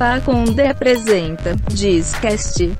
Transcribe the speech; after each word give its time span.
Pacunde 0.00 0.62
apresenta 0.62 1.54
Discast. 1.74 2.72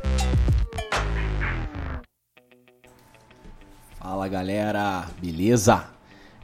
Fala 3.98 4.26
galera, 4.26 5.06
beleza? 5.20 5.84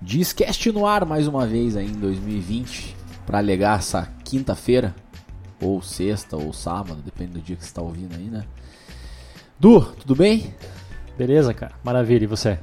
Discast 0.02 0.70
no 0.72 0.86
ar 0.86 1.06
mais 1.06 1.26
uma 1.26 1.46
vez 1.46 1.78
aí 1.78 1.86
em 1.86 1.98
2020 1.98 2.94
para 3.24 3.38
alegar 3.38 3.78
essa 3.78 4.06
quinta-feira 4.22 4.94
ou 5.62 5.80
sexta 5.80 6.36
ou 6.36 6.52
sábado, 6.52 7.00
depende 7.02 7.32
do 7.32 7.40
dia 7.40 7.56
que 7.56 7.62
você 7.62 7.68
está 7.68 7.80
ouvindo 7.80 8.14
aí, 8.14 8.24
né? 8.24 8.44
Du, 9.58 9.80
tudo 9.80 10.14
bem? 10.14 10.54
Beleza, 11.16 11.54
cara? 11.54 11.72
Maravilha, 11.82 12.24
e 12.24 12.26
você? 12.26 12.58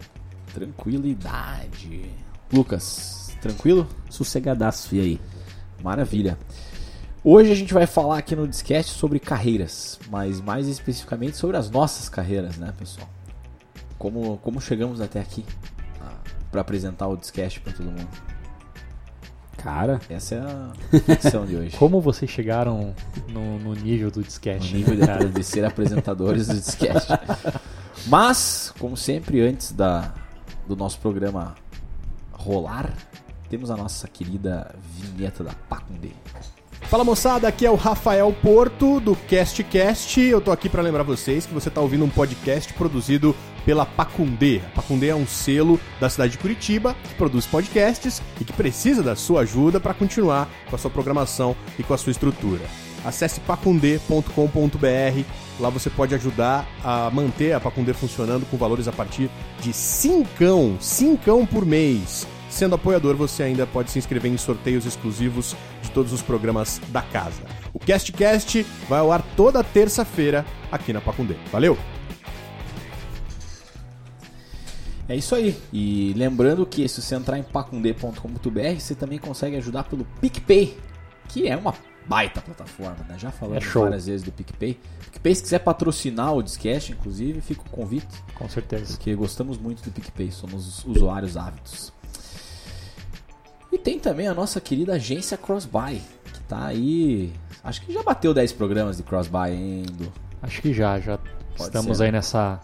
Tranquilidade. 0.53 2.11
Lucas, 2.53 3.35
tranquilo? 3.41 3.87
Sossegadaço, 4.07 4.93
e 4.93 4.99
aí? 4.99 5.21
Maravilha. 5.81 6.37
Hoje 7.25 7.51
a 7.51 7.55
gente 7.55 7.73
vai 7.73 7.87
falar 7.87 8.17
aqui 8.17 8.35
no 8.35 8.45
Discast 8.45 8.91
sobre 8.91 9.17
carreiras, 9.17 9.97
mas 10.09 10.41
mais 10.41 10.67
especificamente 10.67 11.37
sobre 11.37 11.55
as 11.55 11.69
nossas 11.69 12.09
carreiras, 12.09 12.57
né, 12.57 12.73
pessoal? 12.77 13.07
Como, 13.97 14.37
como 14.39 14.59
chegamos 14.59 14.99
até 14.99 15.21
aqui 15.21 15.45
para 16.51 16.59
apresentar 16.59 17.07
o 17.07 17.15
Discast 17.15 17.61
para 17.61 17.71
todo 17.71 17.85
mundo? 17.85 18.09
Cara, 19.55 20.01
Essa 20.09 20.35
é 20.35 20.39
a 20.39 20.99
ficção 20.99 21.45
de 21.45 21.55
hoje. 21.55 21.75
Como 21.79 22.01
vocês 22.01 22.29
chegaram 22.29 22.93
no, 23.29 23.57
no 23.59 23.73
nível 23.73 24.11
do 24.11 24.19
O 24.19 24.23
disquete? 24.23 24.73
nível 24.73 24.93
de, 24.93 25.29
de 25.29 25.41
ser 25.41 25.63
apresentadores 25.63 26.47
do 26.47 26.55
Discast. 26.55 27.07
Mas, 28.07 28.73
como 28.77 28.97
sempre, 28.97 29.39
antes 29.39 29.71
da, 29.71 30.13
do 30.67 30.75
nosso 30.75 30.99
programa 30.99 31.55
rolar, 32.33 32.93
temos 33.49 33.71
a 33.71 33.77
nossa 33.77 34.05
querida 34.05 34.75
vinheta 34.99 35.45
da 35.45 35.53
Pacundê. 35.69 36.11
Fala 36.93 37.03
moçada, 37.03 37.47
aqui 37.47 37.65
é 37.65 37.71
o 37.71 37.75
Rafael 37.75 38.31
Porto 38.39 38.99
do 38.99 39.15
CastCast. 39.15 40.21
Eu 40.21 40.39
tô 40.39 40.51
aqui 40.51 40.69
pra 40.69 40.83
lembrar 40.83 41.01
vocês 41.01 41.43
que 41.43 41.51
você 41.51 41.67
tá 41.67 41.81
ouvindo 41.81 42.05
um 42.05 42.09
podcast 42.09 42.71
produzido 42.73 43.35
pela 43.65 43.83
Pacundê. 43.83 44.61
A 44.63 44.75
Pacundê 44.75 45.07
é 45.07 45.15
um 45.15 45.25
selo 45.25 45.79
da 45.99 46.07
cidade 46.07 46.33
de 46.33 46.37
Curitiba 46.37 46.95
que 47.03 47.15
produz 47.15 47.47
podcasts 47.47 48.21
e 48.39 48.45
que 48.45 48.53
precisa 48.53 49.01
da 49.01 49.15
sua 49.15 49.41
ajuda 49.41 49.79
para 49.79 49.95
continuar 49.95 50.47
com 50.69 50.75
a 50.75 50.77
sua 50.77 50.91
programação 50.91 51.55
e 51.79 51.83
com 51.83 51.95
a 51.95 51.97
sua 51.97 52.11
estrutura. 52.11 52.61
Acesse 53.03 53.39
pacundê.com.br. 53.39 55.23
Lá 55.59 55.69
você 55.69 55.89
pode 55.89 56.13
ajudar 56.13 56.67
a 56.83 57.09
manter 57.09 57.53
a 57.53 57.59
Pacundê 57.59 57.95
funcionando 57.95 58.45
com 58.45 58.55
valores 58.55 58.87
a 58.87 58.91
partir 58.91 59.31
de 59.59 59.73
cincão, 59.73 60.77
cincão 60.79 61.43
por 61.43 61.65
mês. 61.65 62.27
Sendo 62.53 62.75
apoiador, 62.75 63.15
você 63.15 63.41
ainda 63.41 63.65
pode 63.65 63.89
se 63.89 63.97
inscrever 63.97 64.31
em 64.31 64.37
sorteios 64.37 64.85
exclusivos 64.85 65.55
de 65.81 65.89
todos 65.89 66.13
os 66.13 66.21
programas 66.21 66.79
da 66.89 67.01
casa. 67.01 67.41
O 67.73 67.79
CastCast 67.79 68.63
vai 68.87 68.99
ao 68.99 69.11
ar 69.11 69.23
toda 69.35 69.63
terça-feira 69.63 70.45
aqui 70.71 70.93
na 70.93 71.01
Pacundê. 71.01 71.33
Valeu! 71.51 71.75
É 75.09 75.15
isso 75.15 75.33
aí. 75.33 75.59
E 75.73 76.13
lembrando 76.15 76.63
que 76.63 76.87
se 76.87 77.01
você 77.01 77.15
entrar 77.15 77.39
em 77.39 77.43
pacundê.com.br, 77.43 78.79
você 78.79 78.93
também 78.93 79.17
consegue 79.17 79.55
ajudar 79.55 79.85
pelo 79.85 80.05
PicPay, 80.21 80.77
que 81.29 81.47
é 81.47 81.57
uma 81.57 81.73
baita 82.05 82.39
plataforma, 82.39 83.03
né? 83.09 83.17
Já 83.17 83.31
falamos 83.31 83.65
É 83.65 83.67
várias 83.67 84.05
vezes 84.05 84.21
do 84.21 84.31
PicPay. 84.31 84.79
PicPay, 85.05 85.35
se 85.35 85.41
quiser 85.41 85.59
patrocinar 85.59 86.35
o 86.35 86.43
Discast, 86.43 86.91
inclusive, 86.91 87.41
fica 87.41 87.63
o 87.63 87.69
convite. 87.71 88.23
Com 88.35 88.47
certeza. 88.47 88.93
Porque 88.95 89.15
gostamos 89.15 89.57
muito 89.57 89.83
do 89.83 89.91
PicPay, 89.91 90.31
somos 90.31 90.85
usuários 90.85 91.35
ávidos. 91.35 91.91
E 93.83 93.91
tem 93.91 93.99
também 93.99 94.29
a 94.29 94.33
nossa 94.33 94.61
querida 94.61 94.93
agência 94.93 95.35
Crossbuy, 95.35 96.01
que 96.31 96.39
tá 96.47 96.67
aí. 96.67 97.33
Acho 97.61 97.81
que 97.81 97.91
já 97.91 98.01
bateu 98.01 98.33
10 98.33 98.53
programas 98.53 98.95
de 98.95 99.03
Crossbuy 99.03 99.49
ainda. 99.49 100.05
Acho 100.41 100.61
que 100.61 100.73
já, 100.73 100.97
já 101.01 101.19
estamos 101.59 101.97
ser. 101.97 102.05
aí 102.05 102.11
nessa, 102.13 102.61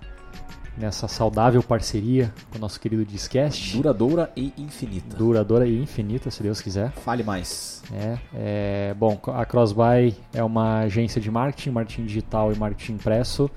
nessa 0.77 1.09
saudável 1.09 1.61
parceria 1.61 2.33
com 2.49 2.57
o 2.57 2.61
nosso 2.61 2.79
querido 2.79 3.03
Discast. 3.03 3.75
Duradoura 3.75 4.31
e 4.33 4.53
infinita. 4.57 5.17
Duradoura 5.17 5.67
e 5.67 5.81
infinita, 5.81 6.31
se 6.31 6.41
Deus 6.41 6.61
quiser. 6.61 6.91
Fale 6.91 7.21
mais. 7.21 7.83
É, 7.91 8.17
é, 8.33 8.93
bom, 8.93 9.19
a 9.27 9.45
Crossbuy 9.45 10.15
é 10.33 10.41
uma 10.41 10.79
agência 10.83 11.19
de 11.19 11.29
marketing, 11.29 11.71
marketing 11.71 12.05
digital 12.05 12.53
e 12.53 12.55
marketing 12.55 12.93
impresso. 12.93 13.51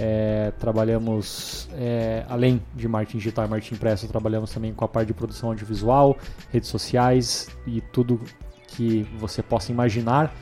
É, 0.00 0.52
trabalhamos, 0.60 1.68
é, 1.74 2.24
além 2.28 2.62
de 2.72 2.86
marketing 2.86 3.18
digital 3.18 3.46
e 3.46 3.48
marketing 3.48 3.74
impresso, 3.74 4.06
trabalhamos 4.06 4.52
também 4.52 4.72
com 4.72 4.84
a 4.84 4.88
parte 4.88 5.08
de 5.08 5.14
produção 5.14 5.48
audiovisual, 5.48 6.16
redes 6.52 6.68
sociais 6.68 7.48
e 7.66 7.80
tudo 7.80 8.20
que 8.68 9.02
você 9.18 9.42
possa 9.42 9.72
imaginar 9.72 10.32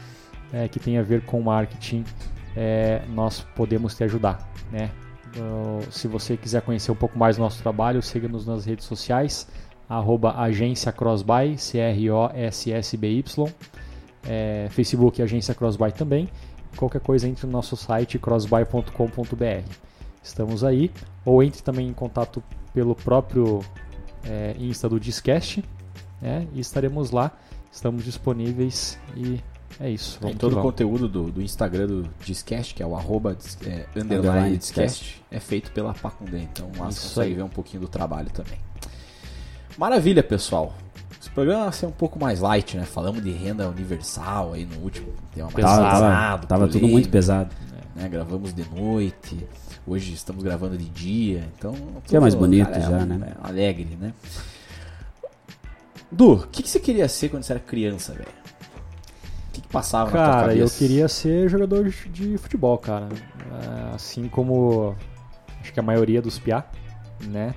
é, 0.52 0.68
que 0.68 0.78
tem 0.78 0.98
a 0.98 1.02
ver 1.02 1.22
com 1.22 1.40
marketing, 1.40 2.04
é, 2.54 3.00
nós 3.14 3.40
podemos 3.54 3.94
te 3.94 4.04
ajudar. 4.04 4.46
Né? 4.70 4.90
Então, 5.30 5.80
se 5.90 6.06
você 6.06 6.36
quiser 6.36 6.62
conhecer 6.62 6.90
um 6.90 6.96
pouco 6.96 7.18
mais 7.18 7.36
do 7.36 7.42
nosso 7.42 7.62
trabalho, 7.62 8.02
siga-nos 8.02 8.46
nas 8.46 8.64
redes 8.64 8.84
sociais, 8.84 9.48
arroba 9.88 10.38
agência 10.38 10.92
Crossbuy, 10.92 11.56
C-R-O-S-S-B-Y, 11.58 13.24
é, 14.28 14.68
Facebook 14.70 15.22
Agência 15.22 15.54
Crossbuy 15.54 15.92
também. 15.92 16.28
Qualquer 16.76 17.00
coisa 17.00 17.28
entre 17.28 17.46
no 17.46 17.52
nosso 17.52 17.76
site 17.76 18.18
crossbuy.com.br. 18.18 19.70
Estamos 20.22 20.64
aí, 20.64 20.90
ou 21.24 21.42
entre 21.42 21.62
também 21.62 21.88
em 21.88 21.92
contato 21.92 22.42
pelo 22.74 22.94
próprio 22.94 23.60
é, 24.24 24.54
Insta 24.58 24.88
do 24.88 24.98
Discast, 24.98 25.64
né? 26.20 26.46
e 26.52 26.60
estaremos 26.60 27.10
lá. 27.10 27.30
Estamos 27.70 28.04
disponíveis 28.04 28.98
e 29.14 29.40
é 29.78 29.90
isso. 29.90 30.18
Tem 30.18 30.28
Vamos 30.28 30.38
todo 30.38 30.52
que 30.54 30.58
o 30.58 30.62
conteúdo 30.62 31.08
do, 31.08 31.30
do 31.30 31.42
Instagram 31.42 31.86
do 31.86 32.10
Discast, 32.24 32.74
que 32.74 32.82
é 32.82 32.86
o 32.86 32.96
arroba 32.96 33.36
é, 33.64 33.86
underline 33.94 34.14
Underline 34.16 34.56
Discast, 34.56 35.22
é 35.30 35.38
feito 35.38 35.70
pela 35.72 35.92
Pacundê. 35.92 36.38
Então 36.38 36.70
lá 36.78 36.86
você 36.86 36.98
Isso 36.98 37.08
consegue 37.08 37.30
aí. 37.30 37.34
ver 37.34 37.42
um 37.42 37.48
pouquinho 37.48 37.82
do 37.82 37.88
trabalho 37.88 38.30
também. 38.30 38.58
Maravilha, 39.76 40.22
pessoal. 40.22 40.74
Esse 41.26 41.34
programa 41.34 41.64
vai 41.64 41.72
ser 41.72 41.86
um 41.86 41.90
pouco 41.90 42.20
mais 42.20 42.38
light, 42.38 42.76
né? 42.76 42.84
Falamos 42.84 43.20
de 43.20 43.32
renda 43.32 43.68
universal 43.68 44.52
aí 44.52 44.64
no 44.64 44.78
último 44.78 45.12
tema 45.34 45.46
mais 45.52 45.56
Pesado, 45.56 45.82
pesado, 45.90 46.46
tava 46.46 46.68
tudo 46.68 46.86
muito 46.86 47.08
pesado. 47.08 47.50
né? 47.96 48.08
Gravamos 48.08 48.54
de 48.54 48.64
noite, 48.70 49.44
hoje 49.84 50.12
estamos 50.14 50.44
gravando 50.44 50.78
de 50.78 50.84
dia, 50.88 51.44
então... 51.58 51.74
Que 52.04 52.16
é 52.16 52.20
mais 52.20 52.32
bonito 52.36 52.68
cara, 52.70 52.80
já, 52.80 53.00
é, 53.00 53.04
né? 53.04 53.32
é 53.42 53.46
alegre, 53.48 53.98
né? 54.00 54.14
Du, 56.12 56.34
o 56.34 56.46
que, 56.46 56.62
que 56.62 56.68
você 56.70 56.78
queria 56.78 57.08
ser 57.08 57.28
quando 57.28 57.42
você 57.42 57.54
era 57.54 57.60
criança, 57.60 58.12
velho? 58.12 58.28
O 59.48 59.52
que, 59.52 59.60
que 59.62 59.68
passava 59.68 60.04
na 60.04 60.10
tua 60.12 60.26
Cara, 60.26 60.52
eu 60.52 60.58
cabeça? 60.58 60.78
queria 60.78 61.08
ser 61.08 61.48
jogador 61.48 61.88
de- 61.90 62.08
de 62.08 62.38
futebol, 62.38 62.78
cara. 62.78 63.08
É, 63.10 63.94
assim 63.96 64.28
como 64.28 64.94
acho 65.60 65.72
que 65.72 65.80
a 65.80 65.82
maioria 65.82 66.22
dos 66.22 66.38
piá, 66.38 66.64
né? 67.26 67.52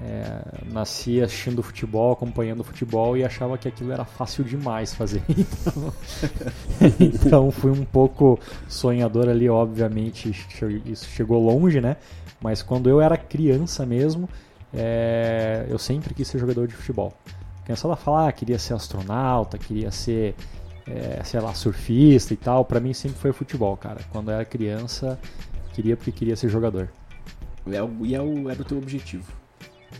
É, 0.00 0.42
nasci 0.72 1.22
assistindo 1.22 1.62
futebol, 1.62 2.12
acompanhando 2.12 2.64
futebol 2.64 3.16
e 3.16 3.24
achava 3.24 3.56
que 3.56 3.68
aquilo 3.68 3.92
era 3.92 4.04
fácil 4.04 4.44
demais 4.44 4.92
fazer. 4.94 5.22
Então, 5.28 5.92
então 7.00 7.50
fui 7.50 7.70
um 7.70 7.84
pouco 7.84 8.38
sonhador 8.68 9.28
ali, 9.28 9.48
obviamente 9.48 10.30
isso 10.84 11.06
chegou 11.08 11.42
longe, 11.42 11.80
né? 11.80 11.96
Mas 12.40 12.62
quando 12.62 12.90
eu 12.90 13.00
era 13.00 13.16
criança 13.16 13.86
mesmo, 13.86 14.28
é, 14.74 15.64
eu 15.68 15.78
sempre 15.78 16.12
quis 16.12 16.26
ser 16.28 16.38
jogador 16.38 16.66
de 16.66 16.74
futebol. 16.74 17.14
A 17.60 17.64
criançada 17.64 17.96
fala, 17.96 18.28
ah, 18.28 18.32
queria 18.32 18.58
ser 18.58 18.74
astronauta, 18.74 19.56
queria 19.56 19.90
ser 19.90 20.34
é, 20.86 21.22
sei 21.24 21.40
lá, 21.40 21.54
surfista 21.54 22.34
e 22.34 22.36
tal, 22.36 22.64
pra 22.64 22.78
mim 22.80 22.92
sempre 22.92 23.18
foi 23.18 23.32
futebol, 23.32 23.76
cara. 23.76 24.00
Quando 24.10 24.30
eu 24.30 24.34
era 24.34 24.44
criança, 24.44 25.18
queria 25.72 25.96
porque 25.96 26.12
queria 26.12 26.36
ser 26.36 26.48
jogador. 26.50 26.90
É 27.66 27.78
E 28.02 28.14
é 28.14 28.20
o- 28.20 28.50
era 28.50 28.60
o 28.60 28.64
teu 28.64 28.76
objetivo. 28.76 29.24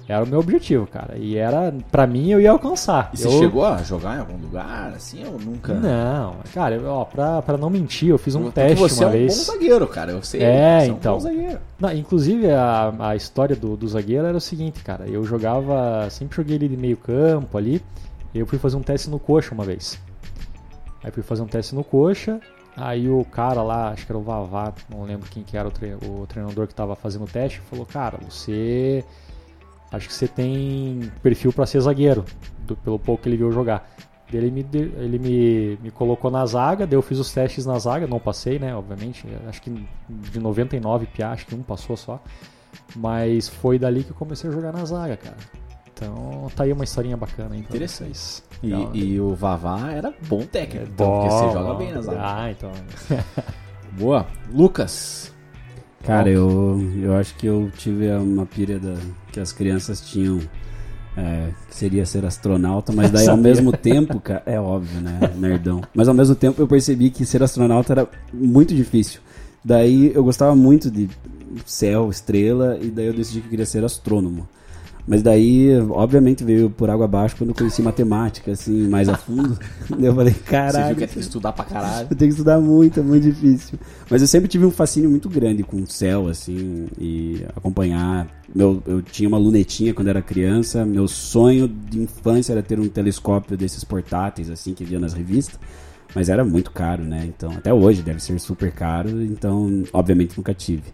Era 0.06 0.22
o 0.22 0.26
meu 0.26 0.38
objetivo, 0.40 0.86
cara. 0.86 1.16
E 1.16 1.36
era, 1.36 1.74
pra 1.90 2.06
mim, 2.06 2.28
eu 2.30 2.38
ia 2.40 2.50
alcançar. 2.50 3.10
E 3.14 3.16
você 3.16 3.26
Eu- 3.26 3.38
chegou 3.38 3.64
a 3.64 3.78
jogar 3.82 4.16
em 4.16 4.20
algum 4.20 4.36
lugar, 4.36 4.92
assim, 4.94 5.24
ou 5.26 5.38
nunca? 5.40 5.72
Não, 5.72 6.36
cara, 6.52 6.74
eu- 6.74 6.86
ó, 6.86 7.04
pra, 7.06 7.40
pra 7.40 7.56
não 7.56 7.70
mentir, 7.70 8.10
eu 8.10 8.18
fiz 8.18 8.34
um 8.34 8.42
Porque 8.42 8.60
teste 8.60 8.76
você 8.76 9.02
uma 9.02 9.04
é 9.04 9.08
um 9.08 9.12
vez. 9.18 9.36
bom 9.46 9.52
zagueiro, 9.52 9.86
cara, 9.86 10.12
eu 10.12 10.22
sei. 10.22 10.42
É, 10.42 10.80
você 10.80 10.90
um 10.90 10.94
então. 10.94 11.14
bom 11.14 11.20
zagueiro. 11.20 11.58
Não, 11.80 11.92
inclusive, 11.92 12.50
a, 12.50 12.92
a 12.98 13.16
história 13.16 13.56
do, 13.56 13.76
do 13.78 13.88
zagueiro 13.88 14.26
era 14.26 14.36
o 14.36 14.40
seguinte, 14.40 14.84
cara. 14.84 15.06
Eu 15.08 15.24
jogava, 15.24 16.06
sempre 16.10 16.36
joguei 16.36 16.56
ele 16.56 16.68
de 16.68 16.76
meio 16.76 16.98
campo 16.98 17.56
ali. 17.56 17.80
Eu 18.34 18.46
fui 18.46 18.58
fazer 18.58 18.76
um 18.76 18.82
teste 18.82 19.08
no 19.08 19.18
coxa 19.18 19.54
uma 19.54 19.64
vez. 19.64 19.98
Aí 21.02 21.10
fui 21.10 21.22
fazer 21.22 21.42
um 21.42 21.46
teste 21.46 21.74
no 21.74 21.82
coxa. 21.84 22.40
Aí 22.76 23.08
o 23.08 23.24
cara 23.24 23.62
lá, 23.62 23.90
acho 23.90 24.04
que 24.04 24.10
era 24.10 24.18
o 24.18 24.22
Vavá, 24.22 24.72
não 24.90 25.04
lembro 25.04 25.28
quem 25.30 25.44
que 25.44 25.56
era 25.56 25.68
o, 25.68 25.70
tre- 25.70 25.94
o 25.94 26.26
treinador 26.26 26.66
que 26.66 26.74
tava 26.74 26.96
fazendo 26.96 27.22
o 27.24 27.28
teste, 27.28 27.60
falou: 27.70 27.86
Cara, 27.86 28.18
você. 28.28 29.04
Acho 29.94 30.08
que 30.08 30.14
você 30.14 30.28
tem 30.28 31.10
perfil 31.22 31.52
pra 31.52 31.66
ser 31.66 31.80
zagueiro, 31.80 32.24
do- 32.66 32.76
pelo 32.76 32.98
pouco 32.98 33.22
que 33.22 33.28
ele 33.28 33.36
viu 33.36 33.50
jogar. 33.52 33.88
Ele, 34.32 34.50
me, 34.50 34.66
ele 34.72 35.18
me, 35.18 35.78
me 35.82 35.90
colocou 35.92 36.28
na 36.30 36.44
zaga, 36.46 36.86
daí 36.86 36.96
eu 36.96 37.02
fiz 37.02 37.18
os 37.20 37.30
testes 37.32 37.64
na 37.66 37.78
zaga, 37.78 38.06
não 38.06 38.18
passei, 38.18 38.58
né? 38.58 38.74
Obviamente, 38.74 39.24
acho 39.48 39.62
que 39.62 39.86
de 40.08 40.40
99 40.40 41.06
piá, 41.06 41.30
acho 41.32 41.46
que 41.46 41.54
um 41.54 41.62
passou 41.62 41.96
só. 41.96 42.20
Mas 42.96 43.48
foi 43.48 43.78
dali 43.78 44.02
que 44.02 44.10
eu 44.10 44.16
comecei 44.16 44.50
a 44.50 44.52
jogar 44.52 44.72
na 44.72 44.84
zaga, 44.84 45.16
cara. 45.16 45.36
Então 45.92 46.48
tá 46.56 46.64
aí 46.64 46.72
uma 46.72 46.82
historinha 46.82 47.16
bacana. 47.16 47.54
Então, 47.56 47.68
Interessante. 47.76 48.42
E, 48.62 48.66
Legal. 48.74 48.90
e 48.96 49.20
o 49.20 49.34
Vavá 49.34 49.92
era 49.92 50.12
bom 50.26 50.42
técnico, 50.42 50.86
então, 50.92 51.06
Bom, 51.06 51.20
porque 51.20 51.30
você 51.30 51.52
joga 51.52 51.74
bem 51.74 51.92
na 51.92 52.00
zaga. 52.02 52.20
Ah, 52.20 52.50
então. 52.50 52.72
Boa. 53.92 54.26
Lucas. 54.52 55.32
Cara, 56.06 56.28
eu, 56.28 56.80
eu 57.02 57.14
acho 57.14 57.34
que 57.36 57.46
eu 57.46 57.70
tive 57.76 58.10
uma 58.10 58.44
pira 58.44 58.78
da, 58.78 58.94
que 59.32 59.40
as 59.40 59.52
crianças 59.52 60.00
tinham, 60.02 60.38
é, 61.16 61.48
que 61.68 61.74
seria 61.74 62.04
ser 62.04 62.26
astronauta, 62.26 62.92
mas 62.92 63.10
daí 63.10 63.26
ao 63.28 63.38
mesmo 63.38 63.72
tempo, 63.72 64.20
cara, 64.20 64.42
é 64.44 64.60
óbvio, 64.60 65.00
né, 65.00 65.18
nerdão. 65.36 65.80
Mas 65.94 66.06
ao 66.06 66.14
mesmo 66.14 66.34
tempo 66.34 66.60
eu 66.60 66.68
percebi 66.68 67.10
que 67.10 67.24
ser 67.24 67.42
astronauta 67.42 67.94
era 67.94 68.08
muito 68.32 68.74
difícil. 68.74 69.20
Daí 69.64 70.12
eu 70.14 70.22
gostava 70.22 70.54
muito 70.54 70.90
de 70.90 71.08
céu, 71.64 72.10
estrela, 72.10 72.78
e 72.80 72.90
daí 72.90 73.06
eu 73.06 73.14
decidi 73.14 73.40
que 73.40 73.46
eu 73.46 73.50
queria 73.50 73.66
ser 73.66 73.82
astrônomo. 73.82 74.46
Mas 75.06 75.22
daí, 75.22 75.68
obviamente, 75.90 76.42
veio 76.42 76.70
por 76.70 76.88
água 76.88 77.04
abaixo 77.04 77.36
quando 77.36 77.50
eu 77.50 77.54
conheci 77.54 77.82
matemática, 77.82 78.52
assim, 78.52 78.88
mais 78.88 79.06
a 79.08 79.16
fundo. 79.16 79.58
eu 80.00 80.14
falei, 80.14 80.32
Você 80.32 80.40
caralho. 80.40 80.86
viu 80.86 80.96
que 80.96 81.00
ia 81.02 81.08
ter 81.08 81.14
que 81.14 81.20
estudar 81.20 81.52
pra 81.52 81.64
caralho. 81.64 82.08
Eu 82.10 82.16
tenho 82.16 82.30
que 82.30 82.34
estudar 82.34 82.58
muito, 82.58 83.00
é 83.00 83.02
muito 83.02 83.22
difícil. 83.24 83.78
Mas 84.10 84.22
eu 84.22 84.28
sempre 84.28 84.48
tive 84.48 84.64
um 84.64 84.70
fascínio 84.70 85.10
muito 85.10 85.28
grande 85.28 85.62
com 85.62 85.76
o 85.76 85.86
céu, 85.86 86.26
assim, 86.26 86.86
e 86.98 87.44
acompanhar. 87.54 88.26
Meu, 88.54 88.82
eu 88.86 89.02
tinha 89.02 89.28
uma 89.28 89.36
lunetinha 89.36 89.92
quando 89.92 90.08
era 90.08 90.22
criança. 90.22 90.86
Meu 90.86 91.06
sonho 91.06 91.68
de 91.68 92.00
infância 92.00 92.52
era 92.52 92.62
ter 92.62 92.80
um 92.80 92.88
telescópio 92.88 93.58
desses 93.58 93.84
portáteis, 93.84 94.48
assim, 94.48 94.72
que 94.72 94.84
via 94.84 94.98
nas 94.98 95.12
revistas. 95.12 95.58
Mas 96.14 96.30
era 96.30 96.44
muito 96.44 96.70
caro, 96.70 97.02
né? 97.02 97.24
Então, 97.26 97.50
até 97.50 97.74
hoje 97.74 98.00
deve 98.00 98.22
ser 98.22 98.38
super 98.38 98.72
caro. 98.72 99.22
Então, 99.22 99.82
obviamente, 99.92 100.36
nunca 100.36 100.54
tive. 100.54 100.84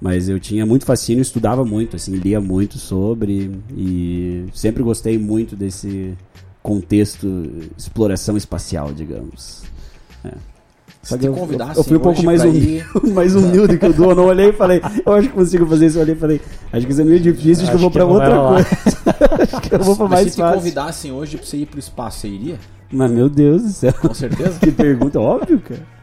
Mas 0.00 0.28
eu 0.28 0.38
tinha 0.38 0.64
muito 0.64 0.84
fascínio, 0.84 1.22
estudava 1.22 1.64
muito, 1.64 1.96
assim, 1.96 2.12
lia 2.16 2.40
muito 2.40 2.78
sobre. 2.78 3.50
E 3.76 4.44
sempre 4.54 4.82
gostei 4.82 5.18
muito 5.18 5.56
desse 5.56 6.14
contexto 6.62 7.26
exploração 7.76 8.36
espacial, 8.36 8.92
digamos. 8.92 9.62
Se 11.02 11.14
que 11.14 11.20
te 11.20 11.26
eu, 11.26 11.32
convidassem 11.32 11.76
eu 11.76 11.84
fui 11.84 11.96
um 11.96 12.00
pouco 12.00 12.22
mais 12.22 12.42
humilde, 12.44 12.68
ir- 12.68 12.86
mais 13.14 13.34
humilde 13.34 13.78
que 13.78 13.86
o 13.86 13.92
Du. 13.92 14.04
Eu 14.10 14.14
não 14.14 14.26
olhei 14.26 14.50
e 14.50 14.52
falei, 14.52 14.80
eu 15.06 15.12
acho 15.14 15.28
que 15.28 15.34
consigo 15.34 15.64
fazer 15.66 15.86
isso. 15.86 15.96
Eu 15.98 16.02
olhei 16.02 16.14
e 16.14 16.18
falei, 16.18 16.40
acho 16.72 16.86
que 16.86 16.92
isso 16.92 17.00
é 17.00 17.04
meio 17.04 17.20
difícil, 17.20 17.62
acho, 17.64 17.70
que 17.70 17.76
eu 17.76 17.78
vou 17.80 17.90
vai 17.90 18.02
outra 18.02 18.48
coisa. 18.48 18.68
acho 19.56 19.60
que 19.62 19.74
eu 19.74 19.78
vou 19.80 19.96
pra 19.96 20.04
Mas 20.04 20.10
mais 20.12 20.28
se 20.28 20.34
te 20.34 20.40
fácil. 20.40 20.58
convidassem 20.58 21.12
hoje 21.12 21.36
pra 21.38 21.46
você 21.46 21.56
ir 21.56 21.66
pro 21.66 21.78
espaço, 21.78 22.20
você 22.20 22.28
iria? 22.28 22.58
Mas 22.92 23.10
meu 23.10 23.28
Deus 23.28 23.62
do 23.62 23.68
céu, 23.70 23.92
Com 23.94 24.12
certeza. 24.14 24.58
que 24.60 24.70
pergunta, 24.70 25.18
óbvio, 25.20 25.60
cara. 25.60 25.97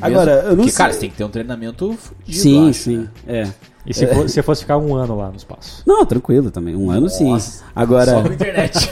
Agora, 0.00 0.30
eu 0.42 0.48
não 0.50 0.56
Porque, 0.56 0.70
sei. 0.70 0.78
cara, 0.78 0.92
você 0.92 0.98
tem 1.00 1.10
que 1.10 1.16
ter 1.16 1.24
um 1.24 1.28
treinamento 1.28 1.92
fudido, 1.92 2.38
sim, 2.38 2.70
acho, 2.70 2.78
sim, 2.80 2.96
né? 2.98 3.08
é. 3.26 3.48
E 3.86 3.94
se 3.94 4.06
for- 4.06 4.28
se 4.28 4.42
fosse 4.42 4.60
ficar 4.60 4.76
um 4.76 4.94
ano 4.94 5.16
lá 5.16 5.30
no 5.30 5.36
espaço? 5.36 5.82
Não, 5.86 6.04
tranquilo 6.04 6.50
também. 6.50 6.76
Um 6.76 6.90
ano 6.90 7.08
sim. 7.08 7.34
Agora. 7.74 8.10
Só 8.12 8.22
com 8.22 8.32
internet. 8.34 8.90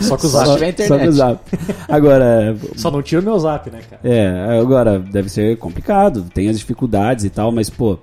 Só 0.00 0.16
que 0.16 0.26
o 0.26 0.28
Só 0.30 0.38
zap. 0.44 0.54
tiver 0.54 0.68
internet. 0.70 0.88
Só 0.88 0.98
com 0.98 1.08
o 1.08 1.12
zap. 1.12 1.40
Agora, 1.88 2.56
Só 2.76 2.90
não 2.90 3.02
tira 3.02 3.20
o 3.20 3.24
meu 3.24 3.38
zap, 3.38 3.70
né, 3.70 3.80
cara? 3.88 4.00
É, 4.02 4.58
agora 4.58 4.98
deve 4.98 5.28
ser 5.28 5.56
complicado, 5.58 6.24
tem 6.32 6.48
as 6.48 6.58
dificuldades 6.58 7.24
e 7.26 7.30
tal, 7.30 7.52
mas 7.52 7.68
pô, 7.68 7.98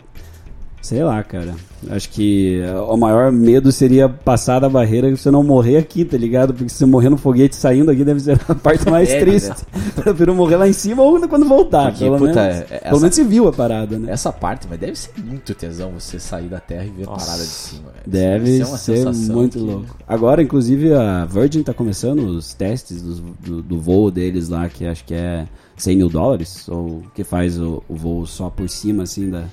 sei 0.83 1.03
lá, 1.03 1.23
cara. 1.23 1.55
Acho 1.89 2.09
que 2.11 2.61
o 2.87 2.95
maior 2.95 3.29
medo 3.31 3.69
seria 3.71 4.07
passar 4.07 4.59
da 4.59 4.69
barreira 4.69 5.09
e 5.09 5.17
você 5.17 5.29
não 5.31 5.43
morrer 5.43 5.75
aqui, 5.77 6.05
tá 6.05 6.15
ligado? 6.17 6.53
Porque 6.53 6.69
se 6.69 6.75
você 6.77 6.85
morrer 6.85 7.09
no 7.09 7.17
foguete 7.17 7.55
saindo 7.57 7.89
aqui 7.91 8.05
deve 8.05 8.19
ser 8.21 8.39
a 8.47 8.53
parte 8.55 8.89
mais 8.89 9.09
É, 9.09 9.19
triste. 9.19 9.51
Eu 9.97 10.03
prefiro 10.03 10.33
morrer 10.35 10.55
lá 10.57 10.67
em 10.67 10.71
cima 10.73 11.01
ou 11.03 11.27
quando 11.27 11.45
voltar, 11.45 11.89
Porque, 11.91 12.05
pelo 12.05 12.17
puta, 12.19 12.33
menos. 12.41 12.57
é- 12.57 12.61
Pelo 12.61 12.79
essa- 12.83 12.99
menos 12.99 13.15
você 13.15 13.23
viu 13.25 13.47
a 13.49 13.51
parada, 13.51 13.97
né? 13.99 14.11
Essa 14.13 14.31
parte, 14.31 14.65
mas 14.69 14.79
deve 14.79 14.95
ser 14.97 15.11
muito 15.25 15.53
tesão 15.55 15.91
você 15.91 16.19
sair 16.19 16.47
da 16.47 16.59
Terra 16.61 16.85
e 16.85 16.89
ver 16.91 17.03
a 17.03 17.11
Nossa. 17.11 17.25
parada 17.25 17.43
de 17.43 17.49
cima. 17.49 17.81
velho. 17.91 18.03
Deve 18.07 18.59
é 18.61 18.65
uma 18.65 18.77
ser 18.77 18.97
sensação 18.97 19.35
muito 19.35 19.57
que- 19.57 19.63
louco. 19.65 19.97
Agora, 20.07 20.41
inclusive, 20.43 20.93
a 20.93 21.25
Virgin 21.25 21.63
tá 21.63 21.73
começando 21.73 22.19
os 22.27 22.53
testes 22.53 23.01
dos- 23.01 23.19
do, 23.19 23.61
do 23.61 23.79
voo 23.79 24.09
deles 24.11 24.47
lá, 24.47 24.69
que 24.69 24.85
acho 24.85 25.03
que 25.03 25.13
é 25.13 25.45
100 25.75 25.97
mil 25.97 26.07
dólares, 26.07 26.67
ou 26.69 27.01
que 27.13 27.23
faz 27.25 27.59
o, 27.59 27.83
o 27.89 27.95
voo 27.95 28.25
só 28.25 28.49
por 28.49 28.69
cima, 28.69 29.03
assim, 29.03 29.29
da, 29.29 29.43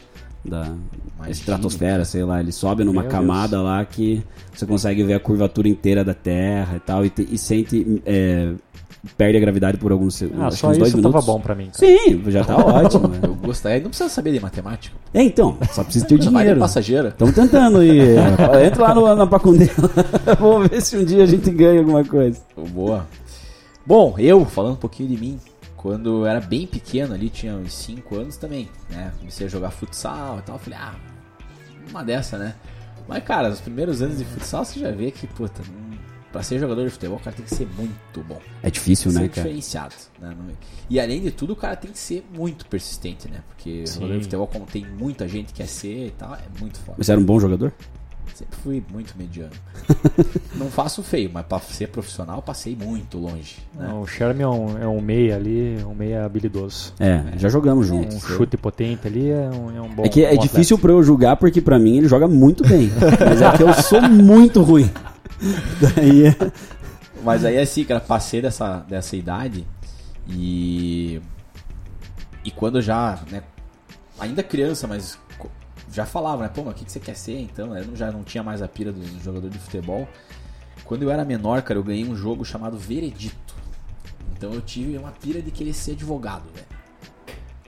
da 0.45 0.63
Imagina. 1.17 1.31
estratosfera, 1.31 2.05
sei 2.05 2.25
lá. 2.25 2.41
Ele 2.41 2.53
sobe 2.53 2.83
numa 2.85 3.03
Meu 3.03 3.11
camada 3.11 3.61
lá 3.61 3.85
que 3.85 4.23
você 4.55 4.65
consegue 4.67 5.03
ver 5.05 5.15
a 5.15 5.21
curvatura 5.21 5.69
inteira 5.69 6.03
da 6.05 6.15
Terra 6.15 6.77
e 6.77 6.81
tal, 6.81 7.05
e, 7.05 7.11
te- 7.11 7.29
e 7.31 7.37
sente... 7.39 8.03
é, 8.07 8.53
perde 9.17 9.39
a 9.39 9.41
gravidade 9.41 9.79
por 9.79 9.93
alguns 9.93 10.15
se- 10.15 10.31
Ah, 10.39 10.47
acho 10.49 10.57
que 10.57 10.61
só 10.61 10.69
uns 10.71 10.77
dois 10.79 10.89
isso 10.89 10.97
minutos. 10.99 11.25
tava 11.25 11.33
bom 11.33 11.41
pra 11.41 11.55
mim. 11.55 11.67
Cara. 11.67 11.79
Sim, 11.79 12.23
já 12.31 12.45
tá 12.45 12.57
ótimo. 12.63 13.09
né? 13.09 13.19
Eu 13.23 13.35
gostaria. 13.35 13.81
Não 13.81 13.89
precisa 13.89 14.09
saber 14.11 14.33
de 14.33 14.41
matemática. 14.41 14.95
É, 15.15 15.23
então, 15.23 15.57
só 15.73 15.83
precisa 15.85 16.07
ter 16.07 16.19
de 16.19 16.29
dinheiro. 16.29 16.61
passageira. 16.61 17.09
Estamos 17.09 17.35
tentando 17.35 17.79
aí. 17.79 17.99
Entra 18.67 18.83
lá 18.83 18.95
no, 18.95 19.15
na 19.17 19.27
Pacundê. 19.27 19.71
Vamos 20.39 20.69
ver 20.69 20.83
se 20.83 20.97
um 20.99 21.05
dia 21.05 21.23
a 21.23 21.27
gente 21.27 21.51
ganha 21.51 21.81
alguma 21.81 22.05
coisa. 22.05 22.41
Boa. 22.75 23.07
Bom, 23.87 24.15
eu, 24.19 24.45
falando 24.45 24.75
um 24.75 24.77
pouquinho 24.77 25.09
de 25.09 25.17
mim, 25.17 25.39
quando 25.81 26.11
eu 26.19 26.27
era 26.27 26.41
bem 26.43 26.67
pequeno 26.67 27.15
ali, 27.15 27.31
tinha 27.31 27.55
uns 27.55 27.73
5 27.73 28.15
anos 28.15 28.37
também, 28.37 28.69
né? 28.91 29.11
Comecei 29.19 29.47
a 29.47 29.49
jogar 29.51 29.71
futsal 29.71 30.39
e 30.39 30.43
tal. 30.43 30.59
Falei, 30.59 30.79
ah, 30.79 30.95
uma 31.89 32.05
dessa, 32.05 32.37
né? 32.37 32.55
Mas, 33.09 33.25
cara, 33.25 33.49
os 33.49 33.61
primeiros 33.63 34.03
anos 34.03 34.19
de 34.19 34.27
futsal 34.27 34.63
você 34.63 34.79
já 34.79 34.91
vê 34.91 35.11
que, 35.11 35.27
puta, 35.27 35.63
não- 35.73 35.99
pra 36.31 36.43
ser 36.43 36.59
jogador 36.59 36.85
de 36.85 36.91
futebol 36.91 37.17
o 37.17 37.21
cara 37.21 37.35
tem 37.35 37.47
que 37.47 37.55
ser 37.55 37.67
muito 37.79 38.23
bom. 38.29 38.39
É 38.63 38.71
difícil, 38.71 39.11
né, 39.11 39.21
cara? 39.21 39.31
diferenciado. 39.31 39.95
Né? 40.21 40.37
Não- 40.39 40.55
E 40.91 41.01
além 41.01 41.23
de 41.23 41.31
tudo, 41.31 41.55
o 41.55 41.57
cara 41.57 41.75
tem 41.75 41.91
que 41.91 41.99
ser 41.99 42.27
muito 42.31 42.67
persistente, 42.67 43.27
né? 43.31 43.43
Porque 43.49 43.87
Sim. 43.87 43.95
jogador 43.95 44.19
de 44.19 44.25
futebol, 44.25 44.47
como 44.49 44.67
tem 44.67 44.85
muita 44.87 45.27
gente 45.27 45.47
que 45.47 45.55
quer 45.55 45.67
ser 45.67 46.09
e 46.09 46.11
tal, 46.11 46.35
é 46.35 46.45
muito 46.61 46.79
foda. 46.81 47.03
Você 47.03 47.11
era 47.11 47.19
um 47.19 47.25
bom 47.25 47.41
jogador? 47.41 47.73
Sempre 48.35 48.57
fui 48.63 48.83
muito 48.93 49.15
mediano. 49.19 49.53
não 50.57 50.71
faço 50.71 51.03
feio, 51.03 51.31
mas 51.33 51.45
pra 51.47 51.59
ser 51.61 51.89
profissional 51.89 52.41
passei 52.41 52.75
muito 52.77 53.19
longe. 53.19 53.57
Né? 53.75 53.87
Não, 53.89 54.03
o 54.03 54.07
Sherman 54.07 54.43
é 54.45 54.49
um, 54.49 54.79
é 54.79 54.87
um 54.89 55.01
meia 55.01 55.37
ali, 55.37 55.79
um 55.85 55.95
meia 55.95 56.25
habilidoso. 56.25 56.95
É, 56.99 57.23
já 57.37 57.49
jogamos 57.49 57.87
juntos. 57.87 58.17
Um 58.17 58.21
chute 58.21 58.57
potente 58.57 59.07
ali 59.07 59.31
é 59.31 59.51
um, 59.51 59.77
é 59.77 59.81
um 59.81 59.89
bom 59.89 60.05
É 60.05 60.09
que 60.09 60.25
é 60.25 60.35
bom 60.35 60.41
difícil 60.43 60.79
pra 60.79 60.93
eu 60.93 61.03
julgar 61.03 61.37
porque 61.37 61.61
pra 61.61 61.79
mim 61.79 61.99
ele 61.99 62.09
joga 62.09 62.27
muito 62.27 62.67
bem. 62.67 62.91
Mas 63.21 63.43
é 63.43 63.57
que 63.57 63.63
eu 63.63 63.73
sou 63.75 64.01
muito 64.03 64.63
ruim. 64.63 64.91
Daí 65.81 66.27
é- 66.27 66.37
Mas 67.23 67.45
aí 67.45 67.59
assim, 67.59 67.85
cara, 67.85 68.01
passei 68.01 68.41
dessa, 68.41 68.79
dessa 68.89 69.17
idade 69.17 69.67
e. 70.29 71.21
E 72.45 72.51
quando 72.51 72.79
eu 72.79 72.83
já, 72.83 73.19
né, 73.31 73.43
ainda 74.19 74.43
criança, 74.43 74.87
mas 74.87 75.19
já 75.93 76.07
falava, 76.07 76.43
né, 76.43 76.49
pô, 76.49 76.63
mas 76.63 76.75
o 76.75 76.77
que, 76.77 76.85
que 76.85 76.93
você 76.93 77.01
quer 77.01 77.17
ser 77.17 77.39
então? 77.41 77.77
Eu 77.77 77.97
já 77.97 78.11
não 78.11 78.23
tinha 78.23 78.43
mais 78.43 78.63
a 78.63 78.69
pira 78.69 78.93
do, 78.93 79.01
do 79.01 79.23
jogador 79.23 79.51
de 79.51 79.59
futebol. 79.59 80.09
Quando 80.85 81.03
eu 81.03 81.11
era 81.11 81.25
menor, 81.25 81.63
cara, 81.63 81.79
eu 81.79 81.85
ganhei 81.85 82.07
um 82.09 82.17
jogo 82.17 82.45
chamado 82.45 82.79
Veredito. 82.79 83.55
Então 84.33 84.53
eu 84.53 84.61
tive 84.61 84.97
uma 84.97 85.13
pira 85.13 85.43
de 85.43 85.51
querer 85.51 85.73
ser 85.73 85.93
advogado, 85.93 86.45
velho. 86.55 86.67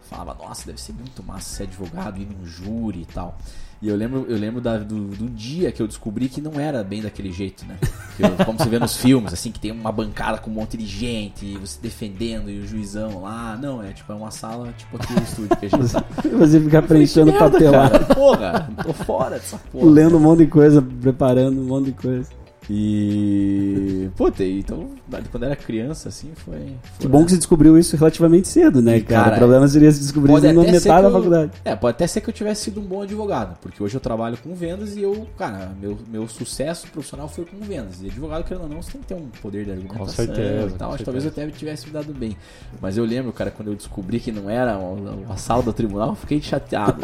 Falava, 0.02 0.34
nossa, 0.34 0.66
deve 0.66 0.80
ser 0.80 0.92
muito 0.92 1.22
massa 1.22 1.56
ser 1.56 1.62
advogado, 1.64 2.20
ir 2.20 2.26
num 2.26 2.46
júri 2.46 3.02
e 3.02 3.06
tal. 3.06 3.36
E 3.82 3.88
eu 3.88 3.96
lembro, 3.96 4.24
eu 4.28 4.38
lembro 4.38 4.60
da- 4.60 4.78
do, 4.78 5.08
do 5.08 5.28
dia 5.28 5.72
que 5.72 5.82
eu 5.82 5.88
descobri 5.88 6.28
que 6.28 6.40
não 6.40 6.52
era 6.60 6.84
bem 6.84 7.02
daquele 7.02 7.32
jeito, 7.32 7.66
né? 7.66 7.76
Eu- 8.16 8.44
como 8.46 8.56
você 8.56 8.68
vê 8.68 8.78
nos 8.78 8.96
filmes, 8.96 9.32
assim, 9.32 9.50
que 9.50 9.58
tem 9.58 9.72
uma 9.72 9.90
bancada 9.90 10.38
com 10.38 10.50
um 10.50 10.54
monte 10.54 10.76
de 10.76 10.86
gente, 10.86 11.44
e 11.44 11.58
você 11.58 11.78
defendendo, 11.82 12.48
e 12.48 12.60
o 12.60 12.66
juizão 12.66 13.22
lá. 13.22 13.58
Não, 13.60 13.82
é 13.82 13.92
tipo, 13.92 14.12
é 14.12 14.14
uma 14.14 14.30
sala, 14.30 14.72
tipo 14.78 14.96
aqui 14.96 15.12
no 15.12 15.22
estúdio 15.22 15.56
que 15.56 15.66
a 15.66 15.68
gente 15.68 15.92
tá. 15.92 16.04
você 16.38 16.60
ficar 16.60 16.82
preenchendo 16.82 17.32
Merda, 17.32 17.50
papel 17.50 17.72
lá, 17.72 17.90
cara. 17.90 18.04
Porra, 18.14 18.70
tô 18.84 18.92
fora 18.92 19.30
dessa 19.36 19.58
porra. 19.72 19.90
lendo 19.90 20.16
um 20.16 20.20
monte 20.20 20.38
de 20.38 20.46
coisa, 20.46 20.80
preparando 20.80 21.60
um 21.60 21.64
monte 21.64 21.86
de 21.86 21.92
coisa. 21.92 22.30
E. 22.71 24.09
Puta, 24.16 24.45
então, 24.45 24.88
quando 25.31 25.42
eu 25.42 25.47
era 25.49 25.57
criança, 25.57 26.09
assim, 26.09 26.31
foi. 26.37 26.54
foi 26.54 26.66
Que 27.00 27.09
bom 27.09 27.25
que 27.25 27.31
você 27.33 27.37
descobriu 27.37 27.78
isso 27.78 27.97
relativamente 27.97 28.49
cedo, 28.49 28.81
né, 28.83 28.99
E, 28.99 29.02
cara? 29.02 29.25
cara, 29.25 29.35
O 29.37 29.38
problema 29.38 29.69
seria 29.69 29.90
se 29.90 30.00
descobrir 30.00 30.33
isso 30.33 30.42
na 30.47 30.52
metade 30.52 30.81
que 30.81 30.88
da 30.88 31.00
eu- 31.02 31.12
faculdade. 31.12 31.52
É, 31.64 31.75
pode 31.76 31.95
até 31.97 32.07
ser 32.07 32.21
que 32.21 32.28
eu 32.31 32.35
tivesse 32.35 32.64
sido 32.64 32.81
um 32.81 32.85
bom 32.85 33.02
advogado, 33.02 33.57
porque 33.61 33.83
hoje 33.83 33.95
eu 33.97 34.00
trabalho 34.00 34.37
com 34.42 34.54
vendas 34.54 34.97
e 34.97 35.02
eu, 35.02 35.26
cara, 35.38 35.73
meu, 35.81 35.99
meu 36.11 36.28
sucesso 36.28 36.87
profissional 36.88 37.28
foi 37.28 37.45
com 37.45 37.59
vendas. 37.64 38.02
E 38.02 38.07
advogado, 38.07 38.45
querendo 38.45 38.64
ou 38.64 38.69
não, 38.69 38.83
você 38.83 38.92
tem 38.92 39.00
que 39.00 39.07
ter 39.09 39.14
um 39.14 39.26
poder 39.40 39.64
de 39.64 39.71
argumentação 39.73 40.09
certeza, 40.26 40.66
e 40.66 40.71
com 40.71 40.76
tal. 40.78 40.88
Acho 40.90 40.99
que 40.99 41.04
talvez 41.04 41.25
eu 41.25 41.31
até 41.31 41.47
tivesse 41.49 41.87
me 41.87 41.92
dado 41.92 42.12
bem. 42.14 42.37
Mas 42.81 42.97
eu 42.97 43.04
lembro, 43.04 43.33
cara, 43.33 43.50
quando 43.50 43.69
eu 43.69 43.75
descobri 43.75 44.21
que 44.21 44.31
não 44.33 44.49
era 44.49 44.75
a, 44.75 45.33
a 45.33 45.37
sala 45.37 45.62
do 45.62 45.73
tribunal, 45.73 46.11
eu 46.11 46.14
fiquei 46.16 46.40
chateado. 46.40 47.00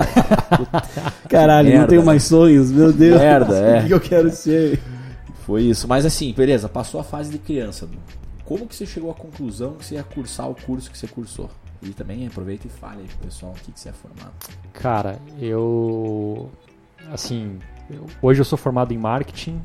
Caralho, 1.29 1.69
não 1.69 1.75
merda, 1.77 1.89
tenho 1.89 2.01
né? 2.03 2.07
mais 2.07 2.23
sonhos, 2.25 2.71
meu 2.71 2.93
Deus. 2.93 3.21
Merda, 3.21 3.55
é. 3.59 3.83
O 3.83 3.87
que 3.87 3.95
eu 3.95 4.01
quero 4.01 4.31
ser? 4.31 4.81
Foi 5.49 5.63
isso. 5.63 5.89
Mas 5.89 6.05
assim, 6.05 6.31
beleza, 6.35 6.69
passou 6.69 7.01
a 7.01 7.03
fase 7.05 7.31
de 7.31 7.39
criança. 7.39 7.89
como 8.45 8.67
que 8.67 8.75
você 8.77 8.85
chegou 8.85 9.11
à 9.11 9.15
conclusão 9.15 9.77
que 9.77 9.87
você 9.87 9.95
ia 9.95 10.03
cursar 10.03 10.51
o 10.51 10.55
curso 10.55 10.91
que 10.91 10.99
você 10.99 11.09
cursou? 11.09 11.49
E 11.83 11.89
também 11.91 12.27
aproveita 12.27 12.67
e 12.67 12.71
fale 12.71 13.01
aí 13.01 13.07
pro 13.09 13.17
pessoal 13.29 13.53
o 13.53 13.55
que, 13.65 13.73
que 13.73 13.81
você 13.81 13.89
é 13.89 13.93
formado. 13.93 14.33
Cara, 14.75 15.19
eu. 15.41 16.51
Assim, 17.11 17.59
eu- 17.89 18.07
hoje 18.21 18.41
eu 18.43 18.45
sou 18.45 18.59
formado 18.59 18.93
em 18.93 18.99
marketing, 18.99 19.59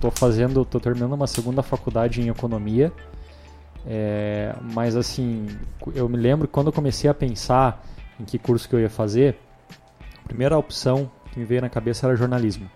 tô 0.00 0.10
fazendo, 0.10 0.64
tô 0.64 0.80
terminando 0.80 1.12
uma 1.12 1.26
segunda 1.28 1.62
faculdade 1.62 2.20
em 2.20 2.28
economia. 2.28 2.92
É, 3.86 4.56
mas 4.74 4.96
assim, 4.96 5.46
eu 5.94 6.08
me 6.08 6.16
lembro 6.16 6.48
que 6.48 6.52
quando 6.52 6.66
eu 6.66 6.72
comecei 6.72 7.08
a 7.08 7.14
pensar 7.14 7.84
em 8.18 8.24
que 8.24 8.38
curso 8.40 8.68
que 8.68 8.74
eu 8.74 8.80
ia 8.80 8.90
fazer, 8.90 9.38
a 10.24 10.26
primeira 10.26 10.58
opção 10.58 11.08
que 11.32 11.38
me 11.38 11.44
veio 11.44 11.60
na 11.60 11.68
cabeça 11.68 12.08
era 12.08 12.16
jornalismo. 12.16 12.68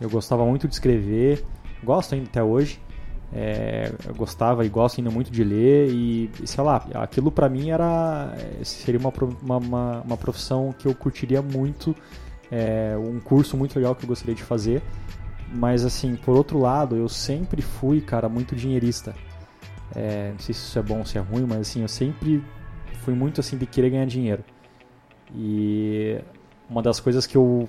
Eu 0.00 0.10
gostava 0.10 0.44
muito 0.44 0.66
de 0.66 0.74
escrever, 0.74 1.44
gosto 1.84 2.14
ainda 2.14 2.26
até 2.26 2.42
hoje. 2.42 2.80
É, 3.34 3.90
eu 4.06 4.14
gostava 4.14 4.64
e 4.64 4.68
gosto 4.68 4.98
ainda 4.98 5.10
muito 5.10 5.30
de 5.30 5.42
ler 5.42 5.88
e, 5.88 6.30
sei 6.44 6.62
lá, 6.62 6.86
aquilo 6.94 7.32
pra 7.32 7.48
mim 7.48 7.70
era 7.70 8.34
é, 8.36 8.62
seria 8.62 9.00
uma, 9.00 9.10
uma, 9.58 10.02
uma 10.02 10.16
profissão 10.18 10.74
que 10.78 10.86
eu 10.86 10.94
curtiria 10.94 11.40
muito, 11.40 11.96
é, 12.50 12.94
um 12.98 13.18
curso 13.20 13.56
muito 13.56 13.74
legal 13.74 13.94
que 13.94 14.04
eu 14.04 14.08
gostaria 14.08 14.34
de 14.34 14.42
fazer. 14.42 14.82
Mas 15.54 15.84
assim, 15.84 16.14
por 16.16 16.36
outro 16.36 16.58
lado, 16.58 16.96
eu 16.96 17.08
sempre 17.08 17.62
fui, 17.62 18.00
cara, 18.00 18.28
muito 18.28 18.54
dinheirista. 18.54 19.14
É, 19.94 20.30
não 20.32 20.38
sei 20.38 20.54
se 20.54 20.66
isso 20.66 20.78
é 20.78 20.82
bom 20.82 20.98
ou 20.98 21.06
se 21.06 21.16
é 21.16 21.20
ruim, 21.20 21.46
mas 21.46 21.60
assim, 21.60 21.82
eu 21.82 21.88
sempre 21.88 22.42
fui 23.02 23.14
muito 23.14 23.40
assim 23.40 23.56
de 23.56 23.66
querer 23.66 23.90
ganhar 23.90 24.06
dinheiro. 24.06 24.44
E 25.34 26.18
uma 26.68 26.82
das 26.82 27.00
coisas 27.00 27.26
que 27.26 27.36
eu 27.36 27.68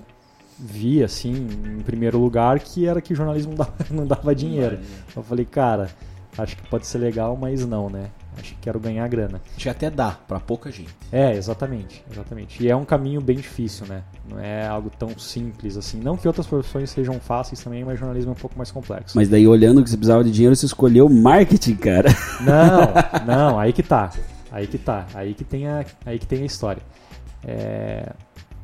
vi 0.58 1.02
assim, 1.02 1.32
em 1.32 1.82
primeiro 1.82 2.18
lugar, 2.18 2.58
que 2.60 2.86
era 2.86 3.00
que 3.00 3.14
jornalismo 3.14 3.54
não 3.54 3.58
dava, 3.64 3.74
não 3.90 4.06
dava 4.06 4.34
dinheiro. 4.34 4.78
Eu 5.14 5.22
falei, 5.22 5.44
cara, 5.44 5.90
acho 6.36 6.56
que 6.56 6.68
pode 6.68 6.86
ser 6.86 6.98
legal, 6.98 7.36
mas 7.36 7.64
não, 7.66 7.88
né? 7.88 8.10
Acho 8.36 8.54
que 8.54 8.60
quero 8.62 8.80
ganhar 8.80 9.06
grana. 9.08 9.40
Que 9.56 9.68
até 9.68 9.88
dá 9.88 10.10
pra 10.10 10.40
pouca 10.40 10.70
gente. 10.70 10.94
É, 11.12 11.34
exatamente, 11.36 12.04
exatamente. 12.10 12.62
E 12.62 12.68
é 12.68 12.74
um 12.74 12.84
caminho 12.84 13.20
bem 13.20 13.36
difícil, 13.36 13.86
né? 13.86 14.02
Não 14.28 14.40
é 14.40 14.66
algo 14.66 14.90
tão 14.90 15.16
simples 15.16 15.76
assim. 15.76 16.00
Não 16.00 16.16
que 16.16 16.26
outras 16.26 16.46
profissões 16.46 16.90
sejam 16.90 17.20
fáceis 17.20 17.62
também, 17.62 17.84
mas 17.84 17.98
jornalismo 17.98 18.32
é 18.32 18.32
um 18.32 18.38
pouco 18.38 18.56
mais 18.58 18.72
complexo. 18.72 19.16
Mas 19.16 19.28
daí, 19.28 19.46
olhando 19.46 19.82
que 19.84 19.90
você 19.90 19.96
precisava 19.96 20.24
de 20.24 20.32
dinheiro, 20.32 20.56
você 20.56 20.66
escolheu 20.66 21.08
marketing, 21.08 21.76
cara. 21.76 22.10
Não, 22.44 23.24
não, 23.52 23.58
aí 23.58 23.72
que 23.72 23.82
tá. 23.82 24.10
Aí 24.50 24.66
que 24.66 24.78
tá. 24.78 25.06
Aí 25.14 25.34
que 25.34 25.44
tem 25.44 25.66
a, 25.66 25.84
aí 26.04 26.18
que 26.18 26.26
tem 26.26 26.42
a 26.42 26.46
história. 26.46 26.82
É, 27.44 28.12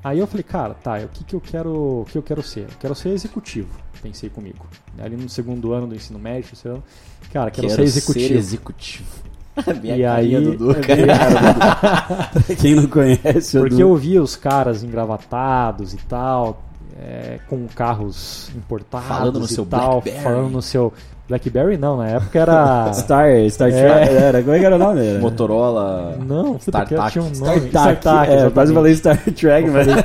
Aí 0.02 0.18
eu 0.18 0.26
falei, 0.26 0.42
cara, 0.42 0.74
tá, 0.74 0.96
o 0.98 1.08
que, 1.08 1.24
que 1.24 1.34
eu 1.34 1.40
quero. 1.40 2.06
Que 2.10 2.16
eu 2.16 2.22
quero 2.22 2.42
ser? 2.42 2.62
Eu 2.62 2.76
quero 2.80 2.94
ser 2.94 3.10
executivo, 3.10 3.68
pensei 4.02 4.30
comigo. 4.30 4.66
Ali 4.98 5.16
no 5.16 5.28
segundo 5.28 5.72
ano 5.72 5.86
do 5.86 5.94
ensino 5.94 6.18
médio, 6.18 6.48
terceiro 6.50 6.76
ano, 6.76 6.84
cara, 7.32 7.50
quero, 7.50 7.68
ser 7.68 7.82
executivo. 7.82 8.34
executivo. 8.38 9.08
Minha 9.82 9.96
E 9.96 10.04
aí- 10.06 10.40
Dudu, 10.40 10.74
cara. 10.76 12.30
Quem 12.60 12.74
não 12.74 12.86
conhece, 12.86 13.58
Porque 13.58 13.74
Edu. 13.74 13.80
eu 13.82 13.96
via 13.96 14.22
os 14.22 14.36
caras 14.36 14.82
engravatados 14.82 15.92
e 15.92 15.98
tal, 15.98 16.62
é, 16.98 17.38
com 17.48 17.66
carros 17.68 18.50
importados 18.56 19.08
Falando 19.08 19.38
no 19.40 19.44
e 19.44 19.48
seu 19.48 19.66
tal, 19.66 20.00
Blackberry. 20.00 20.22
falando 20.22 20.50
no 20.50 20.62
seu 20.62 20.92
Blackberry 21.30 21.76
não, 21.76 21.96
na 21.96 22.08
época 22.08 22.40
era 22.40 22.90
Star, 22.92 23.28
Star 23.48 23.68
É. 23.68 23.72
Trek, 23.72 24.14
era, 24.14 24.42
como 24.42 24.54
é 24.54 24.58
que 24.58 24.64
era 24.64 24.74
o 24.74 24.78
nome? 24.78 25.06
Era? 25.06 25.18
Motorola. 25.20 26.16
não, 26.18 26.56
StarTAC. 26.56 27.12
tinha 27.12 27.24
um 27.24 27.30
nome, 27.30 27.68
StarTAC, 27.68 28.32
é, 28.32 28.50
quase 28.50 28.74
falei 28.74 28.94
Star 28.96 29.16
Trek, 29.22 29.70
mas 29.70 29.86
falei, 29.86 30.04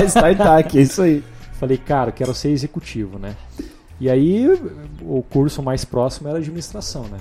é 0.00 0.04
StarTAC, 0.06 0.78
é 0.78 0.82
isso 0.82 1.02
aí. 1.02 1.22
Falei, 1.52 1.76
cara, 1.76 2.08
eu 2.08 2.14
quero 2.14 2.34
ser 2.34 2.48
executivo, 2.48 3.18
né? 3.18 3.34
E 4.00 4.08
aí 4.10 4.48
o 5.02 5.22
curso 5.22 5.62
mais 5.62 5.84
próximo 5.84 6.28
era 6.28 6.38
administração, 6.38 7.02
né? 7.04 7.18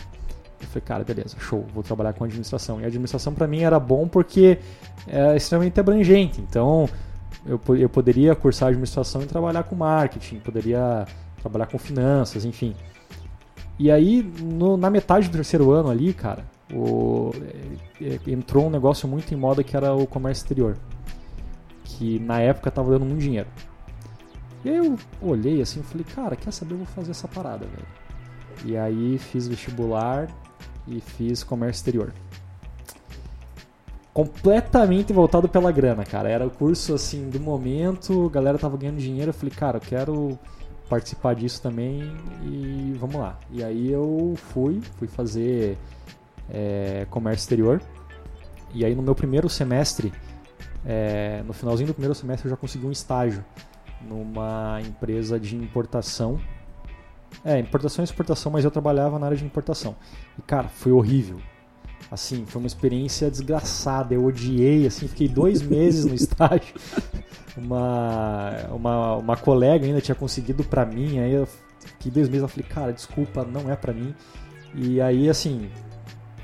Eu 0.61 0.67
falei, 0.67 0.83
cara, 0.85 1.03
beleza, 1.03 1.35
show, 1.37 1.65
vou 1.73 1.83
trabalhar 1.83 2.13
com 2.13 2.23
administração. 2.23 2.79
E 2.79 2.85
a 2.85 2.87
administração 2.87 3.33
pra 3.33 3.45
mim 3.45 3.63
era 3.63 3.77
bom 3.79 4.07
porque 4.07 4.57
é 5.07 5.35
extremamente 5.35 5.77
abrangente. 5.79 6.39
Então 6.41 6.89
eu, 7.45 7.59
eu 7.75 7.89
poderia 7.89 8.33
cursar 8.35 8.69
administração 8.69 9.21
e 9.21 9.25
trabalhar 9.25 9.63
com 9.63 9.75
marketing, 9.75 10.39
poderia 10.39 11.05
trabalhar 11.41 11.65
com 11.67 11.77
finanças, 11.77 12.45
enfim. 12.45 12.73
E 13.79 13.89
aí, 13.91 14.21
no- 14.41 14.77
na 14.77 14.89
metade 14.89 15.27
do 15.27 15.33
terceiro 15.33 15.71
ano 15.71 15.89
ali, 15.89 16.13
cara, 16.13 16.45
o- 16.71 17.31
é, 18.01 18.05
é, 18.15 18.19
entrou 18.31 18.67
um 18.67 18.69
negócio 18.69 19.07
muito 19.07 19.33
em 19.33 19.37
moda 19.37 19.63
que 19.63 19.75
era 19.75 19.93
o 19.93 20.05
comércio 20.05 20.43
exterior. 20.43 20.77
Que 21.83 22.19
na 22.19 22.39
época 22.39 22.71
tava 22.71 22.91
dando 22.91 23.05
muito 23.05 23.21
dinheiro. 23.21 23.47
E 24.63 24.69
aí 24.69 24.77
eu 24.77 24.97
olhei 25.21 25.61
assim 25.61 25.81
e 25.81 25.83
falei, 25.83 26.05
cara, 26.05 26.35
quer 26.35 26.51
saber, 26.51 26.73
eu 26.73 26.77
vou 26.77 26.85
fazer 26.87 27.11
essa 27.11 27.27
parada, 27.27 27.65
velho. 27.65 27.87
E 28.65 28.77
aí 28.77 29.17
fiz 29.17 29.47
vestibular 29.47 30.27
e 30.87 31.01
fiz 31.01 31.43
comércio 31.43 31.79
exterior. 31.79 32.13
Completamente 34.13 35.11
voltado 35.11 35.49
pela 35.49 35.71
grana, 35.71 36.05
cara. 36.05 36.29
Era 36.29 36.45
o 36.45 36.49
curso 36.49 36.93
assim 36.93 37.29
do 37.29 37.39
momento, 37.39 38.27
a 38.27 38.29
galera 38.29 38.59
tava 38.59 38.77
ganhando 38.77 38.99
dinheiro, 38.99 39.29
eu 39.29 39.33
falei, 39.33 39.53
cara, 39.53 39.77
eu 39.77 39.81
quero 39.81 40.39
participar 40.89 41.35
disso 41.35 41.61
também 41.61 42.01
e 42.43 42.93
vamos 42.97 43.15
lá. 43.15 43.39
E 43.51 43.63
aí 43.63 43.91
eu 43.91 44.33
fui, 44.35 44.81
fui 44.97 45.07
fazer 45.07 45.77
é, 46.49 47.05
comércio 47.09 47.43
exterior. 47.43 47.81
E 48.73 48.83
aí 48.83 48.95
no 48.95 49.01
meu 49.01 49.15
primeiro 49.15 49.49
semestre, 49.49 50.11
é, 50.85 51.43
no 51.45 51.53
finalzinho 51.53 51.87
do 51.87 51.93
primeiro 51.93 52.15
semestre 52.15 52.47
eu 52.47 52.51
já 52.51 52.57
consegui 52.57 52.85
um 52.85 52.91
estágio 52.91 53.43
numa 54.01 54.79
empresa 54.81 55.39
de 55.39 55.55
importação. 55.55 56.39
É, 57.43 57.57
importação 57.59 58.03
e 58.03 58.05
exportação, 58.05 58.51
mas 58.51 58.63
eu 58.63 58.71
trabalhava 58.71 59.17
na 59.17 59.25
área 59.25 59.37
de 59.37 59.45
importação. 59.45 59.95
E 60.37 60.41
cara, 60.41 60.67
foi 60.67 60.91
horrível. 60.91 61.39
Assim, 62.11 62.45
foi 62.45 62.61
uma 62.61 62.67
experiência 62.67 63.29
desgraçada. 63.29 64.13
Eu 64.13 64.25
odiei, 64.25 64.85
assim, 64.85 65.07
fiquei 65.07 65.27
dois 65.27 65.61
meses 65.61 66.05
no 66.05 66.13
estágio. 66.15 66.75
Uma, 67.57 68.51
uma, 68.71 69.15
uma 69.17 69.37
colega 69.37 69.85
ainda 69.85 70.01
tinha 70.01 70.15
conseguido 70.15 70.63
pra 70.63 70.85
mim, 70.85 71.19
aí 71.19 71.33
eu 71.33 71.47
fiquei 71.79 72.11
dois 72.11 72.27
meses. 72.27 72.43
Eu 72.43 72.47
falei, 72.47 72.67
cara, 72.67 72.93
desculpa, 72.93 73.43
não 73.43 73.71
é 73.71 73.75
pra 73.75 73.93
mim. 73.93 74.13
E 74.75 74.99
aí, 75.01 75.29
assim, 75.29 75.69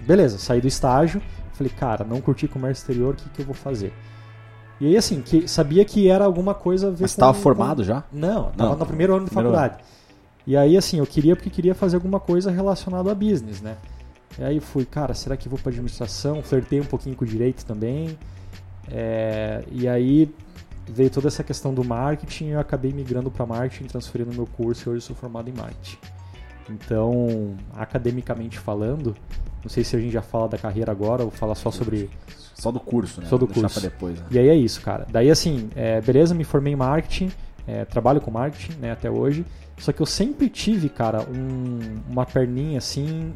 beleza, 0.05 0.37
saí 0.37 0.61
do 0.61 0.67
estágio. 0.67 1.21
Falei, 1.53 1.71
cara, 1.77 2.05
não 2.05 2.21
curti 2.21 2.47
comércio 2.47 2.81
exterior, 2.81 3.13
o 3.13 3.17
que, 3.17 3.29
que 3.29 3.41
eu 3.41 3.45
vou 3.45 3.55
fazer? 3.55 3.91
E 4.79 4.85
aí, 4.87 4.95
assim, 4.95 5.21
que, 5.21 5.45
sabia 5.47 5.83
que 5.83 6.07
era 6.07 6.23
alguma 6.23 6.53
coisa 6.53 6.95
Mas 6.97 7.13
com... 7.13 7.19
tava 7.19 7.33
com- 7.33 7.41
formado 7.41 7.83
já? 7.83 8.03
Não, 8.13 8.45
tava 8.51 8.71
Não, 8.71 8.77
no 8.77 8.85
primeiro 8.85 9.13
ano 9.15 9.25
de 9.25 9.31
primeiro 9.31 9.53
faculdade. 9.55 9.83
E 10.47 10.55
aí, 10.55 10.77
assim, 10.77 10.99
eu 10.99 11.05
queria 11.05 11.35
porque 11.35 11.49
queria 11.49 11.75
fazer 11.75 11.97
alguma 11.97 12.19
coisa 12.19 12.49
relacionada 12.49 13.11
a 13.11 13.15
business, 13.15 13.61
né? 13.61 13.75
E 14.38 14.43
aí 14.43 14.59
fui, 14.59 14.86
cara, 14.86 15.13
será 15.13 15.36
que 15.36 15.50
vou 15.50 15.57
pra 15.57 15.69
administração? 15.71 16.41
Flertei 16.41 16.79
um 16.79 16.86
pouquinho 16.86 17.15
com 17.15 17.25
o 17.25 17.27
direito 17.27 17.65
também. 17.65 18.17
É, 18.91 19.63
e 19.71 19.88
aí 19.88 20.33
veio 20.88 21.09
toda 21.09 21.27
essa 21.27 21.43
questão 21.43 21.74
do 21.74 21.83
marketing 21.83 22.45
e 22.45 22.50
eu 22.51 22.59
acabei 22.59 22.91
migrando 22.91 23.29
para 23.29 23.45
marketing, 23.45 23.86
transferindo 23.86 24.33
meu 24.33 24.48
curso 24.48 24.89
e 24.89 24.93
hoje 24.93 25.05
sou 25.05 25.15
formado 25.15 25.50
em 25.50 25.53
marketing. 25.53 25.98
Então, 26.69 27.55
academicamente 27.74 28.59
falando, 28.59 29.15
não 29.63 29.69
sei 29.69 29.83
se 29.83 29.95
a 29.95 30.00
gente 30.00 30.12
já 30.12 30.21
fala 30.21 30.48
da 30.48 30.57
carreira 30.57 30.91
agora 30.91 31.24
ou 31.24 31.31
fala 31.31 31.55
só 31.55 31.71
sobre 31.71 32.09
Só 32.53 32.71
do 32.71 32.79
curso, 32.79 33.21
né? 33.21 33.27
Só 33.27 33.38
do 33.38 33.45
Vou 33.45 33.55
curso. 33.55 33.79
pra 33.79 33.89
depois. 33.89 34.19
Né? 34.19 34.25
e 34.31 34.39
aí 34.39 34.50
é 34.50 34.55
isso, 34.55 34.81
cara. 34.81 35.07
Daí 35.09 35.29
assim, 35.29 35.69
é, 35.75 36.00
beleza, 36.01 36.36
me 36.36 36.43
formei 36.43 36.74
em 36.74 36.75
marketing, 36.75 37.31
é, 37.67 37.86
trabalho 37.86 38.21
com 38.21 38.31
marketing, 38.31 38.74
né, 38.79 38.91
até 38.91 39.09
hoje. 39.09 39.45
Só 39.79 39.91
que 39.93 40.01
eu 40.01 40.05
sempre 40.05 40.50
tive, 40.50 40.89
cara, 40.89 41.21
um- 41.24 42.00
uma 42.09 42.25
perninha 42.25 42.77
assim 42.77 43.33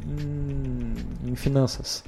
em, 1.24 1.30
em 1.30 1.34
finanças. 1.34 2.04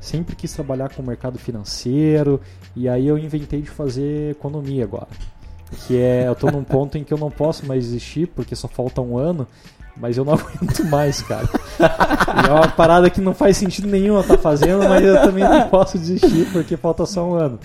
Sempre 0.00 0.36
quis 0.36 0.52
trabalhar 0.52 0.90
com 0.90 1.02
o 1.02 1.06
mercado 1.06 1.38
financeiro 1.38 2.40
e 2.76 2.88
aí 2.88 3.06
eu 3.08 3.18
inventei 3.18 3.62
de 3.62 3.70
fazer 3.70 4.32
economia 4.32 4.84
agora. 4.84 5.08
Que 5.86 5.98
é, 5.98 6.28
eu 6.28 6.34
tô 6.34 6.50
num 6.50 6.62
ponto 6.64 6.96
em 6.96 7.04
que 7.04 7.12
eu 7.12 7.18
não 7.18 7.30
posso 7.30 7.66
mais 7.66 7.84
existir 7.84 8.26
porque 8.28 8.54
só 8.54 8.68
falta 8.68 9.00
um 9.00 9.18
ano, 9.18 9.46
mas 9.96 10.16
eu 10.16 10.24
não 10.24 10.34
aguento 10.38 10.84
mais, 10.84 11.20
cara. 11.22 11.48
É 12.46 12.52
uma 12.52 12.68
parada 12.68 13.10
que 13.10 13.20
não 13.20 13.34
faz 13.34 13.56
sentido 13.56 13.88
nenhum 13.88 14.14
eu 14.14 14.20
estar 14.20 14.38
fazendo, 14.38 14.88
mas 14.88 15.04
eu 15.04 15.20
também 15.22 15.44
não 15.44 15.68
posso 15.68 15.98
desistir 15.98 16.46
porque 16.52 16.76
falta 16.76 17.04
só 17.04 17.26
um 17.28 17.34
ano. 17.34 17.58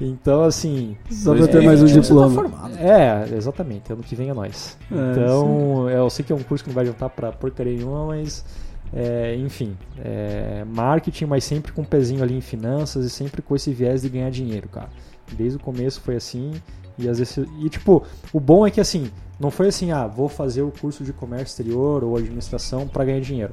Então, 0.00 0.44
assim, 0.44 0.96
Só 1.10 1.34
pra 1.34 1.48
ter 1.48 1.62
mais 1.62 1.82
um 1.82 1.86
tá 1.86 2.00
diploma. 2.00 2.34
formado. 2.34 2.76
é, 2.78 3.34
exatamente. 3.34 3.92
Ano 3.92 4.02
que 4.02 4.14
vem 4.14 4.28
é 4.28 4.34
nós. 4.34 4.76
É, 4.92 4.94
então, 5.12 5.88
eu 5.88 6.10
sei 6.10 6.24
que 6.24 6.32
é 6.32 6.36
um 6.36 6.42
curso 6.42 6.62
que 6.62 6.70
não 6.70 6.74
vai 6.74 6.84
adiantar 6.84 7.08
pra 7.10 7.32
porcaria 7.32 7.76
nenhuma, 7.76 8.06
mas. 8.06 8.44
é, 8.92 9.34
enfim, 9.36 9.76
é, 10.04 10.64
marketing, 10.66 11.24
mas 11.24 11.44
sempre 11.44 11.72
com 11.72 11.80
um 11.82 11.84
pezinho 11.84 12.22
ali 12.22 12.36
em 12.36 12.40
finanças 12.42 13.04
e 13.06 13.10
sempre 13.10 13.40
com 13.40 13.56
esse 13.56 13.72
viés 13.72 14.02
de 14.02 14.08
ganhar 14.10 14.30
dinheiro, 14.30 14.68
cara. 14.68 14.90
Desde 15.32 15.56
o 15.56 15.60
começo 15.60 16.00
foi 16.00 16.16
assim. 16.16 16.52
E 16.98 17.08
às 17.08 17.18
vezes. 17.18 17.38
E 17.60 17.68
tipo, 17.70 18.02
o 18.32 18.38
bom 18.38 18.66
é 18.66 18.70
que 18.70 18.80
assim, 18.80 19.10
não 19.40 19.50
foi 19.50 19.68
assim, 19.68 19.92
ah, 19.92 20.06
vou 20.06 20.28
fazer 20.28 20.62
o 20.62 20.70
curso 20.70 21.04
de 21.04 21.12
comércio 21.12 21.46
exterior 21.46 22.04
ou 22.04 22.16
administração 22.16 22.86
pra 22.86 23.04
ganhar 23.04 23.20
dinheiro. 23.20 23.52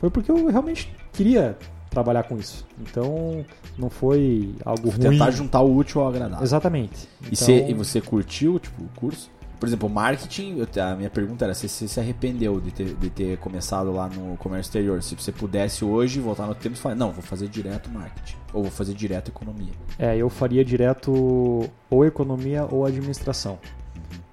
Foi 0.00 0.10
porque 0.10 0.30
eu 0.30 0.46
realmente 0.46 0.92
queria 1.12 1.56
trabalhar 1.92 2.24
com 2.24 2.36
isso. 2.36 2.66
Então, 2.80 3.44
não 3.78 3.88
foi 3.90 4.54
algo 4.64 4.88
ruim. 4.90 4.98
Tentar 5.10 5.30
juntar 5.30 5.60
o 5.60 5.76
útil 5.76 6.00
ao 6.00 6.08
agradável. 6.08 6.42
Exatamente. 6.42 7.08
E, 7.22 7.26
Então- 7.26 7.36
você, 7.36 7.66
e 7.68 7.74
você 7.74 8.00
curtiu, 8.00 8.58
tipo, 8.58 8.82
o 8.82 8.88
curso? 8.98 9.30
por 9.60 9.68
exemplo, 9.68 9.88
marketing, 9.88 10.56
a 10.76 10.96
minha 10.96 11.08
pergunta 11.08 11.44
era 11.44 11.54
se 11.54 11.68
você 11.68 11.86
se 11.86 12.00
arrependeu 12.00 12.58
de 12.60 12.72
ter, 12.72 12.94
de 12.96 13.08
ter 13.08 13.38
começado 13.38 13.92
lá 13.92 14.08
no 14.08 14.36
comércio 14.36 14.70
exterior. 14.70 15.00
Se 15.04 15.14
você 15.14 15.30
pudesse 15.30 15.84
hoje 15.84 16.18
voltar 16.18 16.48
no 16.48 16.54
tempo 16.56 16.74
e 16.74 16.78
falar, 16.80 16.96
não, 16.96 17.12
vou 17.12 17.22
fazer 17.22 17.46
direto 17.46 17.88
marketing. 17.88 18.34
Ou 18.52 18.62
vou 18.64 18.72
fazer 18.72 18.92
direto 18.92 19.28
economia. 19.28 19.70
É, 20.00 20.16
eu 20.16 20.28
faria 20.28 20.64
direto 20.64 21.70
ou 21.88 22.04
economia 22.04 22.66
ou 22.68 22.84
administração. 22.84 23.56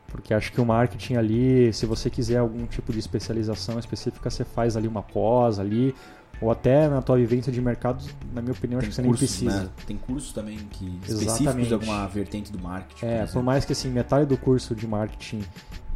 Porque 0.07 0.33
acho 0.33 0.51
que 0.51 0.59
o 0.59 0.65
marketing 0.65 1.13
ali, 1.17 1.71
se 1.73 1.85
você 1.85 2.09
quiser 2.09 2.37
algum 2.39 2.65
tipo 2.65 2.91
de 2.91 2.97
especialização 2.97 3.77
específica, 3.77 4.31
você 4.31 4.43
faz 4.43 4.75
ali 4.75 4.87
uma 4.87 5.03
pós 5.03 5.59
ali, 5.59 5.93
ou 6.41 6.50
até 6.50 6.88
na 6.88 7.01
tua 7.01 7.17
vivência 7.17 7.51
de 7.51 7.62
mercado, 7.62 8.03
na 8.34 8.41
minha 8.41 8.53
opinião, 8.53 8.79
acho 8.79 8.89
que 8.89 8.96
você 8.96 9.01
nem 9.01 9.12
precisa. 9.12 9.63
né? 9.63 9.69
Tem 9.86 9.98
cursos 9.98 10.31
também 10.31 10.58
que 10.72 10.86
específicos 11.03 11.39
Exatamente. 11.41 11.67
de 11.67 11.74
alguma 11.74 12.08
vertente 12.08 12.51
do 12.51 12.60
marketing. 12.60 13.00
por 13.00 13.05
É, 13.05 13.17
por 13.17 13.24
exemplo. 13.24 13.43
mais 13.43 13.65
que 13.65 13.72
assim, 13.74 13.89
metade 13.89 14.25
do 14.25 14.38
curso 14.38 14.74
de 14.74 14.88
marketing 14.88 15.41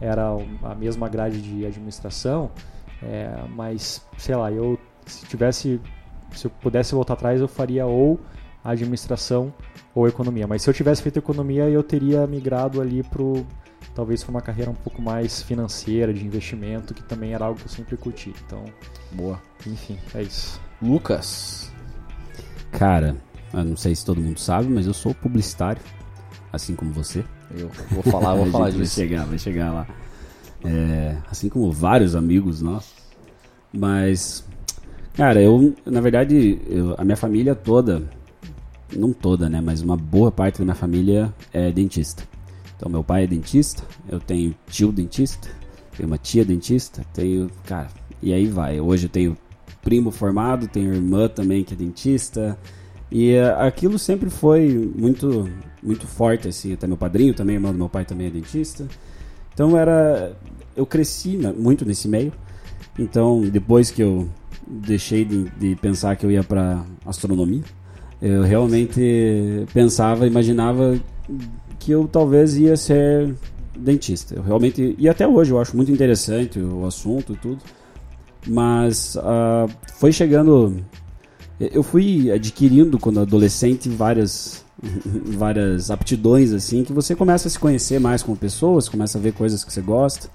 era 0.02 0.30
a 0.64 0.76
mesma 0.76 1.08
grade 1.08 1.42
de 1.42 1.66
administração, 1.66 2.52
é, 3.02 3.34
mas 3.56 4.06
sei 4.18 4.36
lá, 4.36 4.52
eu 4.52 4.78
se 5.06 5.26
tivesse, 5.26 5.80
se 6.34 6.46
eu 6.48 6.52
pudesse 6.62 6.94
voltar 6.94 7.14
atrás, 7.14 7.40
eu 7.40 7.48
faria 7.48 7.86
ou 7.86 8.20
administração 8.64 9.54
ou 9.94 10.08
economia. 10.08 10.48
Mas 10.48 10.62
se 10.62 10.70
eu 10.70 10.74
tivesse 10.74 11.02
feito 11.02 11.20
economia, 11.20 11.70
eu 11.70 11.84
teria 11.84 12.26
migrado 12.28 12.82
ali 12.82 13.04
pro 13.04 13.46
talvez 13.96 14.24
para 14.24 14.32
uma 14.32 14.42
carreira 14.42 14.70
um 14.72 14.76
pouco 14.76 15.02
mais 15.02 15.42
financeira, 15.42 16.14
de 16.14 16.26
investimento, 16.26 16.94
que 16.94 17.04
também 17.04 17.34
era 17.34 17.46
algo 17.46 17.60
que 17.60 17.66
eu 17.66 17.70
sempre 17.72 17.96
curti. 17.98 18.34
Então, 18.46 18.66
Boa. 19.12 19.42
enfim, 19.66 19.98
é 20.14 20.22
isso. 20.24 20.60
Lucas. 20.82 21.72
Cara, 22.72 23.16
eu 23.54 23.64
não 23.64 23.78
sei 23.78 23.96
se 23.96 24.06
todo 24.06 24.20
mundo 24.22 24.40
sabe, 24.40 24.68
mas 24.68 24.88
eu 24.88 24.94
sou 24.94 25.14
publicitário, 25.14 25.82
assim 26.52 26.76
como 26.76 26.92
você. 26.92 27.24
Eu 27.56 27.70
vou 27.92 28.04
falar, 28.04 28.36
vou 28.36 28.48
falar 28.52 28.66
gente 28.72 28.78
vai 28.78 28.86
disso. 28.86 28.96
chegar, 28.96 29.26
vai 29.26 29.38
chegar 29.38 29.72
lá. 29.72 29.88
É, 30.66 31.18
assim 31.30 31.50
como 31.50 31.72
vários 31.72 32.16
amigos 32.16 32.62
nossos. 32.62 32.94
Mas, 33.72 34.44
cara, 35.14 35.42
eu, 35.42 35.76
na 35.86 36.00
verdade, 36.02 36.60
eu- 36.68 36.96
a 36.98 37.04
minha 37.04 37.18
família 37.18 37.54
toda, 37.56 38.04
não 38.96 39.12
toda, 39.14 39.50
né, 39.50 39.62
mas 39.62 39.82
uma 39.82 39.98
boa 39.98 40.32
parte 40.32 40.60
da 40.60 40.64
minha 40.66 40.76
família 40.76 41.34
é 41.52 41.72
dentista. 41.72 42.24
Então, 42.84 42.92
meu 42.92 43.02
pai 43.02 43.24
é 43.24 43.28
dentista, 43.28 43.82
eu 44.10 44.20
tenho 44.20 44.54
tio 44.68 44.92
dentista, 44.92 45.48
tenho 45.96 46.06
uma 46.06 46.18
tia 46.18 46.44
dentista, 46.44 47.02
tenho, 47.14 47.50
cara, 47.66 47.88
e 48.22 48.34
aí 48.34 48.46
vai. 48.46 48.82
Hoje 48.82 49.06
eu 49.06 49.10
tenho 49.10 49.38
primo 49.82 50.12
formado, 50.12 50.68
tenho 50.68 50.94
irmã 50.94 51.30
também 51.30 51.64
que 51.64 51.74
é 51.74 51.78
dentista. 51.78 52.60
E 53.10 53.36
eh, 53.36 53.56
aquilo 53.58 53.98
sempre 53.98 54.30
foi 54.30 54.92
muito 54.98 55.50
muito 55.82 56.06
forte 56.06 56.50
assim, 56.50 56.74
até 56.74 56.86
meu 56.86 56.98
padrinho 56.98 57.34
também, 57.34 57.56
irmão 57.56 57.72
do 57.72 57.78
meu 57.78 57.88
pai 57.88 58.04
também 58.04 58.28
é 58.28 58.30
dentista. 58.30 58.86
Então 59.54 59.78
era 59.78 60.36
eu 60.76 60.86
cresci 60.86 61.38
muito 61.58 61.86
nesse 61.86 62.10
meio. 62.10 62.34
Então, 63.00 63.44
depois 63.44 63.92
que 63.92 64.04
eu 64.04 64.28
deixei 64.68 65.24
de, 65.24 65.50
de 65.52 65.74
pensar 65.78 66.18
que 66.18 66.26
eu 66.26 66.32
ia 66.32 66.44
para 66.44 66.84
astronomia, 67.06 67.64
eu 68.22 68.42
realmente 68.42 69.66
pensava, 69.74 70.28
imaginava 70.28 71.00
que 71.84 71.92
eu 71.92 72.08
talvez 72.08 72.56
ia 72.58 72.78
ser 72.78 73.36
dentista. 73.78 74.36
Eu 74.36 74.44
realmente 74.44 74.96
e 74.98 75.10
até 75.10 75.28
hoje 75.28 75.52
eu 75.52 75.60
acho 75.60 75.76
muito 75.76 75.92
interessante 75.92 76.60
o 76.60 76.86
assunto 76.86 77.34
e 77.34 77.38
tudo. 77.38 77.62
Mas 78.48 79.18
ah, 79.18 79.68
foi 79.96 80.12
chegando 80.12 80.82
eu 81.60 81.84
fui 81.84 82.32
adquirindo 82.32 82.98
quando 82.98 83.20
adolescente 83.20 83.90
várias 83.90 84.64
várias 85.38 85.92
aptidões 85.92 86.52
assim 86.52 86.84
que 86.84 86.92
você 86.92 87.16
começa 87.16 87.48
a 87.48 87.52
se 87.52 87.60
conhecer 87.60 88.00
mais 88.00 88.24
como 88.24 88.36
pessoas, 88.38 88.90
começa 88.90 89.18
a 89.18 89.22
ver 89.22 89.34
coisas 89.34 89.64
que 89.64 89.72
você 89.72 89.82
gosta. 89.82 90.30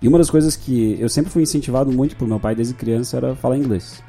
E 0.00 0.08
uma 0.08 0.18
das 0.18 0.28
coisas 0.28 0.56
que 0.56 0.96
eu 1.00 1.08
sempre 1.08 1.30
fui 1.30 1.42
incentivado 1.42 1.92
muito 1.92 2.16
por 2.16 2.26
meu 2.26 2.40
pai 2.40 2.54
desde 2.54 2.74
criança 2.74 3.16
era 3.16 3.36
falar 3.36 3.56
inglês. 3.56 4.02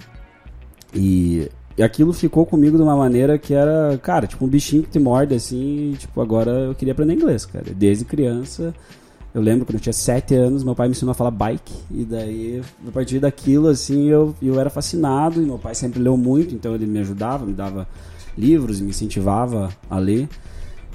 E, 0.93 1.49
e 1.77 1.83
aquilo 1.83 2.13
ficou 2.13 2.45
comigo 2.45 2.77
de 2.77 2.83
uma 2.83 2.95
maneira 2.95 3.37
que 3.37 3.53
era, 3.53 3.97
cara, 4.01 4.27
tipo 4.27 4.45
um 4.45 4.47
bichinho 4.47 4.83
que 4.83 4.89
te 4.89 4.99
morde 4.99 5.33
assim, 5.33 5.93
e, 5.93 5.97
tipo, 5.97 6.21
agora 6.21 6.51
eu 6.51 6.75
queria 6.75 6.93
aprender 6.93 7.13
inglês, 7.13 7.45
cara. 7.45 7.65
Desde 7.75 8.05
criança, 8.05 8.73
eu 9.33 9.41
lembro 9.41 9.65
quando 9.65 9.75
eu 9.75 9.81
tinha 9.81 9.93
7 9.93 10.35
anos, 10.35 10.63
meu 10.63 10.75
pai 10.75 10.87
me 10.87 10.91
ensinou 10.91 11.11
a 11.11 11.15
falar 11.15 11.31
bike, 11.31 11.73
e 11.89 12.03
daí, 12.03 12.61
a 12.87 12.91
partir 12.91 13.19
daquilo, 13.19 13.67
assim, 13.67 14.07
eu, 14.07 14.35
eu 14.41 14.59
era 14.59 14.69
fascinado, 14.69 15.41
e 15.41 15.45
meu 15.45 15.57
pai 15.57 15.73
sempre 15.73 15.99
leu 15.99 16.15
muito, 16.15 16.53
então 16.53 16.75
ele 16.75 16.85
me 16.85 16.99
ajudava, 16.99 17.45
me 17.45 17.53
dava 17.53 17.87
livros 18.37 18.81
me 18.81 18.89
incentivava 18.89 19.69
a 19.89 19.97
ler. 19.97 20.27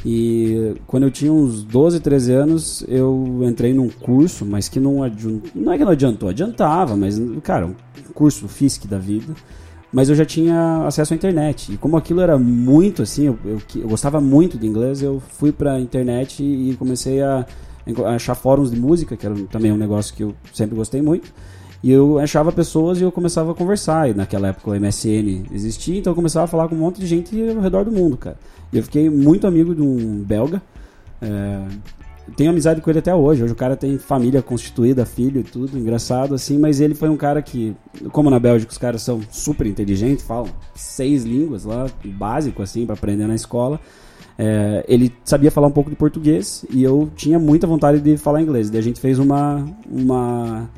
E 0.04 0.74
quando 0.86 1.04
eu 1.04 1.10
tinha 1.10 1.32
uns 1.32 1.62
12, 1.64 2.00
13 2.00 2.32
anos, 2.32 2.84
eu 2.86 3.40
entrei 3.42 3.74
num 3.74 3.88
curso, 3.88 4.46
mas 4.46 4.68
que 4.68 4.78
não 4.78 5.02
adiantou. 5.02 5.50
Não 5.54 5.72
é 5.72 5.78
que 5.78 5.84
não 5.84 5.92
adiantou, 5.92 6.28
adiantava, 6.28 6.96
mas, 6.96 7.20
cara, 7.42 7.66
um 7.66 7.74
curso 8.14 8.46
FISC 8.46 8.86
da 8.86 8.98
vida. 8.98 9.34
Mas 9.92 10.08
eu 10.08 10.14
já 10.14 10.24
tinha 10.24 10.86
acesso 10.86 11.14
à 11.14 11.16
internet. 11.16 11.72
E 11.72 11.76
como 11.76 11.96
aquilo 11.96 12.20
era 12.20 12.38
muito 12.38 13.02
assim, 13.02 13.26
eu, 13.26 13.38
eu, 13.44 13.60
eu 13.76 13.88
gostava 13.88 14.20
muito 14.20 14.58
de 14.58 14.66
inglês, 14.66 15.02
eu 15.02 15.20
fui 15.20 15.50
pra 15.50 15.80
internet 15.80 16.42
e 16.42 16.76
comecei 16.76 17.22
a, 17.22 17.46
a 18.04 18.10
achar 18.10 18.34
fóruns 18.34 18.70
de 18.70 18.78
música, 18.78 19.16
que 19.16 19.24
era 19.24 19.34
também 19.50 19.72
um 19.72 19.76
negócio 19.76 20.14
que 20.14 20.22
eu 20.22 20.34
sempre 20.52 20.76
gostei 20.76 21.00
muito. 21.00 21.32
E 21.82 21.92
eu 21.92 22.18
achava 22.18 22.50
pessoas 22.50 23.00
e 23.00 23.04
eu 23.04 23.12
começava 23.12 23.52
a 23.52 23.54
conversar. 23.54 24.10
E 24.10 24.14
naquela 24.14 24.48
época 24.48 24.70
o 24.70 24.74
MSN 24.74 25.46
existia, 25.52 25.98
então 25.98 26.10
eu 26.10 26.14
começava 26.14 26.44
a 26.44 26.48
falar 26.48 26.68
com 26.68 26.74
um 26.74 26.78
monte 26.78 27.00
de 27.00 27.06
gente 27.06 27.34
ao 27.50 27.60
redor 27.60 27.84
do 27.84 27.92
mundo, 27.92 28.16
cara. 28.16 28.36
E 28.72 28.76
eu 28.76 28.82
fiquei 28.82 29.08
muito 29.08 29.46
amigo 29.46 29.74
de 29.74 29.80
um 29.80 30.22
belga. 30.22 30.60
É, 31.22 31.62
tenho 32.36 32.50
amizade 32.50 32.80
com 32.80 32.90
ele 32.90 32.98
até 32.98 33.14
hoje. 33.14 33.42
Hoje 33.42 33.52
o 33.52 33.56
cara 33.56 33.76
tem 33.76 33.98
família 33.98 34.42
constituída, 34.42 35.04
filho 35.04 35.40
e 35.40 35.44
tudo, 35.44 35.78
engraçado 35.78 36.34
assim. 36.34 36.58
Mas 36.58 36.80
ele 36.80 36.94
foi 36.94 37.08
um 37.08 37.16
cara 37.16 37.40
que, 37.42 37.74
como 38.12 38.30
na 38.30 38.38
Bélgica 38.38 38.72
os 38.72 38.78
caras 38.78 39.02
são 39.02 39.20
super 39.30 39.66
inteligentes, 39.66 40.24
falam 40.24 40.48
seis 40.74 41.24
línguas 41.24 41.64
lá, 41.64 41.86
básico 42.04 42.62
assim, 42.62 42.86
para 42.86 42.94
aprender 42.94 43.26
na 43.26 43.34
escola. 43.34 43.80
É, 44.38 44.84
ele 44.86 45.12
sabia 45.24 45.50
falar 45.50 45.66
um 45.66 45.72
pouco 45.72 45.90
de 45.90 45.96
português 45.96 46.64
e 46.70 46.82
eu 46.82 47.10
tinha 47.16 47.38
muita 47.40 47.66
vontade 47.66 48.00
de 48.00 48.16
falar 48.16 48.40
inglês. 48.40 48.70
Daí 48.70 48.78
a 48.78 48.82
gente 48.82 49.00
fez 49.00 49.18
uma, 49.18 49.66
uma, 49.90 50.70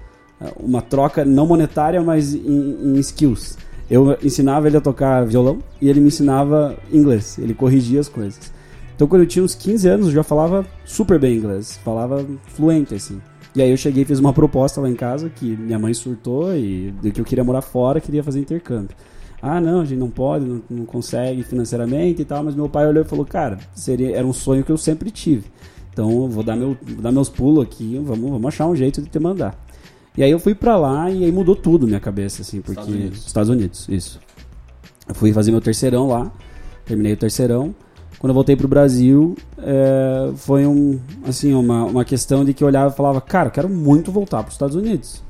uma 0.59 0.81
troca 0.81 1.25
não 1.25 1.47
monetária, 1.47 2.03
mas 2.03 2.35
em, 2.35 2.95
em 2.95 2.99
skills. 3.01 3.59
Eu 3.91 4.17
ensinava 4.23 4.69
ele 4.69 4.77
a 4.77 4.81
tocar 4.81 5.27
violão 5.27 5.59
e 5.81 5.89
ele 5.89 6.01
me 6.01 6.09
ensinava 6.09 6.77
inglês. 6.93 7.39
Ele 7.39 7.53
corrigia 7.53 8.01
as 8.01 8.09
coisas. 8.09 8.53
Então, 9.01 9.09
quando 9.09 9.23
eu 9.23 9.27
tinha 9.27 9.43
uns 9.43 9.55
15 9.55 9.89
anos, 9.89 10.07
eu 10.09 10.13
já 10.13 10.23
falava 10.23 10.67
super 10.85 11.19
bem 11.19 11.39
inglês. 11.39 11.81
Falava 11.83 12.23
fluente, 12.49 12.95
assim. 12.95 13.19
E 13.55 13.63
aí 13.63 13.71
eu 13.71 13.77
cheguei 13.79 14.03
e 14.03 14.05
fiz 14.05 14.19
uma 14.19 14.31
proposta 14.31 14.79
lá 14.79 14.91
em 14.91 14.95
casa 14.95 15.31
que 15.31 15.57
minha 15.57 15.79
mãe 15.79 15.95
surtou 15.95 16.55
e 16.55 16.91
de 17.01 17.11
que 17.11 17.19
eu 17.19 17.25
queria 17.25 17.43
morar 17.43 17.63
fora, 17.63 17.99
queria 17.99 18.23
fazer 18.23 18.41
intercâmbio. 18.41 18.95
Ah, 19.41 19.59
não, 19.59 19.81
a 19.81 19.85
gente 19.87 19.99
não 19.99 20.11
pode, 20.11 20.45
não, 20.45 20.63
não 20.69 20.85
consegue 20.85 21.43
financeiramente 21.43 22.21
e 22.21 22.25
tal. 22.27 22.45
Mas 22.45 22.55
meu 22.55 22.69
pai 22.69 22.87
olhou 22.87 23.03
e 23.03 23.07
falou, 23.07 23.25
cara, 23.25 23.57
seria, 23.75 24.15
era 24.15 24.27
um 24.27 24.35
sonho 24.35 24.63
que 24.63 24.71
eu 24.71 24.77
sempre 24.77 25.11
tive. 25.11 25.47
Então, 25.91 26.11
eu 26.11 26.29
vou 26.29 26.43
dar, 26.43 26.55
meu, 26.55 26.77
vou 26.83 27.01
dar 27.01 27.11
meus 27.11 27.31
pulos 27.31 27.65
aqui, 27.65 27.99
vamos, 28.05 28.31
vamos 28.31 28.47
achar 28.49 28.67
um 28.67 28.77
jeito 28.77 29.01
de 29.01 29.09
te 29.09 29.19
mandar. 29.19 29.59
E 30.15 30.23
aí 30.23 30.31
eu 30.31 30.39
fui 30.39 30.55
pra 30.55 30.77
lá 30.77 31.11
e 31.11 31.25
aí 31.25 31.33
mudou 31.33 31.57
tudo 31.57 31.87
minha 31.87 32.01
cabeça, 32.01 32.43
assim, 32.43 32.61
porque... 32.61 32.83
Estados 32.83 32.95
Unidos. 32.95 33.27
Estados 33.27 33.49
Unidos, 33.49 33.89
isso. 33.89 34.21
Eu 35.09 35.15
fui 35.15 35.33
fazer 35.33 35.53
meu 35.53 35.63
terceirão 35.63 36.07
lá, 36.07 36.31
terminei 36.85 37.15
o 37.15 37.17
terceirão. 37.17 37.75
Quando 38.21 38.33
eu 38.33 38.35
voltei 38.35 38.55
pro 38.55 38.69
Brasil, 38.69 39.35
é, 39.57 40.31
foi 40.37 40.67
um, 40.67 41.01
assim, 41.25 41.55
uma, 41.55 41.85
uma 41.85 42.05
questão 42.05 42.45
de 42.45 42.53
que 42.53 42.63
eu 42.63 42.69
olhava 42.69 42.93
e 42.93 42.97
falava, 42.97 43.19
cara, 43.19 43.49
eu 43.49 43.51
quero 43.51 43.69
muito 43.69 44.13
voltar 44.13 44.43
pros 44.43 44.55
Estados 44.57 44.77
Unidos. 44.77 45.23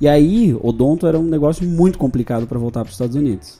E 0.00 0.06
aí, 0.06 0.56
odonto 0.62 1.08
era 1.08 1.18
um 1.18 1.24
negócio 1.24 1.66
muito 1.66 1.98
complicado 1.98 2.46
para 2.46 2.56
voltar 2.56 2.82
pros 2.82 2.94
Estados 2.94 3.16
Unidos. 3.16 3.58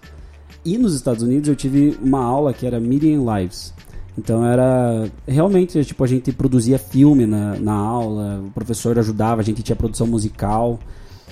E 0.64 0.78
nos 0.78 0.94
Estados 0.94 1.24
Unidos 1.24 1.48
eu 1.48 1.56
tive 1.56 1.98
uma 2.00 2.22
aula 2.22 2.54
que 2.54 2.64
era 2.64 2.78
Media 2.78 3.12
and 3.16 3.24
Lives. 3.24 3.74
Então 4.16 4.46
era 4.46 5.08
realmente 5.26 5.84
tipo 5.84 6.04
a 6.04 6.06
gente 6.06 6.30
produzia 6.30 6.78
filme 6.78 7.26
na, 7.26 7.56
na 7.56 7.74
aula, 7.74 8.40
o 8.46 8.50
professor 8.52 8.96
ajudava, 9.00 9.40
a 9.40 9.44
gente 9.44 9.64
tinha 9.64 9.74
produção 9.74 10.06
musical. 10.06 10.78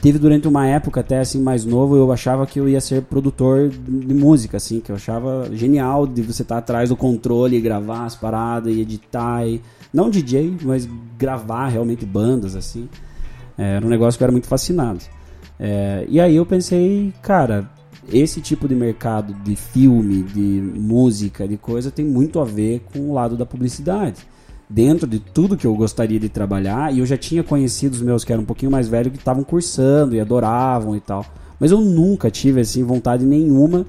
Teve 0.05 0.19
durante 0.19 0.47
uma 0.47 0.67
época 0.67 1.01
até 1.01 1.19
assim 1.19 1.41
mais 1.41 1.65
novo, 1.65 1.97
eu 1.97 2.13
achava 2.13 2.47
que 2.47 2.61
eu 2.61 2.69
ia 2.69 2.79
ser 2.79 3.01
produtor 3.05 3.71
de 3.71 4.13
música 4.13 4.59
assim, 4.59 4.79
que 4.79 4.93
eu 4.93 4.97
achava 4.97 5.49
genial 5.55 6.07
de 6.07 6.21
você 6.21 6.43
estar 6.43 6.59
atrás 6.59 6.91
do 6.91 6.97
controle 6.97 7.57
e 7.57 7.61
gravar 7.63 8.05
as 8.05 8.15
paradas 8.15 8.71
e 8.71 8.83
editar 8.83 9.47
e 9.47 9.63
não 9.91 10.11
DJ, 10.11 10.59
mas 10.63 10.87
gravar 11.17 11.69
realmente 11.69 12.05
bandas 12.05 12.55
assim. 12.55 12.87
É, 13.57 13.77
era 13.77 13.87
um 13.87 13.89
negócio 13.89 14.19
que 14.19 14.23
eu 14.23 14.27
era 14.27 14.33
muito 14.33 14.47
fascinado. 14.47 15.01
É, 15.59 16.05
e 16.07 16.21
aí 16.21 16.37
eu 16.37 16.45
pensei, 16.45 17.11
cara, 17.23 17.71
esse 18.13 18.43
tipo 18.43 18.69
de 18.69 18.75
mercado 18.75 19.33
de 19.43 19.57
filme, 19.57 20.23
de 20.23 20.61
música, 20.79 21.49
de 21.49 21.57
coisa 21.57 21.91
tem 21.91 22.05
muito 22.05 22.39
a 22.41 22.45
ver 22.45 22.85
com 22.93 23.09
o 23.09 23.15
lado 23.15 23.39
da 23.39 23.47
publicidade. 23.47 24.21
Dentro 24.69 25.07
de 25.07 25.19
tudo 25.19 25.57
que 25.57 25.67
eu 25.67 25.75
gostaria 25.75 26.19
de 26.19 26.29
trabalhar, 26.29 26.93
e 26.93 26.99
eu 27.01 27.07
já 27.07 27.17
tinha 27.17 27.43
conhecido 27.43 27.93
os 27.95 28.01
meus 28.03 28.25
que 28.25 28.33
eram 28.33 28.43
um 28.43 28.47
pouquinho 28.47 28.73
mais 28.73 28.89
velhos 28.89 29.13
que 29.13 29.19
estavam 29.19 29.45
cursando 29.45 30.15
e 30.17 30.21
adoravam 30.21 30.97
e 30.97 31.01
tal. 31.01 31.25
Mas 31.61 31.71
eu 31.71 31.81
nunca 31.81 32.31
tive 32.31 32.61
assim 32.61 32.83
vontade 32.83 33.25
nenhuma 33.25 33.85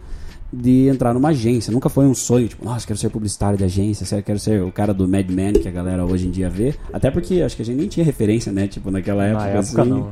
de 0.53 0.87
entrar 0.87 1.13
numa 1.13 1.29
agência. 1.29 1.71
Nunca 1.73 1.89
foi 1.89 2.05
um 2.05 2.13
sonho, 2.13 2.47
tipo, 2.47 2.63
nossa, 2.63 2.85
quero 2.85 2.99
ser 2.99 3.09
publicitário 3.09 3.57
de 3.57 3.63
agência, 3.63 4.21
quero 4.21 4.37
ser 4.39 4.61
o 4.61 4.71
cara 4.71 4.93
do 4.93 5.07
Mad 5.07 5.29
Men 5.29 5.53
que 5.53 5.67
a 5.67 5.71
galera 5.71 6.05
hoje 6.05 6.27
em 6.27 6.31
dia 6.31 6.49
vê. 6.49 6.75
Até 6.93 7.09
porque 7.09 7.41
acho 7.41 7.55
que 7.55 7.61
a 7.61 7.65
gente 7.65 7.77
nem 7.77 7.87
tinha 7.87 8.05
referência, 8.05 8.51
né? 8.51 8.67
Tipo, 8.67 8.91
naquela 8.91 9.25
época. 9.25 9.43
Na 9.45 9.49
época 9.51 9.81
assim. 9.81 9.89
não. 9.89 10.11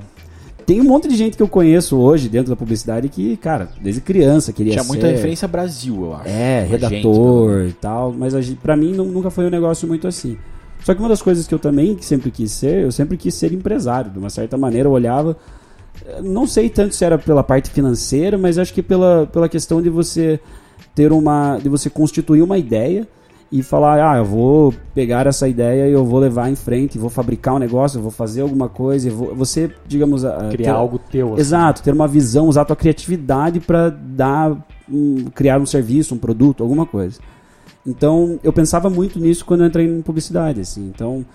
Tem 0.66 0.80
um 0.80 0.86
monte 0.86 1.10
de 1.10 1.16
gente 1.18 1.36
que 1.36 1.44
eu 1.44 1.48
conheço 1.48 1.98
hoje 1.98 2.30
dentro 2.30 2.50
da 2.50 2.56
publicidade 2.56 3.10
que, 3.10 3.36
cara, 3.36 3.68
desde 3.82 4.00
criança 4.00 4.54
queria 4.54 4.72
Tinha 4.72 4.84
ser. 4.84 4.88
muita 4.90 5.08
referência 5.08 5.46
Brasil, 5.46 6.04
eu 6.06 6.16
acho. 6.16 6.30
É, 6.30 6.60
A 6.60 6.62
gente, 6.68 6.72
redator 6.72 7.66
e 7.68 7.74
tal, 7.74 8.14
mas 8.18 8.34
a 8.34 8.42
gente- 8.42 8.58
pra 8.58 8.76
mim 8.78 8.94
nu- 8.94 9.04
nunca 9.06 9.30
foi 9.30 9.46
um 9.46 9.50
negócio 9.50 9.86
muito 9.88 10.08
assim. 10.08 10.38
Só 10.84 10.94
que 10.94 11.00
uma 11.00 11.10
das 11.10 11.22
coisas 11.22 11.48
que 11.48 11.54
eu 11.54 11.60
também 11.60 11.98
sempre 12.02 12.30
quis 12.30 12.52
ser, 12.52 12.84
eu 12.84 12.92
sempre 12.92 13.18
quis 13.18 13.34
ser 13.34 13.52
empresário. 13.54 14.12
De 14.12 14.20
uma 14.20 14.30
certa 14.30 14.58
maneira 14.58 14.88
eu 14.90 14.94
olhava, 14.94 15.38
eh, 16.06 16.22
não 16.22 16.46
sei 16.46 16.70
tanto 16.70 16.94
se 16.94 17.06
era 17.06 17.18
pela 17.18 17.44
parte 17.44 17.70
financeira, 17.70 18.38
mas 18.38 18.58
acho 18.58 18.74
que 18.74 18.82
pela, 18.84 19.26
pela 19.32 19.48
questão 19.48 19.82
de 19.82 19.90
você 19.90 20.40
ter 20.94 21.12
uma, 21.12 21.58
de 21.58 21.70
você 21.70 21.90
constituir 21.90 22.42
uma 22.42 22.58
ideia 22.58 23.08
e 23.52 23.62
falar, 23.62 24.12
ah, 24.14 24.18
eu 24.18 24.26
vou 24.26 24.74
pegar 24.96 25.28
essa 25.28 25.48
ideia 25.48 25.88
e 25.88 25.92
eu 25.92 26.04
vou 26.04 26.20
levar 26.20 26.50
em 26.50 26.56
frente, 26.56 26.98
vou 26.98 27.10
fabricar 27.10 27.54
um 27.54 27.60
negócio, 27.60 28.02
vou 28.02 28.10
fazer 28.12 28.42
alguma 28.42 28.68
coisa, 28.68 29.10
vou, 29.12 29.34
você, 29.36 29.70
digamos, 29.88 30.24
Criar 30.50 30.50
ter- 30.50 30.70
algo 30.70 30.98
teu. 31.00 31.34
assim. 31.34 31.42
Exato, 31.42 31.84
ter 31.84 31.94
uma 31.94 32.08
visão, 32.08 32.48
usar 32.48 32.64
a 32.64 32.66
tua 32.66 32.76
criatividade 32.76 33.60
para 33.60 33.90
dar, 33.90 34.58
um- 34.92 35.26
criar 35.36 35.62
um 35.62 35.66
serviço, 35.68 36.16
um 36.16 36.18
produto, 36.18 36.64
alguma 36.64 36.86
coisa. 36.86 37.20
Então, 37.86 38.40
eu 38.44 38.54
pensava 38.54 38.90
muito 38.90 39.20
nisso 39.20 39.44
quando 39.46 39.62
eu 39.62 39.68
entrei 39.68 39.86
em 39.86 40.02
publicidade, 40.02 40.62
assim. 40.62 40.88
Então, 40.94 41.26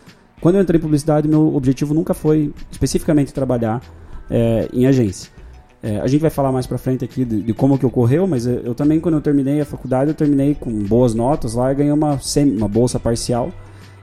quando 0.40 0.54
eu 0.54 0.62
entrei 0.62 0.78
em 0.78 0.82
publicidade, 0.82 1.28
meu 1.28 1.54
objetivo 1.54 1.92
nunca 1.92 2.14
foi 2.14 2.52
especificamente 2.70 3.34
trabalhar 3.34 3.82
é, 4.30 4.68
em 4.72 4.86
agência. 4.86 5.30
É, 5.82 6.00
a 6.00 6.06
gente 6.08 6.20
vai 6.20 6.30
falar 6.30 6.50
mais 6.50 6.66
pra 6.66 6.76
frente 6.78 7.04
aqui 7.04 7.24
de, 7.24 7.40
de 7.42 7.54
como 7.54 7.78
que 7.78 7.86
ocorreu, 7.86 8.26
mas 8.26 8.46
eu, 8.46 8.54
eu 8.60 8.74
também, 8.74 8.98
quando 8.98 9.14
eu 9.14 9.20
terminei 9.20 9.60
a 9.60 9.64
faculdade, 9.64 10.10
eu 10.10 10.14
terminei 10.14 10.54
com 10.54 10.70
boas 10.72 11.14
notas 11.14 11.54
lá 11.54 11.72
ganhei 11.72 11.92
uma, 11.92 12.18
semi- 12.18 12.56
uma 12.56 12.66
bolsa 12.66 12.98
parcial 12.98 13.52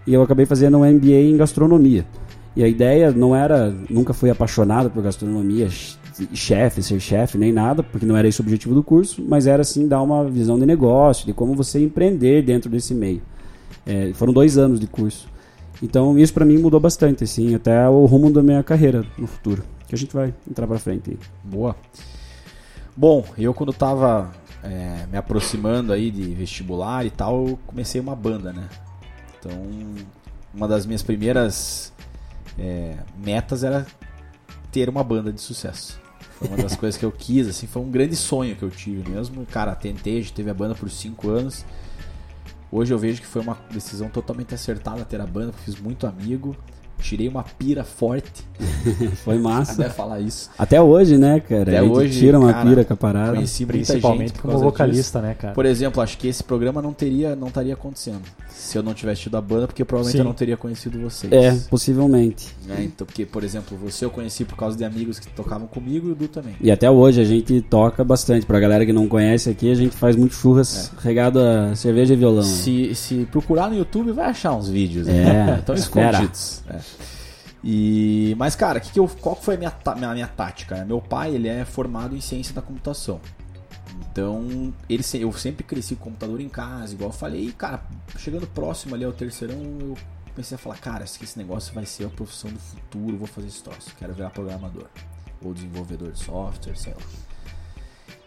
e 0.07 0.13
eu 0.13 0.21
acabei 0.21 0.45
fazendo 0.45 0.77
um 0.77 0.85
MBA 0.89 1.15
em 1.15 1.35
gastronomia. 1.35 2.05
E 2.55 2.63
a 2.63 2.67
ideia 2.67 3.11
não 3.11 3.35
era, 3.35 3.73
nunca 3.89 4.13
fui 4.13 4.29
apaixonado 4.29 4.89
por 4.89 5.03
gastronomia, 5.03 5.67
chefe, 6.33 6.81
ser 6.81 6.99
chefe, 6.99 7.37
nem 7.37 7.51
nada, 7.51 7.83
porque 7.83 8.05
não 8.05 8.15
era 8.15 8.27
esse 8.27 8.39
o 8.39 8.43
objetivo 8.43 8.73
do 8.73 8.83
curso, 8.83 9.23
mas 9.27 9.47
era 9.47 9.61
assim 9.61 9.87
dar 9.87 10.01
uma 10.01 10.23
visão 10.25 10.57
de 10.57 10.65
negócio, 10.65 11.25
de 11.25 11.33
como 11.33 11.53
você 11.53 11.79
empreender 11.79 12.41
dentro 12.41 12.69
desse 12.69 12.93
meio. 12.93 13.21
É, 13.85 14.11
foram 14.13 14.33
dois 14.33 14.57
anos 14.57 14.79
de 14.79 14.87
curso. 14.87 15.27
Então 15.81 16.17
isso 16.17 16.33
pra 16.33 16.45
mim 16.45 16.57
mudou 16.57 16.79
bastante, 16.79 17.23
assim, 17.23 17.53
até 17.53 17.87
o 17.89 18.05
rumo 18.05 18.31
da 18.31 18.41
minha 18.41 18.63
carreira 18.63 19.05
no 19.17 19.27
futuro, 19.27 19.63
que 19.87 19.95
a 19.95 19.97
gente 19.97 20.13
vai 20.13 20.33
entrar 20.49 20.65
pra 20.67 20.79
frente. 20.79 21.11
aí. 21.11 21.19
Boa. 21.43 21.75
Bom, 22.95 23.25
eu 23.37 23.53
quando 23.53 23.73
tava 23.73 24.31
é, 24.63 25.05
me 25.11 25.17
aproximando 25.17 25.91
aí 25.91 26.09
de 26.09 26.33
vestibular 26.33 27.05
e 27.05 27.09
tal, 27.09 27.47
eu 27.47 27.59
comecei 27.67 27.99
uma 27.99 28.15
banda, 28.15 28.53
né? 28.53 28.69
Então, 29.37 29.51
uma 30.53 30.67
das 30.67 30.85
minhas 30.85 31.03
primeiras 31.03 31.93
é, 32.57 32.95
metas 33.17 33.63
era 33.63 33.85
ter 34.71 34.89
uma 34.89 35.03
banda 35.03 35.31
de 35.31 35.41
sucesso. 35.41 36.04
Foi 36.37 36.47
uma 36.49 36.57
das 36.57 36.75
coisas 36.75 36.97
que 36.97 37.05
eu 37.05 37.11
quis, 37.11 37.47
assim, 37.47 37.65
foi 37.65 37.81
um 37.81 37.89
grande 37.89 38.15
sonho 38.15 38.55
que 38.55 38.63
eu 38.63 38.69
tive 38.69 39.09
mesmo. 39.09 39.45
Cara, 39.45 39.73
tentei, 39.73 40.23
teve 40.23 40.49
a 40.49 40.53
banda 40.53 40.75
por 40.75 40.89
cinco 40.89 41.29
anos. 41.29 41.65
Hoje 42.71 42.93
eu 42.93 42.99
vejo 42.99 43.21
que 43.21 43.27
foi 43.27 43.41
uma 43.41 43.57
decisão 43.71 44.09
totalmente 44.09 44.53
acertada 44.53 45.05
ter 45.05 45.21
a 45.21 45.25
banda, 45.25 45.53
fiz 45.53 45.79
muito 45.79 46.05
amigo. 46.05 46.55
Tirei 46.99 47.27
uma 47.27 47.43
pira 47.43 47.83
forte, 47.83 48.43
Foi 49.23 49.37
massa. 49.37 49.73
até 49.83 49.89
falar 49.89 50.19
isso. 50.19 50.49
Até 50.57 50.81
hoje, 50.81 51.17
né, 51.17 51.39
cara? 51.39 51.63
Até 51.63 51.77
a 51.77 51.83
gente 51.83 51.91
hoje, 51.91 52.19
tira 52.19 52.39
uma 52.39 52.53
cara, 52.53 52.69
pira 52.69 52.85
com 52.85 52.93
a 52.93 52.97
parada. 52.97 53.33
Conheci 53.33 53.65
Principalmente 53.65 54.29
gente 54.29 54.41
como 54.41 54.57
vocalista, 54.57 55.19
disso. 55.19 55.27
né, 55.27 55.35
cara? 55.35 55.53
Por 55.53 55.65
exemplo, 55.65 56.01
acho 56.01 56.17
que 56.17 56.27
esse 56.27 56.43
programa 56.43 56.81
não 56.81 56.93
teria, 56.93 57.35
não 57.35 57.47
estaria 57.47 57.73
acontecendo 57.73 58.21
se 58.55 58.77
eu 58.77 58.83
não 58.83 58.93
tivesse 58.93 59.21
tido 59.21 59.35
a 59.37 59.41
banda, 59.41 59.67
porque 59.67 59.83
provavelmente 59.83 60.13
Sim. 60.13 60.19
eu 60.19 60.25
não 60.25 60.33
teria 60.33 60.57
conhecido 60.57 60.99
vocês. 60.99 61.31
É, 61.31 61.53
possivelmente. 61.69 62.55
Né? 62.65 62.83
Então, 62.85 63.05
porque, 63.05 63.25
por 63.25 63.43
exemplo, 63.43 63.77
você 63.77 64.05
eu 64.05 64.09
conheci 64.09 64.45
por 64.45 64.55
causa 64.55 64.77
de 64.77 64.83
amigos 64.83 65.19
que 65.19 65.27
tocavam 65.27 65.67
comigo 65.67 66.07
e 66.07 66.11
o 66.11 66.15
Du 66.15 66.27
também. 66.27 66.55
E 66.61 66.71
até 66.71 66.89
hoje 66.89 67.21
a 67.21 67.25
gente 67.25 67.61
toca 67.61 68.03
bastante. 68.03 68.45
Pra 68.45 68.59
galera 68.59 68.85
que 68.85 68.93
não 68.93 69.07
conhece 69.07 69.49
aqui, 69.49 69.71
a 69.71 69.75
gente 69.75 69.95
faz 69.95 70.15
muito 70.15 70.33
churras 70.33 70.91
regado 71.01 71.39
a 71.39 71.75
cerveja 71.75 72.13
e 72.13 72.17
violão. 72.17 72.43
Se, 72.43 72.95
se 72.95 73.27
procurar 73.31 73.69
no 73.69 73.77
YouTube, 73.77 74.11
vai 74.11 74.29
achar 74.29 74.53
uns 74.55 74.69
vídeos. 74.69 75.07
É, 75.07 75.11
né? 75.23 75.57
Estão 75.59 75.75
espera. 75.75 76.11
escondidos. 76.11 76.63
É. 76.69 76.79
E, 77.63 78.35
mas, 78.37 78.55
cara, 78.55 78.79
que 78.79 78.91
que 78.91 78.99
eu, 78.99 79.07
qual 79.07 79.35
que 79.35 79.43
foi 79.43 79.55
a 79.55 79.57
minha, 79.57 79.73
minha, 79.97 80.13
minha 80.13 80.27
tática? 80.27 80.75
né? 80.75 80.85
Meu 80.85 81.01
pai, 81.01 81.33
ele 81.33 81.47
é 81.47 81.65
formado 81.65 82.15
em 82.15 82.21
ciência 82.21 82.53
da 82.53 82.61
computação. 82.61 83.19
Então, 84.11 84.73
ele, 84.87 85.03
eu 85.19 85.33
sempre 85.33 85.63
cresci 85.63 85.95
com 85.95 86.05
computador 86.05 86.39
em 86.39 86.47
casa, 86.47 86.93
igual 86.93 87.09
eu 87.09 87.13
falei. 87.13 87.47
E, 87.47 87.51
cara, 87.51 87.83
chegando 88.17 88.45
próximo 88.45 88.93
ali 88.93 89.03
ao 89.03 89.11
terceirão, 89.11 89.57
eu 89.81 89.97
comecei 90.33 90.55
a 90.55 90.59
falar, 90.59 90.77
cara, 90.77 91.03
esse 91.05 91.37
negócio 91.37 91.73
vai 91.73 91.85
ser 91.85 92.05
a 92.05 92.09
profissão 92.09 92.51
do 92.51 92.59
futuro, 92.59 93.17
vou 93.17 93.27
fazer 93.27 93.47
esse 93.47 93.63
troço. 93.63 93.95
Quero 93.97 94.13
virar 94.13 94.29
programador. 94.29 94.87
Ou 95.41 95.53
desenvolvedor 95.53 96.11
de 96.11 96.19
software, 96.19 96.75
sei 96.75 96.93
lá. 96.93 97.24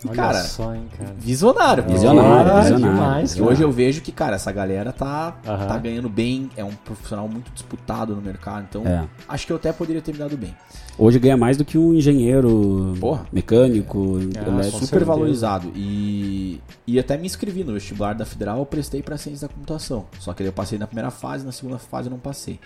E, 0.04 0.06
Olha 0.06 0.14
cara, 0.16 0.38
só, 0.44 0.72
hein, 0.76 0.86
cara. 0.96 1.12
visionário. 1.18 1.82
Visionário, 1.82 2.52
Ah, 2.52 2.60
visionário. 2.60 2.94
demais, 2.94 3.36
E 3.36 3.42
hoje 3.42 3.62
eu 3.62 3.72
vejo 3.72 4.00
que, 4.00 4.12
cara, 4.12 4.36
essa 4.36 4.52
galera 4.52 4.92
tá, 4.92 5.36
Aham. 5.44 5.66
tá 5.66 5.76
ganhando 5.76 6.08
bem, 6.08 6.48
é 6.56 6.62
um 6.62 6.70
profissional 6.70 7.26
muito 7.28 7.50
disputado 7.52 8.14
no 8.14 8.22
mercado, 8.22 8.64
então 8.70 8.86
É. 8.86 9.04
acho 9.28 9.44
que 9.44 9.52
eu 9.52 9.56
até 9.56 9.72
poderia 9.72 10.00
ter 10.00 10.12
me 10.12 10.18
dado 10.18 10.36
bem. 10.36 10.54
Hoje 10.96 11.18
ganha 11.18 11.36
mais 11.36 11.56
do 11.56 11.64
que 11.64 11.76
um 11.76 11.94
engenheiro 11.94 12.94
Porra. 13.00 13.26
mecânico, 13.32 14.18
Ah, 14.18 14.22
elétrico. 14.22 14.46
com 14.46 14.62
Super 14.62 14.86
certeza. 14.86 15.04
valorizado. 15.04 15.72
E, 15.74 16.60
e 16.86 16.98
até 16.98 17.16
me 17.16 17.26
inscrevi 17.26 17.64
no 17.64 17.72
vestibular 17.72 18.14
da 18.14 18.24
Federal, 18.24 18.58
eu 18.58 18.66
prestei 18.66 19.02
pra 19.02 19.16
ciência 19.16 19.48
da 19.48 19.52
computação. 19.54 20.06
Só 20.20 20.32
que 20.32 20.44
daí 20.44 20.48
eu 20.48 20.52
passei 20.52 20.78
na 20.78 20.86
primeira 20.86 21.10
fase, 21.10 21.44
na 21.44 21.50
segunda 21.52 21.78
fase 21.78 22.06
eu 22.06 22.10
não 22.12 22.18
passei. 22.20 22.60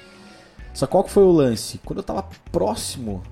Só 0.74 0.86
qual 0.86 1.02
que 1.04 1.10
foi 1.10 1.22
o 1.22 1.30
lance? 1.30 1.78
Quando 1.84 1.98
eu 1.98 2.02
tava 2.02 2.24
próximo 2.50 3.22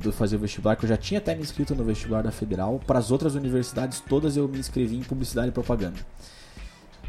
de 0.00 0.12
fazer 0.12 0.36
o 0.36 0.38
vestibular, 0.38 0.76
que 0.76 0.84
eu 0.84 0.88
já 0.88 0.96
tinha 0.96 1.18
até 1.18 1.34
me 1.34 1.42
inscrito 1.42 1.74
no 1.74 1.84
vestibular 1.84 2.22
da 2.22 2.30
Federal, 2.30 2.80
para 2.86 2.98
as 2.98 3.10
outras 3.10 3.34
universidades 3.34 4.00
todas 4.00 4.36
eu 4.36 4.48
me 4.48 4.58
inscrevi 4.58 4.96
em 4.96 5.02
publicidade 5.02 5.48
e 5.48 5.52
propaganda. 5.52 5.98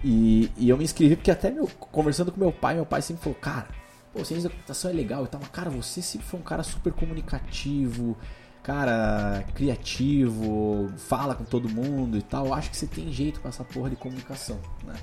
E, 0.03 0.51
e 0.57 0.69
eu 0.69 0.77
me 0.77 0.83
inscrevi 0.83 1.15
porque 1.15 1.31
até 1.31 1.51
meu, 1.51 1.67
conversando 1.67 2.31
com 2.31 2.39
meu 2.39 2.51
pai, 2.51 2.75
meu 2.75 2.85
pai 2.85 3.01
sempre 3.01 3.23
falou, 3.23 3.37
cara, 3.39 3.67
pô, 4.13 4.25
ciência 4.25 4.49
da 4.49 4.55
computação 4.55 4.91
é 4.91 4.93
legal 4.93 5.23
e 5.23 5.27
tal, 5.27 5.39
mas 5.39 5.49
cara, 5.51 5.69
você 5.69 6.01
sempre 6.01 6.27
foi 6.27 6.39
um 6.39 6.43
cara 6.43 6.63
super 6.63 6.91
comunicativo, 6.91 8.17
cara 8.63 9.43
criativo, 9.53 10.91
fala 10.97 11.35
com 11.35 11.43
todo 11.43 11.69
mundo 11.69 12.17
e 12.17 12.21
tal, 12.21 12.53
acho 12.53 12.69
que 12.69 12.77
você 12.77 12.87
tem 12.87 13.11
jeito 13.11 13.39
com 13.39 13.47
essa 13.47 13.63
porra 13.63 13.89
de 13.89 13.95
comunicação, 13.95 14.59
né? 14.83 14.95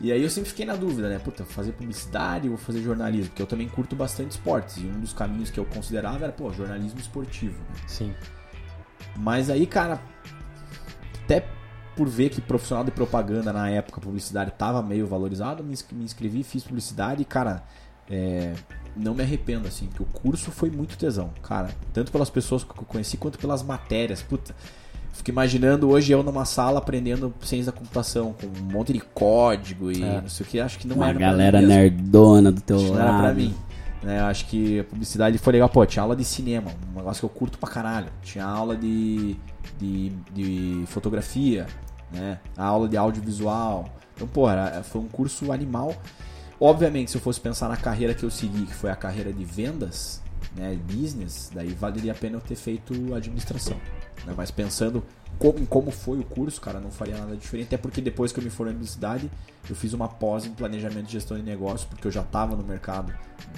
E 0.00 0.12
aí 0.12 0.22
eu 0.22 0.28
sempre 0.28 0.50
fiquei 0.50 0.66
na 0.66 0.74
dúvida, 0.76 1.08
né? 1.08 1.18
Puta, 1.18 1.44
fazer 1.44 1.72
publicidade 1.72 2.48
ou 2.48 2.56
fazer 2.56 2.82
jornalismo? 2.82 3.28
Porque 3.30 3.40
eu 3.42 3.46
também 3.46 3.68
curto 3.68 3.96
bastante 3.96 4.32
esportes. 4.32 4.76
E 4.76 4.80
um 4.86 5.00
dos 5.00 5.12
caminhos 5.12 5.50
que 5.50 5.58
eu 5.58 5.64
considerava 5.64 6.24
era, 6.24 6.32
pô, 6.32 6.52
jornalismo 6.52 7.00
esportivo. 7.00 7.58
Né? 7.58 7.74
Sim. 7.86 8.14
Mas 9.16 9.48
aí, 9.48 9.66
cara, 9.66 10.00
até 11.24 11.46
por 11.96 12.08
ver 12.08 12.28
que 12.28 12.42
profissional 12.42 12.84
de 12.84 12.90
propaganda 12.90 13.52
na 13.54 13.70
época, 13.70 14.00
publicidade, 14.00 14.50
tava 14.52 14.82
meio 14.82 15.06
valorizado, 15.06 15.64
me 15.64 15.72
ins- 15.72 15.86
me 15.90 16.04
inscrevi, 16.04 16.42
fiz 16.42 16.62
publicidade 16.62 17.22
e, 17.22 17.24
cara, 17.24 17.62
é, 18.10 18.52
não 18.94 19.14
me 19.14 19.22
arrependo, 19.22 19.66
assim, 19.66 19.86
que 19.86 20.02
o 20.02 20.04
curso 20.04 20.50
foi 20.50 20.68
muito 20.70 20.98
tesão, 20.98 21.32
cara. 21.42 21.70
Tanto 21.94 22.12
pelas 22.12 22.28
pessoas 22.28 22.62
que 22.62 22.70
eu 22.70 22.84
conheci, 22.84 23.16
quanto 23.16 23.38
pelas 23.38 23.62
matérias. 23.62 24.20
Puta, 24.22 24.54
fico 25.12 25.30
imaginando 25.30 25.88
hoje 25.88 26.12
eu 26.12 26.22
numa 26.22 26.44
sala 26.44 26.78
aprendendo 26.78 27.32
ciência 27.42 27.72
da 27.72 27.78
computação, 27.78 28.34
com 28.34 28.46
um 28.46 28.72
monte 28.72 28.92
de 28.92 29.00
código 29.00 29.90
e 29.90 30.02
É. 30.02 30.20
não 30.20 30.28
sei 30.28 30.46
o 30.46 30.48
que, 30.48 30.60
acho 30.60 30.78
que 30.78 30.86
não 30.86 30.96
Uma 30.96 31.08
era 31.08 31.18
pra 31.18 31.26
galera 31.28 31.60
nerdona 31.60 32.52
do 32.52 32.60
teu 32.60 32.76
Acho 32.76 32.84
que 32.86 32.90
não 32.92 32.98
lado. 32.98 33.08
era 33.14 33.22
pra 33.22 33.34
mim. 33.34 33.54
Né, 34.02 34.20
eu 34.20 34.24
acho 34.26 34.46
que 34.46 34.80
a 34.80 34.84
publicidade 34.84 35.36
foi 35.38 35.52
legal. 35.54 35.68
Pô, 35.68 35.84
tinha 35.84 36.02
aula 36.02 36.14
de 36.14 36.24
cinema, 36.24 36.70
um 36.92 36.98
negócio 36.98 37.20
que 37.20 37.24
eu 37.24 37.30
curto 37.30 37.58
pra 37.58 37.68
caralho. 37.68 38.06
Tinha 38.22 38.44
aula 38.44 38.76
de, 38.76 39.36
de, 39.80 40.10
de 40.32 40.84
fotografia, 40.86 41.66
né? 42.12 42.38
A 42.56 42.64
aula 42.66 42.88
de 42.88 42.96
audiovisual. 42.96 43.88
Então, 44.14 44.28
pô, 44.28 44.48
era- 44.48 44.82
foi 44.84 45.00
um 45.00 45.08
curso 45.08 45.50
animal. 45.50 45.92
Obviamente, 46.60 47.10
se 47.10 47.16
eu 47.16 47.20
fosse 47.20 47.40
pensar 47.40 47.68
na 47.68 47.76
carreira 47.76 48.14
que 48.14 48.22
eu 48.22 48.30
segui, 48.30 48.66
que 48.66 48.74
foi 48.74 48.90
a 48.90 48.96
carreira 48.96 49.32
de 49.32 49.44
vendas, 49.44 50.22
né, 50.56 50.78
business, 50.90 51.50
daí 51.54 51.68
valeria 51.68 52.12
a 52.12 52.14
pena 52.14 52.36
eu 52.36 52.40
ter 52.40 52.56
feito 52.56 53.14
administração. 53.14 53.76
né? 54.24 54.34
Mas 54.36 54.50
pensando 54.50 55.04
como, 55.38 55.58
em 55.58 55.66
como 55.66 55.90
foi 55.90 56.18
o 56.18 56.24
curso, 56.24 56.60
cara, 56.60 56.80
não 56.80 56.90
faria 56.90 57.16
nada 57.18 57.36
diferente. 57.36 57.66
Até 57.66 57.76
porque 57.76 58.00
depois 58.00 58.32
que 58.32 58.40
eu 58.40 58.44
me 58.44 58.50
formei 58.50 58.72
em 58.72 58.76
publicidade, 58.76 59.30
eu 59.68 59.76
fiz 59.76 59.92
uma 59.92 60.08
pós 60.08 60.46
em 60.46 60.52
planejamento 60.52 61.06
de 61.06 61.12
gestão 61.12 61.36
de 61.36 61.42
negócios, 61.42 61.84
porque 61.84 62.06
eu 62.06 62.12
já 62.12 62.22
estava 62.22 62.56
no 62.56 62.64
mercado 62.64 63.14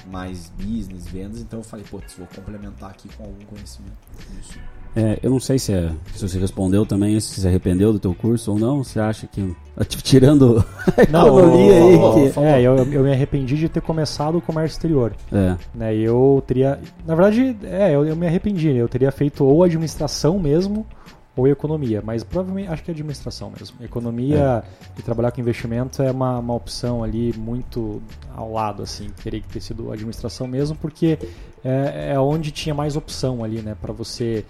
mais 0.07 0.51
business, 0.51 1.07
vendas, 1.07 1.41
então 1.41 1.61
eu 1.61 1.65
falei, 1.65 1.85
putz, 1.89 2.15
vou 2.15 2.27
complementar 2.27 2.91
aqui 2.91 3.09
com 3.17 3.25
algum 3.25 3.45
conhecimento 3.45 3.97
disso. 4.31 4.59
É, 4.97 5.19
eu 5.23 5.31
não 5.31 5.39
sei 5.39 5.59
se, 5.59 5.73
é, 5.73 5.91
se 6.15 6.27
você 6.29 6.39
respondeu 6.39 6.85
também, 6.85 7.19
se 7.21 7.41
se 7.41 7.47
arrependeu 7.47 7.93
do 7.93 7.99
teu 7.99 8.15
curso 8.15 8.53
ou 8.53 8.59
não. 8.59 8.83
Você 8.83 8.99
acha 8.99 9.27
que. 9.27 9.55
Tirando 10.03 10.59
a 10.97 11.11
Não, 11.11 11.39
economia 11.39 11.75
aí. 11.85 12.33
que- 12.33 12.41
É, 12.41 12.61
eu, 12.63 12.77
eu 12.77 13.03
me 13.05 13.13
arrependi 13.13 13.57
de 13.57 13.69
ter 13.69 13.81
começado 13.81 14.39
o 14.39 14.41
comércio 14.41 14.75
exterior. 14.77 15.15
É. 15.33 15.57
Né? 15.75 15.95
Eu 15.97 16.43
teria. 16.47 16.81
Na 17.07 17.15
verdade, 17.15 17.57
é, 17.65 17.95
eu, 17.95 18.05
eu 18.07 18.17
me 18.17 18.27
arrependi. 18.27 18.69
Eu 18.71 18.89
teria 18.89 19.13
feito 19.13 19.45
ou 19.45 19.63
administração 19.63 20.39
mesmo, 20.39 20.85
ou 21.37 21.47
economia, 21.47 22.03
mas 22.05 22.25
provavelmente 22.25 22.69
acho 22.69 22.83
que 22.83 22.91
é 22.91 22.93
administração 22.95 23.53
mesmo. 23.57 23.77
Economia 23.85 24.65
e 24.99 25.03
trabalhar 25.03 25.31
com 25.31 25.41
investimento 25.41 26.03
é 26.03 26.11
uma, 26.11 26.41
uma 26.41 26.55
opção 26.55 27.05
ali 27.05 27.33
muito 27.39 28.03
ao 28.35 28.51
lado, 28.53 28.83
assim, 28.83 29.09
teria 29.23 29.41
que 29.41 29.47
ter 29.49 29.61
sido 29.61 29.93
administração 29.93 30.49
mesmo, 30.49 30.77
porque 30.77 31.17
é, 31.65 32.11
é 32.15 32.19
onde 32.19 32.51
tinha 32.51 32.75
mais 32.75 32.97
opção 32.97 33.45
ali, 33.45 33.61
né, 33.63 33.77
para 33.81 33.93
você 33.93 34.45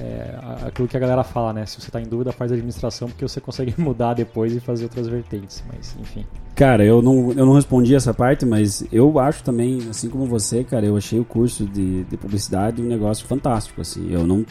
é, 0.00 0.34
a- 0.42 0.66
aquilo 0.68 0.86
que 0.88 0.96
a 0.96 1.00
galera 1.00 1.24
fala, 1.24 1.52
né? 1.52 1.66
Se 1.66 1.80
você 1.80 1.90
tá 1.90 2.00
em 2.00 2.04
dúvida, 2.04 2.32
faz 2.32 2.52
administração 2.52 3.08
porque 3.08 3.26
você 3.26 3.40
consegue 3.40 3.74
mudar 3.80 4.14
depois 4.14 4.54
e 4.54 4.60
fazer 4.60 4.84
outras 4.84 5.06
vertentes. 5.08 5.62
Mas, 5.72 5.96
enfim. 6.00 6.24
Cara, 6.54 6.84
eu 6.84 7.02
não, 7.02 7.32
eu 7.32 7.44
não 7.46 7.52
respondi 7.54 7.94
essa 7.94 8.14
parte, 8.14 8.46
mas 8.46 8.84
eu 8.92 9.18
acho 9.18 9.42
também, 9.42 9.78
assim 9.90 10.08
como 10.08 10.24
você, 10.26 10.64
cara, 10.64 10.86
eu 10.86 10.96
achei 10.96 11.18
o 11.20 11.24
curso 11.24 11.66
de, 11.66 12.04
de 12.04 12.16
publicidade 12.16 12.80
um 12.80 12.86
negócio 12.86 13.26
fantástico, 13.26 13.80
assim. 13.80 14.10
Eu 14.10 14.26
não, 14.26 14.44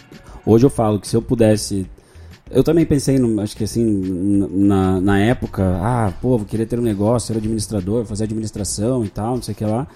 hoje 0.46 0.66
eu 0.66 0.70
falo 0.70 1.00
que 1.00 1.08
se 1.08 1.16
eu 1.16 1.22
pudesse, 1.22 1.90
eu 2.52 2.64
também 2.64 2.86
pensei, 2.86 3.18
no, 3.18 3.42
acho 3.42 3.58
que 3.58 3.64
assim, 3.64 3.84
na, 4.52 5.02
na 5.02 5.20
época, 5.20 5.64
ah, 5.82 6.14
pô, 6.22 6.38
vou 6.38 6.46
querer 6.46 6.68
ter 6.68 6.78
um 6.80 6.84
negócio, 6.84 7.34
ser 7.34 7.40
administrador, 7.40 8.06
fazer 8.06 8.26
administração 8.26 9.04
e 9.04 9.10
tal, 9.10 9.36
não 9.36 9.42
sei 9.42 9.54
o 9.54 9.58
que 9.58 9.66
lá. 9.66 9.88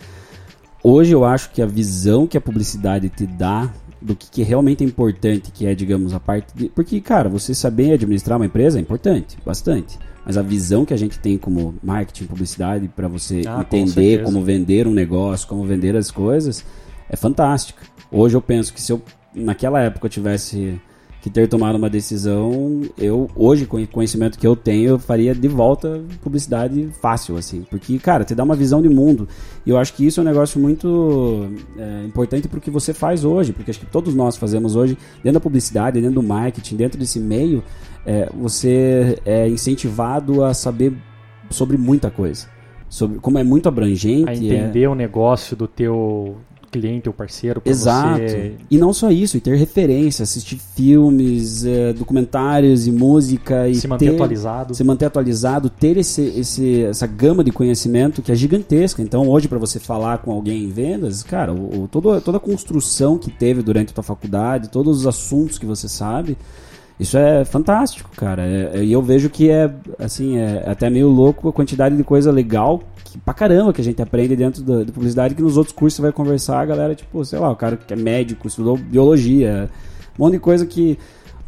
Hoje 0.84 1.12
eu 1.12 1.26
acho 1.26 1.52
que 1.52 1.62
a 1.62 1.66
visão 1.66 2.26
que 2.26 2.38
a 2.38 2.42
publicidade 2.42 3.10
te 3.10 3.28
dá 3.28 3.70
do 4.02 4.16
que, 4.16 4.30
que 4.30 4.44
realmente 4.44 4.84
é 4.84 4.88
importante, 4.88 5.52
que 5.52 5.66
é, 5.66 5.76
digamos, 5.76 6.14
a 6.14 6.20
parte 6.20 6.54
de... 6.56 6.70
Porque, 6.70 7.00
cara, 7.02 7.28
você 7.30 7.54
saber 7.54 7.94
administrar 7.94 8.38
uma 8.38 8.46
empresa 8.46 8.78
é 8.78 8.82
importante, 8.82 9.38
bastante. 9.46 9.98
Mas 10.26 10.38
a 10.38 10.42
visão 10.42 10.86
que 10.86 10.94
a 10.94 10.98
gente 10.98 11.18
tem 11.20 11.38
como 11.38 11.76
marketing, 11.84 12.26
publicidade, 12.26 12.88
para 12.88 13.08
você 13.08 13.42
Ah, 13.46 13.64
com 13.64 13.76
entender 13.78 13.92
certeza. 13.92 14.24
como 14.24 14.44
vender 14.44 14.88
um 14.88 14.94
negócio, 14.94 15.48
como 15.48 15.64
vender 15.66 15.96
as 15.96 16.12
coisas, 16.12 16.64
é 17.10 17.16
fantástica. 17.16 17.82
Hoje 18.12 18.36
eu 18.36 18.42
penso 18.42 18.74
que 18.74 18.82
se 18.82 18.92
eu, 18.92 19.02
naquela 19.34 19.82
época, 19.82 20.06
eu 20.06 20.10
tivesse 20.10 20.80
que 21.22 21.30
ter 21.30 21.48
tomado 21.48 21.76
uma 21.76 21.90
decisão, 21.90 22.82
eu, 22.98 23.30
hoje, 23.36 23.66
com 23.66 23.78
o 23.78 23.88
conhecimento 23.88 24.40
que 24.40 24.48
eu 24.48 24.56
tenho, 24.56 24.90
eu 24.92 25.00
faria 25.00 25.36
de 25.36 25.48
volta 25.48 26.02
publicidade 26.22 26.90
fácil, 27.02 27.36
assim. 27.36 27.66
Porque, 27.70 28.00
cara, 28.00 28.24
te 28.24 28.34
dá 28.34 28.44
uma 28.44 28.56
visão 28.56 28.82
de 28.82 28.88
mundo. 28.88 29.28
E 29.66 29.70
eu 29.70 29.78
acho 29.78 29.94
que 29.94 30.06
isso 30.06 30.22
é 30.22 30.24
um 30.24 30.26
negócio 30.26 30.60
muito 30.60 31.50
é, 31.78 32.06
importante 32.06 32.48
pro 32.48 32.62
que 32.62 32.72
você 32.72 32.94
faz 32.94 33.26
hoje, 33.26 33.52
porque 33.52 33.70
acho 33.70 33.80
que 33.80 33.86
todos 33.86 34.16
nós 34.16 34.38
fazemos 34.38 34.76
hoje, 34.76 34.98
dentro 35.18 35.34
da 35.34 35.40
publicidade, 35.42 36.00
dentro 36.00 36.22
do 36.22 36.24
marketing, 36.24 36.78
dentro 36.78 36.98
desse 36.98 37.20
meio, 37.20 37.64
é, 38.06 38.30
você 38.34 39.18
é 39.26 39.48
incentivado 39.50 40.44
a 40.44 40.54
saber 40.54 40.94
sobre 41.50 41.78
muita 41.78 42.10
coisa. 42.10 42.48
Sobre, 42.88 43.20
como 43.20 43.38
é 43.38 43.44
muito 43.44 43.68
abrangente. 43.68 44.30
A 44.30 44.34
é- 44.34 44.38
entender 44.38 44.88
o 44.88 44.96
negócio 44.96 45.56
do 45.56 45.68
teu 45.68 46.38
cliente 46.70 47.10
ou 47.10 47.14
parceiro 47.14 47.60
pra 47.60 47.72
Exato. 47.72 48.20
você. 48.22 48.54
E 48.70 48.78
não 48.78 48.94
só 48.94 49.12
isso, 49.12 49.36
e 49.38 49.40
ter 49.40 49.56
referência, 49.58 50.24
assistir 50.24 50.58
filmes, 50.76 51.66
é, 51.66 51.94
documentários 51.94 52.88
e 52.88 52.92
música 52.92 53.68
e 53.68 53.76
Se 53.76 53.88
manter 53.88 54.10
ter- 54.10 54.16
atualizado. 54.16 54.76
se 54.76 54.84
manter 54.84 55.06
atualizado, 55.06 55.70
ter 55.70 55.98
esse, 55.98 56.22
esse, 56.22 56.84
essa 56.84 57.08
gama 57.08 57.44
de 57.44 57.52
conhecimento 57.52 58.22
que 58.22 58.32
é 58.32 58.36
gigantesca. 58.36 59.02
Então, 59.02 59.28
hoje, 59.28 59.48
para 59.48 59.58
você 59.60 59.80
falar 59.80 60.20
com 60.20 60.32
alguém 60.32 60.64
em 60.64 60.70
vendas, 60.70 61.24
cara, 61.24 61.54
o, 61.54 61.84
o- 61.84 61.88
todo, 61.88 62.20
toda 62.22 62.38
a 62.38 62.42
construção 62.42 63.18
que 63.18 63.30
teve 63.32 63.62
durante 63.62 63.92
a 63.92 63.94
tua 63.94 64.04
faculdade, 64.04 64.70
todos 64.70 65.00
os 65.00 65.08
assuntos 65.08 65.58
que 65.58 65.66
você 65.66 65.88
sabe, 65.88 66.38
isso 67.00 67.18
é 67.18 67.46
fantástico, 67.46 68.10
cara. 68.16 68.44
É- 68.46 68.72
é- 68.80 68.84
E 68.84 68.92
eu 68.92 69.02
vejo 69.02 69.30
que 69.30 69.50
é, 69.50 69.72
assim, 69.98 70.38
é 70.38 70.64
até 70.68 70.90
meio 70.90 71.08
louco 71.08 71.48
a 71.50 71.54
quantidade 71.54 71.96
de 71.96 72.04
coisa 72.04 72.32
legal 72.32 72.82
que, 73.12 73.18
pra 73.20 73.34
caramba 73.34 73.74
que 73.74 73.82
a 73.82 73.84
gente 73.84 74.02
aprende 74.02 74.36
dentro 74.36 74.62
da, 74.64 74.84
da 74.84 74.92
publicidade 74.92 75.36
que 75.36 75.42
nos 75.42 75.58
outros 75.58 75.76
cursos 75.76 75.96
você 75.98 76.02
vai 76.02 76.12
conversar, 76.12 76.60
a 76.60 76.66
galera, 76.66 76.96
tipo, 76.96 77.24
sei 77.26 77.40
lá, 77.40 77.52
o 77.52 77.56
cara 77.56 77.78
que 77.78 77.94
é 77.94 77.96
médico, 77.98 78.48
estudou 78.48 78.78
biologia, 78.78 79.70
um 80.18 80.24
monte 80.24 80.34
de 80.34 80.40
coisa 80.40 80.66
que 80.66 80.98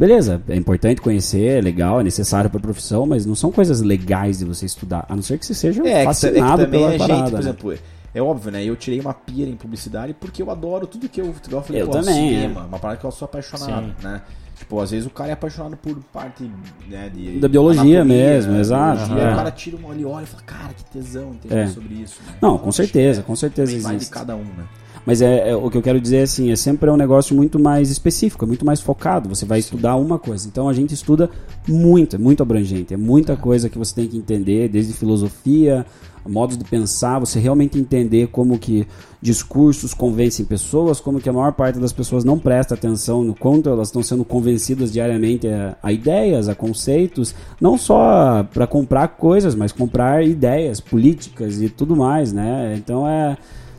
Beleza, 0.02 0.42
é 0.50 0.56
importante 0.56 1.00
conhecer, 1.00 1.60
é 1.60 1.62
legal, 1.62 2.00
é 2.00 2.04
necessário 2.04 2.50
para 2.50 2.58
a 2.58 2.62
profissão, 2.62 3.06
mas 3.06 3.24
não 3.24 3.36
são 3.36 3.52
coisas 3.52 3.82
legais 3.82 4.40
de 4.40 4.46
você 4.46 4.66
estudar, 4.66 5.06
a 5.08 5.16
não 5.16 5.22
ser 5.22 5.38
que 5.38 5.46
você 5.46 5.54
seja 5.54 5.80
É, 5.82 5.84
que, 5.84 5.90
é 5.90 6.00
que 6.00 6.06
fascinado 6.06 6.64
também 6.64 6.80
pela 6.80 6.94
é 6.94 6.98
parada. 6.98 7.20
gente, 7.20 7.30
por 7.30 7.34
né? 7.34 7.40
exemplo, 7.40 7.74
é 8.16 8.22
óbvio, 8.22 8.52
né? 8.52 8.66
Eu 8.66 8.76
tirei 8.76 9.00
uma 9.00 9.14
pira 9.14 9.48
em 9.48 9.56
publicidade 9.56 10.16
porque 10.20 10.42
eu 10.42 10.50
adoro 10.50 10.88
tudo 10.88 11.08
que 11.08 11.22
eu, 11.22 11.36
eu 11.52 11.62
falei, 11.62 11.84
Eu 11.84 11.86
pô, 11.86 11.92
também, 11.92 12.30
cinema, 12.30 12.62
uma 12.66 12.80
parada 12.80 13.00
que 13.00 13.06
eu 13.06 13.12
sou 13.12 13.28
apaixonado, 13.28 13.86
Sim. 14.00 14.08
né? 14.08 14.22
Tipo, 14.62 14.80
às 14.80 14.92
vezes 14.92 15.08
o 15.08 15.10
cara 15.10 15.32
é 15.32 15.34
apaixonado 15.34 15.76
por 15.76 15.96
parte 16.14 16.50
né, 16.88 17.10
de 17.10 17.40
Da 17.40 17.48
biologia 17.48 18.06
mesmo, 18.06 18.56
exato, 18.58 19.06
biologia, 19.06 19.24
é. 19.30 19.34
O 19.34 19.36
cara 19.36 19.52
tira 19.52 19.76
um 19.76 19.86
olho 19.88 20.00
e 20.02 20.06
olha 20.06 20.24
e 20.24 20.28
fala, 20.28 20.44
cara, 20.44 20.74
que 20.74 20.86
tesão 20.86 21.32
entender 21.32 21.56
É. 21.56 21.68
sobre 21.68 21.96
isso. 21.96 22.22
Né? 22.28 22.34
Não, 22.40 22.60
com 22.60 22.72
certeza, 22.72 23.24
com 23.24 23.36
certeza 23.36 23.72
também 23.72 23.82
vai 23.82 23.92
de 23.94 23.98
existe. 23.98 24.14
cada 24.14 24.36
um, 24.36 24.44
né? 24.44 24.64
Mas 25.04 25.20
é, 25.20 25.50
é- 25.50 25.56
o 25.56 25.68
que 25.72 25.76
eu 25.78 25.82
quero 25.82 26.00
dizer 26.00 26.18
é 26.18 26.22
assim, 26.22 26.52
é 26.52 26.56
sempre 26.56 26.88
um 26.92 26.96
negócio 26.96 27.36
muito 27.36 27.58
mais 27.58 27.90
específico, 27.90 28.46
é 28.46 28.48
muito 28.48 28.64
mais 28.64 28.80
focado. 28.82 29.28
Você 29.30 29.46
vai 29.48 29.58
estudar 29.58 29.96
uma 29.96 30.20
coisa. 30.20 30.48
Então 30.48 30.70
a 30.70 30.74
gente 30.74 30.94
estuda 30.94 31.28
muito, 31.68 32.16
é 32.16 32.20
muito 32.20 32.44
abrangente. 32.44 32.94
É 32.94 32.98
muita 32.98 33.36
coisa 33.36 33.68
que 33.68 33.80
você 33.80 33.96
tem 33.96 34.08
que 34.08 34.16
entender, 34.16 34.70
desde 34.70 34.94
filosofia, 34.94 35.84
modos 36.28 36.58
de 36.58 36.64
pensar, 36.64 37.20
você 37.20 37.40
realmente 37.40 37.78
entender 37.78 38.28
como 38.28 38.58
que 38.58 38.88
discursos 39.22 39.94
convencem 39.94 40.46
pessoas, 40.46 41.00
como 41.00 41.20
que 41.20 41.30
a 41.30 41.34
maior 41.34 41.54
parte 41.54 41.80
das 41.80 41.94
pessoas 41.94 42.24
não 42.24 42.40
presta 42.40 42.74
atenção 42.74 43.24
no 43.24 43.36
quanto 43.36 43.70
elas 43.70 43.90
estão 43.90 44.02
sendo 44.02 44.26
convencidas 44.26 44.92
diariamente 44.92 45.48
a, 45.48 45.78
a 45.82 45.92
ideias, 45.92 46.50
a 46.50 46.56
conceitos, 46.56 47.36
não 47.60 47.78
só 47.78 48.44
para 48.54 48.66
comprar 48.66 49.08
coisas, 49.10 49.54
mas 49.56 49.72
comprar 49.72 50.26
ideias 50.26 50.80
políticas 50.80 51.62
e 51.62 51.70
tudo 51.70 51.96
mais, 51.96 52.34
né? 52.34 52.76
Então 52.78 53.08
é 53.08 53.38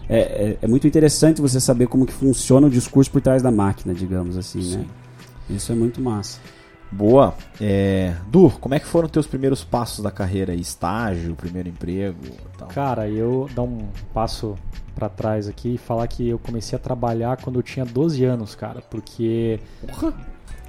é, 0.09 0.18
é, 0.18 0.59
é 0.61 0.66
muito 0.66 0.87
interessante 0.87 1.40
você 1.40 1.59
saber 1.59 1.87
como 1.87 2.05
que 2.05 2.12
funciona 2.12 2.66
o 2.66 2.70
discurso 2.70 3.11
por 3.11 3.22
trás 3.22 3.42
da 3.42 3.50
máquina, 3.50 3.94
digamos 3.94 4.37
assim, 4.37 4.76
né? 4.76 4.85
Isso 5.48 5.72
é 5.72 5.74
muito 5.74 6.02
massa. 6.02 6.38
Boa. 6.92 7.35
É... 7.61 8.14
Du, 8.28 8.50
como 8.61 8.74
é 8.74 8.78
que 8.78 8.87
foram 8.87 9.09
teus 9.09 9.26
primeiros 9.26 9.64
passos 9.64 10.05
da 10.05 10.11
carreira? 10.11 10.52
aí? 10.52 10.61
Estágio, 10.61 11.35
primeiro 11.35 11.68
emprego 11.68 12.18
tal? 12.59 12.68
Cara, 12.68 13.09
eu 13.09 13.48
dar 13.55 13.62
um 13.62 13.78
passo 14.12 14.57
pra 14.94 15.09
trás 15.09 15.48
aqui 15.48 15.74
e 15.74 15.78
falar 15.78 16.07
que 16.07 16.28
eu 16.28 16.38
comecei 16.38 16.76
a 16.76 16.78
trabalhar 16.78 17.38
quando 17.38 17.59
eu 17.59 17.62
tinha 17.62 17.85
12 17.85 18.22
anos, 18.24 18.55
cara, 18.55 18.83
porque 18.90 19.59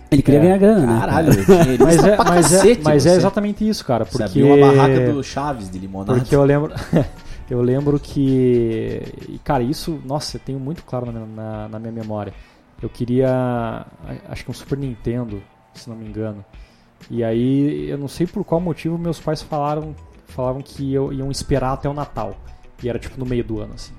Ele 0.09 0.21
queria 0.21 0.39
É. 0.39 0.43
ganhar 0.43 0.57
grana, 0.57 0.85
né? 0.93 0.99
Caralho, 0.99 1.27
cara? 1.45 1.63
dinheirista 1.63 1.85
mas 1.85 2.03
é, 2.03 2.17
mas 2.17 2.53
é, 2.53 2.77
mas 2.83 3.05
é 3.05 3.09
você. 3.09 3.15
exatamente 3.17 3.67
isso, 3.67 3.83
cara, 3.85 4.05
Você 4.05 4.11
porque 4.11 4.23
abriu 4.23 4.47
uma 4.47 4.67
barraca 4.73 5.11
do 5.11 5.23
Chaves 5.23 5.69
de 5.69 5.77
limonada. 5.79 6.19
Porque 6.19 6.33
eu 6.35 6.43
lembro. 6.45 6.71
eu 7.49 7.61
lembro 7.61 7.99
que. 7.99 9.01
Cara, 9.43 9.61
isso, 9.63 9.99
nossa, 10.05 10.37
eu 10.37 10.41
tenho 10.41 10.59
muito 10.59 10.83
claro 10.83 11.07
na, 11.07 11.11
minha- 11.13 11.25
na- 11.35 11.67
na 11.67 11.79
minha 11.79 11.91
memória. 11.91 12.33
Eu 12.81 12.89
queria. 12.89 13.27
a- 13.29 13.85
Acho 14.29 14.45
que 14.45 14.51
um 14.51 14.53
Super 14.53 14.77
Nintendo, 14.77 15.41
se 15.73 15.89
não 15.89 15.95
me 15.95 16.05
engano. 16.05 16.43
E 17.09 17.23
aí, 17.23 17.89
eu 17.89 17.97
não 17.97 18.07
sei 18.07 18.25
por 18.25 18.43
qual 18.43 18.61
motivo 18.61 18.97
meus 18.97 19.19
pais 19.19 19.41
falaram, 19.41 19.95
falavam 20.27 20.61
que 20.61 20.93
eu, 20.93 21.11
iam 21.11 21.29
esperar 21.29 21.73
até 21.73 21.89
o 21.89 21.93
Natal. 21.93 22.35
E 22.81 22.89
era 22.89 22.99
tipo 22.99 23.19
no 23.19 23.25
meio 23.25 23.43
do 23.43 23.59
ano, 23.59 23.73
assim. 23.75 23.93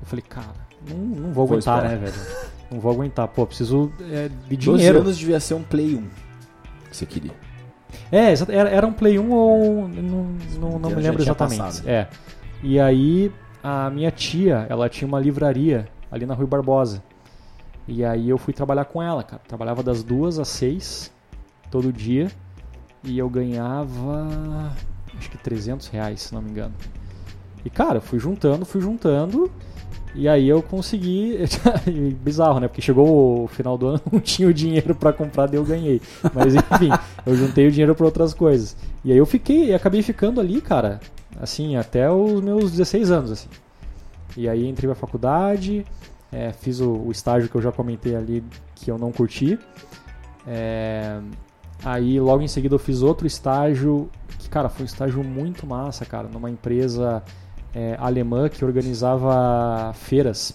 Eu 0.00 0.06
falei, 0.06 0.24
cara, 0.28 0.54
não, 0.88 0.96
não 0.96 1.32
vou 1.32 1.46
Vou 1.46 1.56
aguentar, 1.56 1.84
esperar. 1.84 2.00
né, 2.00 2.10
velho? 2.10 2.44
Não 2.70 2.80
vou 2.80 2.92
aguentar. 2.92 3.28
Pô, 3.28 3.46
preciso 3.46 3.92
é, 4.10 4.28
de 4.48 4.56
12 4.56 4.78
dinheiro. 4.78 5.00
anos 5.00 5.18
devia 5.18 5.38
ser 5.40 5.54
um 5.54 5.62
Play 5.62 5.94
1 5.94 6.08
que 6.90 6.96
você 6.96 7.06
queria. 7.06 7.32
É, 8.10 8.32
era, 8.48 8.68
era 8.70 8.86
um 8.86 8.92
Play 8.92 9.18
1 9.18 9.30
ou. 9.30 9.88
Não, 9.88 10.26
não, 10.58 10.78
não 10.78 10.90
me 10.90 11.02
lembro 11.02 11.22
exatamente. 11.22 11.58
passado. 11.58 11.88
É. 11.88 12.08
E 12.62 12.80
aí, 12.80 13.32
a 13.62 13.90
minha 13.90 14.10
tia, 14.10 14.66
ela 14.68 14.88
tinha 14.88 15.06
uma 15.06 15.20
livraria 15.20 15.88
ali 16.10 16.26
na 16.26 16.34
Rui 16.34 16.46
Barbosa. 16.46 17.02
E 17.86 18.04
aí 18.04 18.28
eu 18.28 18.38
fui 18.38 18.54
trabalhar 18.54 18.86
com 18.86 19.02
ela, 19.02 19.22
cara. 19.22 19.42
Trabalhava 19.46 19.82
das 19.82 20.02
duas 20.02 20.38
às 20.38 20.48
seis, 20.48 21.12
todo 21.70 21.92
dia. 21.92 22.30
E 23.02 23.18
eu 23.18 23.28
ganhava. 23.28 24.72
Acho 25.16 25.30
que 25.30 25.38
300 25.38 25.88
reais, 25.88 26.22
se 26.22 26.34
não 26.34 26.40
me 26.40 26.50
engano. 26.50 26.74
E 27.64 27.70
cara, 27.70 28.00
fui 28.00 28.18
juntando, 28.18 28.64
fui 28.64 28.80
juntando. 28.80 29.50
E 30.14 30.28
aí 30.28 30.48
eu 30.48 30.62
consegui. 30.62 31.38
Bizarro, 32.22 32.60
né? 32.60 32.68
Porque 32.68 32.80
chegou 32.80 33.44
o 33.44 33.48
final 33.48 33.76
do 33.76 33.88
ano, 33.88 34.00
não 34.10 34.20
tinha 34.20 34.48
o 34.48 34.54
dinheiro 34.54 34.94
pra 34.94 35.12
comprar, 35.12 35.46
daí 35.46 35.56
eu 35.56 35.64
ganhei. 35.64 36.00
Mas 36.32 36.54
enfim, 36.56 36.90
eu 37.26 37.36
juntei 37.36 37.66
o 37.66 37.70
dinheiro 37.70 37.94
pra 37.94 38.06
outras 38.06 38.32
coisas. 38.32 38.76
E 39.04 39.12
aí 39.12 39.18
eu 39.18 39.26
fiquei, 39.26 39.66
e 39.66 39.74
acabei 39.74 40.02
ficando 40.02 40.40
ali, 40.40 40.60
cara, 40.60 41.00
assim, 41.40 41.76
até 41.76 42.10
os 42.10 42.40
meus 42.40 42.70
16 42.70 43.10
anos, 43.10 43.30
assim. 43.32 43.48
E 44.36 44.48
aí 44.48 44.66
entrei 44.66 44.88
pra 44.88 44.94
faculdade, 44.94 45.84
é, 46.34 46.52
fiz 46.52 46.80
o, 46.80 46.90
o 46.90 47.12
estágio 47.12 47.48
que 47.48 47.54
eu 47.54 47.62
já 47.62 47.70
comentei 47.70 48.16
ali, 48.16 48.42
que 48.74 48.90
eu 48.90 48.98
não 48.98 49.12
curti. 49.12 49.56
É, 50.46 51.20
aí 51.84 52.18
logo 52.18 52.42
em 52.42 52.48
seguida 52.48 52.74
eu 52.74 52.78
fiz 52.78 53.02
outro 53.02 53.26
estágio, 53.26 54.10
que, 54.38 54.48
cara, 54.48 54.68
foi 54.68 54.82
um 54.82 54.86
estágio 54.86 55.22
muito 55.22 55.64
massa, 55.66 56.04
cara, 56.04 56.28
numa 56.28 56.50
empresa 56.50 57.22
é, 57.74 57.96
alemã 58.00 58.48
que 58.48 58.64
organizava 58.64 59.92
feiras 59.94 60.52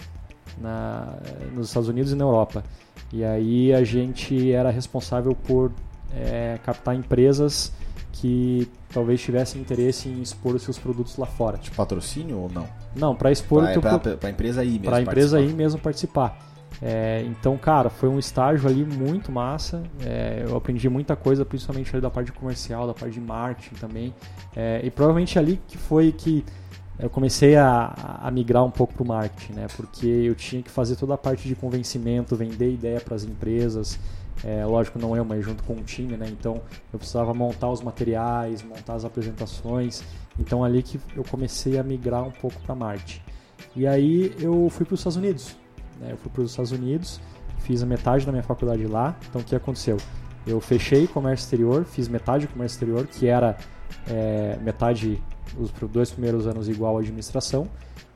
na- 0.59 1.17
nos 1.55 1.67
Estados 1.69 1.87
Unidos 1.89 2.11
e 2.11 2.15
na 2.15 2.25
Europa. 2.25 2.63
E 3.11 3.23
aí 3.23 3.73
a 3.73 3.83
gente 3.83 4.51
era 4.51 4.69
responsável 4.69 5.33
por 5.33 5.71
é, 6.13 6.59
captar 6.65 6.95
empresas 6.95 7.71
que 8.19 8.67
talvez 8.93 9.21
tivessem 9.21 9.61
interesse 9.61 10.09
em 10.09 10.21
expor 10.21 10.55
os 10.55 10.63
seus 10.63 10.77
produtos 10.77 11.15
lá 11.17 11.25
fora. 11.25 11.57
De 11.57 11.71
patrocínio 11.71 12.37
ou 12.37 12.49
não? 12.49 12.67
Não, 12.95 13.15
para 13.15 13.31
expor 13.31 13.63
pra, 13.79 13.99
pro- 13.99 14.17
pra 14.17 14.29
empresa 14.29 14.61
aí 14.61 14.71
mesmo. 14.71 14.83
para 14.85 14.97
a 14.97 15.01
empresa 15.01 15.37
aí 15.37 15.53
mesmo 15.53 15.79
participar. 15.79 16.37
É, 16.81 17.23
então, 17.27 17.57
cara, 17.57 17.89
foi 17.89 18.07
um 18.09 18.19
estágio 18.19 18.67
ali 18.69 18.83
muito 18.85 19.31
massa. 19.31 19.83
É, 20.01 20.43
eu 20.47 20.55
aprendi 20.55 20.87
muita 20.89 21.15
coisa, 21.15 21.43
principalmente 21.45 21.93
ali 21.93 22.01
da 22.01 22.09
parte 22.09 22.31
comercial, 22.31 22.87
da 22.87 22.93
parte 22.93 23.13
de 23.13 23.21
marketing 23.21 23.75
também. 23.75 24.13
É, 24.55 24.81
e 24.83 24.89
provavelmente 24.89 25.37
ali 25.39 25.59
que 25.67 25.77
foi 25.77 26.11
que 26.11 26.43
eu 26.97 27.09
comecei 27.09 27.55
a, 27.55 28.19
a 28.21 28.29
migrar 28.31 28.63
um 28.65 28.71
pouco 28.71 28.93
para 28.93 29.03
o 29.03 29.07
marketing, 29.07 29.53
né? 29.53 29.67
Porque 29.75 30.05
eu 30.05 30.35
tinha 30.35 30.61
que 30.61 30.69
fazer 30.69 30.95
toda 30.97 31.13
a 31.13 31.17
parte 31.17 31.47
de 31.47 31.55
convencimento, 31.55 32.35
vender 32.35 32.73
ideia 32.73 32.99
para 32.99 33.15
as 33.15 33.23
empresas. 33.23 33.97
É, 34.43 34.65
lógico, 34.65 34.97
não 34.97 35.15
eu, 35.15 35.25
mas 35.25 35.43
junto 35.43 35.63
com 35.63 35.73
o 35.73 35.83
time, 35.83 36.15
né? 36.15 36.27
Então 36.29 36.61
eu 36.93 36.99
precisava 36.99 37.33
montar 37.33 37.69
os 37.69 37.81
materiais, 37.81 38.63
montar 38.63 38.93
as 38.93 39.05
apresentações. 39.05 40.03
Então 40.39 40.63
ali 40.63 40.81
que 40.81 40.99
eu 41.15 41.23
comecei 41.23 41.77
a 41.77 41.83
migrar 41.83 42.23
um 42.23 42.31
pouco 42.31 42.59
para 42.61 42.73
marketing. 42.73 43.21
E 43.75 43.85
aí 43.85 44.33
eu 44.39 44.69
fui 44.69 44.85
para 44.85 44.93
os 44.93 45.01
Estados 45.01 45.17
Unidos. 45.17 45.55
Né? 45.99 46.11
Eu 46.11 46.17
fui 46.17 46.31
para 46.31 46.41
os 46.41 46.51
Estados 46.51 46.71
Unidos, 46.71 47.19
fiz 47.59 47.83
a 47.83 47.85
metade 47.85 48.25
da 48.25 48.31
minha 48.31 48.43
faculdade 48.43 48.85
lá. 48.87 49.15
Então 49.29 49.41
o 49.41 49.43
que 49.43 49.55
aconteceu? 49.55 49.97
Eu 50.47 50.61
fechei 50.61 51.05
comércio 51.05 51.43
exterior, 51.43 51.83
fiz 51.83 52.07
metade 52.07 52.47
de 52.47 52.53
comércio 52.53 52.75
exterior, 52.75 53.05
que 53.05 53.27
era 53.27 53.57
é, 54.09 54.57
metade 54.61 55.21
os 55.57 55.71
dois 55.91 56.11
primeiros 56.11 56.47
anos 56.47 56.69
igual 56.69 56.97
à 56.97 57.01
administração. 57.01 57.67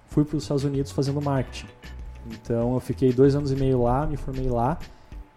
Fui 0.07 0.23
para 0.23 0.37
os 0.37 0.43
Estados 0.43 0.63
Unidos 0.63 0.91
fazendo 0.91 1.21
marketing. 1.21 1.67
Então 2.31 2.73
eu 2.73 2.79
fiquei 2.79 3.11
dois 3.11 3.35
anos 3.35 3.51
e 3.51 3.55
meio 3.55 3.83
lá, 3.83 4.05
me 4.05 4.15
formei 4.15 4.47
lá. 4.49 4.77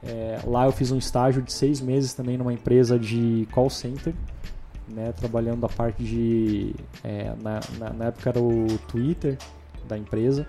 É, 0.07 0.39
lá 0.45 0.67
eu 0.67 0.73
fiz 0.73 0.93
um 0.93 0.99
estágio 0.99 1.43
de 1.43 1.53
seis 1.53 1.81
meses 1.81 2.15
também 2.15 2.39
numa 2.39 2.53
empresa 2.53 2.99
de 2.99 3.49
call 3.51 3.69
center, 3.69 4.15
né, 4.89 5.13
trabalhando 5.13 5.67
a 5.67 5.69
parte 5.69 6.03
de. 6.05 6.75
É, 7.03 7.35
na, 7.43 7.61
na, 7.79 7.93
na, 7.93 8.05
época 8.07 8.31
era 8.31 8.41
o 8.41 8.67
Twitter 8.89 9.37
da 9.89 9.99
empresa, 9.99 10.49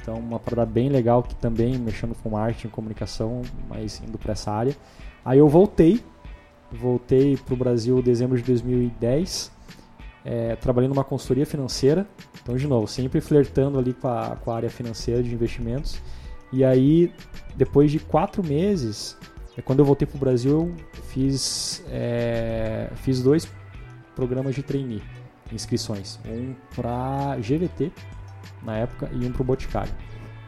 então 0.00 0.14
uma 0.14 0.40
parada 0.40 0.66
bem 0.66 0.88
legal 0.88 1.22
que 1.22 1.34
também 1.36 1.78
mexendo 1.78 2.16
com 2.20 2.30
marketing, 2.30 2.68
comunicação, 2.68 3.42
mas 3.68 4.02
indo 4.06 4.18
para 4.18 4.32
essa 4.32 4.50
área. 4.50 4.76
Aí 5.24 5.38
eu 5.38 5.48
voltei, 5.48 6.00
voltei 6.72 7.36
para 7.36 7.54
o 7.54 7.56
Brasil 7.56 7.98
em 7.98 8.02
dezembro 8.02 8.36
de 8.36 8.42
2010, 8.42 9.52
é, 10.24 10.56
trabalhando 10.56 10.94
numa 10.94 11.04
consultoria 11.04 11.46
financeira, 11.46 12.06
então 12.42 12.56
de 12.56 12.66
novo, 12.66 12.88
sempre 12.88 13.20
flertando 13.20 13.78
ali 13.78 13.92
com 13.94 14.08
a, 14.08 14.36
com 14.36 14.50
a 14.50 14.56
área 14.56 14.70
financeira 14.70 15.22
de 15.22 15.32
investimentos. 15.32 16.00
E 16.56 16.64
aí, 16.64 17.12
depois 17.54 17.92
de 17.92 17.98
quatro 17.98 18.42
meses, 18.42 19.14
é 19.58 19.60
quando 19.60 19.80
eu 19.80 19.84
voltei 19.84 20.08
para 20.08 20.16
o 20.16 20.18
Brasil, 20.18 20.74
eu 20.96 21.02
fiz, 21.02 21.84
é, 21.90 22.88
fiz 22.94 23.22
dois 23.22 23.46
programas 24.14 24.54
de 24.54 24.62
trainee, 24.62 25.02
inscrições. 25.52 26.18
Um 26.26 26.54
para 26.74 27.36
GVT, 27.36 27.92
na 28.62 28.78
época, 28.78 29.10
e 29.12 29.26
um 29.26 29.32
para 29.32 29.42
o 29.42 29.44
Boticário. 29.44 29.92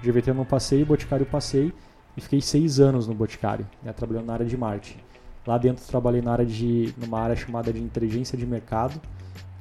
GVT 0.03 0.31
eu 0.31 0.35
não 0.35 0.47
passei, 0.47 0.83
Boticário 0.83 1.25
eu 1.25 1.31
passei, 1.31 1.75
e 2.17 2.23
fiquei 2.23 2.41
seis 2.41 2.81
anos 2.81 3.07
no 3.07 3.15
Boticário, 3.15 3.69
né, 3.83 3.93
trabalhando 3.93 4.29
na 4.29 4.33
área 4.33 4.47
de 4.47 4.57
marketing. 4.57 5.01
Lá 5.47 5.59
dentro 5.59 5.85
trabalhei 5.85 6.23
na 6.23 6.33
área 6.33 6.47
de, 6.47 6.95
numa 6.97 7.21
área 7.21 7.37
chamada 7.37 7.71
de 7.71 7.83
inteligência 7.83 8.39
de 8.39 8.47
mercado, 8.47 8.99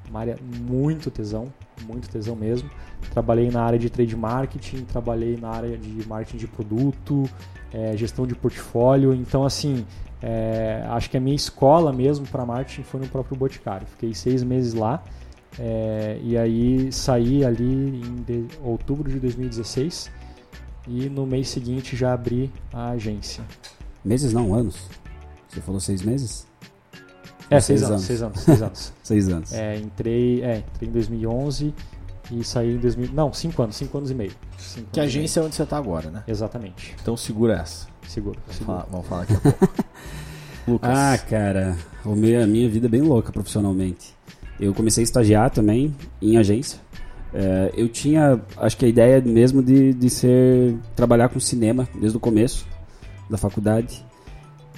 uma 0.09 0.19
área 0.19 0.37
muito 0.67 1.11
tesão, 1.11 1.51
muito 1.85 2.09
tesão 2.09 2.35
mesmo. 2.35 2.69
Trabalhei 3.11 3.49
na 3.49 3.61
área 3.61 3.79
de 3.79 3.89
trade 3.89 4.15
marketing, 4.15 4.83
trabalhei 4.85 5.37
na 5.37 5.49
área 5.49 5.77
de 5.77 6.07
marketing 6.07 6.37
de 6.37 6.47
produto, 6.47 7.29
é, 7.73 7.95
gestão 7.95 8.25
de 8.25 8.35
portfólio. 8.35 9.13
Então, 9.13 9.43
assim, 9.43 9.85
é, 10.21 10.83
acho 10.89 11.09
que 11.09 11.17
a 11.17 11.19
minha 11.19 11.35
escola 11.35 11.91
mesmo 11.93 12.25
para 12.27 12.45
marketing 12.45 12.83
foi 12.83 12.99
no 13.01 13.07
próprio 13.07 13.37
Boticário. 13.37 13.85
Fiquei 13.87 14.13
seis 14.13 14.43
meses 14.43 14.73
lá 14.73 15.03
é, 15.59 16.19
e 16.21 16.37
aí 16.37 16.91
saí 16.91 17.43
ali 17.43 17.63
em 17.63 18.15
de, 18.23 18.47
outubro 18.61 19.09
de 19.09 19.19
2016 19.19 20.11
e 20.87 21.09
no 21.09 21.25
mês 21.25 21.49
seguinte 21.49 21.95
já 21.95 22.13
abri 22.13 22.51
a 22.71 22.89
agência. 22.91 23.43
Meses 24.03 24.33
não, 24.33 24.53
anos? 24.53 24.87
Você 25.49 25.61
falou 25.61 25.79
seis 25.79 26.01
meses? 26.01 26.47
É, 27.49 27.59
seis, 27.59 27.79
seis 27.79 27.91
anos, 27.91 28.03
seis 28.03 28.21
anos, 28.21 28.39
seis 28.39 28.61
anos. 28.61 28.93
seis 29.03 29.29
anos. 29.29 29.53
É, 29.53 29.77
entrei, 29.77 30.41
é, 30.43 30.63
entrei 30.75 30.89
em 30.89 30.91
2011 30.91 31.73
e 32.31 32.43
saí 32.43 32.75
em 32.75 32.77
2000. 32.77 33.11
Não, 33.13 33.31
cinco 33.33 33.63
anos, 33.63 33.75
cinco 33.75 33.97
anos 33.97 34.11
e 34.11 34.15
meio. 34.15 34.31
Cinco 34.57 34.87
que 34.91 34.99
agência 34.99 35.39
é 35.39 35.43
onde 35.43 35.55
você 35.55 35.63
está 35.63 35.77
agora, 35.77 36.09
né? 36.09 36.23
Exatamente. 36.27 36.95
Então 37.01 37.15
segura 37.15 37.53
essa. 37.53 37.87
Seguro. 38.07 38.39
Vamos, 38.39 38.57
seguro. 38.57 38.77
Falar, 38.77 38.87
vamos 38.91 39.07
falar 39.07 39.25
daqui 39.25 39.33
a 39.35 39.51
pouco. 39.51 39.69
Lucas. 40.67 40.89
Ah, 40.91 41.17
cara, 41.17 41.77
o 42.03 42.13
meu, 42.13 42.43
a 42.43 42.47
minha 42.47 42.69
vida 42.69 42.87
é 42.87 42.89
bem 42.89 43.01
louca 43.01 43.31
profissionalmente. 43.31 44.13
Eu 44.59 44.73
comecei 44.73 45.01
a 45.01 45.05
estagiar 45.05 45.49
também 45.49 45.95
em 46.21 46.37
agência. 46.37 46.79
É, 47.33 47.71
eu 47.75 47.87
tinha, 47.87 48.41
acho 48.57 48.75
que 48.75 48.85
a 48.85 48.87
ideia 48.87 49.21
mesmo 49.21 49.63
de, 49.63 49.93
de 49.93 50.09
ser 50.09 50.75
trabalhar 50.95 51.29
com 51.29 51.39
cinema 51.39 51.87
desde 51.99 52.17
o 52.17 52.19
começo 52.19 52.67
da 53.29 53.37
faculdade 53.37 54.05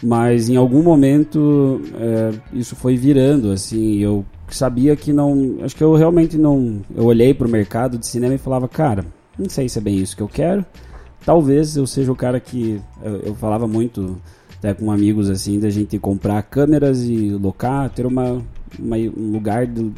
mas 0.01 0.49
em 0.49 0.55
algum 0.55 0.81
momento 0.81 1.81
é, 1.95 2.33
isso 2.53 2.75
foi 2.75 2.95
virando 2.95 3.51
assim 3.51 3.97
eu 3.97 4.25
sabia 4.49 4.95
que 4.95 5.13
não 5.13 5.57
acho 5.61 5.75
que 5.75 5.83
eu 5.83 5.93
realmente 5.95 6.37
não 6.37 6.81
eu 6.95 7.05
olhei 7.05 7.33
para 7.33 7.47
o 7.47 7.49
mercado 7.49 7.97
de 7.97 8.07
cinema 8.07 8.33
e 8.33 8.37
falava 8.37 8.67
cara 8.67 9.05
não 9.39 9.49
sei 9.49 9.69
se 9.69 9.79
é 9.79 9.81
bem 9.81 9.97
isso 9.97 10.17
que 10.17 10.21
eu 10.21 10.27
quero. 10.27 10.65
Talvez 11.25 11.77
eu 11.77 11.87
seja 11.87 12.11
o 12.11 12.15
cara 12.15 12.39
que 12.39 12.81
eu, 13.01 13.15
eu 13.19 13.35
falava 13.35 13.67
muito 13.67 14.19
até 14.57 14.73
com 14.73 14.91
amigos 14.91 15.29
assim 15.29 15.57
da 15.59 15.69
gente 15.69 15.97
comprar 15.97 16.41
câmeras 16.43 17.03
e 17.03 17.31
locar 17.31 17.89
ter 17.89 18.05
uma, 18.05 18.41
uma 18.77 18.97
um 18.97 19.31
lugar 19.31 19.65
de, 19.65 19.89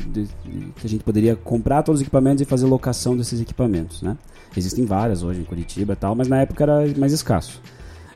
que 0.75 0.85
a 0.85 0.89
gente 0.89 1.03
poderia 1.03 1.35
comprar 1.35 1.81
todos 1.81 1.99
os 1.99 2.03
equipamentos 2.03 2.41
e 2.41 2.45
fazer 2.45 2.67
locação 2.67 3.17
desses 3.17 3.41
equipamentos 3.41 4.03
né? 4.03 4.15
Existem 4.55 4.85
várias 4.85 5.23
hoje 5.23 5.39
em 5.39 5.43
Curitiba 5.43 5.93
e 5.93 5.95
tal 5.95 6.13
mas 6.13 6.27
na 6.27 6.41
época 6.41 6.63
era 6.63 6.85
mais 6.95 7.11
escasso 7.11 7.59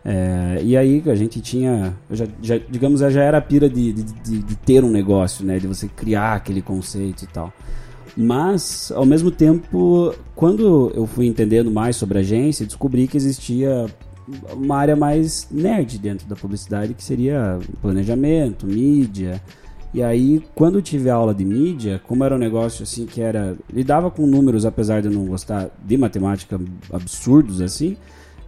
é, 0.07 0.61
e 0.61 0.77
aí 0.77 1.01
a 1.07 1.15
gente 1.15 1.41
tinha, 1.41 1.97
já, 2.11 2.27
já, 2.39 2.59
digamos, 2.69 2.99
já 2.99 3.23
era 3.23 3.39
a 3.39 3.41
pira 3.41 3.67
de, 3.67 3.91
de, 3.91 4.03
de, 4.03 4.43
de, 4.43 4.55
ter 4.57 4.83
um 4.83 4.91
negócio, 4.91 5.43
né? 5.43 5.57
De 5.57 5.65
você 5.65 5.87
criar 5.87 6.35
aquele 6.35 6.61
conceito 6.61 7.23
e 7.23 7.27
tal. 7.27 7.51
Mas, 8.15 8.91
ao 8.95 9.03
mesmo 9.03 9.31
tempo, 9.31 10.13
quando 10.35 10.91
eu 10.93 11.07
fui 11.07 11.25
entendendo 11.25 11.71
mais 11.71 11.95
sobre 11.95 12.19
a 12.19 12.21
agência, 12.21 12.67
descobri 12.67 13.07
que 13.07 13.17
existia 13.17 13.87
uma 14.53 14.77
área 14.77 14.95
mais 14.95 15.47
nerd 15.49 15.97
dentro 15.97 16.27
da 16.27 16.35
publicidade, 16.35 16.93
que 16.93 17.03
seria 17.03 17.57
planejamento, 17.81 18.67
mídia. 18.67 19.41
E 19.91 20.03
aí, 20.03 20.43
quando 20.53 20.75
eu 20.75 20.83
tive 20.83 21.09
aula 21.09 21.33
de 21.33 21.43
mídia, 21.43 21.99
como 22.07 22.23
era 22.23 22.35
um 22.35 22.39
negócio 22.39 22.83
assim 22.83 23.07
que 23.07 23.21
era. 23.21 23.57
lidava 23.73 24.11
com 24.11 24.27
números, 24.27 24.67
apesar 24.67 25.01
de 25.01 25.07
eu 25.07 25.11
não 25.11 25.25
gostar 25.25 25.71
de 25.83 25.97
matemática 25.97 26.61
absurdos 26.93 27.59
assim 27.59 27.97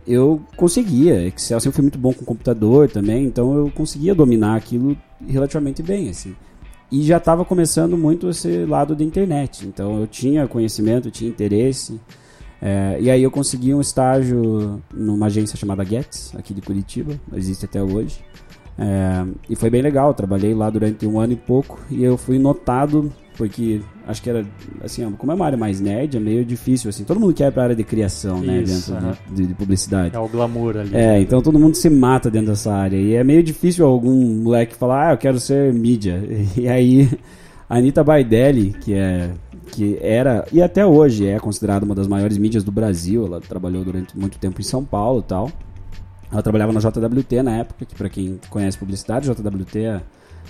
eu 0.07 0.41
conseguia. 0.55 1.27
Excel 1.27 1.59
sempre 1.59 1.75
fui 1.75 1.81
muito 1.83 1.99
bom 1.99 2.13
com 2.13 2.23
computador 2.23 2.89
também, 2.89 3.25
então 3.25 3.53
eu 3.55 3.71
conseguia 3.71 4.15
dominar 4.15 4.55
aquilo 4.55 4.97
relativamente 5.27 5.83
bem, 5.83 6.09
assim. 6.09 6.35
E 6.91 7.03
já 7.03 7.17
estava 7.17 7.43
começando 7.43 7.97
muito 7.97 8.29
esse 8.29 8.65
lado 8.65 8.95
da 8.95 9.03
internet, 9.03 9.67
então 9.67 9.99
eu 9.99 10.07
tinha 10.07 10.47
conhecimento, 10.47 11.11
tinha 11.11 11.29
interesse. 11.29 11.99
É, 12.61 12.97
e 12.99 13.11
aí 13.11 13.21
eu 13.21 13.29
consegui 13.29 13.73
um 13.73 13.81
estágio 13.81 14.81
numa 14.93 15.25
agência 15.25 15.57
chamada 15.57 15.83
Gets, 15.83 16.33
aqui 16.35 16.53
de 16.53 16.61
Curitiba, 16.61 17.19
existe 17.33 17.65
até 17.65 17.83
hoje. 17.83 18.19
É, 18.79 19.25
e 19.49 19.55
foi 19.55 19.69
bem 19.69 19.81
legal, 19.81 20.13
trabalhei 20.13 20.53
lá 20.53 20.69
durante 20.69 21.05
um 21.05 21.19
ano 21.19 21.33
e 21.33 21.35
pouco 21.35 21.79
e 21.89 22.03
eu 22.03 22.15
fui 22.15 22.37
notado 22.37 23.11
porque 23.37 23.81
acho 24.07 24.21
que 24.21 24.29
era 24.29 24.45
assim, 24.83 25.09
como 25.11 25.31
é 25.31 25.35
uma 25.35 25.45
área 25.45 25.57
mais 25.57 25.79
nerd, 25.79 26.17
é 26.17 26.19
meio 26.19 26.43
difícil 26.43 26.89
assim. 26.89 27.03
Todo 27.03 27.19
mundo 27.19 27.33
quer 27.33 27.49
ir 27.49 27.51
pra 27.51 27.63
área 27.63 27.75
de 27.75 27.83
criação, 27.83 28.41
né, 28.41 28.61
Isso, 28.61 28.91
dentro 28.91 29.17
de, 29.31 29.45
de, 29.45 29.53
publicidade. 29.53 30.15
É 30.15 30.19
o 30.19 30.27
glamour 30.27 30.77
ali. 30.77 30.95
É, 30.95 31.21
então 31.21 31.41
todo 31.41 31.59
mundo 31.59 31.75
se 31.75 31.89
mata 31.89 32.31
dentro 32.31 32.49
dessa 32.49 32.73
área 32.73 32.97
e 32.97 33.13
é 33.13 33.23
meio 33.23 33.43
difícil 33.43 33.85
algum 33.85 34.41
moleque 34.41 34.75
falar: 34.75 35.09
"Ah, 35.09 35.13
eu 35.13 35.17
quero 35.17 35.39
ser 35.39 35.71
mídia". 35.73 36.21
E 36.57 36.67
aí 36.67 37.09
a 37.69 37.77
Anitta 37.77 38.03
Baidelli, 38.03 38.73
que 38.81 38.93
é 38.93 39.29
que 39.71 39.97
era 40.01 40.45
e 40.51 40.61
até 40.61 40.85
hoje 40.85 41.27
é 41.27 41.39
considerada 41.39 41.85
uma 41.85 41.93
das 41.93 42.07
maiores 42.07 42.37
mídias 42.37 42.63
do 42.63 42.71
Brasil, 42.71 43.25
ela 43.25 43.39
trabalhou 43.39 43.83
durante 43.83 44.17
muito 44.17 44.39
tempo 44.39 44.59
em 44.59 44.63
São 44.63 44.83
Paulo, 44.83 45.19
e 45.19 45.23
tal. 45.23 45.51
Ela 46.31 46.41
trabalhava 46.41 46.73
na 46.73 46.79
JWT 46.79 47.41
na 47.43 47.57
época, 47.57 47.85
que 47.85 47.95
para 47.95 48.09
quem 48.09 48.39
conhece 48.49 48.77
publicidade, 48.77 49.29
JWT 49.29 49.79
é 49.79 50.01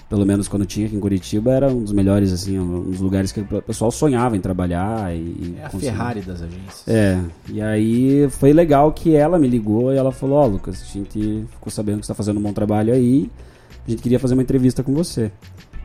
pelo 0.10 0.26
menos 0.26 0.48
quando 0.48 0.65
tinha 0.65 0.88
aqui 0.88 0.96
em 0.96 1.00
Curitiba, 1.00 1.52
era 1.52 1.67
um 1.67 1.84
dos 1.84 1.91
melhores, 1.91 2.32
assim, 2.32 2.58
um 2.58 2.91
dos 2.91 3.00
lugares 3.00 3.32
que 3.32 3.41
o 3.41 3.62
pessoal 3.62 3.91
sonhava 3.91 4.38
em 4.38 4.41
trabalhar. 4.41 5.13
E, 5.13 5.56
é 5.60 5.65
a 5.65 5.70
Ferrari 5.70 6.22
das 6.22 6.41
agências. 6.41 6.88
É, 6.88 7.20
e 7.50 7.62
aí 7.62 8.30
foi 8.30 8.54
legal 8.54 8.91
que 8.93 9.15
ela 9.15 9.38
me 9.38 9.48
ligou 9.48 9.93
e 9.93 9.98
ela 9.98 10.12
falou, 10.12 10.38
ó 10.38 10.45
oh, 10.45 10.47
Lucas, 10.47 10.82
a 10.82 10.93
gente 10.93 11.45
ficou 11.51 11.72
sabendo 11.72 11.99
que 11.99 12.05
você 12.05 12.14
tá 12.14 12.16
fazendo 12.16 12.39
um 12.39 12.43
bom 12.43 12.53
trabalho 12.53 12.93
aí, 12.93 13.30
a 13.86 13.89
gente 13.91 14.01
queria 14.01 14.20
fazer 14.20 14.34
uma 14.34 14.43
entrevista 14.43 14.82
com 14.82 14.93
você. 14.93 15.32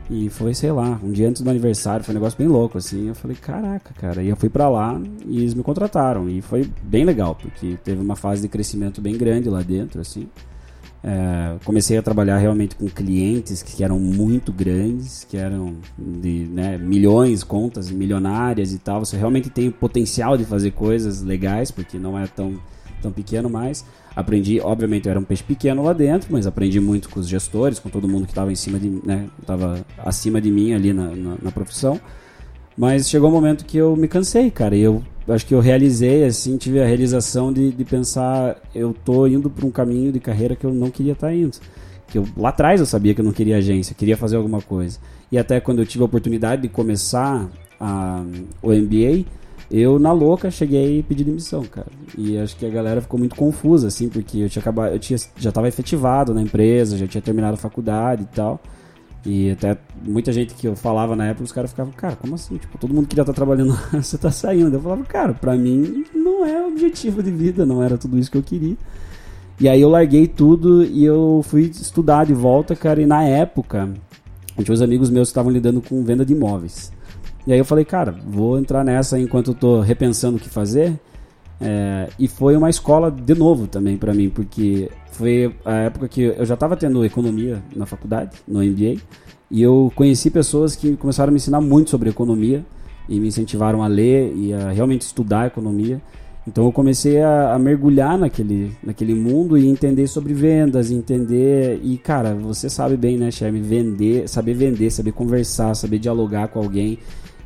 E 0.09 0.29
foi, 0.29 0.53
sei 0.53 0.71
lá, 0.71 0.99
um 1.01 1.11
dia 1.11 1.29
antes 1.29 1.41
do 1.41 1.49
aniversário, 1.49 2.03
foi 2.03 2.13
um 2.13 2.17
negócio 2.17 2.37
bem 2.37 2.47
louco, 2.47 2.77
assim. 2.77 3.07
Eu 3.07 3.15
falei, 3.15 3.37
caraca, 3.37 3.93
cara. 3.93 4.21
E 4.21 4.27
eu 4.27 4.35
fui 4.35 4.49
para 4.49 4.67
lá 4.69 5.01
e 5.25 5.39
eles 5.39 5.53
me 5.53 5.63
contrataram. 5.63 6.29
E 6.29 6.41
foi 6.41 6.69
bem 6.83 7.05
legal, 7.05 7.35
porque 7.35 7.77
teve 7.83 8.01
uma 8.01 8.15
fase 8.15 8.41
de 8.41 8.47
crescimento 8.49 9.01
bem 9.01 9.17
grande 9.17 9.49
lá 9.49 9.61
dentro, 9.61 10.01
assim. 10.01 10.27
É, 11.05 11.57
comecei 11.65 11.97
a 11.97 12.01
trabalhar 12.01 12.37
realmente 12.37 12.75
com 12.75 12.87
clientes 12.87 13.61
que 13.61 13.83
eram 13.83 13.99
muito 13.99 14.53
grandes, 14.53 15.25
que 15.25 15.35
eram 15.35 15.75
de 15.97 16.47
né, 16.49 16.77
milhões, 16.77 17.43
contas 17.43 17.91
milionárias 17.91 18.71
e 18.73 18.79
tal. 18.79 19.03
Você 19.03 19.17
realmente 19.17 19.49
tem 19.49 19.67
o 19.67 19.71
potencial 19.71 20.37
de 20.37 20.45
fazer 20.45 20.71
coisas 20.71 21.21
legais, 21.21 21.71
porque 21.71 21.97
não 21.97 22.17
é 22.17 22.25
tão 22.27 22.57
tão 23.01 23.11
pequeno 23.11 23.49
mais. 23.49 23.85
Aprendi, 24.15 24.61
obviamente, 24.61 25.07
eu 25.07 25.11
era 25.11 25.19
um 25.19 25.23
peixe 25.23 25.43
pequeno 25.43 25.83
lá 25.83 25.91
dentro, 25.91 26.29
mas 26.31 26.47
aprendi 26.47 26.79
muito 26.79 27.09
com 27.09 27.19
os 27.19 27.27
gestores, 27.27 27.79
com 27.79 27.89
todo 27.89 28.07
mundo 28.07 28.25
que 28.25 28.31
estava 28.31 28.51
em 28.51 28.55
cima 28.55 28.79
de, 28.79 28.87
né, 29.05 29.27
tava 29.45 29.85
acima 29.97 30.39
de 30.39 30.49
mim 30.49 30.73
ali 30.73 30.93
na, 30.93 31.07
na, 31.13 31.35
na 31.41 31.51
profissão. 31.51 31.99
Mas 32.77 33.09
chegou 33.09 33.29
um 33.29 33.33
momento 33.33 33.65
que 33.65 33.77
eu 33.77 33.95
me 33.95 34.07
cansei, 34.07 34.49
cara. 34.49 34.75
E 34.75 34.81
eu 34.81 35.03
acho 35.27 35.45
que 35.45 35.53
eu 35.53 35.59
realizei, 35.59 36.25
assim, 36.25 36.57
tive 36.57 36.81
a 36.81 36.85
realização 36.85 37.53
de, 37.53 37.71
de 37.71 37.85
pensar, 37.85 38.57
eu 38.75 38.93
tô 39.05 39.25
indo 39.27 39.49
para 39.49 39.65
um 39.65 39.71
caminho 39.71 40.11
de 40.11 40.19
carreira 40.19 40.55
que 40.55 40.65
eu 40.65 40.73
não 40.73 40.89
queria 40.89 41.13
estar 41.13 41.33
indo. 41.33 41.57
Que 42.07 42.17
eu, 42.17 42.27
lá 42.35 42.49
atrás 42.49 42.79
eu 42.79 42.85
sabia 42.85 43.13
que 43.13 43.21
eu 43.21 43.25
não 43.25 43.31
queria 43.31 43.57
agência, 43.57 43.95
queria 43.95 44.17
fazer 44.17 44.35
alguma 44.35 44.61
coisa. 44.61 44.99
E 45.31 45.37
até 45.37 45.59
quando 45.59 45.79
eu 45.79 45.85
tive 45.85 46.03
a 46.03 46.05
oportunidade 46.05 46.63
de 46.63 46.69
começar 46.69 47.49
a, 47.79 48.23
o 48.61 48.71
MBA, 48.71 49.25
eu 49.71 49.97
na 49.97 50.11
louca 50.11 50.51
cheguei 50.51 50.99
e 50.99 51.03
pedi 51.03 51.23
demissão, 51.23 51.63
cara. 51.63 51.87
E 52.17 52.37
acho 52.37 52.55
que 52.55 52.65
a 52.65 52.69
galera 52.69 53.01
ficou 53.01 53.17
muito 53.17 53.35
confusa, 53.35 53.87
assim, 53.87 54.09
porque 54.09 54.37
eu 54.39 54.49
tinha 54.49 54.61
acabado, 54.61 54.93
eu 54.93 54.99
tinha, 54.99 55.17
já 55.37 55.49
estava 55.49 55.67
efetivado 55.67 56.33
na 56.33 56.41
empresa, 56.41 56.97
já 56.97 57.07
tinha 57.07 57.21
terminado 57.21 57.55
a 57.55 57.57
faculdade 57.57 58.23
e 58.23 58.35
tal. 58.35 58.61
E 59.25 59.51
até 59.51 59.77
muita 60.05 60.33
gente 60.33 60.53
que 60.53 60.67
eu 60.67 60.75
falava 60.75 61.15
na 61.15 61.27
época, 61.27 61.45
os 61.45 61.51
caras 61.51 61.71
ficavam, 61.71 61.93
cara, 61.93 62.15
como 62.15 62.35
assim? 62.35 62.57
Tipo, 62.57 62.77
todo 62.77 62.93
mundo 62.93 63.07
queria 63.07 63.21
estar 63.21 63.33
trabalhando 63.33 63.71
lá, 63.71 63.89
você 64.01 64.17
tá 64.17 64.29
saindo. 64.29 64.75
Eu 64.75 64.81
falava, 64.81 65.03
cara, 65.05 65.33
pra 65.33 65.55
mim 65.55 66.05
não 66.13 66.45
é 66.45 66.65
objetivo 66.65 67.23
de 67.23 67.31
vida, 67.31 67.65
não 67.65 67.81
era 67.81 67.97
tudo 67.97 68.17
isso 68.17 68.29
que 68.29 68.37
eu 68.37 68.43
queria. 68.43 68.75
E 69.59 69.69
aí 69.69 69.79
eu 69.79 69.89
larguei 69.89 70.27
tudo 70.27 70.83
e 70.83 71.05
eu 71.05 71.41
fui 71.43 71.63
estudar 71.63 72.25
de 72.25 72.33
volta, 72.33 72.75
cara, 72.75 73.01
e 73.01 73.05
na 73.05 73.23
época, 73.23 73.93
tinha 74.57 74.73
uns 74.73 74.81
amigos 74.81 75.09
meus 75.09 75.29
que 75.29 75.31
estavam 75.31 75.51
lidando 75.51 75.81
com 75.81 76.03
venda 76.03 76.25
de 76.25 76.33
imóveis. 76.33 76.91
E 77.47 77.53
aí 77.53 77.59
eu 77.59 77.65
falei, 77.65 77.85
cara, 77.85 78.13
vou 78.25 78.57
entrar 78.57 78.83
nessa 78.83 79.19
enquanto 79.19 79.51
eu 79.51 79.55
tô 79.55 79.79
repensando 79.79 80.37
o 80.37 80.39
que 80.39 80.49
fazer. 80.49 80.99
É, 81.63 82.09
e 82.19 82.27
foi 82.27 82.57
uma 82.57 82.69
escola 82.69 83.09
de 83.09 83.33
novo 83.33 83.67
também 83.67 83.97
para 83.97 84.13
mim, 84.13 84.29
porque 84.29 84.89
foi 85.11 85.55
a 85.63 85.75
época 85.75 86.07
que 86.09 86.21
eu 86.21 86.45
já 86.45 86.55
estava 86.55 86.75
tendo 86.75 87.05
economia 87.05 87.63
na 87.75 87.85
faculdade, 87.85 88.35
no 88.47 88.59
MBA, 88.59 89.01
e 89.49 89.61
eu 89.61 89.91
conheci 89.95 90.29
pessoas 90.29 90.75
que 90.75 90.97
começaram 90.97 91.29
a 91.29 91.31
me 91.31 91.37
ensinar 91.37 91.61
muito 91.61 91.89
sobre 91.89 92.09
economia 92.09 92.65
e 93.07 93.19
me 93.19 93.27
incentivaram 93.27 93.83
a 93.83 93.87
ler 93.87 94.33
e 94.35 94.53
a 94.53 94.71
realmente 94.71 95.01
estudar 95.01 95.47
economia. 95.47 96.01
Então 96.45 96.65
eu 96.65 96.71
comecei 96.73 97.21
a, 97.21 97.53
a 97.53 97.59
mergulhar 97.59 98.17
naquele, 98.17 98.75
naquele 98.83 99.13
mundo 99.13 99.57
e 99.57 99.65
entender 99.65 100.07
sobre 100.07 100.33
vendas, 100.33 100.91
entender 100.91 101.79
e 101.81 101.97
cara, 101.97 102.33
você 102.33 102.69
sabe 102.69 102.97
bem, 102.97 103.17
né, 103.17 103.31
Sherme, 103.31 103.61
vender, 103.61 104.27
saber 104.27 104.53
vender, 104.53 104.89
saber 104.91 105.13
conversar, 105.13 105.73
saber 105.73 105.99
dialogar 105.99 106.49
com 106.49 106.59
alguém 106.59 106.99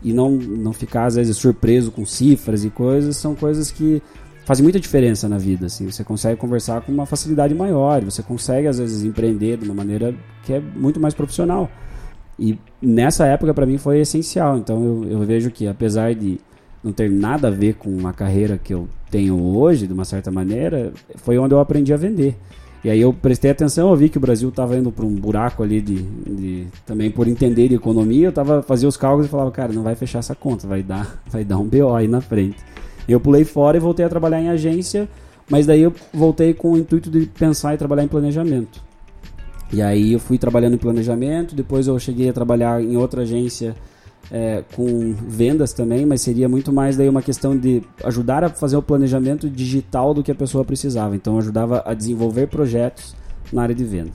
e 0.03 0.13
não, 0.13 0.31
não 0.31 0.73
ficar 0.73 1.05
às 1.05 1.15
vezes 1.15 1.37
surpreso 1.37 1.91
com 1.91 2.05
cifras 2.05 2.63
e 2.63 2.69
coisas, 2.69 3.17
são 3.17 3.35
coisas 3.35 3.71
que 3.71 4.01
fazem 4.45 4.63
muita 4.63 4.79
diferença 4.79 5.27
na 5.27 5.37
vida, 5.37 5.65
assim. 5.65 5.89
Você 5.91 6.03
consegue 6.03 6.39
conversar 6.39 6.81
com 6.81 6.91
uma 6.91 7.05
facilidade 7.05 7.53
maior, 7.53 8.03
você 8.03 8.23
consegue 8.23 8.67
às 8.67 8.77
vezes 8.77 9.03
empreender 9.03 9.57
de 9.57 9.65
uma 9.65 9.73
maneira 9.73 10.15
que 10.43 10.53
é 10.53 10.59
muito 10.59 10.99
mais 10.99 11.13
profissional. 11.13 11.69
E 12.39 12.57
nessa 12.81 13.25
época 13.25 13.53
para 13.53 13.65
mim 13.65 13.77
foi 13.77 13.99
essencial. 13.99 14.57
Então 14.57 14.83
eu, 14.83 15.11
eu 15.11 15.19
vejo 15.21 15.51
que 15.51 15.67
apesar 15.67 16.13
de 16.13 16.39
não 16.83 16.93
ter 16.93 17.09
nada 17.09 17.49
a 17.49 17.51
ver 17.51 17.75
com 17.75 18.07
a 18.07 18.13
carreira 18.13 18.57
que 18.57 18.73
eu 18.73 18.87
tenho 19.09 19.37
hoje, 19.37 19.87
de 19.87 19.93
uma 19.93 20.05
certa 20.05 20.31
maneira, 20.31 20.93
foi 21.15 21.37
onde 21.37 21.53
eu 21.53 21.59
aprendi 21.59 21.93
a 21.93 21.97
vender. 21.97 22.37
E 22.83 22.89
aí 22.89 23.01
eu 23.01 23.11
prestei 23.11 23.51
atenção, 23.51 23.89
eu 23.89 23.95
vi 23.95 24.07
que 24.07 24.17
o 24.17 24.21
Brasil 24.21 24.49
estava 24.49 24.77
indo 24.77 24.91
para 24.91 25.05
um 25.05 25.15
buraco 25.15 25.63
ali 25.63 25.81
de, 25.81 26.01
de, 26.03 26.67
também 26.85 27.09
por 27.09 27.27
entender 27.27 27.67
de 27.67 27.75
economia, 27.75 28.27
eu 28.27 28.31
tava 28.31 28.61
fazia 28.61 28.87
os 28.87 28.95
cálculos 28.95 29.25
e 29.25 29.29
falava, 29.29 29.51
cara, 29.51 29.73
não 29.73 29.83
vai 29.83 29.95
fechar 29.95 30.19
essa 30.19 30.35
conta, 30.35 30.67
vai 30.67 30.83
dar, 30.83 31.21
vai 31.29 31.43
dar 31.43 31.57
um 31.57 31.67
BO 31.67 31.93
aí 31.95 32.07
na 32.07 32.21
frente. 32.21 32.57
Eu 33.07 33.19
pulei 33.19 33.43
fora 33.43 33.77
e 33.77 33.79
voltei 33.79 34.05
a 34.05 34.09
trabalhar 34.09 34.41
em 34.41 34.49
agência, 34.49 35.09
mas 35.49 35.65
daí 35.65 35.81
eu 35.81 35.93
voltei 36.13 36.53
com 36.53 36.73
o 36.73 36.77
intuito 36.77 37.09
de 37.09 37.25
pensar 37.25 37.73
e 37.73 37.77
trabalhar 37.77 38.03
em 38.03 38.07
planejamento. 38.07 38.81
E 39.71 39.81
aí 39.81 40.13
eu 40.13 40.19
fui 40.19 40.37
trabalhando 40.37 40.75
em 40.75 40.77
planejamento, 40.77 41.55
depois 41.55 41.87
eu 41.87 41.97
cheguei 41.99 42.29
a 42.29 42.33
trabalhar 42.33 42.81
em 42.81 42.95
outra 42.95 43.23
agência 43.23 43.75
é, 44.31 44.63
com 44.75 45.13
vendas 45.27 45.73
também, 45.73 46.05
mas 46.05 46.21
seria 46.21 46.49
muito 46.49 46.71
mais 46.73 46.97
daí 46.97 47.07
uma 47.07 47.21
questão 47.21 47.57
de 47.57 47.81
ajudar 48.03 48.43
a 48.43 48.49
fazer 48.49 48.75
o 48.75 48.81
planejamento 48.81 49.49
digital 49.49 50.13
do 50.13 50.23
que 50.23 50.31
a 50.31 50.35
pessoa 50.35 50.65
precisava. 50.65 51.15
Então 51.15 51.37
ajudava 51.37 51.81
a 51.85 51.93
desenvolver 51.93 52.47
projetos 52.47 53.15
na 53.51 53.63
área 53.63 53.75
de 53.75 53.83
venda. 53.83 54.11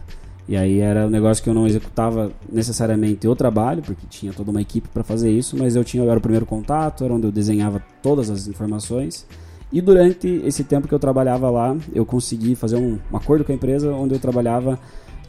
E 0.48 0.56
aí 0.56 0.80
era 0.80 1.06
um 1.06 1.10
negócio 1.10 1.42
que 1.42 1.48
eu 1.48 1.54
não 1.54 1.66
executava 1.66 2.32
necessariamente 2.50 3.26
o 3.28 3.34
trabalho, 3.34 3.80
porque 3.80 4.06
tinha 4.10 4.32
toda 4.32 4.50
uma 4.50 4.60
equipe 4.60 4.88
para 4.88 5.04
fazer 5.04 5.30
isso, 5.30 5.56
mas 5.56 5.76
eu 5.76 5.84
tinha 5.84 6.02
eu 6.02 6.10
era 6.10 6.18
o 6.18 6.22
primeiro 6.22 6.44
contato, 6.44 7.04
era 7.04 7.14
onde 7.14 7.26
eu 7.26 7.32
desenhava 7.32 7.82
todas 8.02 8.28
as 8.28 8.48
informações. 8.48 9.26
E 9.72 9.80
durante 9.80 10.28
esse 10.44 10.64
tempo 10.64 10.86
que 10.86 10.94
eu 10.94 10.98
trabalhava 10.98 11.48
lá, 11.48 11.74
eu 11.94 12.04
consegui 12.04 12.54
fazer 12.54 12.76
um, 12.76 12.98
um 13.10 13.16
acordo 13.16 13.44
com 13.44 13.52
a 13.52 13.54
empresa 13.54 13.94
onde 13.94 14.14
eu 14.14 14.18
trabalhava 14.18 14.78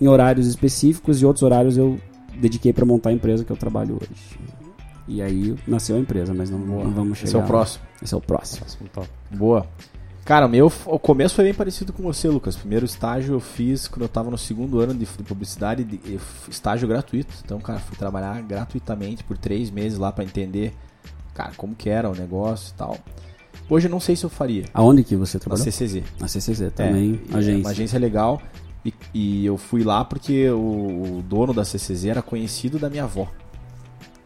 em 0.02 0.08
horários 0.08 0.48
específicos 0.48 1.22
e 1.22 1.26
outros 1.26 1.44
horários 1.44 1.78
eu 1.78 1.98
dediquei 2.42 2.74
para 2.74 2.84
montar 2.84 3.12
a 3.12 3.14
empresa 3.14 3.46
que 3.46 3.52
eu 3.52 3.56
trabalho 3.56 3.96
hoje. 4.02 4.63
E 5.08 5.22
aí 5.22 5.56
nasceu 5.68 5.96
a 5.96 6.00
empresa, 6.00 6.34
mas 6.34 6.50
não, 6.50 6.60
não 6.60 6.92
vamos 6.92 7.18
chegar. 7.18 7.28
Esse 7.30 7.36
é 7.36 7.40
o 7.40 7.44
próximo. 7.44 7.86
Esse 8.02 8.14
é 8.14 8.18
o 8.18 8.22
próximo. 8.22 8.66
Boa. 9.32 9.68
Cara, 10.26 10.46
o 10.46 10.50
meu 10.50 10.72
o 10.86 10.98
começo 10.98 11.36
foi 11.36 11.44
bem 11.44 11.54
parecido 11.54 11.92
com 11.92 12.02
você, 12.02 12.30
Lucas. 12.30 12.56
Primeiro 12.56 12.86
estágio 12.86 13.36
eu 13.36 13.40
fiz 13.42 13.90
quando 13.90 14.04
eu 14.04 14.10
tava 14.10 14.32
no 14.32 14.38
segundo 14.38 14.80
ano 14.80 14.94
de, 14.94 15.06
de 15.06 15.24
publicidade, 15.24 15.84
de, 15.84 15.98
de, 15.98 16.20
estágio 16.50 16.88
gratuito. 16.88 17.34
Então, 17.44 17.60
cara, 17.60 17.80
fui 17.80 17.98
trabalhar 17.98 18.42
gratuitamente 18.42 19.24
por 19.24 19.38
três 19.38 19.70
meses 19.70 20.00
lá 20.00 20.14
para 20.14 20.24
entender, 20.24 20.74
cara, 21.34 21.52
como 21.58 21.76
que 21.76 21.90
era 21.90 22.10
o 22.10 22.16
negócio 22.16 22.72
e 22.74 22.78
tal. 22.78 22.98
Hoje 23.70 23.88
eu 23.88 23.92
não 23.92 24.00
sei 24.00 24.16
se 24.16 24.24
eu 24.24 24.30
faria. 24.30 24.66
Aonde 24.74 25.04
que 25.04 25.16
você 25.18 25.38
Na 25.38 25.42
trabalhou? 25.42 25.66
CCZ. 25.66 26.04
Na 26.18 26.28
CCZ 26.30 26.72
também, 26.74 27.22
É, 27.30 27.38
agência. 27.38 27.60
É 27.60 27.62
uma 27.62 27.70
agência 27.70 28.00
legal. 28.00 28.42
E, 28.86 28.94
e 29.14 29.46
eu 29.46 29.58
fui 29.58 29.84
lá 29.84 30.06
porque 30.06 30.50
o, 30.50 31.18
o 31.18 31.24
dono 31.28 31.54
da 31.54 31.66
CCZ 31.66 32.06
era 32.06 32.22
conhecido 32.22 32.80
da 32.80 32.90
minha 32.90 33.04
avó. 33.04 33.30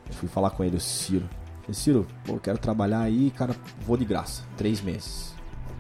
Eu 0.09 0.13
fui 0.15 0.27
falar 0.29 0.49
com 0.51 0.63
ele, 0.63 0.77
o 0.77 0.79
Ciro. 0.79 1.25
Falei, 1.61 1.73
Ciro, 1.73 2.07
pô, 2.25 2.33
eu 2.33 2.39
quero 2.39 2.57
trabalhar 2.57 3.01
aí, 3.01 3.31
cara, 3.35 3.55
vou 3.85 3.97
de 3.97 4.05
graça. 4.05 4.43
Três 4.55 4.81
meses. 4.81 5.33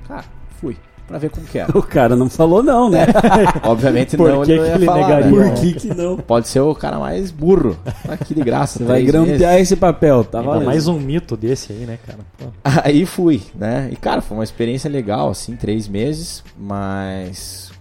Cara, 0.07 0.25
fui. 0.59 0.77
Pra 1.07 1.17
ver 1.17 1.29
como 1.29 1.45
que 1.45 1.57
era. 1.57 1.71
O 1.77 1.81
cara 1.81 2.17
não 2.17 2.29
falou 2.29 2.61
não, 2.61 2.89
né? 2.89 3.05
Obviamente 3.63 4.17
Por 4.17 4.29
não, 4.29 4.43
que 4.43 4.51
ele 4.51 4.59
não 4.59 4.65
que 4.65 4.71
ia 4.71 4.75
ele 4.75 4.85
falar, 4.85 5.07
negaria? 5.07 5.39
né? 5.39 5.49
Por 5.51 5.59
que 5.61 5.73
que 5.73 5.93
não? 5.93 6.17
Pode 6.17 6.49
ser 6.49 6.59
o 6.59 6.75
cara 6.75 6.99
mais 6.99 7.31
burro. 7.31 7.77
Tá 8.05 8.13
aqui 8.13 8.35
de 8.35 8.41
graça. 8.41 8.79
Você 8.79 8.83
vai 8.83 9.03
grampear 9.03 9.53
meses. 9.53 9.61
esse 9.71 9.75
papel, 9.77 10.25
tá 10.25 10.41
valendo. 10.41 10.65
mais 10.65 10.85
um 10.89 10.99
mito 10.99 11.37
desse 11.37 11.71
aí, 11.71 11.85
né, 11.85 11.97
cara? 12.05 12.19
Pô. 12.37 12.47
Aí 12.83 13.05
fui, 13.05 13.41
né? 13.55 13.87
E 13.89 13.95
cara, 13.95 14.21
foi 14.21 14.35
uma 14.37 14.43
experiência 14.43 14.89
legal, 14.89 15.29
assim, 15.29 15.55
três 15.55 15.87
meses, 15.87 16.43
mas 16.57 17.71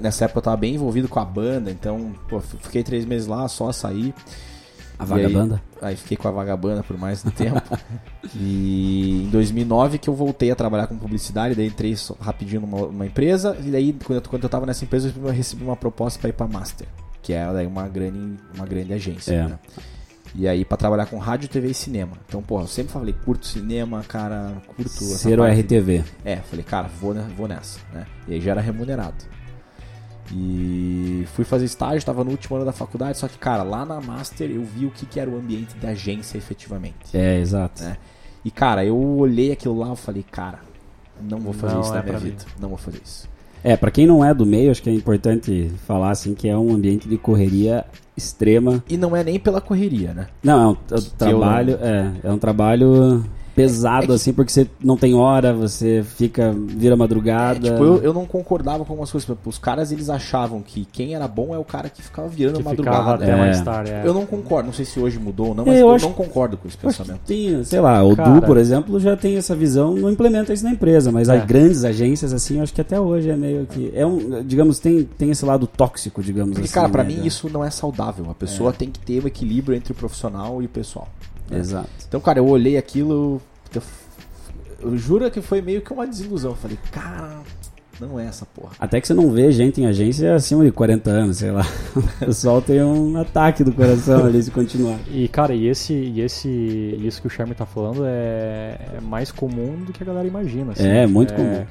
nessa 0.00 0.26
época 0.26 0.38
eu 0.38 0.42
tava 0.42 0.56
bem 0.58 0.74
envolvido 0.74 1.08
com 1.08 1.18
a 1.18 1.24
banda, 1.24 1.70
então, 1.70 2.12
pô, 2.28 2.38
fiquei 2.40 2.84
três 2.84 3.04
meses 3.04 3.26
lá, 3.26 3.48
só 3.48 3.72
saí. 3.72 4.14
A 4.98 5.04
E 5.04 5.12
aí- 5.12 5.22
vagabanda? 5.22 5.62
Aí, 5.80 5.96
fiquei 5.96 6.16
com 6.16 6.26
a 6.26 6.30
vagabanda 6.32 6.82
por 6.82 6.98
mais 6.98 7.24
um 7.24 7.30
tempo. 7.30 7.62
e 8.34 9.22
em 9.26 9.30
2009 9.30 9.98
que 9.98 10.08
eu 10.08 10.14
voltei 10.14 10.50
a 10.50 10.56
trabalhar 10.56 10.86
com 10.86 10.96
publicidade, 10.96 11.54
daí 11.54 11.66
entrei 11.68 11.94
rapidinho 12.20 12.60
numa, 12.62 12.78
numa 12.86 13.06
empresa, 13.06 13.56
e 13.64 13.70
daí 13.70 13.92
quando 13.92 14.16
eu, 14.22 14.28
quando 14.28 14.42
eu 14.42 14.48
tava 14.48 14.66
nessa 14.66 14.84
empresa 14.84 15.12
eu 15.16 15.30
recebi 15.30 15.62
uma 15.64 15.76
proposta 15.76 16.18
para 16.18 16.30
ir 16.30 16.32
pra 16.32 16.46
Master, 16.48 16.86
que 17.22 17.32
é 17.32 17.50
daí 17.52 17.66
uma 17.66 17.86
grande, 17.88 18.36
uma 18.54 18.66
grande 18.66 18.92
agência, 18.92 19.32
É. 19.34 19.48
né? 19.48 19.58
E 20.34 20.46
aí 20.46 20.62
pra 20.64 20.76
trabalhar 20.76 21.06
com 21.06 21.16
rádio, 21.16 21.48
TV 21.48 21.68
e 21.70 21.74
cinema. 21.74 22.12
Então, 22.28 22.42
porra, 22.42 22.64
eu 22.64 22.68
sempre 22.68 22.92
falei, 22.92 23.14
curto 23.24 23.46
cinema, 23.46 24.02
cara, 24.06 24.60
curto 24.76 24.90
Ser 24.90 25.40
o 25.40 25.44
RTV. 25.44 26.04
é, 26.24 26.36
falei, 26.36 26.64
cara, 26.64 26.86
vou, 27.00 27.14
ne- 27.14 27.22
vou 27.34 27.48
nessa, 27.48 27.78
né? 27.94 28.04
E 28.26 28.34
aí 28.34 28.40
já 28.40 28.50
era 28.50 28.60
remunerado. 28.60 29.14
E 30.34 31.24
fui 31.34 31.44
fazer 31.44 31.64
estágio, 31.64 32.04
tava 32.04 32.22
no 32.24 32.30
último 32.30 32.56
ano 32.56 32.64
da 32.66 32.72
faculdade, 32.72 33.18
só 33.18 33.28
que, 33.28 33.38
cara, 33.38 33.62
lá 33.62 33.84
na 33.84 34.00
Master 34.00 34.50
eu 34.50 34.62
vi 34.62 34.86
o 34.86 34.90
que, 34.90 35.06
que 35.06 35.18
era 35.18 35.28
o 35.30 35.36
ambiente 35.36 35.74
da 35.76 35.90
agência 35.90 36.36
efetivamente. 36.38 36.94
É, 37.14 37.38
exato. 37.38 37.82
né? 37.82 37.96
E, 38.44 38.50
cara, 38.50 38.84
eu 38.84 38.96
olhei 38.96 39.52
aquilo 39.52 39.78
lá 39.78 39.92
e 39.92 39.96
falei, 39.96 40.24
cara, 40.30 40.60
não 41.20 41.38
vou 41.38 41.52
fazer 41.52 41.74
Não 41.74 41.80
isso 41.80 41.92
é 41.92 41.96
na 41.96 42.02
minha 42.02 42.14
pra 42.14 42.20
mim. 42.24 42.30
vida. 42.30 42.44
Não 42.60 42.68
vou 42.68 42.78
fazer 42.78 43.00
isso. 43.04 43.28
É, 43.64 43.76
pra 43.76 43.90
quem 43.90 44.06
não 44.06 44.24
é 44.24 44.32
do 44.32 44.46
meio, 44.46 44.70
acho 44.70 44.82
que 44.82 44.88
é 44.88 44.92
importante 44.92 45.70
falar 45.86 46.10
assim 46.10 46.34
que 46.34 46.48
é 46.48 46.56
um 46.56 46.72
ambiente 46.72 47.08
de 47.08 47.18
correria 47.18 47.84
extrema. 48.16 48.82
E 48.88 48.96
não 48.96 49.16
é 49.16 49.24
nem 49.24 49.38
pela 49.38 49.60
correria, 49.60 50.12
né? 50.14 50.28
Não, 50.42 50.60
é 50.60 50.66
um, 50.66 50.70
é 50.70 50.94
um 50.94 50.96
eu 50.96 51.02
trabalho, 51.18 51.78
é, 51.80 52.12
é 52.22 52.32
um 52.32 52.38
trabalho 52.38 53.24
pesado 53.62 54.04
É 54.04 54.06
que- 54.06 54.12
assim, 54.14 54.32
porque 54.32 54.50
você 54.52 54.66
não 54.82 54.96
tem 54.96 55.14
hora, 55.14 55.52
você 55.52 56.02
fica 56.16 56.54
vira 56.56 56.96
madrugada. 56.96 57.66
É, 57.66 57.70
tipo, 57.70 57.82
eu, 57.84 57.96
eu 58.02 58.12
não 58.14 58.24
concordava 58.26 58.84
com 58.84 58.92
algumas 58.92 59.10
coisas. 59.10 59.28
Os 59.44 59.58
caras, 59.58 59.92
eles 59.92 60.08
achavam 60.08 60.62
que 60.62 60.84
quem 60.90 61.14
era 61.14 61.26
bom 61.28 61.54
é 61.54 61.58
o 61.58 61.64
cara 61.64 61.88
que 61.90 62.02
ficava 62.02 62.28
virando 62.28 62.58
Que 62.58 62.62
madrugada. 62.64 62.96
ficava 62.98 63.14
até 63.16 63.30
É. 63.32 63.36
mais 63.36 63.60
tarde. 63.62 63.90
É. 63.90 64.02
Eu 64.04 64.14
não 64.14 64.24
concordo, 64.26 64.66
não 64.66 64.72
sei 64.72 64.84
se 64.84 64.98
hoje 65.00 65.18
mudou 65.18 65.48
ou 65.48 65.54
não, 65.54 65.64
É, 65.64 65.66
mas 65.68 65.78
eu 65.80 65.88
eu, 65.88 65.94
acho- 65.94 66.06
não 66.06 66.12
concordo 66.12 66.56
com 66.56 66.66
esse 66.68 66.76
pensamento. 66.76 67.20
tem, 67.26 67.62
sei 67.64 67.80
lá, 67.80 68.02
o 68.04 68.14
Cara. 68.16 68.30
Du, 68.40 68.42
por 68.46 68.56
exemplo, 68.56 68.98
já 69.00 69.16
tem 69.16 69.36
essa 69.36 69.54
visão, 69.54 69.94
não 69.94 70.10
implementa 70.10 70.52
isso 70.52 70.64
na 70.64 70.70
empresa, 70.70 71.10
mas 71.12 71.28
É. 71.28 71.36
as 71.36 71.44
grandes 71.44 71.84
agências, 71.84 72.32
assim, 72.32 72.56
eu 72.58 72.62
acho 72.62 72.72
que 72.72 72.80
até 72.80 73.00
hoje 73.00 73.28
é 73.30 73.36
meio 73.36 73.66
que. 73.66 73.90
É 73.94 74.06
um, 74.06 74.42
digamos, 74.44 74.78
tem, 74.78 75.04
tem 75.04 75.30
esse 75.30 75.44
lado 75.44 75.66
tóxico, 75.66 76.22
digamos 76.22 76.52
Porque, 76.54 76.64
assim. 76.66 76.74
cara, 76.74 76.88
pra 76.88 77.02
né, 77.04 77.14
mim 77.14 77.26
isso 77.26 77.48
não 77.50 77.64
é 77.64 77.70
saudável. 77.70 78.26
A 78.30 78.34
pessoa 78.34 78.72
tem 78.72 78.90
que 78.90 78.98
ter 78.98 79.22
o 79.22 79.26
equilíbrio 79.26 79.76
entre 79.76 79.92
o 79.92 79.94
profissional 79.94 80.62
e 80.62 80.66
o 80.66 80.68
pessoal. 80.68 81.08
Né? 81.50 81.58
Exato. 81.58 81.88
Então, 82.06 82.20
cara, 82.20 82.38
eu 82.38 82.46
olhei 82.46 82.76
aquilo. 82.76 83.40
eu- 83.74 83.82
eu 84.80 84.96
juro 84.96 85.30
que 85.30 85.40
foi 85.42 85.60
meio 85.60 85.80
que 85.82 85.92
uma 85.92 86.06
desilusão. 86.06 86.52
Eu 86.52 86.56
falei, 86.56 86.78
cara, 86.92 87.40
não 88.00 88.18
é 88.18 88.26
essa 88.26 88.46
porra. 88.46 88.70
Até 88.78 89.00
que 89.00 89.06
você 89.08 89.14
não 89.14 89.30
vê 89.32 89.50
gente 89.50 89.80
em 89.80 89.86
agência 89.86 90.34
acima 90.36 90.64
de 90.64 90.70
40 90.70 91.10
anos, 91.10 91.38
sei 91.38 91.50
lá. 91.50 91.62
O 91.96 92.26
pessoal 92.26 92.62
tem 92.62 92.80
um 92.82 93.16
ataque 93.20 93.64
do 93.64 93.72
coração 93.72 94.24
ali 94.26 94.40
se 94.42 94.50
continuar. 94.52 94.98
E, 95.10 95.26
cara, 95.28 95.52
e 95.54 95.66
esse, 95.66 95.92
e 95.94 96.20
esse, 96.20 96.48
isso 97.02 97.20
que 97.20 97.26
o 97.26 97.30
Charme 97.30 97.54
tá 97.54 97.66
falando 97.66 98.04
é, 98.06 98.78
é 98.96 99.00
mais 99.00 99.32
comum 99.32 99.76
do 99.84 99.92
que 99.92 100.02
a 100.02 100.06
galera 100.06 100.28
imagina. 100.28 100.72
assim. 100.72 100.86
É, 100.86 101.06
muito 101.06 101.34
comum. 101.34 101.64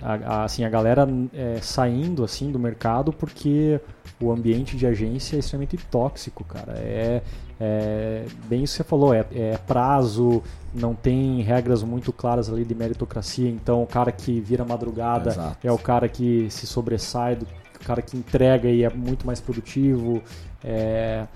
A, 0.00 0.14
a- 0.14 0.44
assim, 0.44 0.64
a 0.64 0.68
galera 0.70 1.06
é, 1.34 1.58
saindo 1.60 2.22
assim 2.24 2.50
do 2.52 2.58
mercado 2.58 3.12
porque 3.12 3.80
o 4.20 4.30
ambiente 4.32 4.76
de 4.76 4.86
agência 4.86 5.36
é 5.36 5.38
extremamente 5.40 5.76
tóxico, 5.90 6.44
cara. 6.44 6.74
É, 6.76 7.22
é 7.64 8.24
bem 8.48 8.64
isso 8.64 8.72
que 8.74 8.82
você 8.82 8.84
falou, 8.88 9.14
é, 9.14 9.24
é 9.32 9.56
prazo, 9.66 10.42
não 10.74 10.94
tem 10.94 11.40
regras 11.42 11.82
muito 11.84 12.12
claras 12.12 12.48
ali 12.50 12.64
de 12.64 12.74
meritocracia, 12.74 13.48
então 13.48 13.82
o 13.82 13.86
cara 13.86 14.10
que 14.10 14.40
vira 14.40 14.64
madrugada 14.64 15.30
Exato. 15.30 15.56
é 15.62 15.70
o 15.70 15.78
cara 15.78 16.08
que 16.08 16.48
se 16.50 16.66
sobressai, 16.66 17.36
do, 17.36 17.44
o 17.80 17.84
cara 17.84 18.02
que 18.02 18.16
entrega 18.16 18.68
e 18.68 18.82
é 18.82 18.90
muito 18.90 19.24
mais 19.26 19.40
produtivo. 19.40 20.20
É, 20.64 21.26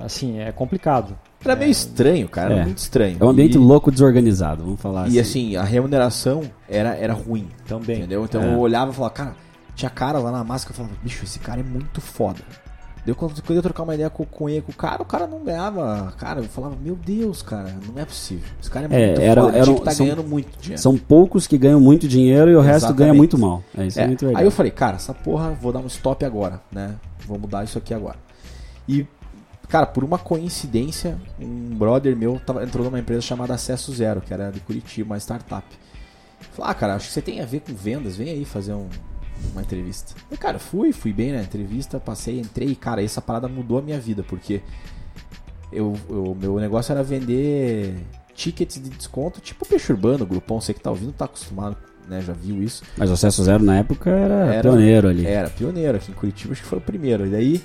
assim, 0.00 0.38
é 0.38 0.50
complicado. 0.52 1.16
Era 1.44 1.56
meio 1.56 1.70
estranho, 1.70 2.28
cara. 2.28 2.52
Era 2.52 2.62
É. 2.62 2.64
muito 2.64 2.78
estranho. 2.78 3.16
É 3.20 3.24
um 3.24 3.28
ambiente 3.30 3.54
E- 3.54 3.58
louco, 3.58 3.90
desorganizado, 3.90 4.62
vamos 4.64 4.80
falar 4.80 5.08
E 5.08 5.18
assim, 5.18 5.56
a 5.56 5.62
remuneração 5.62 6.42
era, 6.68 6.94
era 6.96 7.12
ruim. 7.12 7.48
Também. 7.66 7.98
Entendeu? 7.98 8.24
Então 8.24 8.42
É. 8.42 8.52
eu 8.52 8.58
olhava 8.58 8.90
e 8.90 8.94
falava, 8.94 9.14
cara, 9.14 9.36
tinha 9.74 9.90
cara 9.90 10.18
lá 10.18 10.30
na 10.32 10.42
máscara 10.44 10.72
eu 10.72 10.76
falava, 10.84 10.94
bicho, 11.02 11.24
esse 11.24 11.38
cara 11.38 11.60
é 11.60 11.62
muito 11.64 12.00
foda. 12.00 12.40
Deu 13.06 13.14
quando 13.14 13.40
eu 13.50 13.62
trocar 13.62 13.84
uma 13.84 13.94
ideia 13.94 14.10
com, 14.10 14.24
com 14.24 14.48
ele, 14.48 14.62
com 14.62 14.72
o 14.72 14.74
cara, 14.74 15.00
o 15.00 15.04
cara 15.04 15.28
não 15.28 15.44
ganhava. 15.44 16.12
Cara, 16.18 16.40
eu 16.40 16.44
falava, 16.48 16.74
meu 16.82 16.96
Deus, 16.96 17.40
cara, 17.40 17.72
não 17.86 18.02
é 18.02 18.04
possível. 18.04 18.48
Esse 18.60 18.68
cara 18.68 18.88
é 18.90 19.00
É, 19.02 19.06
muito 19.06 19.20
era- 19.22 19.42
foda, 19.42 19.56
era 19.58 19.74
que 19.74 19.80
tá 19.82 19.90
são- 19.92 20.06
ganhando 20.06 20.24
muito 20.24 20.58
dinheiro. 20.60 20.82
São 20.82 20.98
poucos 20.98 21.46
que 21.46 21.56
ganham 21.56 21.78
muito 21.80 22.08
dinheiro 22.08 22.50
e 22.50 22.56
o 22.56 22.60
resto 22.60 22.78
Exatamente. 22.86 22.98
ganha 22.98 23.14
muito 23.14 23.38
mal. 23.38 23.62
É, 23.78 23.86
isso 23.86 24.00
é, 24.00 24.02
É, 24.02 24.06
muito 24.08 24.20
verdade. 24.24 24.40
Aí 24.42 24.46
eu 24.46 24.50
falei, 24.50 24.72
cara, 24.72 24.96
essa 24.96 25.14
porra, 25.14 25.50
vou 25.52 25.72
dar 25.72 25.78
um 25.78 25.86
stop 25.86 26.24
agora, 26.24 26.60
né? 26.72 26.96
Vou 27.28 27.38
mudar 27.38 27.62
isso 27.62 27.78
aqui 27.78 27.94
agora. 27.94 28.16
E, 28.88 29.06
cara, 29.68 29.86
por 29.86 30.02
uma 30.02 30.18
coincidência, 30.18 31.16
um 31.40 31.76
brother 31.76 32.16
meu 32.16 32.40
tava, 32.44 32.64
entrou 32.64 32.84
numa 32.84 32.98
empresa 32.98 33.20
chamada 33.20 33.54
Acesso 33.54 33.92
Zero, 33.94 34.20
que 34.20 34.34
era 34.34 34.50
de 34.50 34.58
Curitiba, 34.58 35.14
uma 35.14 35.18
startup. 35.20 35.64
Falei, 36.52 36.70
ah, 36.72 36.74
cara, 36.74 36.94
acho 36.96 37.06
que 37.06 37.12
você 37.12 37.22
tem 37.22 37.40
a 37.40 37.46
ver 37.46 37.60
com 37.60 37.72
vendas, 37.72 38.16
vem 38.16 38.30
aí 38.30 38.44
fazer 38.44 38.72
um- 38.74 38.88
uma 39.52 39.62
entrevista. 39.62 40.14
E, 40.30 40.36
cara, 40.36 40.58
fui, 40.58 40.92
fui 40.92 41.12
bem 41.12 41.32
na 41.32 41.42
entrevista, 41.42 41.98
passei, 42.00 42.38
entrei, 42.40 42.68
e, 42.68 42.76
cara, 42.76 43.02
essa 43.02 43.20
parada 43.20 43.48
mudou 43.48 43.78
a 43.78 43.82
minha 43.82 43.98
vida, 44.00 44.22
porque 44.22 44.60
eu, 45.72 45.94
o 46.08 46.34
meu 46.34 46.56
negócio 46.58 46.92
era 46.92 47.02
vender 47.02 47.94
tickets 48.34 48.80
de 48.82 48.90
desconto, 48.90 49.40
tipo 49.40 49.66
peixe 49.66 49.92
urbano, 49.92 50.26
grupão, 50.26 50.60
você 50.60 50.72
que 50.74 50.80
tá 50.80 50.90
ouvindo 50.90 51.12
tá 51.12 51.24
acostumado, 51.24 51.76
né, 52.08 52.20
já 52.20 52.32
viu 52.32 52.62
isso. 52.62 52.82
Mas 52.96 53.10
o 53.10 53.14
acesso 53.14 53.42
zero 53.42 53.62
na 53.64 53.78
época 53.78 54.10
era, 54.10 54.34
Era- 54.54 54.62
pioneiro 54.62 55.08
ali. 55.08 55.26
Era, 55.26 55.50
pioneiro 55.50 55.96
aqui 55.96 56.10
em 56.12 56.14
Curitiba, 56.14 56.52
acho 56.52 56.62
que 56.62 56.68
foi 56.68 56.78
o 56.78 56.82
primeiro. 56.82 57.26
E 57.26 57.30
daí, 57.30 57.60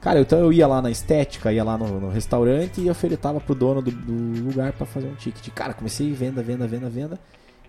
cara, 0.00 0.20
então 0.20 0.38
eu 0.38 0.52
ia 0.52 0.66
lá 0.66 0.80
na 0.80 0.90
estética, 0.90 1.52
ia 1.52 1.64
lá 1.64 1.76
no, 1.76 2.00
no 2.00 2.10
restaurante 2.10 2.80
e 2.80 2.88
ofertava 2.90 3.40
pro 3.40 3.54
dono 3.54 3.82
do, 3.82 3.90
do 3.90 4.44
lugar 4.44 4.72
pra 4.72 4.86
fazer 4.86 5.08
um 5.08 5.14
ticket. 5.14 5.48
Cara, 5.54 5.74
comecei 5.74 6.12
venda, 6.12 6.42
venda, 6.42 6.66
venda, 6.68 6.88
venda. 6.88 7.18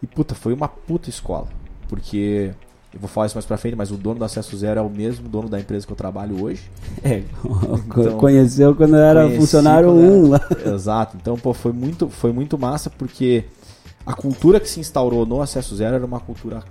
E 0.04 0.06
puta, 0.06 0.36
foi 0.36 0.54
uma 0.54 0.68
puta 0.68 1.10
escola. 1.10 1.48
Porque, 1.88 2.52
eu 2.96 3.00
vou 3.02 3.08
falar 3.10 3.28
isso 3.28 3.36
mais 3.36 3.46
pra 3.46 3.58
frente, 3.58 3.76
mas 3.76 3.92
o 3.92 3.98
dono 3.98 4.18
do 4.20 4.26
Acesso 4.26 4.56
Zero 4.58 4.80
é 4.80 4.84
o 4.84 4.90
mesmo 4.90 5.28
dono 5.30 5.48
da 5.50 5.60
empresa 5.60 5.86
que 5.86 5.92
eu 5.92 5.98
trabalho 5.98 6.42
hoje. 6.44 6.64
É, 7.04 7.22
Então, 7.44 8.18
conheceu 8.18 8.74
quando 8.74 8.96
era 8.96 9.30
funcionário 9.32 9.90
quando 9.90 10.00
1 10.26 10.30
lá. 10.30 10.42
Exato. 10.74 11.18
Então, 11.22 11.36
pô, 11.38 11.54
foi 11.54 11.74
muito, 11.74 12.10
foi 12.10 12.32
muito 12.32 12.58
massa 12.58 12.90
porque 12.90 13.44
a 14.06 14.14
cultura 14.14 14.60
que 14.60 14.70
se 14.70 14.80
instaurou 14.80 15.26
no 15.26 15.42
Acesso 15.42 15.76
Zero 15.76 15.96
era 15.96 16.06
uma 16.06 16.20
cultura 16.22 16.64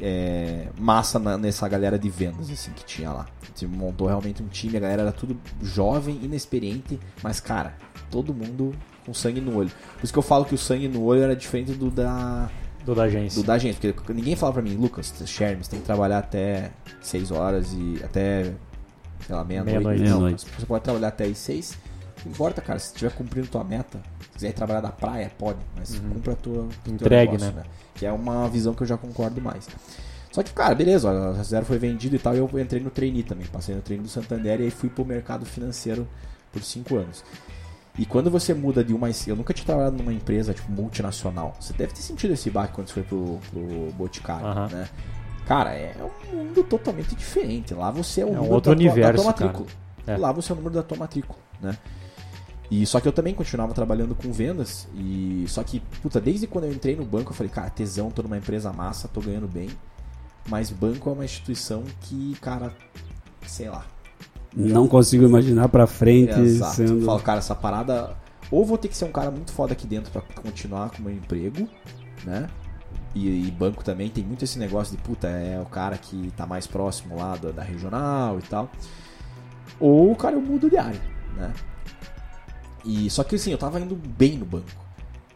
é, 0.00 0.68
massa 0.78 1.18
na- 1.18 1.36
nessa 1.36 1.66
galera 1.68 1.98
de 1.98 2.08
vendas 2.08 2.50
assim 2.50 2.70
que 2.72 2.84
tinha 2.84 3.10
lá. 3.12 3.26
Gente 3.46 3.66
montou 3.66 4.06
realmente 4.06 4.42
um 4.42 4.46
time, 4.48 4.76
a 4.76 4.80
galera 4.80 5.02
era 5.02 5.12
tudo 5.12 5.36
jovem, 5.62 6.18
inexperiente, 6.22 6.98
mas 7.22 7.40
cara, 7.40 7.74
todo 8.10 8.32
mundo 8.34 8.74
com 9.04 9.12
sangue 9.14 9.40
no 9.40 9.56
olho. 9.56 9.70
Por 9.96 10.04
isso 10.04 10.12
que 10.12 10.18
eu 10.18 10.22
falo 10.22 10.44
que 10.44 10.54
o 10.54 10.58
sangue 10.58 10.88
no 10.88 11.02
olho 11.04 11.22
era 11.22 11.34
diferente 11.34 11.72
do 11.72 11.90
da 11.90 12.48
Do 12.84 12.94
da 12.94 13.04
agência. 13.04 13.40
do 13.42 13.46
da 13.46 13.58
gente, 13.58 13.78
porque 13.92 14.12
ninguém 14.12 14.34
fala 14.36 14.52
pra 14.52 14.62
mim, 14.62 14.74
Lucas, 14.74 15.12
Shermes, 15.26 15.68
tem 15.68 15.80
que 15.80 15.86
trabalhar 15.86 16.18
até 16.18 16.70
6 17.02 17.30
horas 17.30 17.72
e 17.72 18.00
até, 18.02 18.52
sei 19.26 19.34
lá, 19.34 19.44
meia-noite. 19.44 19.78
Meia-noite. 19.78 20.02
Não, 20.02 20.20
Meia-noite. 20.20 20.46
você 20.58 20.66
pode 20.66 20.84
trabalhar 20.84 21.08
até 21.08 21.24
as 21.24 21.38
6. 21.38 21.78
Não 22.24 22.32
importa, 22.32 22.60
cara, 22.60 22.78
se 22.78 22.88
estiver 22.88 23.12
cumprindo 23.12 23.48
tua 23.48 23.64
meta, 23.64 24.00
se 24.20 24.28
quiser 24.30 24.48
ir 24.50 24.52
trabalhar 24.52 24.80
da 24.80 24.90
praia, 24.90 25.30
pode, 25.38 25.58
mas 25.76 25.98
cumpra 25.98 26.32
a 26.34 26.36
tua, 26.36 26.64
o 26.64 26.68
teu 26.84 26.94
Entregue, 26.94 27.32
negócio, 27.32 27.52
né? 27.54 27.62
Que 27.94 28.06
é 28.06 28.12
uma 28.12 28.48
visão 28.48 28.74
que 28.74 28.82
eu 28.82 28.86
já 28.86 28.96
concordo 28.96 29.40
mais. 29.40 29.66
Só 30.30 30.42
que, 30.42 30.52
cara, 30.52 30.74
beleza, 30.74 31.10
ó, 31.10 31.30
a 31.38 31.42
Zero 31.42 31.64
foi 31.64 31.78
vendido 31.78 32.14
e 32.14 32.18
tal, 32.18 32.34
e 32.34 32.38
eu 32.38 32.50
entrei 32.58 32.80
no 32.82 32.90
trainee 32.90 33.22
também. 33.22 33.46
Passei 33.46 33.74
no 33.74 33.82
trainee 33.82 34.04
do 34.04 34.10
Santander 34.10 34.60
e 34.60 34.64
aí 34.64 34.70
fui 34.70 34.88
pro 34.88 35.04
mercado 35.04 35.44
financeiro 35.44 36.06
por 36.52 36.62
5 36.62 36.96
anos. 36.96 37.24
E 38.00 38.06
quando 38.06 38.30
você 38.30 38.54
muda 38.54 38.82
de 38.82 38.94
uma. 38.94 39.08
Eu 39.26 39.36
nunca 39.36 39.52
tinha 39.52 39.66
trabalhado 39.66 39.98
numa 39.98 40.10
empresa 40.12 40.54
tipo 40.54 40.72
multinacional. 40.72 41.54
Você 41.60 41.74
deve 41.74 41.92
ter 41.92 42.00
sentido 42.00 42.32
esse 42.32 42.48
baque 42.50 42.72
quando 42.72 42.88
você 42.88 42.94
foi 42.94 43.02
pro, 43.02 43.38
pro 43.50 43.92
Boticário, 43.92 44.46
né? 44.74 44.88
Cara, 45.46 45.74
é 45.74 45.94
um 46.32 46.36
mundo 46.36 46.64
totalmente 46.64 47.14
diferente. 47.14 47.74
Lá 47.74 47.90
você 47.90 48.22
é 48.22 48.24
o 48.24 48.28
É 48.28 48.30
um 48.30 48.34
número 48.36 48.54
outro 48.54 48.74
da, 48.74 48.76
tua- 48.80 48.84
da 48.86 48.90
universo, 48.92 49.22
tua 49.22 49.24
matrícula. 49.32 49.66
É. 50.06 50.16
Lá 50.16 50.32
você 50.32 50.50
é 50.50 50.54
o 50.54 50.56
número 50.56 50.74
da 50.74 50.82
tua 50.82 50.96
matrícula, 50.96 51.38
né? 51.60 51.76
E 52.70 52.86
só 52.86 53.00
que 53.00 53.06
eu 53.08 53.12
também 53.12 53.34
continuava 53.34 53.74
trabalhando 53.74 54.14
com 54.14 54.32
vendas 54.32 54.88
e 54.94 55.44
só 55.48 55.62
que, 55.62 55.80
puta, 56.00 56.20
desde 56.20 56.46
quando 56.46 56.64
eu 56.64 56.72
entrei 56.72 56.96
no 56.96 57.04
banco 57.04 57.32
eu 57.32 57.34
falei, 57.34 57.52
cara, 57.52 57.68
tesão, 57.68 58.10
tô 58.10 58.22
numa 58.22 58.38
empresa 58.38 58.72
massa, 58.72 59.08
tô 59.08 59.20
ganhando 59.20 59.48
bem. 59.48 59.68
Mas 60.48 60.70
banco 60.70 61.10
é 61.10 61.12
uma 61.12 61.24
instituição 61.24 61.82
que, 62.02 62.34
cara, 62.40 62.72
sei 63.46 63.68
lá, 63.68 63.84
Não 64.54 64.88
consigo 64.88 65.24
imaginar 65.24 65.68
pra 65.68 65.86
frente 65.86 66.38
Exato. 66.38 66.74
Sendo. 66.74 67.04
falo, 67.04 67.20
cara, 67.20 67.38
essa 67.38 67.54
parada. 67.54 68.16
Ou 68.50 68.64
vou 68.64 68.76
ter 68.76 68.88
que 68.88 68.96
ser 68.96 69.04
um 69.04 69.12
cara 69.12 69.30
muito 69.30 69.52
foda 69.52 69.72
aqui 69.72 69.86
dentro 69.86 70.10
pra 70.10 70.22
continuar 70.42 70.90
com 70.90 70.98
o 70.98 71.02
meu 71.02 71.14
emprego, 71.14 71.68
né? 72.24 72.48
E, 73.14 73.46
e 73.46 73.50
banco 73.50 73.84
também 73.84 74.08
tem 74.08 74.24
muito 74.24 74.44
esse 74.44 74.58
negócio 74.58 74.96
de 74.96 75.02
puta, 75.02 75.28
é 75.28 75.60
o 75.60 75.66
cara 75.66 75.96
que 75.96 76.32
tá 76.36 76.46
mais 76.46 76.66
próximo 76.66 77.16
lá 77.16 77.36
da, 77.36 77.50
da 77.52 77.62
regional 77.62 78.38
e 78.38 78.42
tal. 78.42 78.70
Ou, 79.78 80.14
cara, 80.16 80.34
eu 80.36 80.40
mudo 80.40 80.68
de 80.68 80.76
área, 80.76 81.00
né? 81.36 81.52
E 82.84 83.08
só 83.10 83.22
que 83.22 83.36
assim, 83.36 83.52
eu 83.52 83.58
tava 83.58 83.78
indo 83.80 83.94
bem 83.94 84.36
no 84.38 84.44
banco. 84.44 84.66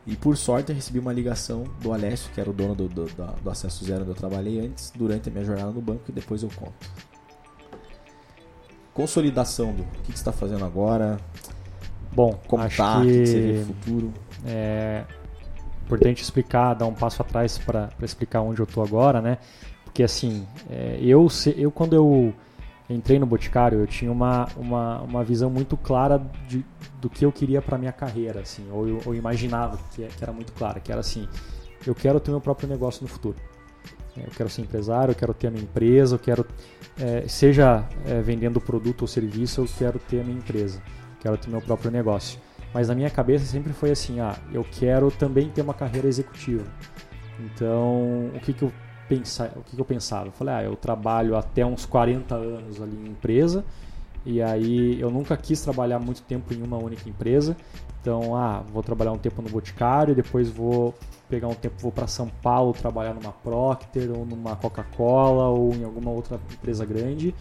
E 0.06 0.16
por 0.16 0.36
sorte 0.36 0.70
eu 0.70 0.76
recebi 0.76 0.98
uma 0.98 1.12
ligação 1.12 1.64
do 1.80 1.92
Alessio, 1.92 2.30
que 2.34 2.40
era 2.40 2.50
o 2.50 2.52
dono 2.52 2.74
do, 2.74 2.88
do, 2.88 3.06
da- 3.14 3.34
do 3.42 3.50
Acesso 3.50 3.84
Zero 3.84 4.02
onde 4.02 4.10
eu 4.10 4.14
trabalhei 4.14 4.60
antes, 4.60 4.92
durante 4.94 5.28
a 5.28 5.32
minha 5.32 5.44
jornada 5.44 5.70
no 5.70 5.80
banco, 5.80 6.02
e 6.08 6.12
depois 6.12 6.42
eu 6.42 6.50
conto. 6.54 6.74
Consolidação 8.94 9.72
do 9.72 9.82
que, 9.82 9.98
que 10.00 10.06
você 10.06 10.12
está 10.12 10.32
fazendo 10.32 10.64
agora, 10.64 11.18
Bom, 12.12 12.38
como 12.46 12.62
acho 12.62 12.76
tá, 12.76 13.00
que, 13.02 13.06
que 13.08 13.18
que 13.18 13.26
você 13.26 13.40
vê 13.40 13.58
no 13.58 13.64
futuro. 13.66 14.12
é 14.46 15.04
importante 15.84 16.22
explicar, 16.22 16.74
dar 16.74 16.86
um 16.86 16.94
passo 16.94 17.20
atrás 17.20 17.58
para 17.58 17.90
explicar 18.02 18.40
onde 18.40 18.60
eu 18.60 18.66
tô 18.66 18.82
agora, 18.82 19.20
né? 19.20 19.38
Porque 19.84 20.02
assim, 20.02 20.46
é, 20.70 20.98
eu, 21.00 21.26
eu 21.56 21.70
quando 21.70 21.94
eu 21.94 22.32
entrei 22.88 23.18
no 23.18 23.26
Boticário, 23.26 23.80
eu 23.80 23.86
tinha 23.86 24.10
uma, 24.10 24.48
uma, 24.56 25.02
uma 25.02 25.24
visão 25.24 25.50
muito 25.50 25.76
clara 25.76 26.22
de, 26.48 26.64
do 27.00 27.10
que 27.10 27.24
eu 27.24 27.32
queria 27.32 27.60
para 27.60 27.76
minha 27.76 27.92
carreira, 27.92 28.40
assim, 28.40 28.66
ou 28.70 28.88
eu, 28.88 29.00
eu 29.06 29.14
imaginava 29.14 29.78
que, 29.94 30.06
que 30.06 30.22
era 30.22 30.32
muito 30.32 30.52
clara, 30.52 30.80
que 30.80 30.90
era 30.92 31.00
assim, 31.00 31.28
eu 31.86 31.94
quero 31.94 32.20
ter 32.20 32.30
meu 32.30 32.40
próprio 32.40 32.68
negócio 32.68 33.02
no 33.02 33.08
futuro. 33.08 33.36
É, 34.16 34.20
Eu 34.20 34.30
quero 34.36 34.48
ser 34.48 34.62
empresário, 34.62 35.12
eu 35.12 35.16
quero 35.16 35.34
ter 35.34 35.48
a 35.48 35.50
minha 35.50 35.62
empresa, 35.62 36.14
eu 36.14 36.18
quero, 36.18 36.46
é, 36.98 37.26
seja 37.26 37.84
é, 38.06 38.20
vendendo 38.20 38.60
produto 38.60 39.02
ou 39.02 39.08
serviço, 39.08 39.60
eu 39.60 39.68
quero 39.78 39.98
ter 39.98 40.20
a 40.20 40.24
minha 40.24 40.38
empresa, 40.38 40.80
quero 41.20 41.36
ter 41.36 41.50
meu 41.50 41.60
próprio 41.60 41.90
negócio. 41.90 42.38
Mas 42.72 42.88
na 42.88 42.94
minha 42.94 43.10
cabeça 43.10 43.44
sempre 43.44 43.72
foi 43.72 43.90
assim, 43.90 44.20
ah, 44.20 44.36
eu 44.52 44.64
quero 44.64 45.10
também 45.10 45.48
ter 45.48 45.62
uma 45.62 45.74
carreira 45.74 46.08
executiva. 46.08 46.64
Então, 47.38 48.30
o 48.34 48.40
que, 48.40 48.52
que 48.52 48.62
eu 48.62 48.72
pensa, 49.08 49.52
o 49.56 49.62
que, 49.62 49.76
que 49.76 49.80
eu 49.80 49.84
pensava? 49.84 50.26
Eu 50.26 50.32
falei, 50.32 50.54
ah, 50.54 50.62
eu 50.64 50.74
trabalho 50.74 51.36
até 51.36 51.64
uns 51.64 51.86
40 51.86 52.34
anos 52.34 52.82
ali 52.82 52.96
em 52.96 53.10
empresa, 53.10 53.64
e 54.26 54.42
aí 54.42 55.00
eu 55.00 55.10
nunca 55.10 55.36
quis 55.36 55.60
trabalhar 55.60 55.98
muito 55.98 56.22
tempo 56.22 56.52
em 56.52 56.62
uma 56.62 56.78
única 56.78 57.08
empresa. 57.08 57.56
Então, 58.04 58.36
ah, 58.36 58.62
vou 58.70 58.82
trabalhar 58.82 59.12
um 59.12 59.18
tempo 59.18 59.40
no 59.40 59.48
Boticário, 59.48 60.14
depois 60.14 60.50
vou 60.50 60.94
pegar 61.26 61.48
um 61.48 61.54
tempo, 61.54 61.76
vou 61.78 61.90
para 61.90 62.06
São 62.06 62.28
Paulo 62.28 62.74
trabalhar 62.74 63.14
numa 63.14 63.32
Procter 63.32 64.10
ou 64.10 64.26
numa 64.26 64.54
Coca-Cola 64.56 65.48
ou 65.48 65.72
em 65.72 65.84
alguma 65.84 66.10
outra 66.10 66.38
empresa 66.52 66.84
grande, 66.84 67.34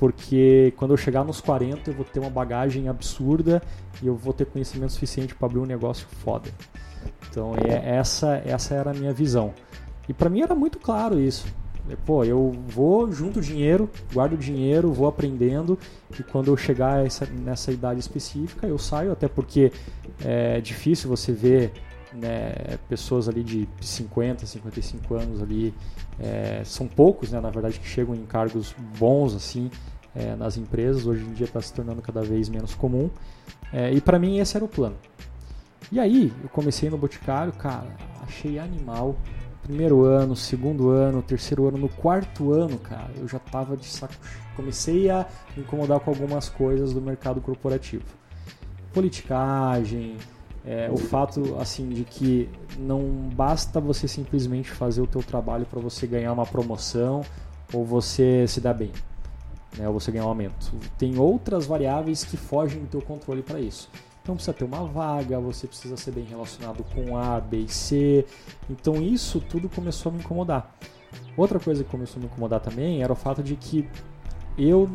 porque 0.00 0.74
quando 0.76 0.90
eu 0.90 0.96
chegar 0.96 1.22
nos 1.22 1.40
40 1.40 1.88
eu 1.88 1.94
vou 1.94 2.04
ter 2.04 2.18
uma 2.18 2.30
bagagem 2.30 2.88
absurda 2.88 3.62
e 4.02 4.08
eu 4.08 4.16
vou 4.16 4.32
ter 4.32 4.44
conhecimento 4.44 4.92
suficiente 4.92 5.36
para 5.36 5.46
abrir 5.46 5.60
um 5.60 5.66
negócio 5.66 6.08
foda. 6.08 6.50
Então, 7.30 7.54
é, 7.64 7.96
essa 7.96 8.42
essa 8.44 8.74
era 8.74 8.90
a 8.90 8.94
minha 8.94 9.12
visão. 9.12 9.54
E 10.08 10.12
para 10.12 10.28
mim 10.28 10.42
era 10.42 10.52
muito 10.56 10.80
claro 10.80 11.20
isso. 11.20 11.46
Pô, 12.06 12.24
eu 12.24 12.52
vou 12.68 13.10
junto 13.12 13.40
dinheiro, 13.40 13.90
guardo 14.12 14.36
dinheiro, 14.36 14.92
vou 14.92 15.08
aprendendo 15.08 15.78
e 16.18 16.22
quando 16.22 16.48
eu 16.48 16.56
chegar 16.56 17.04
essa, 17.04 17.26
nessa 17.26 17.72
idade 17.72 17.98
específica 18.00 18.66
eu 18.66 18.78
saio, 18.78 19.12
até 19.12 19.26
porque 19.28 19.72
é 20.24 20.60
difícil 20.60 21.10
você 21.10 21.32
ver 21.32 21.72
né, 22.12 22.78
pessoas 22.88 23.28
ali 23.28 23.42
de 23.42 23.68
50, 23.80 24.46
55 24.46 25.14
anos 25.14 25.42
ali, 25.42 25.74
é, 26.20 26.62
são 26.64 26.86
poucos, 26.86 27.30
né, 27.30 27.40
na 27.40 27.50
verdade, 27.50 27.78
que 27.78 27.86
chegam 27.86 28.14
em 28.14 28.24
cargos 28.24 28.74
bons 28.98 29.34
assim 29.34 29.70
é, 30.14 30.34
nas 30.36 30.56
empresas. 30.56 31.06
Hoje 31.06 31.24
em 31.24 31.32
dia 31.32 31.46
está 31.46 31.60
se 31.60 31.72
tornando 31.72 32.02
cada 32.02 32.22
vez 32.22 32.48
menos 32.48 32.74
comum. 32.74 33.10
É, 33.72 33.92
e 33.92 34.00
para 34.00 34.18
mim 34.18 34.38
esse 34.38 34.56
era 34.56 34.64
o 34.64 34.68
plano. 34.68 34.96
E 35.90 35.98
aí 35.98 36.32
eu 36.42 36.48
comecei 36.48 36.88
no 36.90 36.98
Boticário, 36.98 37.52
cara, 37.52 37.88
achei 38.22 38.58
animal. 38.58 39.16
Primeiro 39.62 40.04
ano, 40.04 40.34
segundo 40.34 40.90
ano, 40.90 41.22
terceiro 41.22 41.68
ano, 41.68 41.78
no 41.78 41.88
quarto 41.88 42.52
ano, 42.52 42.78
cara, 42.78 43.10
eu 43.16 43.28
já 43.28 43.38
tava 43.38 43.76
de 43.76 43.86
saco. 43.86 44.14
Comecei 44.56 45.08
a 45.08 45.26
me 45.56 45.62
incomodar 45.62 46.00
com 46.00 46.10
algumas 46.10 46.48
coisas 46.48 46.92
do 46.92 47.00
mercado 47.00 47.40
corporativo. 47.40 48.04
Politicagem, 48.92 50.16
é, 50.64 50.88
o 50.90 50.96
fato 50.96 51.56
assim 51.60 51.88
de 51.88 52.04
que 52.04 52.48
não 52.78 53.00
basta 53.34 53.80
você 53.80 54.06
simplesmente 54.08 54.70
fazer 54.70 55.00
o 55.00 55.06
teu 55.06 55.22
trabalho 55.22 55.64
para 55.66 55.80
você 55.80 56.06
ganhar 56.06 56.32
uma 56.32 56.46
promoção 56.46 57.22
ou 57.72 57.84
você 57.84 58.46
se 58.46 58.60
dar 58.60 58.74
bem, 58.74 58.92
né, 59.76 59.88
ou 59.88 59.94
você 59.94 60.10
ganhar 60.10 60.26
um 60.26 60.28
aumento. 60.28 60.72
Tem 60.98 61.18
outras 61.18 61.66
variáveis 61.66 62.24
que 62.24 62.36
fogem 62.36 62.80
do 62.80 62.86
teu 62.86 63.02
controle 63.02 63.42
para 63.42 63.60
isso. 63.60 63.88
Então 64.22 64.36
precisa 64.36 64.52
ter 64.52 64.64
uma 64.64 64.84
vaga, 64.84 65.40
você 65.40 65.66
precisa 65.66 65.96
ser 65.96 66.12
bem 66.12 66.24
relacionado 66.24 66.84
com 66.94 67.16
A, 67.16 67.40
B 67.40 67.58
e 67.58 67.68
C. 67.68 68.24
Então 68.70 69.02
isso 69.02 69.40
tudo 69.40 69.68
começou 69.68 70.10
a 70.10 70.14
me 70.14 70.20
incomodar. 70.20 70.72
Outra 71.36 71.58
coisa 71.58 71.82
que 71.82 71.90
começou 71.90 72.18
a 72.18 72.20
me 72.20 72.26
incomodar 72.26 72.60
também 72.60 73.02
era 73.02 73.12
o 73.12 73.16
fato 73.16 73.42
de 73.42 73.56
que 73.56 73.88
eu 74.56 74.88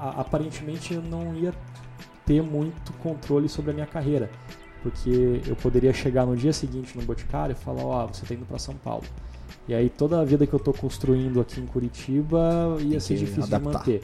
aparentemente 0.00 0.92
eu 0.92 1.02
não 1.02 1.34
ia 1.34 1.54
ter 2.26 2.42
muito 2.42 2.92
controle 2.94 3.48
sobre 3.48 3.70
a 3.70 3.74
minha 3.74 3.86
carreira, 3.86 4.30
porque 4.82 5.40
eu 5.46 5.56
poderia 5.56 5.92
chegar 5.92 6.26
no 6.26 6.36
dia 6.36 6.52
seguinte 6.52 6.96
no 6.96 7.04
Boticário 7.04 7.52
e 7.52 7.56
falar, 7.56 7.84
ó, 7.84 8.04
oh, 8.04 8.08
você 8.08 8.22
está 8.22 8.34
indo 8.34 8.44
para 8.44 8.58
São 8.58 8.74
Paulo. 8.74 9.04
E 9.66 9.74
aí 9.74 9.88
toda 9.88 10.20
a 10.20 10.24
vida 10.24 10.46
que 10.46 10.52
eu 10.52 10.58
estou 10.58 10.74
construindo 10.74 11.40
aqui 11.40 11.60
em 11.60 11.66
Curitiba 11.66 12.76
ia 12.80 13.00
ser 13.00 13.16
difícil 13.16 13.44
adaptar. 13.44 13.84
de 13.84 13.92
manter. 13.92 14.02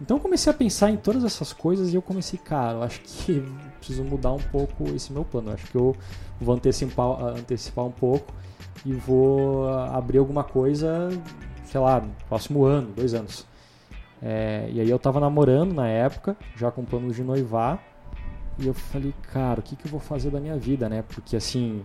Então 0.00 0.16
eu 0.16 0.20
comecei 0.20 0.50
a 0.50 0.54
pensar 0.54 0.90
em 0.90 0.96
todas 0.96 1.24
essas 1.24 1.52
coisas 1.52 1.92
e 1.92 1.96
eu 1.96 2.02
comecei, 2.02 2.38
cara, 2.38 2.78
eu 2.78 2.82
acho 2.82 3.00
que 3.00 3.42
preciso 3.78 4.04
mudar 4.04 4.32
um 4.32 4.38
pouco 4.38 4.84
esse 4.94 5.12
meu 5.12 5.24
plano. 5.24 5.52
Acho 5.52 5.66
que 5.66 5.76
eu 5.76 5.96
vou 6.40 6.54
antecipar, 6.54 7.20
antecipar 7.22 7.84
um 7.84 7.90
pouco 7.90 8.32
e 8.84 8.92
vou 8.92 9.68
abrir 9.68 10.18
alguma 10.18 10.44
coisa, 10.44 11.08
sei 11.64 11.80
lá, 11.80 12.00
no 12.00 12.10
próximo 12.28 12.64
ano, 12.64 12.92
dois 12.94 13.14
anos. 13.14 13.46
É, 14.20 14.68
e 14.72 14.80
aí 14.80 14.90
eu 14.90 14.98
tava 14.98 15.20
namorando 15.20 15.72
na 15.72 15.88
época, 15.88 16.36
já 16.56 16.70
com 16.70 16.84
planos 16.84 17.16
de 17.16 17.22
noivar, 17.22 17.82
e 18.58 18.66
eu 18.66 18.74
falei, 18.74 19.14
cara, 19.32 19.60
o 19.60 19.62
que, 19.62 19.76
que 19.76 19.86
eu 19.86 19.90
vou 19.90 20.00
fazer 20.00 20.30
da 20.30 20.40
minha 20.40 20.56
vida, 20.56 20.88
né? 20.88 21.02
Porque 21.02 21.36
assim, 21.36 21.84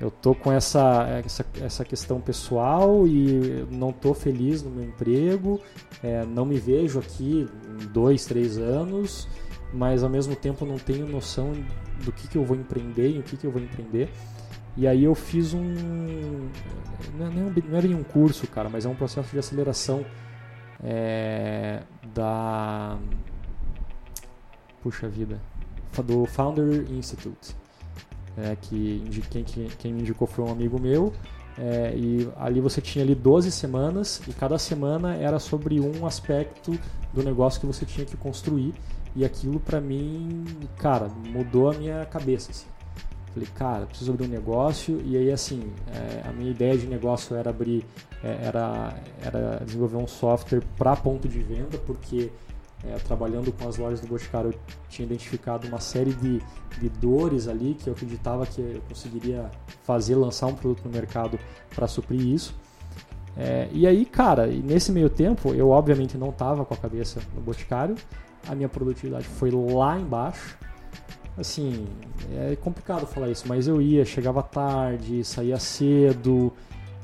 eu 0.00 0.10
tô 0.10 0.34
com 0.34 0.52
essa, 0.52 1.22
essa, 1.24 1.46
essa 1.60 1.84
questão 1.84 2.20
pessoal 2.20 3.06
e 3.06 3.66
não 3.70 3.92
tô 3.92 4.14
feliz 4.14 4.62
no 4.62 4.70
meu 4.70 4.84
emprego, 4.84 5.60
é, 6.02 6.24
não 6.24 6.44
me 6.44 6.58
vejo 6.58 6.98
aqui 6.98 7.48
em 7.80 7.86
dois, 7.88 8.24
três 8.24 8.56
anos, 8.56 9.28
mas 9.74 10.02
ao 10.02 10.08
mesmo 10.08 10.36
tempo 10.36 10.64
não 10.64 10.78
tenho 10.78 11.06
noção 11.06 11.52
do 12.04 12.12
que, 12.12 12.28
que 12.28 12.38
eu 12.38 12.44
vou 12.44 12.56
empreender 12.56 13.10
e 13.10 13.18
o 13.18 13.22
que, 13.22 13.36
que 13.36 13.46
eu 13.46 13.50
vou 13.50 13.60
empreender. 13.60 14.08
E 14.76 14.86
aí 14.86 15.04
eu 15.04 15.14
fiz 15.14 15.52
um. 15.52 16.48
Não 17.16 17.26
é, 17.26 17.30
não 17.68 17.78
é 17.78 17.82
bem 17.82 17.94
um 17.94 18.02
curso, 18.02 18.46
cara, 18.46 18.68
mas 18.68 18.86
é 18.86 18.88
um 18.88 18.94
processo 18.94 19.30
de 19.30 19.38
aceleração 19.38 20.04
é, 20.82 21.82
da. 22.14 22.96
Puxa 24.82 25.08
vida. 25.08 25.40
Do 26.04 26.26
Founder 26.26 26.90
Institute 26.90 27.54
é, 28.36 28.56
que 28.60 29.02
quem, 29.30 29.44
quem 29.44 29.92
me 29.92 30.00
indicou 30.00 30.26
foi 30.26 30.44
um 30.44 30.50
amigo 30.50 30.80
meu. 30.80 31.12
É, 31.56 31.94
e 31.96 32.28
ali 32.36 32.60
você 32.60 32.80
tinha 32.80 33.04
ali 33.04 33.14
12 33.14 33.52
semanas 33.52 34.20
e 34.26 34.32
cada 34.32 34.58
semana 34.58 35.14
era 35.14 35.38
sobre 35.38 35.78
um 35.78 36.04
aspecto 36.04 36.76
do 37.12 37.22
negócio 37.22 37.60
que 37.60 37.66
você 37.66 37.86
tinha 37.86 38.04
que 38.04 38.16
construir 38.16 38.74
e 39.16 39.24
aquilo 39.24 39.60
para 39.60 39.80
mim, 39.80 40.44
cara, 40.76 41.08
mudou 41.08 41.70
a 41.70 41.74
minha 41.74 42.04
cabeça. 42.06 42.50
Assim. 42.50 42.66
Falei, 43.32 43.48
cara, 43.54 43.86
preciso 43.86 44.12
abrir 44.12 44.26
um 44.26 44.30
negócio 44.30 45.00
e 45.04 45.16
aí 45.16 45.30
assim, 45.32 45.72
é, 45.88 46.28
a 46.28 46.32
minha 46.32 46.50
ideia 46.50 46.76
de 46.78 46.86
negócio 46.86 47.34
era 47.34 47.50
abrir, 47.50 47.84
é, 48.22 48.46
era, 48.46 48.94
era 49.20 49.62
desenvolver 49.64 49.96
um 49.96 50.06
software 50.06 50.62
para 50.76 50.94
ponto 50.94 51.28
de 51.28 51.40
venda, 51.40 51.76
porque 51.78 52.30
é, 52.84 52.96
trabalhando 52.98 53.50
com 53.52 53.68
as 53.68 53.76
lojas 53.76 54.00
do 54.00 54.06
Boticário, 54.06 54.50
eu 54.50 54.58
tinha 54.88 55.06
identificado 55.06 55.66
uma 55.66 55.80
série 55.80 56.12
de, 56.12 56.40
de 56.78 56.88
dores 57.00 57.48
ali 57.48 57.74
que 57.74 57.88
eu 57.88 57.94
acreditava 57.94 58.46
que 58.46 58.60
eu 58.60 58.82
conseguiria 58.88 59.50
fazer, 59.82 60.14
lançar 60.14 60.46
um 60.46 60.54
produto 60.54 60.82
no 60.84 60.90
mercado 60.90 61.38
para 61.74 61.88
suprir 61.88 62.20
isso. 62.20 62.54
É, 63.36 63.68
e 63.72 63.86
aí, 63.86 64.04
cara, 64.04 64.46
nesse 64.46 64.92
meio 64.92 65.10
tempo, 65.10 65.52
eu 65.54 65.70
obviamente 65.70 66.16
não 66.16 66.28
estava 66.28 66.64
com 66.64 66.74
a 66.74 66.76
cabeça 66.76 67.20
no 67.34 67.40
Boticário, 67.40 67.96
a 68.48 68.54
minha 68.54 68.68
produtividade 68.68 69.26
foi 69.26 69.50
lá 69.50 69.98
embaixo. 69.98 70.58
Assim, 71.36 71.86
é 72.32 72.56
complicado 72.56 73.06
falar 73.06 73.28
isso, 73.28 73.44
mas 73.48 73.66
eu 73.66 73.82
ia, 73.82 74.04
chegava 74.04 74.40
tarde, 74.42 75.24
saía 75.24 75.58
cedo, 75.58 76.52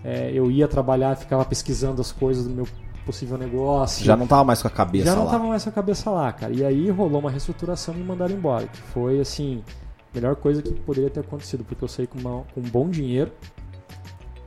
é, 0.05 0.31
eu 0.33 0.51
ia 0.51 0.69
trabalhar, 0.69 1.17
ficava 1.17 1.45
pesquisando 1.45 2.01
as 2.01 2.13
coisas 2.13 2.47
do 2.47 2.51
meu 2.55 2.67
possível 3.05 3.37
negócio. 3.37 4.05
Já 4.05 4.17
não 4.17 4.27
tava 4.27 4.45
mais 4.45 4.63
com 4.63 4.69
a 4.69 4.71
cabeça 4.71 5.07
Já 5.07 5.11
lá. 5.13 5.17
Já 5.17 5.25
não 5.25 5.31
tava 5.31 5.47
mais 5.47 5.65
com 5.65 5.71
a 5.71 5.73
cabeça 5.73 6.11
lá, 6.11 6.33
cara. 6.33 6.53
E 6.53 6.65
aí 6.65 6.91
rolou 6.91 7.21
uma 7.21 7.31
reestruturação 7.31 7.95
e 7.95 7.99
me 7.99 8.05
mandaram 8.05 8.33
embora, 8.33 8.67
que 8.67 8.79
foi 8.79 9.21
assim, 9.21 9.65
a 10.13 10.15
melhor 10.15 10.37
coisa 10.37 10.63
que 10.63 10.73
poderia 10.81 11.11
ter 11.11 11.21
acontecido, 11.21 11.65
porque 11.65 11.83
eu 11.83 11.89
saí 11.89 12.07
com, 12.07 12.19
uma, 12.19 12.45
com 12.55 12.61
um 12.61 12.71
bom 12.71 12.89
dinheiro, 12.89 13.33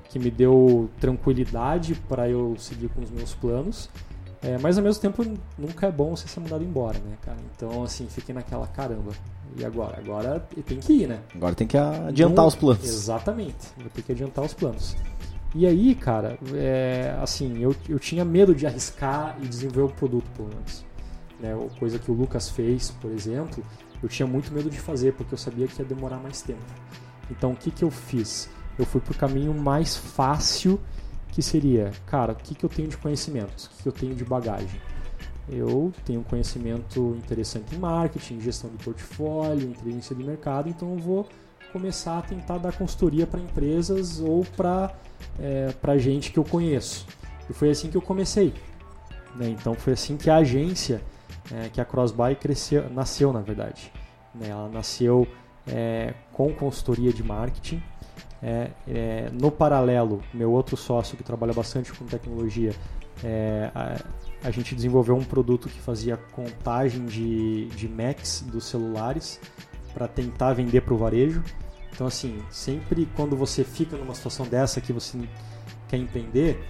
que 0.10 0.18
me 0.18 0.32
deu 0.32 0.90
tranquilidade 1.00 1.96
para 2.08 2.30
eu 2.30 2.56
seguir 2.58 2.88
com 2.90 3.02
os 3.02 3.10
meus 3.10 3.34
planos. 3.34 3.90
É, 4.44 4.58
mas 4.58 4.78
ao 4.78 4.84
mesmo 4.84 5.02
tempo 5.02 5.24
nunca 5.58 5.88
é 5.88 5.92
bom 5.92 6.16
você 6.16 6.28
ser 6.28 6.42
mandado 6.42 6.64
embora, 6.64 7.00
né, 7.00 7.16
cara? 7.22 7.38
Então, 7.56 7.82
assim, 7.84 8.08
fiquei 8.10 8.36
naquela 8.36 8.68
caramba. 8.68 9.12
E 9.56 9.64
agora? 9.64 9.98
Agora 9.98 10.40
tem 10.66 10.80
que 10.80 10.94
ir, 10.94 11.08
né? 11.08 11.22
Agora 11.34 11.56
tem 11.56 11.66
que 11.66 11.78
adiantar 11.78 12.38
não, 12.38 12.48
os 12.48 12.56
planos. 12.56 12.84
Exatamente. 12.84 13.70
Vou 13.78 13.90
ter 13.90 14.02
que 14.02 14.12
adiantar 14.12 14.44
os 14.44 14.54
planos. 14.54 14.96
E 15.56 15.66
aí, 15.68 15.96
cara, 15.96 16.38
é, 16.56 17.16
assim, 17.22 17.60
eu, 17.60 17.76
eu 17.88 18.00
tinha 18.00 18.26
medo 18.26 18.54
de 18.54 18.66
arriscar 18.66 19.38
e 19.42 19.48
desenvolver 19.48 19.94
o 19.94 19.96
produto 19.96 20.26
por 20.36 20.48
antes. 20.48 20.84
Né? 21.40 21.56
Coisa 21.80 22.00
que 22.00 22.12
o 22.12 22.14
Lucas 22.14 22.50
fez, 22.50 22.92
por 23.00 23.12
exemplo, 23.12 23.64
eu 24.02 24.10
tinha 24.10 24.28
muito 24.28 24.52
medo 24.52 24.70
de 24.70 24.80
fazer, 24.80 25.14
porque 25.14 25.34
eu 25.34 25.38
sabia 25.38 25.68
que 25.68 25.80
ia 25.80 25.86
demorar 25.86 26.18
mais 26.18 26.42
tempo. 26.42 26.66
Então, 27.30 27.52
o 27.52 27.56
que, 27.56 27.72
que 27.72 27.84
eu 27.84 27.92
fiz? 27.92 28.50
Eu 28.78 28.86
fui 28.86 29.00
pro 29.00 29.14
caminho 29.14 29.54
mais 29.54 29.96
fácil, 29.96 30.80
que 31.34 31.42
seria, 31.42 31.92
cara, 32.06 32.34
o 32.34 32.36
que, 32.36 32.54
que 32.54 32.64
eu 32.64 32.70
tenho 32.70 32.88
de 32.88 32.96
conhecimentos? 32.96 33.66
O 33.66 33.82
que, 33.82 33.90
eu 33.90 33.92
tenho 33.92 34.14
de 34.14 34.24
bagagem? 34.24 34.80
Eu 35.50 35.92
tenho 36.06 36.24
conhecimento 36.24 37.18
interessante 37.18 37.76
em 37.76 37.80
marketing, 37.80 38.40
gestão 38.40 38.70
de 38.70 38.84
portfólio, 38.84 39.68
inteligência 39.68 40.16
de 40.16 40.24
mercado, 40.24 40.70
então 40.70 40.94
eu 40.94 41.00
vou 41.00 41.28
começar 41.72 42.20
a 42.20 42.22
tentar 42.22 42.60
dar 42.60 42.72
consultoria 42.74 43.26
para 43.26 43.40
empresas 43.40 44.20
ou 44.20 44.46
para 44.56 44.94
é, 45.40 45.98
gente 45.98 46.32
que 46.32 46.38
eu 46.38 46.44
conheço. 46.44 47.08
E 47.50 47.54
foi 47.54 47.72
assim 47.72 47.90
que 47.90 47.98
eu 47.98 48.02
comecei. 48.02 48.54
Né? 49.36 49.50
Então 49.50 49.74
foi 49.74 49.94
assim 49.94 50.16
que 50.16 50.30
a 50.30 50.38
agência, 50.38 51.02
é, 51.52 51.68
que 51.70 51.82
a 51.82 51.86
Crossbuy 51.86 52.36
cresceu, 52.36 52.88
nasceu 52.92 53.34
na 53.34 53.42
verdade. 53.42 53.92
Né? 54.36 54.50
Ela 54.50 54.70
nasceu 54.70 55.28
é, 55.66 56.14
com 56.32 56.54
consultoria 56.54 57.12
de 57.12 57.24
marketing. 57.24 57.82
É, 58.46 58.72
é, 58.86 59.30
no 59.32 59.50
paralelo, 59.50 60.22
meu 60.34 60.52
outro 60.52 60.76
sócio 60.76 61.16
que 61.16 61.24
trabalha 61.24 61.54
bastante 61.54 61.94
com 61.94 62.06
tecnologia, 62.06 62.76
é, 63.24 63.72
a, 63.74 64.02
a, 64.44 64.52
gente 64.52 64.76
desenvolveu 64.76 65.16
um 65.16 65.24
produto 65.24 65.70
que 65.70 65.80
fazia 65.80 66.18
contagem 66.18 67.06
de, 67.06 67.68
de 67.68 67.88
Macs 67.88 68.44
dos 68.46 68.66
celulares 68.66 69.40
para 69.94 70.10
tentar 70.10 70.52
vender 70.54 70.82
para 70.82 70.94
o 70.94 70.98
varejo. 70.98 71.42
Então, 71.94 72.06
assim, 72.06 72.38
sempre 72.50 73.08
quando 73.16 73.38
você 73.38 73.64
fica 73.64 73.96
numa 73.96 74.14
situação 74.14 74.46
dessa 74.46 74.82
que 74.82 74.92
você 74.92 75.18
quer 75.88 75.98
empreender, 75.98 76.62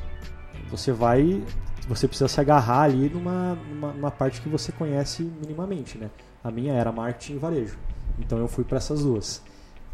você 0.69 0.91
vai. 0.91 1.43
Você 1.88 2.07
precisa 2.07 2.28
se 2.28 2.39
agarrar 2.39 2.84
ali 2.84 3.09
numa, 3.09 3.55
numa, 3.55 3.93
numa 3.93 4.11
parte 4.11 4.41
que 4.41 4.47
você 4.47 4.71
conhece 4.71 5.24
minimamente, 5.24 5.97
né? 5.97 6.09
A 6.43 6.51
minha 6.51 6.74
era 6.74 6.91
marketing 6.91 7.34
e 7.34 7.38
varejo. 7.38 7.78
Então 8.19 8.38
eu 8.38 8.47
fui 8.47 8.63
para 8.63 8.78
essas 8.78 9.01
duas. 9.01 9.41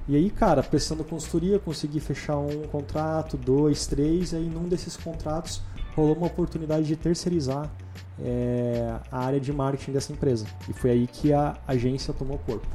E 0.08 0.16
aí, 0.16 0.30
cara, 0.30 0.64
prestando 0.64 1.04
consultoria, 1.04 1.60
consegui 1.60 2.00
fechar 2.00 2.38
um 2.38 2.64
contrato, 2.64 3.38
dois, 3.38 3.86
três, 3.86 4.32
e 4.32 4.38
aí 4.38 4.50
num 4.50 4.68
desses 4.68 4.98
contratos 4.98 5.62
rolou 5.96 6.16
uma 6.16 6.28
oportunidade 6.28 6.88
de 6.88 6.96
terceirizar 6.96 7.72
é, 8.20 8.98
a 9.12 9.20
área 9.20 9.40
de 9.40 9.52
marketing 9.54 9.92
dessa 9.92 10.12
empresa. 10.12 10.46
E 10.68 10.74
foi 10.74 10.92
aí 10.92 11.08
que 11.08 11.32
a 11.34 11.58
agência 11.68 12.14
tomou 12.14 12.40
corpo. 12.40 12.68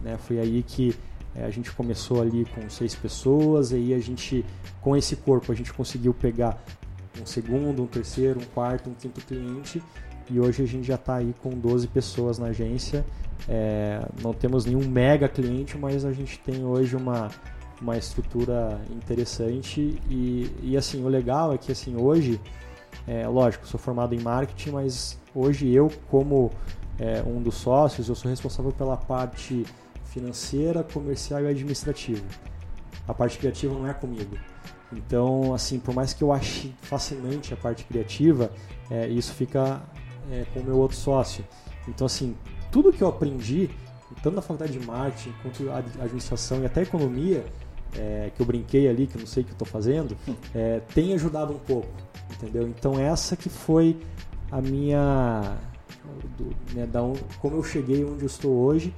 Né? 0.00 0.16
Foi 0.18 0.38
aí 0.38 0.62
que 0.62 0.94
é, 1.34 1.44
a 1.44 1.50
gente 1.50 1.72
começou 1.72 2.20
ali 2.20 2.44
com 2.54 2.68
seis 2.68 2.94
pessoas, 2.94 3.72
aí 3.72 3.92
a 3.92 3.98
gente, 3.98 4.44
com 4.80 4.96
esse 4.96 5.16
corpo, 5.16 5.50
a 5.50 5.54
gente 5.54 5.72
conseguiu 5.72 6.14
pegar 6.14 6.62
um 7.20 7.26
segundo, 7.26 7.82
um 7.82 7.86
terceiro, 7.86 8.40
um 8.40 8.44
quarto, 8.54 8.88
um 8.88 8.94
quinto 8.94 9.20
cliente 9.20 9.82
e 10.30 10.40
hoje 10.40 10.62
a 10.62 10.66
gente 10.66 10.86
já 10.86 10.94
está 10.94 11.16
aí 11.16 11.34
com 11.42 11.50
12 11.50 11.88
pessoas 11.88 12.38
na 12.38 12.46
agência. 12.46 13.04
É, 13.48 14.00
não 14.22 14.32
temos 14.32 14.64
nenhum 14.64 14.86
mega 14.88 15.28
cliente, 15.28 15.78
mas 15.78 16.04
a 16.04 16.12
gente 16.12 16.38
tem 16.40 16.64
hoje 16.64 16.96
uma, 16.96 17.30
uma 17.80 17.96
estrutura 17.96 18.80
interessante 18.90 19.98
e, 20.10 20.50
e 20.62 20.76
assim, 20.76 21.04
o 21.04 21.08
legal 21.08 21.52
é 21.52 21.58
que 21.58 21.72
assim, 21.72 21.96
hoje, 21.96 22.40
é, 23.06 23.26
lógico, 23.26 23.66
sou 23.66 23.78
formado 23.78 24.14
em 24.14 24.20
marketing, 24.20 24.70
mas 24.70 25.18
hoje 25.34 25.68
eu, 25.68 25.90
como 26.10 26.50
é, 26.98 27.22
um 27.26 27.40
dos 27.40 27.54
sócios, 27.54 28.08
eu 28.08 28.14
sou 28.14 28.30
responsável 28.30 28.72
pela 28.72 28.96
parte 28.96 29.64
financeira, 30.04 30.82
comercial 30.82 31.42
e 31.42 31.46
administrativa. 31.46 32.24
A 33.06 33.14
parte 33.14 33.38
criativa 33.38 33.72
não 33.72 33.86
é 33.86 33.94
comigo. 33.94 34.36
Então, 34.92 35.54
assim, 35.54 35.78
por 35.78 35.94
mais 35.94 36.12
que 36.12 36.22
eu 36.22 36.32
ache 36.32 36.74
fascinante 36.80 37.52
a 37.52 37.56
parte 37.56 37.84
criativa, 37.84 38.50
é, 38.90 39.06
isso 39.08 39.32
fica 39.34 39.82
é, 40.30 40.44
com 40.52 40.60
o 40.60 40.64
meu 40.64 40.76
outro 40.76 40.96
sócio. 40.96 41.44
Então, 41.86 42.06
assim, 42.06 42.36
tudo 42.70 42.92
que 42.92 43.02
eu 43.02 43.08
aprendi, 43.08 43.70
tanto 44.22 44.36
na 44.36 44.42
faculdade 44.42 44.72
de 44.72 44.86
marketing, 44.86 45.34
quanto 45.42 45.70
a 45.70 45.78
administração 45.78 46.62
e 46.62 46.66
até 46.66 46.82
economia, 46.82 47.44
é, 47.96 48.30
que 48.34 48.40
eu 48.40 48.46
brinquei 48.46 48.88
ali, 48.88 49.06
que 49.06 49.16
eu 49.16 49.20
não 49.20 49.26
sei 49.26 49.42
o 49.42 49.46
que 49.46 49.52
eu 49.52 49.54
estou 49.54 49.68
fazendo, 49.68 50.16
é, 50.54 50.80
tem 50.94 51.14
ajudado 51.14 51.52
um 51.52 51.58
pouco, 51.58 51.88
entendeu? 52.32 52.68
Então, 52.68 52.98
essa 52.98 53.36
que 53.36 53.48
foi 53.48 53.98
a 54.50 54.60
minha... 54.60 55.56
Do, 56.38 56.56
né, 56.74 56.86
da 56.86 57.02
on, 57.02 57.14
como 57.38 57.56
eu 57.56 57.62
cheguei 57.62 58.02
onde 58.02 58.22
eu 58.22 58.26
estou 58.26 58.50
hoje 58.50 58.94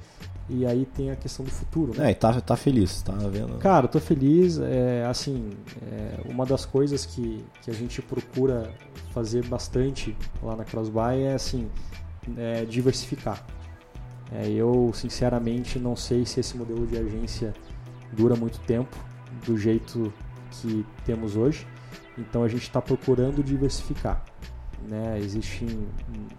e 0.51 0.65
aí 0.65 0.85
tem 0.85 1.09
a 1.11 1.15
questão 1.15 1.45
do 1.45 1.51
futuro, 1.51 1.97
né? 1.97 2.09
É, 2.09 2.11
e 2.11 2.15
tá, 2.15 2.41
tá 2.41 2.57
feliz, 2.57 3.01
tá 3.01 3.13
vendo? 3.13 3.57
Cara, 3.59 3.87
tô 3.87 4.01
feliz. 4.01 4.59
É, 4.59 5.05
assim, 5.05 5.51
é, 5.81 6.29
uma 6.29 6.45
das 6.45 6.65
coisas 6.65 7.05
que, 7.05 7.41
que 7.61 7.71
a 7.71 7.73
gente 7.73 8.01
procura 8.01 8.69
fazer 9.13 9.45
bastante 9.45 10.15
lá 10.43 10.57
na 10.57 10.65
Crossbuy 10.65 11.21
é, 11.21 11.33
assim, 11.33 11.69
é, 12.37 12.65
diversificar. 12.65 13.45
É, 14.29 14.49
eu, 14.49 14.91
sinceramente, 14.93 15.79
não 15.79 15.95
sei 15.95 16.25
se 16.25 16.41
esse 16.41 16.57
modelo 16.57 16.85
de 16.85 16.97
agência 16.97 17.53
dura 18.11 18.35
muito 18.35 18.59
tempo 18.59 18.97
do 19.45 19.57
jeito 19.57 20.11
que 20.51 20.85
temos 21.05 21.37
hoje. 21.37 21.65
Então 22.17 22.43
a 22.43 22.47
gente 22.49 22.63
está 22.63 22.81
procurando 22.81 23.41
diversificar. 23.41 24.23
Né? 24.87 25.19
Existem 25.19 25.87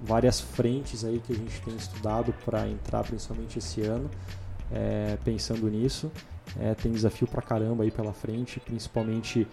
várias 0.03 0.41
frentes 0.41 1.05
aí 1.05 1.21
que 1.21 1.33
a 1.33 1.37
gente 1.37 1.61
tem 1.63 1.75
estudado 1.77 2.35
para 2.45 2.69
entrar, 2.69 3.05
principalmente 3.05 3.59
esse 3.59 3.83
ano, 3.83 4.11
é, 4.71 5.17
pensando 5.25 5.69
nisso. 5.69 6.11
É, 6.61 6.75
tem 6.75 6.93
desafio 6.93 7.27
pra 7.27 7.41
caramba 7.41 7.85
aí 7.85 7.91
pela 7.91 8.13
frente, 8.13 8.61
principalmente 8.61 9.47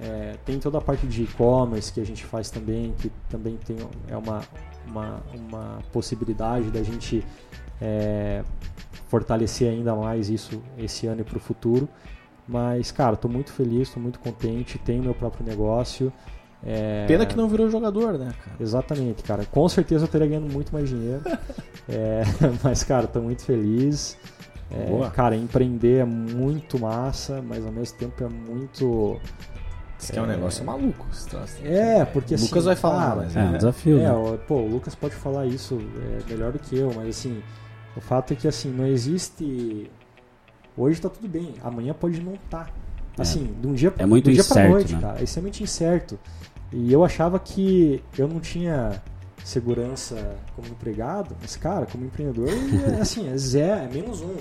é, 0.00 0.36
tem 0.44 0.60
toda 0.60 0.78
a 0.78 0.80
parte 0.80 1.06
de 1.06 1.24
e-commerce 1.24 1.92
que 1.92 2.00
a 2.00 2.06
gente 2.06 2.24
faz 2.24 2.50
também, 2.50 2.94
que 2.98 3.10
também 3.28 3.56
tem, 3.56 3.76
é 4.06 4.16
uma, 4.16 4.40
uma, 4.86 5.22
uma 5.34 5.82
possibilidade 5.92 6.70
da 6.70 6.82
gente 6.82 7.24
é, 7.80 8.44
fortalecer 9.08 9.70
ainda 9.70 9.94
mais 9.96 10.30
isso 10.30 10.62
esse 10.78 11.06
ano 11.06 11.22
e 11.22 11.24
para 11.24 11.36
o 11.36 11.40
futuro. 11.40 11.88
Mas, 12.46 12.90
cara, 12.90 13.14
estou 13.14 13.30
muito 13.30 13.52
feliz, 13.52 13.88
estou 13.88 14.02
muito 14.02 14.18
contente, 14.20 14.78
tenho 14.78 15.02
meu 15.02 15.14
próprio 15.14 15.44
negócio. 15.44 16.12
É... 16.64 17.06
Pena 17.06 17.24
que 17.24 17.36
não 17.36 17.48
virou 17.48 17.70
jogador, 17.70 18.18
né, 18.18 18.32
cara? 18.44 18.56
Exatamente, 18.58 19.22
cara. 19.22 19.44
Com 19.46 19.68
certeza 19.68 20.04
eu 20.04 20.08
teria 20.08 20.26
ganhando 20.26 20.52
muito 20.52 20.72
mais 20.72 20.88
dinheiro. 20.88 21.22
é, 21.88 22.22
mas, 22.62 22.82
cara, 22.82 23.06
tô 23.06 23.20
muito 23.20 23.44
feliz. 23.44 24.16
É, 24.70 25.10
cara, 25.10 25.34
empreender 25.34 26.00
é 26.00 26.04
muito 26.04 26.78
massa, 26.78 27.40
mas 27.40 27.64
ao 27.64 27.72
mesmo 27.72 27.96
tempo 27.96 28.22
é 28.22 28.28
muito. 28.28 29.18
Isso 29.98 30.12
que 30.12 30.18
é 30.18 30.22
um 30.22 30.26
negócio 30.26 30.64
maluco. 30.64 31.06
É, 31.64 32.04
porque 32.04 32.34
o 32.34 32.36
assim. 32.36 32.44
Lucas 32.46 32.64
vai 32.66 32.76
falar, 32.76 33.06
cara, 33.08 33.16
mas 33.22 33.36
É 33.36 33.42
um 33.44 33.52
desafio, 33.52 33.98
É, 33.98 34.02
né? 34.02 34.12
o- 34.12 34.38
pô, 34.46 34.56
o 34.56 34.68
Lucas 34.68 34.94
pode 34.94 35.14
falar 35.14 35.46
isso 35.46 35.78
é, 36.28 36.30
melhor 36.30 36.52
do 36.52 36.58
que 36.58 36.76
eu, 36.76 36.92
mas 36.94 37.08
assim, 37.08 37.42
o 37.96 38.00
fato 38.00 38.32
é 38.32 38.36
que 38.36 38.46
assim, 38.46 38.70
não 38.70 38.86
existe. 38.86 39.90
Hoje 40.76 41.00
tá 41.00 41.08
tudo 41.08 41.26
bem, 41.26 41.54
amanhã 41.64 41.94
pode 41.94 42.20
não 42.20 42.34
estar. 42.34 42.70
Assim, 43.18 43.52
de 43.60 43.66
um 43.66 43.72
dia, 43.72 43.92
É 43.98 44.06
muito 44.06 44.26
do 44.26 44.32
dia 44.32 44.44
pra 44.44 44.52
incerto, 44.52 44.70
noite, 44.70 44.94
né? 44.94 45.00
cara. 45.00 45.18
É 45.18 45.24
extremamente 45.24 45.62
incerto. 45.64 46.18
E 46.72 46.92
eu 46.92 47.04
achava 47.04 47.38
que 47.38 48.02
eu 48.16 48.28
não 48.28 48.40
tinha 48.40 49.02
segurança 49.44 50.36
como 50.54 50.68
empregado, 50.68 51.34
mas, 51.40 51.56
cara, 51.56 51.86
como 51.86 52.04
empreendedor, 52.04 52.48
é, 52.50 53.00
assim, 53.00 53.28
é 53.30 53.36
zero, 53.36 53.80
é 53.82 53.88
menos 53.88 54.20
um. 54.20 54.36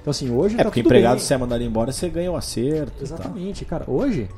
Então, 0.00 0.10
assim, 0.10 0.30
hoje 0.30 0.54
É 0.54 0.58
tá 0.58 0.64
porque 0.64 0.80
empregado, 0.80 1.16
bem. 1.16 1.24
se 1.24 1.34
é 1.34 1.36
mandado 1.36 1.62
embora, 1.62 1.92
você 1.92 2.08
ganha 2.08 2.30
o 2.32 2.36
acerto. 2.36 2.92
e 3.04 3.08
tal. 3.08 3.18
Exatamente, 3.18 3.64
cara. 3.64 3.84
Hoje, 3.90 4.28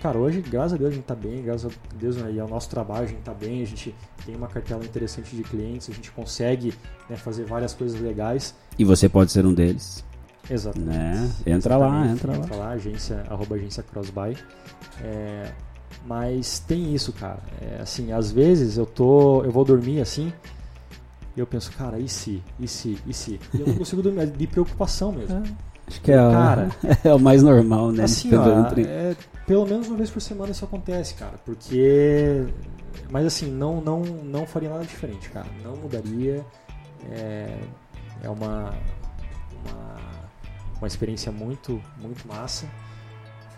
cara, 0.00 0.16
hoje, 0.16 0.40
graças 0.40 0.74
a 0.74 0.76
Deus, 0.76 0.90
a 0.92 0.94
gente 0.94 1.04
tá 1.04 1.14
bem, 1.16 1.42
graças 1.42 1.70
a 1.72 1.94
Deus, 1.98 2.16
né, 2.16 2.30
e 2.32 2.40
ao 2.40 2.48
nosso 2.48 2.70
trabalho, 2.70 3.04
a 3.04 3.08
gente 3.08 3.22
tá 3.22 3.34
bem, 3.34 3.60
a 3.62 3.66
gente 3.66 3.94
tem 4.24 4.34
uma 4.36 4.46
cartela 4.46 4.84
interessante 4.84 5.34
de 5.36 5.42
clientes, 5.42 5.90
a 5.90 5.92
gente 5.92 6.10
consegue 6.12 6.72
né, 7.10 7.16
fazer 7.16 7.44
várias 7.44 7.74
coisas 7.74 8.00
legais. 8.00 8.54
E 8.78 8.84
você 8.84 9.08
pode 9.08 9.32
ser 9.32 9.44
um 9.44 9.52
deles. 9.52 10.04
Exatamente. 10.48 10.88
Né? 10.96 11.30
Entra 11.44 11.76
lá, 11.76 11.86
Exatamente. 11.88 12.12
entra 12.14 12.32
lá. 12.32 12.38
Entra 12.38 12.56
lá, 12.56 12.68
agência, 12.70 13.24
arroba 13.28 13.56
agência 13.56 13.82
Crossbuy. 13.82 14.36
É, 15.02 15.50
mas 16.06 16.58
tem 16.60 16.94
isso, 16.94 17.12
cara. 17.12 17.38
É, 17.60 17.80
assim, 17.82 18.12
às 18.12 18.30
vezes 18.30 18.76
eu 18.76 18.86
tô. 18.86 19.42
Eu 19.44 19.50
vou 19.52 19.64
dormir 19.64 20.00
assim. 20.00 20.32
E 21.36 21.40
eu 21.40 21.46
penso, 21.46 21.70
cara, 21.72 21.98
e 21.98 22.08
se? 22.08 22.42
E 22.58 22.66
se? 22.66 22.98
E 23.06 23.12
se? 23.12 23.40
E 23.54 23.60
eu 23.60 23.66
não 23.66 23.74
consigo 23.74 24.00
dormir, 24.02 24.20
é 24.22 24.26
de 24.26 24.46
preocupação 24.46 25.12
mesmo. 25.12 25.42
Acho 25.86 26.00
que 26.00 26.10
é, 26.10 26.20
o- 26.20 26.30
Cara, 26.32 26.68
é 27.04 27.14
o 27.14 27.18
mais 27.20 27.42
normal, 27.42 27.92
né? 27.92 28.04
Assim, 28.04 28.34
ó, 28.34 28.66
é, 28.80 29.14
pelo 29.46 29.66
menos 29.66 29.86
uma 29.88 29.96
vez 29.96 30.10
por 30.10 30.20
semana 30.20 30.50
isso 30.52 30.64
acontece, 30.64 31.14
cara. 31.14 31.34
Porque. 31.44 32.44
Mas 33.10 33.26
assim, 33.26 33.50
não, 33.50 33.80
não, 33.80 34.00
não 34.00 34.46
faria 34.46 34.70
nada 34.70 34.84
diferente, 34.84 35.28
cara. 35.30 35.46
Não 35.62 35.76
mudaria. 35.76 36.44
É, 37.10 37.58
é 38.22 38.30
uma, 38.30 38.74
uma. 39.64 39.96
Uma 40.78 40.86
experiência 40.86 41.30
muito, 41.32 41.80
muito 42.00 42.26
massa. 42.28 42.66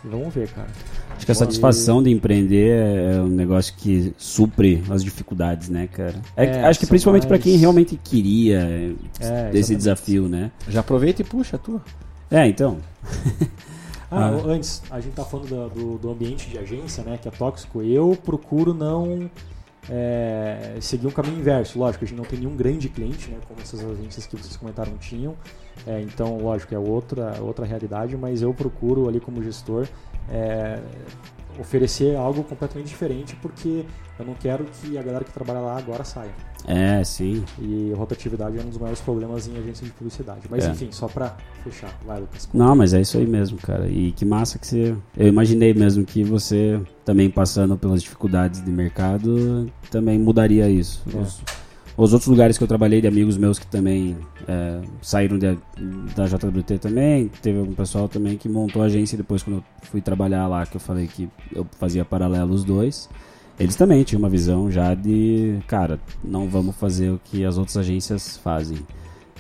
Vamos 0.05 0.33
ver, 0.33 0.49
cara. 0.49 0.69
Acho 1.17 1.27
que 1.27 1.33
a 1.33 1.35
satisfação 1.35 2.03
de 2.03 2.11
empreender 2.11 3.15
é 3.17 3.21
um 3.21 3.27
negócio 3.29 3.75
que 3.77 4.15
supre 4.17 4.83
as 4.89 5.03
dificuldades, 5.03 5.69
né, 5.69 5.89
cara? 5.89 6.15
É 6.37 6.45
É, 6.45 6.65
acho 6.65 6.79
que 6.79 6.87
principalmente 6.87 7.23
pra 7.27 7.31
mais- 7.37 7.43
quem 7.43 7.57
realmente 7.57 7.97
queria 8.03 8.61
É, 8.61 8.85
esse 8.91 9.23
exatamente. 9.23 9.77
desafio, 9.77 10.29
né? 10.29 10.53
Já 10.69 10.81
aproveita 10.81 11.23
e 11.23 11.25
puxa 11.25 11.57
a 11.57 11.59
tua. 11.59 11.83
É, 12.31 12.47
então. 12.47 12.79
Ah, 14.11 14.29
Ah. 14.29 14.43
antes, 14.47 14.83
a 14.91 15.01
gente 15.01 15.13
tá 15.13 15.23
falando 15.23 15.49
do, 15.49 15.69
do, 15.69 15.99
do 15.99 16.11
ambiente 16.11 16.49
de 16.49 16.57
agência, 16.57 17.05
né, 17.05 17.19
que 17.21 17.29
é 17.29 17.31
tóxico. 17.31 17.83
Eu 17.83 18.17
procuro 18.25 18.73
não 18.73 19.31
é, 19.91 20.77
seguir 20.81 21.07
um 21.07 21.11
caminho 21.11 21.39
inverso. 21.39 21.79
Lógico, 21.79 22.05
a 22.05 22.09
gente 22.09 22.17
não 22.17 22.25
tem 22.25 22.39
nenhum 22.39 22.57
grande 22.57 22.89
cliente, 22.89 23.29
né, 23.31 23.37
como 23.47 23.61
essas 23.61 23.81
agências 23.85 24.27
que 24.27 24.35
vocês 24.35 24.57
comentaram 24.57 24.93
tinham. 24.99 25.35
É, 25.87 26.01
então, 26.01 26.39
lógico, 26.39 26.75
é 26.75 26.79
outra, 26.79 27.37
outra 27.41 27.65
realidade, 27.65 28.17
mas 28.17 28.43
eu 28.43 28.53
procuro 28.53 29.09
ali 29.09 29.21
como 29.21 29.43
gestor 29.43 29.87
é, 30.31 30.79
oferecer 31.59 32.17
algo 32.17 32.45
completamente 32.45 32.89
diferente, 32.89 33.35
porque 33.37 33.85
eu 34.19 34.25
não 34.25 34.35
quero 34.35 34.65
que 34.65 34.99
a 34.99 35.03
galera 35.03 35.25
que 35.25 35.33
trabalha 35.33 35.61
lá 35.61 35.79
agora 35.79 36.05
saia. 36.05 36.31
É, 36.67 37.03
sim. 37.05 37.45
E 37.59 37.93
rotatividade 37.97 38.59
é 38.59 38.61
um 38.61 38.69
dos 38.69 38.79
maiores 38.79 39.01
problemas 39.01 39.47
em 39.49 39.57
agência 39.57 39.87
de 39.87 39.93
publicidade. 39.93 40.43
Mas 40.51 40.67
É. 40.67 40.71
enfim, 40.71 40.89
só 40.91 41.07
pra 41.07 41.37
fechar. 41.65 41.97
Vai, 42.05 42.21
Lucas. 42.21 42.49
Não, 42.53 42.75
mas 42.75 42.93
é 42.93 43.01
isso 43.01 43.17
aí 43.17 43.27
mesmo, 43.27 43.59
cara. 43.59 43.89
E 43.89 44.13
que 44.13 44.25
massa 44.25 44.59
que 44.59 44.67
você. 44.67 44.95
Eu 45.17 45.29
imaginei 45.29 45.73
mesmo 45.73 46.05
que 46.05 46.23
você, 46.25 46.81
também 47.05 47.31
passando 47.31 47.79
pelas 47.79 48.03
dificuldades 48.03 48.63
de 48.63 48.71
mercado, 48.71 49.71
também 49.91 50.19
mudaria 50.19 50.69
isso. 50.69 51.03
É. 51.15 51.19
Os, 51.19 51.41
os 52.05 52.13
outros 52.13 52.29
lugares 52.29 52.57
que 52.57 52.65
eu 52.65 52.69
trabalhei, 52.69 53.01
de 53.01 53.07
amigos 53.09 53.37
meus 53.37 53.59
que 53.59 53.67
também 53.67 54.17
é, 54.47 54.81
saíram 55.03 55.39
de- 55.39 55.59
da 56.17 56.27
JWT 56.27 56.79
também, 56.79 57.29
teve 57.43 57.59
algum 57.59 57.75
pessoal 57.75 58.09
também 58.09 58.37
que 58.37 58.49
montou 58.49 58.81
a 58.83 58.87
agência 58.87 59.19
depois 59.19 59.43
quando 59.43 59.57
eu 59.57 59.65
fui 59.83 60.01
trabalhar 60.01 60.47
lá, 60.47 60.65
que 60.65 60.77
eu 60.77 60.81
falei 60.81 61.07
que 61.09 61.29
eu 61.55 61.67
fazia 61.79 62.05
paralelo 62.05 62.55
os 62.55 62.65
dois. 62.65 63.09
Eles 63.59 63.75
também 63.75 64.05
tinham 64.05 64.21
uma 64.21 64.29
visão 64.29 64.71
já 64.71 64.95
de, 64.95 65.59
cara, 65.67 65.99
não 66.25 66.49
vamos 66.49 66.77
fazer 66.77 67.11
o 67.11 67.21
que 67.23 67.45
as 67.45 67.59
outras 67.59 67.77
agências 67.77 68.37
fazem. 68.37 68.79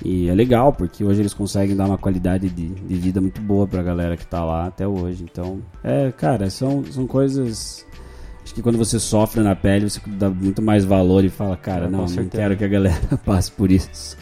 E 0.05 0.29
é 0.29 0.35
legal, 0.35 0.73
porque 0.73 1.05
hoje 1.05 1.21
eles 1.23 1.35
conseguem 1.35 1.75
dar 1.77 1.87
uma 1.87 1.99
qualidade 1.99 2.49
de, 2.49 2.69
de 2.69 2.95
vida 2.97 3.21
muito 3.21 3.41
boa 3.41 3.67
pra 3.67 3.83
galera 3.83 4.17
que 4.17 4.27
tá 4.27 4.45
lá 4.45 4.67
até 4.67 4.87
hoje. 4.87 5.25
Então, 5.25 5.61
é, 5.83 6.11
cara, 6.13 6.51
são, 6.51 6.85
são 6.85 7.07
coisas. 7.07 7.85
Acho 8.49 8.55
que 8.55 8.62
quando 8.62 8.78
você 8.78 8.99
sofre 8.99 9.42
na 9.42 9.55
pele, 9.55 9.90
você 9.90 10.01
dá 10.07 10.30
muito 10.30 10.62
mais 10.62 10.82
valor 10.82 11.22
e 11.22 11.28
fala, 11.28 11.55
cara, 11.55 11.84
com 11.84 11.90
não, 11.92 12.07
não 12.07 12.28
quero 12.28 12.57
que 12.57 12.64
a 12.64 12.68
galera 12.68 12.99
passe 13.22 13.53
por 13.53 13.70
isso. 13.70 14.16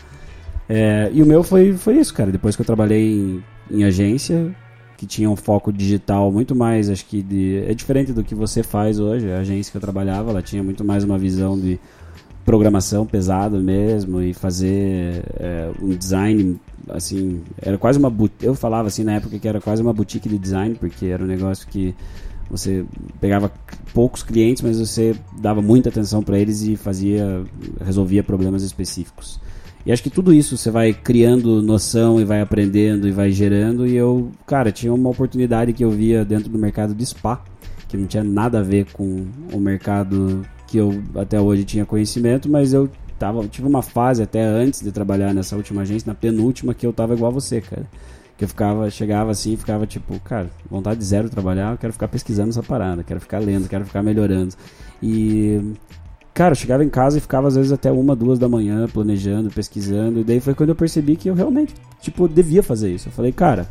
É, 0.69 1.09
e 1.13 1.23
o 1.23 1.27
meu 1.27 1.45
foi, 1.45 1.75
foi 1.75 1.99
isso, 1.99 2.13
cara. 2.13 2.33
Depois 2.33 2.57
que 2.57 2.63
eu 2.63 2.67
trabalhei 2.67 3.09
em, 3.09 3.45
em 3.71 3.85
agência, 3.85 4.53
que 4.97 5.07
tinha 5.07 5.31
um 5.31 5.37
foco 5.37 5.73
digital 5.73 6.33
muito 6.33 6.57
mais, 6.57 6.91
acho 6.91 7.07
que 7.07 7.23
de, 7.23 7.63
é 7.69 7.73
diferente 7.73 8.13
do 8.13 8.25
que 8.25 8.35
você 8.35 8.65
faz 8.65 8.99
hoje. 8.99 9.31
A 9.31 9.39
agência 9.39 9.71
que 9.71 9.77
eu 9.77 9.81
trabalhava, 9.81 10.31
ela 10.31 10.43
tinha 10.43 10.61
muito 10.61 10.85
mais 10.85 11.05
uma 11.05 11.17
visão 11.17 11.57
de 11.57 11.79
programação 12.45 13.07
pesada 13.07 13.61
mesmo 13.61 14.21
e 14.21 14.35
fazer 14.35 15.23
é, 15.39 15.71
um 15.81 15.91
design 15.91 16.61
assim 16.89 17.43
era 17.61 17.77
quase 17.77 17.99
uma 17.99 18.13
eu 18.41 18.55
falava 18.55 18.87
assim 18.87 19.03
na 19.03 19.15
época 19.15 19.37
que 19.37 19.49
era 19.49 19.61
quase 19.61 19.83
uma 19.83 19.93
boutique 19.93 20.29
de 20.29 20.39
design 20.39 20.77
porque 20.77 21.07
era 21.07 21.25
um 21.25 21.27
negócio 21.27 21.67
que 21.67 21.93
Você 22.51 22.85
pegava 23.21 23.53
poucos 23.93 24.23
clientes, 24.23 24.63
mas 24.63 24.79
você 24.79 25.17
dava 25.39 25.61
muita 25.61 25.89
atenção 25.89 26.23
para 26.23 26.39
eles 26.39 26.63
e 26.63 26.77
fazia, 26.77 27.45
resolvia 27.85 28.23
problemas 28.23 28.63
específicos. 28.63 29.41
E 29.85 29.93
acho 29.93 30.03
que 30.03 30.11
tudo 30.11 30.35
isso 30.35 30.57
você 30.57 30.71
vai 30.71 30.93
criando 30.93 31.63
noção 31.63 32.21
e 32.21 32.25
vai 32.25 32.41
aprendendo 32.41 33.07
e 33.07 33.13
vai 33.13 33.31
gerando. 33.31 33.87
E 33.87 33.95
eu, 33.95 34.33
cara, 34.45 34.73
tinha 34.73 34.93
uma 34.93 35.11
oportunidade 35.11 35.73
que 35.73 35.85
eu 35.85 35.91
via 35.91 36.25
dentro 36.25 36.49
do 36.49 36.59
mercado 36.59 36.93
de 36.93 37.07
spa, 37.07 37.43
que 37.89 37.97
não 37.97 38.07
tinha 38.07 38.25
nada 38.25 38.59
a 38.59 38.63
ver 38.63 38.87
com 38.93 39.27
o 39.53 39.61
mercado 39.61 40.45
que 40.67 40.77
eu 40.77 41.01
até 41.15 41.41
hoje 41.41 41.65
tinha 41.65 41.87
conhecimento, 41.87 42.49
mas 42.51 42.73
eu 42.73 42.91
tava, 43.17 43.47
tive 43.47 43.69
uma 43.69 43.81
fase 43.83 44.23
até 44.23 44.45
antes 44.45 44.81
de 44.83 44.91
trabalhar 44.91 45.33
nessa 45.33 45.57
última 45.57 45.83
agência, 45.83 46.09
na 46.09 46.15
penúltima, 46.15 46.75
que 46.75 46.85
eu 46.85 46.93
tava 46.93 47.15
igual 47.15 47.31
a 47.31 47.35
você, 47.35 47.61
cara. 47.61 47.87
Que 48.37 48.45
eu 48.45 48.49
ficava, 48.49 48.91
chegava 48.91 49.31
assim 49.31 49.55
e 49.55 49.57
ficava 49.57 49.87
tipo, 49.87 50.19
cara, 50.21 50.51
vontade 50.71 50.99
de 50.99 51.07
zero 51.07 51.31
trabalhar, 51.31 51.73
eu 51.73 51.79
quero 51.79 51.93
ficar 51.93 52.09
pesquisando 52.09 52.51
essa 52.51 52.63
parada, 52.63 53.03
quero 53.03 53.21
ficar 53.21 53.39
lendo, 53.39 53.69
quero 53.69 53.85
ficar 53.85 54.03
melhorando. 54.03 54.55
E, 55.03 55.73
cara, 56.35 56.53
eu 56.53 56.57
chegava 56.57 56.85
em 56.85 56.89
casa 56.91 57.17
e 57.17 57.21
ficava 57.21 57.49
às 57.49 57.57
vezes 57.57 57.73
até 57.73 57.91
uma, 57.91 58.15
duas 58.15 58.39
da 58.39 58.49
manhã 58.49 58.87
planejando, 58.89 59.51
pesquisando. 59.51 60.21
E 60.21 60.25
daí 60.25 60.41
foi 60.41 60.55
quando 60.55 60.71
eu 60.71 60.77
percebi 60.77 61.17
que 61.17 61.29
eu 61.31 61.35
realmente, 61.35 61.75
tipo, 62.01 62.29
devia 62.29 62.63
fazer 62.63 62.91
isso. 62.93 63.09
Eu 63.09 63.13
falei, 63.13 63.33
cara, 63.33 63.67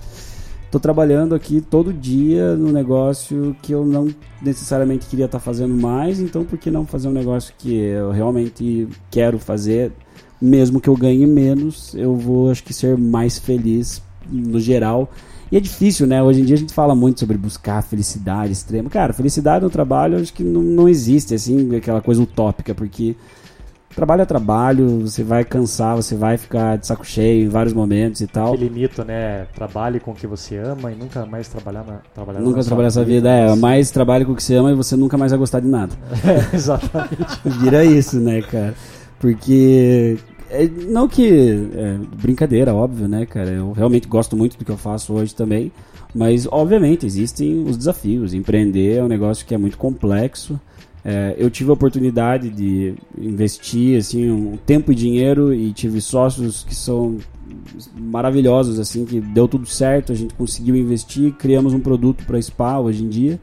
tô 0.75 0.79
trabalhando 0.79 1.33
aqui 1.33 1.61
todo 1.61 1.93
dia 1.93 2.55
no 2.55 2.71
negócio 2.71 3.55
que 3.61 3.71
eu 3.71 3.85
não 3.85 4.13
necessariamente 4.41 5.05
queria 5.05 5.25
estar 5.25 5.39
fazendo 5.39 5.73
mais, 5.73 6.19
então 6.19 6.43
por 6.43 6.57
que 6.57 6.69
não 6.69 6.85
fazer 6.85 7.07
um 7.07 7.13
negócio 7.13 7.53
que 7.57 7.73
eu 7.73 8.11
realmente 8.11 8.87
quero 9.09 9.39
fazer, 9.39 9.93
mesmo 10.41 10.81
que 10.81 10.89
eu 10.89 10.97
ganhe 10.97 11.25
menos, 11.25 11.95
eu 11.95 12.15
vou 12.15 12.51
acho 12.51 12.61
que 12.61 12.73
ser 12.73 12.97
mais 12.97 13.39
feliz 13.39 14.01
no 14.29 14.59
geral. 14.59 15.11
E 15.51 15.57
é 15.57 15.59
difícil, 15.59 16.07
né? 16.07 16.21
Hoje 16.21 16.41
em 16.41 16.45
dia 16.45 16.55
a 16.55 16.59
gente 16.59 16.73
fala 16.73 16.95
muito 16.95 17.19
sobre 17.19 17.37
buscar 17.37 17.81
felicidade 17.83 18.51
extrema. 18.51 18.89
Cara, 18.89 19.13
felicidade 19.13 19.63
no 19.63 19.69
trabalho 19.69 20.19
acho 20.19 20.33
que 20.33 20.43
não, 20.43 20.61
não 20.61 20.89
existe, 20.89 21.33
assim, 21.33 21.75
aquela 21.75 22.01
coisa 22.01 22.21
utópica, 22.21 22.73
porque 22.73 23.15
trabalho 23.95 24.21
é 24.23 24.25
trabalho, 24.25 24.99
você 24.99 25.23
vai 25.23 25.45
cansar, 25.45 25.95
você 25.95 26.15
vai 26.15 26.37
ficar 26.37 26.77
de 26.77 26.85
saco 26.85 27.05
cheio 27.05 27.45
em 27.45 27.47
vários 27.47 27.73
momentos 27.73 28.19
e 28.21 28.27
tal. 28.27 28.53
Aquele 28.53 28.69
mito, 28.69 29.03
né? 29.05 29.45
Trabalhe 29.55 29.99
com 29.99 30.11
o 30.11 30.15
que 30.15 30.27
você 30.27 30.57
ama 30.57 30.91
e 30.91 30.95
nunca 30.95 31.25
mais 31.25 31.47
trabalhar 31.47 31.85
na 31.85 31.99
trabalhar 32.13 32.41
Nunca 32.41 32.63
trabalhar 32.63 32.89
essa 32.89 33.03
vida, 33.03 33.29
é, 33.29 33.55
mais 33.55 33.89
trabalho 33.91 34.25
com 34.25 34.33
o 34.33 34.35
que 34.35 34.43
você 34.43 34.55
ama 34.55 34.71
e 34.71 34.75
você 34.75 34.95
nunca 34.97 35.17
mais 35.17 35.31
vai 35.31 35.39
gostar 35.39 35.61
de 35.61 35.67
nada. 35.67 35.95
É, 36.25 36.53
exatamente. 36.55 37.39
Vira 37.61 37.85
isso, 37.85 38.19
né, 38.19 38.41
cara? 38.41 38.75
Porque. 39.19 40.17
É, 40.63 40.67
não 40.67 41.07
que. 41.07 41.27
é, 41.27 41.97
brincadeira, 42.21 42.73
óbvio, 42.73 43.07
né, 43.07 43.25
cara? 43.25 43.49
Eu 43.51 43.71
realmente 43.71 44.07
gosto 44.07 44.35
muito 44.35 44.57
do 44.57 44.65
que 44.65 44.71
eu 44.71 44.77
faço 44.77 45.13
hoje 45.13 45.33
também. 45.33 45.71
Mas, 46.13 46.47
obviamente, 46.49 47.05
existem 47.05 47.63
os 47.63 47.77
desafios. 47.77 48.33
Empreender 48.33 48.97
é 48.97 49.03
um 49.03 49.07
negócio 49.07 49.45
que 49.45 49.53
é 49.53 49.57
muito 49.57 49.77
complexo. 49.77 50.59
É, 51.07 51.35
eu 51.37 51.51
tive 51.51 51.69
a 51.69 51.73
oportunidade 51.73 52.49
de 52.49 52.95
investir 53.15 53.99
assim 53.99 54.31
um 54.31 54.57
tempo 54.57 54.91
e 54.91 54.95
dinheiro 54.95 55.53
e 55.53 55.71
tive 55.71 56.01
sócios 56.01 56.63
que 56.63 56.73
são 56.73 57.19
maravilhosos 57.95 58.79
assim 58.79 59.05
que 59.05 59.21
deu 59.21 59.47
tudo 59.47 59.67
certo 59.67 60.11
a 60.11 60.15
gente 60.15 60.33
conseguiu 60.33 60.75
investir 60.75 61.31
criamos 61.33 61.73
um 61.73 61.79
produto 61.79 62.25
para 62.25 62.41
spa 62.41 62.79
hoje 62.79 63.03
em 63.03 63.07
dia 63.07 63.39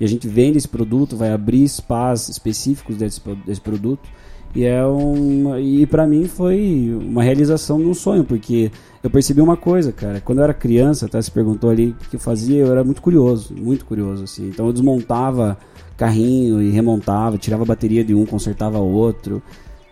e 0.00 0.04
a 0.06 0.08
gente 0.08 0.26
vende 0.26 0.56
esse 0.56 0.66
produto 0.68 1.14
vai 1.14 1.30
abrir 1.30 1.68
spas 1.68 2.30
específicos 2.30 2.96
desse, 2.96 3.20
desse 3.44 3.60
produto 3.60 4.08
e 4.54 4.64
é 4.64 4.86
um 4.86 5.58
e 5.58 5.86
para 5.86 6.06
mim 6.06 6.26
foi 6.26 6.94
uma 7.00 7.22
realização 7.22 7.78
de 7.78 7.86
um 7.86 7.94
sonho 7.94 8.24
porque 8.24 8.70
eu 9.02 9.10
percebi 9.10 9.40
uma 9.40 9.56
coisa 9.56 9.92
cara 9.92 10.20
quando 10.20 10.38
eu 10.38 10.44
era 10.44 10.54
criança 10.54 11.06
até 11.06 11.20
se 11.20 11.30
perguntou 11.30 11.70
ali 11.70 11.88
o 11.90 12.10
que 12.10 12.16
eu 12.16 12.20
fazia 12.20 12.58
eu 12.58 12.70
era 12.70 12.84
muito 12.84 13.00
curioso 13.00 13.54
muito 13.54 13.84
curioso 13.84 14.24
assim 14.24 14.48
então 14.48 14.66
eu 14.66 14.72
desmontava 14.72 15.56
carrinho 15.96 16.60
e 16.60 16.70
remontava 16.70 17.38
tirava 17.38 17.62
a 17.62 17.66
bateria 17.66 18.04
de 18.04 18.14
um 18.14 18.26
consertava 18.26 18.78
outro 18.78 19.42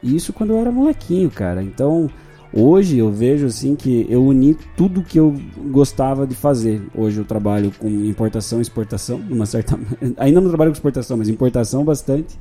e 0.02 0.14
isso 0.14 0.32
quando 0.32 0.50
eu 0.50 0.58
era 0.58 0.70
molequinho 0.70 1.30
cara 1.30 1.62
então 1.62 2.10
Hoje 2.52 2.98
eu 2.98 3.12
vejo 3.12 3.46
assim 3.46 3.76
que 3.76 4.06
eu 4.10 4.24
uni 4.24 4.56
tudo 4.76 5.04
que 5.04 5.20
eu 5.20 5.40
gostava 5.70 6.26
de 6.26 6.34
fazer. 6.34 6.82
Hoje 6.92 7.20
eu 7.20 7.24
trabalho 7.24 7.72
com 7.78 7.88
importação 7.88 8.58
e 8.58 8.62
exportação, 8.62 9.18
numa 9.18 9.46
certa 9.46 9.78
ainda 10.18 10.40
não 10.40 10.48
trabalho 10.48 10.72
com 10.72 10.76
exportação, 10.76 11.16
mas 11.16 11.28
importação 11.28 11.84
bastante. 11.84 12.36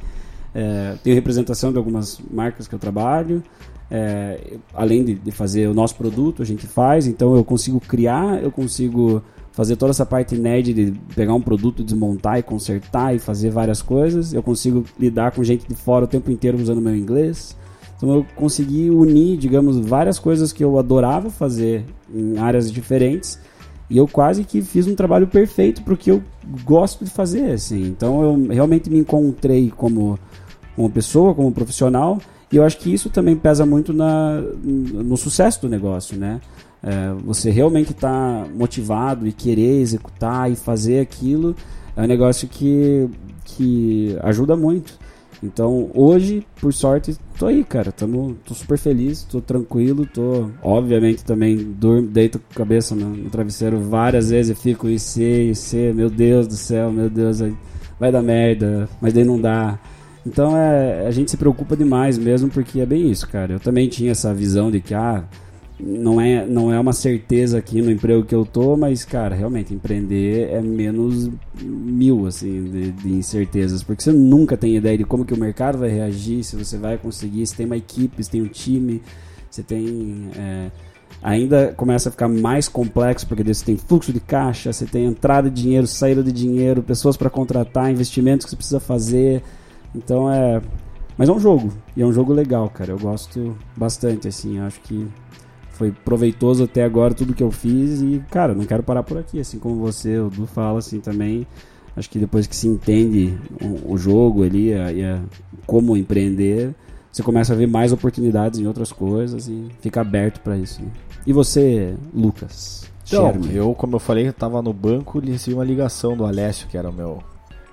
É, 0.53 0.95
tenho 1.03 1.15
representação 1.15 1.71
de 1.71 1.77
algumas 1.77 2.19
marcas 2.31 2.67
que 2.67 2.75
eu 2.75 2.79
trabalho. 2.79 3.43
É, 3.91 4.57
além 4.73 5.03
de, 5.03 5.15
de 5.15 5.31
fazer 5.31 5.67
o 5.67 5.73
nosso 5.73 5.95
produto, 5.95 6.41
a 6.41 6.45
gente 6.45 6.67
faz, 6.67 7.07
então 7.07 7.35
eu 7.35 7.43
consigo 7.43 7.79
criar, 7.79 8.41
eu 8.41 8.51
consigo 8.51 9.23
fazer 9.51 9.75
toda 9.75 9.89
essa 9.89 10.05
parte 10.05 10.35
nerd 10.35 10.73
de 10.73 10.93
pegar 11.15 11.33
um 11.33 11.41
produto, 11.41 11.83
desmontar 11.83 12.39
e 12.39 12.43
consertar 12.43 13.15
e 13.15 13.19
fazer 13.19 13.49
várias 13.49 13.81
coisas. 13.81 14.33
Eu 14.33 14.43
consigo 14.43 14.85
lidar 14.97 15.31
com 15.31 15.43
gente 15.43 15.67
de 15.67 15.75
fora 15.75 16.05
o 16.05 16.07
tempo 16.07 16.31
inteiro 16.31 16.57
usando 16.57 16.79
meu 16.79 16.95
inglês. 16.95 17.57
Então 17.97 18.13
eu 18.13 18.25
consegui 18.35 18.89
unir, 18.89 19.37
digamos, 19.37 19.77
várias 19.77 20.17
coisas 20.17 20.53
que 20.53 20.63
eu 20.63 20.79
adorava 20.79 21.29
fazer 21.29 21.83
em 22.13 22.37
áreas 22.37 22.71
diferentes 22.71 23.37
e 23.89 23.97
eu 23.97 24.07
quase 24.07 24.43
que 24.43 24.61
fiz 24.61 24.87
um 24.87 24.95
trabalho 24.95 25.27
perfeito 25.27 25.81
pro 25.81 25.97
que 25.97 26.11
eu 26.11 26.23
gosto 26.63 27.03
de 27.03 27.11
fazer, 27.11 27.51
assim. 27.51 27.81
Então 27.87 28.23
eu 28.23 28.47
realmente 28.53 28.89
me 28.89 28.99
encontrei 28.99 29.73
como 29.75 30.17
como 30.79 30.89
pessoa, 30.89 31.35
como 31.35 31.51
profissional 31.51 32.19
e 32.49 32.55
eu 32.55 32.63
acho 32.63 32.77
que 32.77 32.93
isso 32.93 33.09
também 33.09 33.35
pesa 33.35 33.65
muito 33.65 33.91
na, 33.91 34.39
no 34.63 35.17
sucesso 35.17 35.61
do 35.61 35.67
negócio, 35.67 36.17
né? 36.17 36.39
É, 36.81 37.13
você 37.25 37.51
realmente 37.51 37.91
está 37.91 38.45
motivado 38.55 39.27
e 39.27 39.33
querer 39.33 39.81
executar 39.81 40.49
e 40.49 40.55
fazer 40.55 41.01
aquilo 41.01 41.53
é 41.97 42.01
um 42.01 42.07
negócio 42.07 42.47
que, 42.47 43.09
que 43.43 44.17
ajuda 44.21 44.55
muito. 44.55 44.97
Então, 45.43 45.89
hoje, 45.93 46.47
por 46.61 46.73
sorte, 46.73 47.17
tô 47.37 47.47
aí, 47.47 47.61
cara. 47.65 47.91
Tamo, 47.91 48.37
tô 48.45 48.53
super 48.53 48.77
feliz, 48.77 49.23
tô 49.23 49.41
tranquilo, 49.41 50.05
tô. 50.05 50.49
Obviamente 50.63 51.25
também 51.25 51.57
durmo, 51.57 52.07
deito 52.07 52.39
com 52.39 52.45
a 52.53 52.55
cabeça 52.55 52.95
no, 52.95 53.09
no 53.09 53.29
travesseiro 53.29 53.79
várias 53.81 54.29
vezes 54.29 54.57
e 54.57 54.61
fico 54.61 54.87
e 54.87 54.97
sei, 54.97 55.51
e 55.51 55.93
meu 55.93 56.09
Deus 56.09 56.47
do 56.47 56.55
céu, 56.55 56.89
meu 56.89 57.09
Deus, 57.09 57.39
vai 57.99 58.13
dar 58.13 58.21
merda, 58.21 58.87
mas 59.01 59.11
daí 59.11 59.25
não 59.25 59.39
dá. 59.39 59.77
Então 60.29 60.55
é, 60.55 61.07
a 61.07 61.11
gente 61.11 61.31
se 61.31 61.37
preocupa 61.37 61.75
demais 61.75 62.17
mesmo, 62.17 62.49
porque 62.49 62.79
é 62.79 62.85
bem 62.85 63.09
isso, 63.09 63.27
cara. 63.27 63.53
Eu 63.53 63.59
também 63.59 63.89
tinha 63.89 64.11
essa 64.11 64.31
visão 64.31 64.69
de 64.69 64.79
que, 64.79 64.93
ah, 64.93 65.23
não 65.79 66.21
é, 66.21 66.45
não 66.45 66.71
é 66.71 66.79
uma 66.79 66.93
certeza 66.93 67.57
aqui 67.57 67.81
no 67.81 67.89
emprego 67.89 68.23
que 68.23 68.35
eu 68.35 68.45
tô, 68.45 68.77
mas, 68.77 69.03
cara, 69.03 69.33
realmente, 69.33 69.73
empreender 69.73 70.49
é 70.51 70.61
menos 70.61 71.31
mil, 71.61 72.27
assim, 72.27 72.63
de, 72.65 72.91
de 72.91 73.09
incertezas, 73.09 73.81
porque 73.81 74.03
você 74.03 74.11
nunca 74.11 74.55
tem 74.55 74.75
ideia 74.75 74.97
de 74.97 75.03
como 75.03 75.25
que 75.25 75.33
o 75.33 75.39
mercado 75.39 75.79
vai 75.79 75.89
reagir, 75.89 76.43
se 76.43 76.55
você 76.55 76.77
vai 76.77 76.97
conseguir, 76.97 77.45
se 77.47 77.55
tem 77.55 77.65
uma 77.65 77.77
equipe, 77.77 78.23
se 78.23 78.29
tem 78.29 78.41
um 78.41 78.47
time, 78.47 79.01
você 79.49 79.63
tem... 79.63 80.29
é, 80.37 80.69
ainda 81.23 81.73
começa 81.75 82.09
a 82.09 82.11
ficar 82.11 82.27
mais 82.27 82.67
complexo, 82.67 83.25
porque 83.25 83.43
você 83.43 83.65
tem 83.65 83.77
fluxo 83.77 84.13
de 84.13 84.19
caixa, 84.19 84.71
você 84.71 84.85
tem 84.85 85.05
entrada 85.05 85.49
de 85.49 85.63
dinheiro, 85.63 85.87
saída 85.87 86.21
de 86.21 86.31
dinheiro, 86.31 86.83
pessoas 86.83 87.17
para 87.17 87.31
contratar, 87.31 87.89
investimentos 87.89 88.45
que 88.45 88.51
você 88.51 88.55
precisa 88.55 88.79
fazer, 88.79 89.41
então 89.93 90.31
é... 90.31 90.61
Mas 91.17 91.27
é 91.27 91.31
um 91.33 91.39
jogo, 91.39 91.73
e 91.97 92.01
é 92.01 92.05
um 92.05 92.13
jogo 92.13 92.31
legal, 92.31 92.69
cara, 92.69 92.91
eu 92.91 92.97
gosto 92.99 93.55
bastante, 93.75 94.27
assim, 94.27 94.57
acho 94.59 94.79
que 94.81 95.05
foi 95.71 95.91
proveitoso 95.91 96.63
até 96.63 96.83
agora 96.83 97.13
tudo 97.13 97.33
que 97.33 97.43
eu 97.43 97.51
fiz 97.51 98.01
e, 98.01 98.23
cara, 98.31 98.53
não 98.53 98.65
quero 98.65 98.83
parar 98.83 99.03
por 99.03 99.17
aqui, 99.17 99.39
assim 99.39 99.59
como 99.59 99.75
você, 99.81 100.17
o 100.17 100.29
Du 100.29 100.45
fala 100.45 100.79
assim 100.79 100.99
também. 100.99 101.45
Acho 101.95 102.09
que 102.09 102.19
depois 102.19 102.47
que 102.47 102.55
se 102.55 102.67
entende 102.67 103.37
o, 103.61 103.93
o 103.93 103.97
jogo 103.97 104.43
ali 104.43 104.73
a- 104.73 104.91
e 104.93 105.03
como 105.65 105.97
empreender, 105.97 106.73
você 107.11 107.21
começa 107.21 107.51
a 107.51 107.55
ver 107.55 107.67
mais 107.67 107.91
oportunidades 107.91 108.59
em 108.59 108.67
outras 108.67 108.91
coisas 108.91 109.47
e 109.49 109.67
fica 109.81 109.99
aberto 109.99 110.39
para 110.41 110.57
isso. 110.57 110.81
né? 110.81 110.89
E 111.27 111.33
você, 111.33 111.95
Lucas? 112.13 112.89
Então, 113.07 113.31
Sherman? 113.33 113.51
eu, 113.53 113.73
como 113.73 113.95
eu 113.95 113.99
falei, 113.99 114.27
eu 114.27 114.33
tava 114.33 114.61
no 114.61 114.71
banco 114.71 115.19
e 115.23 115.29
recebi 115.31 115.55
uma 115.55 115.65
ligação 115.65 116.15
do 116.15 116.25
Alessio, 116.25 116.67
que 116.69 116.77
era 116.77 116.89
o 116.89 116.93
meu. 116.93 117.21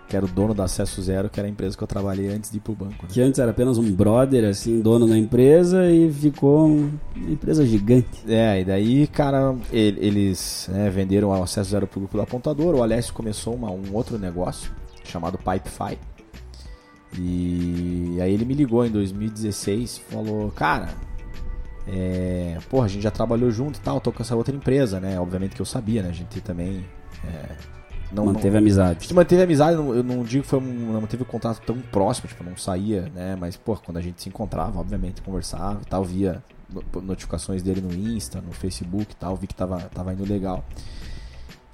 Que 0.09 0.16
era 0.16 0.24
o 0.24 0.28
dono 0.28 0.54
da 0.54 0.64
Acesso 0.64 1.02
Zero, 1.02 1.28
que 1.28 1.40
era 1.40 1.48
a 1.48 1.50
empresa 1.50 1.76
que 1.76 1.82
eu 1.82 1.86
trabalhei 1.88 2.28
antes 2.28 2.50
de 2.50 2.59
ir 2.59 2.61
pro 2.61 2.74
banco. 2.74 3.02
né? 3.02 3.09
que 3.11 3.20
antes 3.20 3.38
era 3.40 3.50
apenas 3.50 3.76
um 3.76 3.92
brother, 3.92 4.44
assim, 4.48 4.80
dono 4.80 5.07
da 5.07 5.18
empresa 5.18 5.90
e 5.90 6.12
ficou 6.12 6.68
um- 6.68 6.92
uma 7.16 7.30
empresa 7.30 7.66
gigante. 7.66 8.07
É, 8.28 8.61
e 8.61 8.64
daí, 8.64 9.07
cara, 9.09 9.54
ele- 9.72 9.98
eles 10.07 10.68
né, 10.72 10.88
venderam 10.90 11.28
o 11.30 11.42
Acesso 11.42 11.70
Zero 11.70 11.86
pro 11.86 12.00
grupo 12.00 12.16
da 12.16 12.22
Apontador. 12.22 12.74
O 12.76 12.82
Alessio 12.82 13.12
começou 13.14 13.54
uma- 13.54 13.70
um 13.70 13.92
outro 13.92 14.16
negócio 14.18 14.70
chamado 15.04 15.38
Pipefy. 15.38 15.98
E 17.18 18.18
aí 18.20 18.32
ele 18.32 18.44
me 18.44 18.54
ligou 18.54 18.84
em 18.84 18.90
2016 18.90 19.98
falou, 20.11 20.50
cara, 20.50 20.88
é, 21.88 22.59
porra, 22.68 22.86
a 22.86 22.88
gente 22.88 23.02
já 23.02 23.11
trabalhou 23.11 23.50
junto 23.50 23.78
e 23.78 23.80
tal, 23.80 24.00
tô 24.00 24.12
com 24.12 24.22
essa 24.22 24.34
outra 24.36 24.54
empresa, 24.54 25.00
né? 25.00 25.18
Obviamente 25.18 25.54
que 25.54 25.62
eu 25.62 25.66
sabia, 25.66 26.02
né? 26.02 26.11
A 26.11 26.12
gente 26.12 26.40
também 26.40 26.84
é, 27.24 27.57
não 28.25 28.33
Manteve 28.33 28.49
não, 28.49 28.55
a 28.55 28.59
a 28.59 28.61
amizade. 28.61 29.01
gente 29.03 29.14
manteve 29.14 29.43
amizade, 29.43 29.77
não- 29.77 29.95
eu 29.95 30.03
não 30.03 30.23
digo 30.25 30.43
que 30.43 30.49
foi 30.49 30.59
um, 30.59 30.62
não 30.93 31.01
manteve 31.01 31.23
o 31.23 31.27
contato 31.27 31.61
tão 31.67 31.79
próximo, 31.81 32.29
tipo, 32.29 32.43
não 32.43 32.57
saía, 32.57 33.11
né? 33.14 33.37
Mas, 33.39 33.57
pô, 33.57 33.77
quando 33.77 33.99
a 33.99 34.01
gente 34.01 34.21
se 34.23 34.29
encontrava, 34.29 34.79
obviamente, 34.81 35.23
conversava 35.23 35.81
e 35.83 35.87
tal, 35.87 36.05
via 36.05 36.43
no- 36.69 37.03
notificações 37.03 37.62
dele 37.62 37.81
no 37.81 37.93
Insta, 37.95 38.41
no 38.41 38.53
Facebook 38.53 39.12
e 39.12 39.17
tal, 39.17 39.37
vi 39.37 39.47
que 39.47 39.55
tava, 39.55 39.79
tava 39.95 40.12
indo 40.12 40.25
legal. 40.25 40.64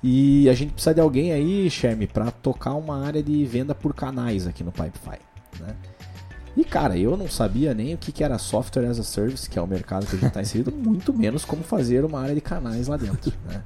E 0.02 0.48
a 0.48 0.54
gente 0.54 0.72
precisa 0.72 0.94
de 0.94 1.00
alguém 1.00 1.32
aí, 1.32 1.70
Sherme, 1.70 2.06
para 2.08 2.30
tocar 2.30 2.74
uma 2.74 3.04
área 3.06 3.22
de 3.22 3.44
venda 3.44 3.74
por 3.74 3.94
canais 3.94 4.46
aqui 4.48 4.64
no 4.64 4.72
Pipefy, 4.72 5.18
né? 5.60 5.76
E 6.56 6.64
cara, 6.64 6.98
eu 6.98 7.16
não 7.16 7.28
sabia 7.28 7.72
nem 7.72 7.94
o 7.94 7.98
que, 7.98 8.12
que 8.12 8.22
era 8.22 8.36
software 8.36 8.84
as 8.86 8.98
a 8.98 9.02
service, 9.02 9.48
que 9.48 9.58
é 9.58 9.62
o 9.62 9.66
mercado 9.66 10.04
que 10.04 10.16
a 10.16 10.18
gente 10.18 10.28
está 10.28 10.42
inserido, 10.42 10.70
muito 10.76 11.10
menos 11.14 11.44
como 11.46 11.62
fazer 11.62 12.04
uma 12.04 12.20
área 12.20 12.34
de 12.34 12.40
canais 12.42 12.88
lá 12.88 12.96
dentro, 12.98 13.32
né? 13.48 13.62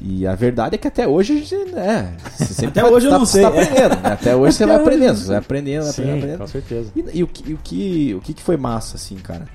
E 0.00 0.26
a 0.26 0.34
verdade 0.34 0.76
é 0.76 0.78
que 0.78 0.86
até 0.86 1.08
hoje 1.08 1.32
a 1.32 1.36
gente, 1.36 1.56
né, 1.72 2.16
você 2.38 2.66
Até 2.66 2.82
vai- 2.82 2.90
hoje 2.92 3.06
eu 3.06 3.10
tá- 3.10 3.18
não 3.18 3.26
você 3.26 3.32
sei. 3.32 3.42
tá 3.42 3.48
aprendendo, 3.48 3.96
né? 4.02 4.12
Até 4.12 4.36
hoje 4.36 4.52
você 4.56 4.62
Até 4.64 4.72
vai 4.72 4.76
hoje 4.80 4.88
aprendendo, 4.88 5.10
eu 5.10 5.16
você 5.22 5.26
vai 5.28 5.36
aprendendo, 5.38 5.82
vai 5.82 5.92
Sim, 5.92 6.02
aprendendo, 6.02 6.18
aprendendo. 6.18 6.38
com 6.38 6.46
certeza. 6.46 6.92
E, 6.94 7.18
e 7.18 7.22
o, 7.24 7.26
que, 7.26 7.50
e 7.50 7.54
o, 7.54 7.58
que, 7.58 8.14
o 8.14 8.20
que 8.20 8.34
que 8.34 8.42
foi 8.42 8.56
massa, 8.56 8.96
assim, 8.96 9.16
cara? 9.16 9.46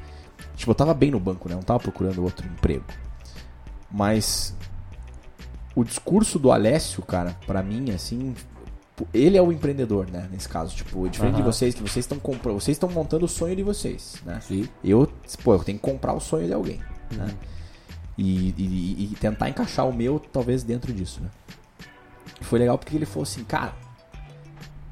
Tipo, 0.57 0.71
eu 0.71 0.75
tava 0.75 0.93
bem 0.93 1.11
no 1.11 1.19
banco, 1.19 1.47
né? 1.47 1.53
Eu 1.55 1.57
não 1.57 1.63
tava 1.63 1.79
procurando 1.79 2.21
outro 2.23 2.45
emprego. 2.45 2.83
Mas 3.91 4.55
o 5.75 5.83
discurso 5.83 6.37
do 6.37 6.51
Alessio, 6.51 7.01
cara, 7.03 7.35
pra 7.47 7.63
mim, 7.63 7.91
assim, 7.91 8.35
ele 9.13 9.37
é 9.37 9.41
o 9.41 9.51
empreendedor, 9.51 10.07
né? 10.11 10.27
Nesse 10.31 10.47
caso, 10.49 10.75
tipo, 10.75 11.07
diferente 11.09 11.35
de 11.35 11.41
Aham. 11.41 11.51
vocês, 11.51 11.73
que 11.73 11.81
vocês 11.81 12.03
estão 12.03 12.19
comprando, 12.19 12.59
vocês 12.59 12.75
estão 12.75 12.89
montando 12.89 13.25
o 13.25 13.29
sonho 13.29 13.55
de 13.55 13.63
vocês, 13.63 14.15
né? 14.25 14.39
Sim. 14.47 14.67
Eu, 14.83 15.09
pô, 15.43 15.53
eu 15.53 15.59
tenho 15.59 15.77
que 15.77 15.83
comprar 15.83 16.13
o 16.13 16.19
sonho 16.19 16.47
de 16.47 16.53
alguém, 16.53 16.79
né? 17.11 17.27
E, 18.17 18.49
e- 18.57 19.09
e 19.11 19.15
tentar 19.19 19.49
encaixar 19.49 19.87
o 19.87 19.93
meu, 19.93 20.19
talvez, 20.19 20.63
dentro 20.63 20.93
disso, 20.93 21.19
né? 21.21 21.29
E 22.39 22.43
foi 22.43 22.59
legal 22.59 22.77
porque 22.77 22.95
ele 22.95 23.05
falou 23.05 23.23
assim, 23.23 23.43
cara, 23.43 23.73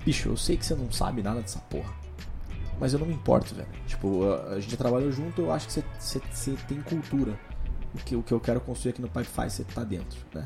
bicho, 0.05 0.29
eu 0.29 0.37
sei 0.37 0.57
que 0.57 0.65
você 0.65 0.73
não 0.75 0.91
sabe 0.91 1.21
nada 1.21 1.41
dessa 1.41 1.59
porra, 1.59 1.93
mas 2.79 2.93
eu 2.93 2.99
não 2.99 3.05
me 3.05 3.13
importo, 3.13 3.53
velho. 3.53 3.67
Tipo, 3.87 4.23
a, 4.27 4.53
a 4.55 4.59
gente 4.59 4.75
trabalhou 4.75 5.11
junto, 5.11 5.41
eu 5.41 5.51
acho 5.51 5.67
que 5.67 5.73
você, 5.73 5.83
você, 5.99 6.21
você 6.31 6.51
tem 6.67 6.81
cultura. 6.81 7.37
O 7.93 7.97
que, 7.97 8.15
o 8.15 8.23
que 8.23 8.31
eu 8.31 8.39
quero 8.39 8.59
construir 8.61 8.91
aqui 8.91 9.01
no 9.01 9.07
Pipefy, 9.09 9.49
você 9.49 9.63
tá 9.65 9.83
dentro, 9.83 10.17
né? 10.33 10.45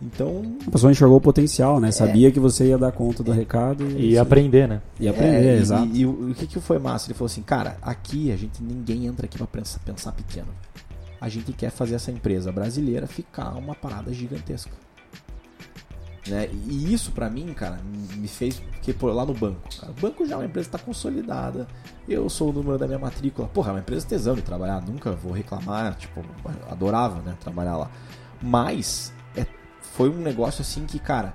Então, 0.00 0.56
A 0.66 0.70
pessoa 0.72 0.90
enxergou 0.90 1.18
o 1.18 1.20
potencial, 1.20 1.78
né? 1.78 1.92
Sabia 1.92 2.32
que 2.32 2.40
você 2.40 2.66
ia 2.66 2.78
dar 2.78 2.90
conta 2.90 3.22
do 3.22 3.30
recado 3.30 3.88
E 4.00 4.18
aprender, 4.18 4.66
né? 4.66 4.82
e 4.98 5.06
aprender, 5.06 5.46
É, 5.46 5.56
e- 5.56 5.60
exato. 5.60 5.86
E, 5.94 6.00
e 6.00 6.06
o 6.06 6.30
o 6.30 6.34
que, 6.34 6.46
que 6.48 6.60
foi 6.60 6.78
massa? 6.80 7.06
Ele 7.06 7.14
falou 7.14 7.26
assim, 7.26 7.42
cara, 7.42 7.76
aqui 7.80 8.32
a 8.32 8.36
gente 8.36 8.60
ninguém 8.62 9.06
entra 9.06 9.26
aqui 9.26 9.38
pra 9.38 9.46
pensar, 9.46 9.78
pensar 9.84 10.10
pequeno. 10.10 10.48
A 11.22 11.28
gente 11.28 11.52
quer 11.52 11.70
fazer 11.70 11.94
essa 11.94 12.10
empresa 12.10 12.50
brasileira 12.50 13.06
ficar 13.06 13.50
uma 13.50 13.76
parada 13.76 14.12
gigantesca. 14.12 14.72
Né? 16.26 16.48
E 16.66 16.92
isso 16.92 17.12
pra 17.12 17.30
mim, 17.30 17.54
cara, 17.54 17.78
me 18.16 18.26
fez 18.26 18.58
porque 18.58 18.92
pô, 18.92 19.06
lá 19.06 19.24
no 19.24 19.32
banco, 19.32 19.60
cara, 19.80 19.92
o 19.92 20.00
banco 20.00 20.26
já 20.26 20.34
é 20.34 20.38
uma 20.38 20.46
empresa 20.46 20.68
que 20.68 20.76
tá 20.76 20.82
consolidada. 20.82 21.68
Eu 22.08 22.28
sou 22.28 22.50
o 22.50 22.52
número 22.52 22.76
da 22.76 22.88
minha 22.88 22.98
matrícula. 22.98 23.46
Porra, 23.46 23.70
é 23.70 23.74
uma 23.74 23.78
empresa 23.78 24.04
tesão 24.04 24.34
de 24.34 24.42
trabalhar, 24.42 24.80
nunca 24.82 25.12
vou 25.12 25.30
reclamar, 25.30 25.94
tipo, 25.94 26.24
adorava, 26.68 27.22
né, 27.22 27.36
trabalhar 27.38 27.76
lá. 27.76 27.90
Mas 28.42 29.12
é, 29.36 29.46
foi 29.80 30.10
um 30.10 30.18
negócio 30.18 30.62
assim 30.62 30.86
que, 30.86 30.98
cara, 30.98 31.34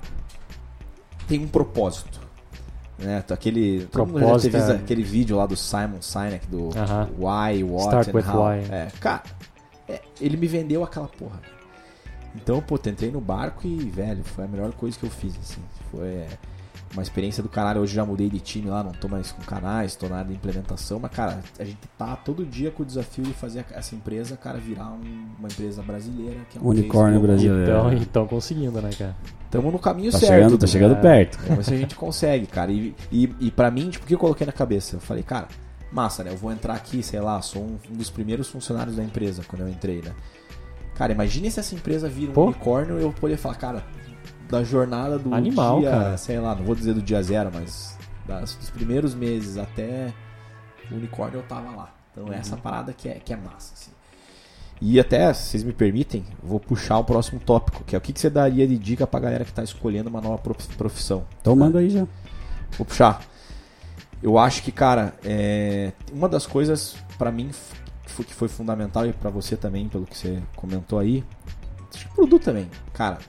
tem 1.30 1.40
um 1.40 1.48
propósito. 1.48 2.20
Né? 3.00 3.24
Aquele, 3.30 3.86
todo 3.86 4.08
mundo 4.08 4.20
já 4.20 4.26
Propósito, 4.26 4.52
teve 4.52 4.72
é. 4.72 4.76
aquele 4.76 5.04
vídeo 5.04 5.38
lá 5.38 5.46
do 5.46 5.56
Simon 5.56 6.02
Sinek, 6.02 6.46
do 6.48 6.72
Aham. 6.78 7.10
Why, 7.18 7.64
What 7.64 7.88
Start 7.88 8.10
and 8.10 8.14
with 8.14 8.26
How. 8.28 8.50
why. 8.50 8.58
É, 8.70 8.88
cara, 9.00 9.24
é, 9.88 10.02
ele 10.20 10.38
me 10.38 10.48
vendeu 10.48 10.84
aquela 10.84 11.08
porra. 11.08 11.40
Então, 12.36 12.62
pô, 12.62 12.76
entrei 12.76 13.10
no 13.12 13.20
barco 13.22 13.66
e, 13.68 13.76
velho, 13.90 14.24
foi 14.24 14.46
a 14.46 14.48
melhor 14.48 14.72
coisa 14.74 14.98
que 14.98 15.06
eu 15.06 15.10
fiz, 15.10 15.36
assim. 15.40 15.62
Foi 15.90 16.26
uma 16.94 17.02
experiência 17.02 17.42
do 17.42 17.50
caralho. 17.50 17.82
Hoje 17.82 17.96
já 17.96 18.06
mudei 18.06 18.30
de 18.30 18.40
time 18.40 18.70
lá, 18.70 18.84
não 18.84 18.92
tô 18.92 19.08
mais 19.08 19.32
com 19.32 19.42
canais, 19.42 19.96
tô 19.96 20.08
na 20.08 20.18
área 20.18 20.28
de 20.30 20.36
implementação. 20.36 21.00
Mas, 21.00 21.12
cara, 21.12 21.40
a 21.58 21.64
gente 21.64 21.80
tá 21.98 22.16
todo 22.16 22.46
dia 22.46 22.70
com 22.70 22.84
o 22.84 22.86
desafio 22.86 23.24
de 23.24 23.34
fazer 23.34 23.66
essa 23.72 23.96
empresa, 23.96 24.38
cara, 24.38 24.60
virar 24.60 24.92
um- 24.92 25.26
uma 25.40 25.48
empresa 25.48 25.82
brasileira. 25.82 26.40
Que 26.50 26.60
é 26.60 26.62
um 26.62 26.66
Unicórnio 26.68 27.20
brasileiro. 27.20 27.64
Então, 27.64 27.94
então 27.94 28.28
conseguindo, 28.28 28.80
né, 28.82 28.92
cara? 28.96 29.16
Tamo 29.50 29.72
no 29.72 29.80
caminho 29.80 30.12
Tá 30.12 30.20
certo. 30.20 30.32
chegando, 30.34 30.58
tá 30.60 30.66
né? 30.66 30.72
chegando 30.72 30.96
perto. 31.02 31.38
Vamos 31.40 31.56
ver 31.58 31.64
se 31.64 31.74
a 31.74 31.78
gente 31.78 31.96
consegue, 31.96 32.46
cara. 32.46 32.72
E, 32.72 32.94
e, 33.12 33.34
e 33.40 33.50
pra 33.52 33.72
mim, 33.72 33.90
tipo, 33.90 34.04
o 34.06 34.08
que 34.08 34.14
eu 34.14 34.20
coloquei 34.20 34.46
na 34.46 34.54
cabeça? 34.54 34.98
Eu 34.98 35.00
falei, 35.00 35.24
cara, 35.24 35.48
massa, 35.92 36.24
né? 36.24 36.32
Eu 36.32 36.38
vou 36.38 36.52
entrar 36.52 36.74
aqui, 36.76 37.02
sei 37.02 37.20
lá, 37.20 37.42
sou 37.42 37.62
um, 37.64 37.78
dos 37.92 38.10
primeiros 38.10 38.48
funcionários 38.50 38.96
da 38.98 39.04
empresa 39.04 39.44
quando 39.48 39.62
eu 39.62 39.70
entrei, 39.70 40.02
né? 40.02 40.14
Cara, 40.96 41.12
imagine 41.12 41.50
se 41.52 41.60
essa 41.60 41.76
empresa 41.76 42.10
vira 42.10 42.32
um 42.32 42.34
Pô. 42.34 42.46
unicórnio 42.46 43.00
e 43.00 43.04
eu 43.04 43.12
poder 43.14 43.38
falar, 43.38 43.56
cara, 43.56 43.84
da 44.50 44.64
jornada 44.64 45.20
do 45.20 45.34
Animal, 45.34 45.80
dia, 45.80 45.92
cara. 45.92 46.18
sei 46.18 46.40
lá, 46.40 46.56
não 46.56 46.64
vou 46.64 46.74
dizer 46.76 46.94
do 46.94 47.02
dia 47.02 47.22
zero, 47.22 47.52
mas 47.54 47.98
das, 48.26 48.56
dos 48.56 48.70
primeiros 48.70 49.14
meses 49.14 49.58
até 49.58 50.14
o 50.92 50.96
unicórnio 50.96 51.40
eu 51.40 51.44
tava 51.44 51.70
lá. 51.76 51.94
Então 52.12 52.34
é 52.34 52.38
essa 52.38 52.58
parada 52.58 52.94
que 52.94 53.08
é, 53.08 53.14
que 53.16 53.32
é 53.32 53.36
massa, 53.36 53.74
assim. 53.76 53.92
E 54.80 55.00
até, 55.00 55.34
se 55.34 55.50
vocês 55.50 55.64
me 55.64 55.74
permitem, 55.74 56.24
vou 56.42 56.60
puxar 56.60 57.00
o 57.00 57.04
próximo 57.04 57.40
tópico, 57.40 57.84
que 57.84 57.96
é 57.96 57.98
o 57.98 58.02
que, 58.02 58.14
que 58.14 58.20
você 58.20 58.30
daria 58.30 58.68
de 58.68 58.78
dica 58.78 59.08
pra 59.08 59.20
galera 59.20 59.44
que 59.46 59.52
tá 59.52 59.64
escolhendo 59.64 60.10
uma 60.10 60.22
nova 60.22 60.38
prof- 60.38 60.68
profissão. 60.78 61.26
Então 61.42 61.56
manda 61.56 61.80
aí 61.80 61.90
já. 61.90 62.06
Vou 62.78 62.86
puxar. 62.86 63.22
Eu 64.22 64.38
acho 64.38 64.64
que, 64.64 64.72
cara, 64.72 65.14
é, 65.24 65.92
uma 66.12 66.28
das 66.28 66.46
coisas 66.46 66.96
pra 67.18 67.32
mim 67.32 67.50
que 68.06 68.34
foi, 68.34 68.48
fundamental 68.48 69.06
e 69.06 69.14
pra 69.14 69.30
você 69.30 69.56
também, 69.56 69.88
pelo 69.88 70.06
que 70.06 70.18
você 70.18 70.42
comentou 70.56 70.98
aí, 70.98 71.24
acho 71.94 72.08
que 72.08 72.16
pro 72.16 72.26
Du 72.26 72.40
também, 72.40 72.68
cara, 72.94 73.20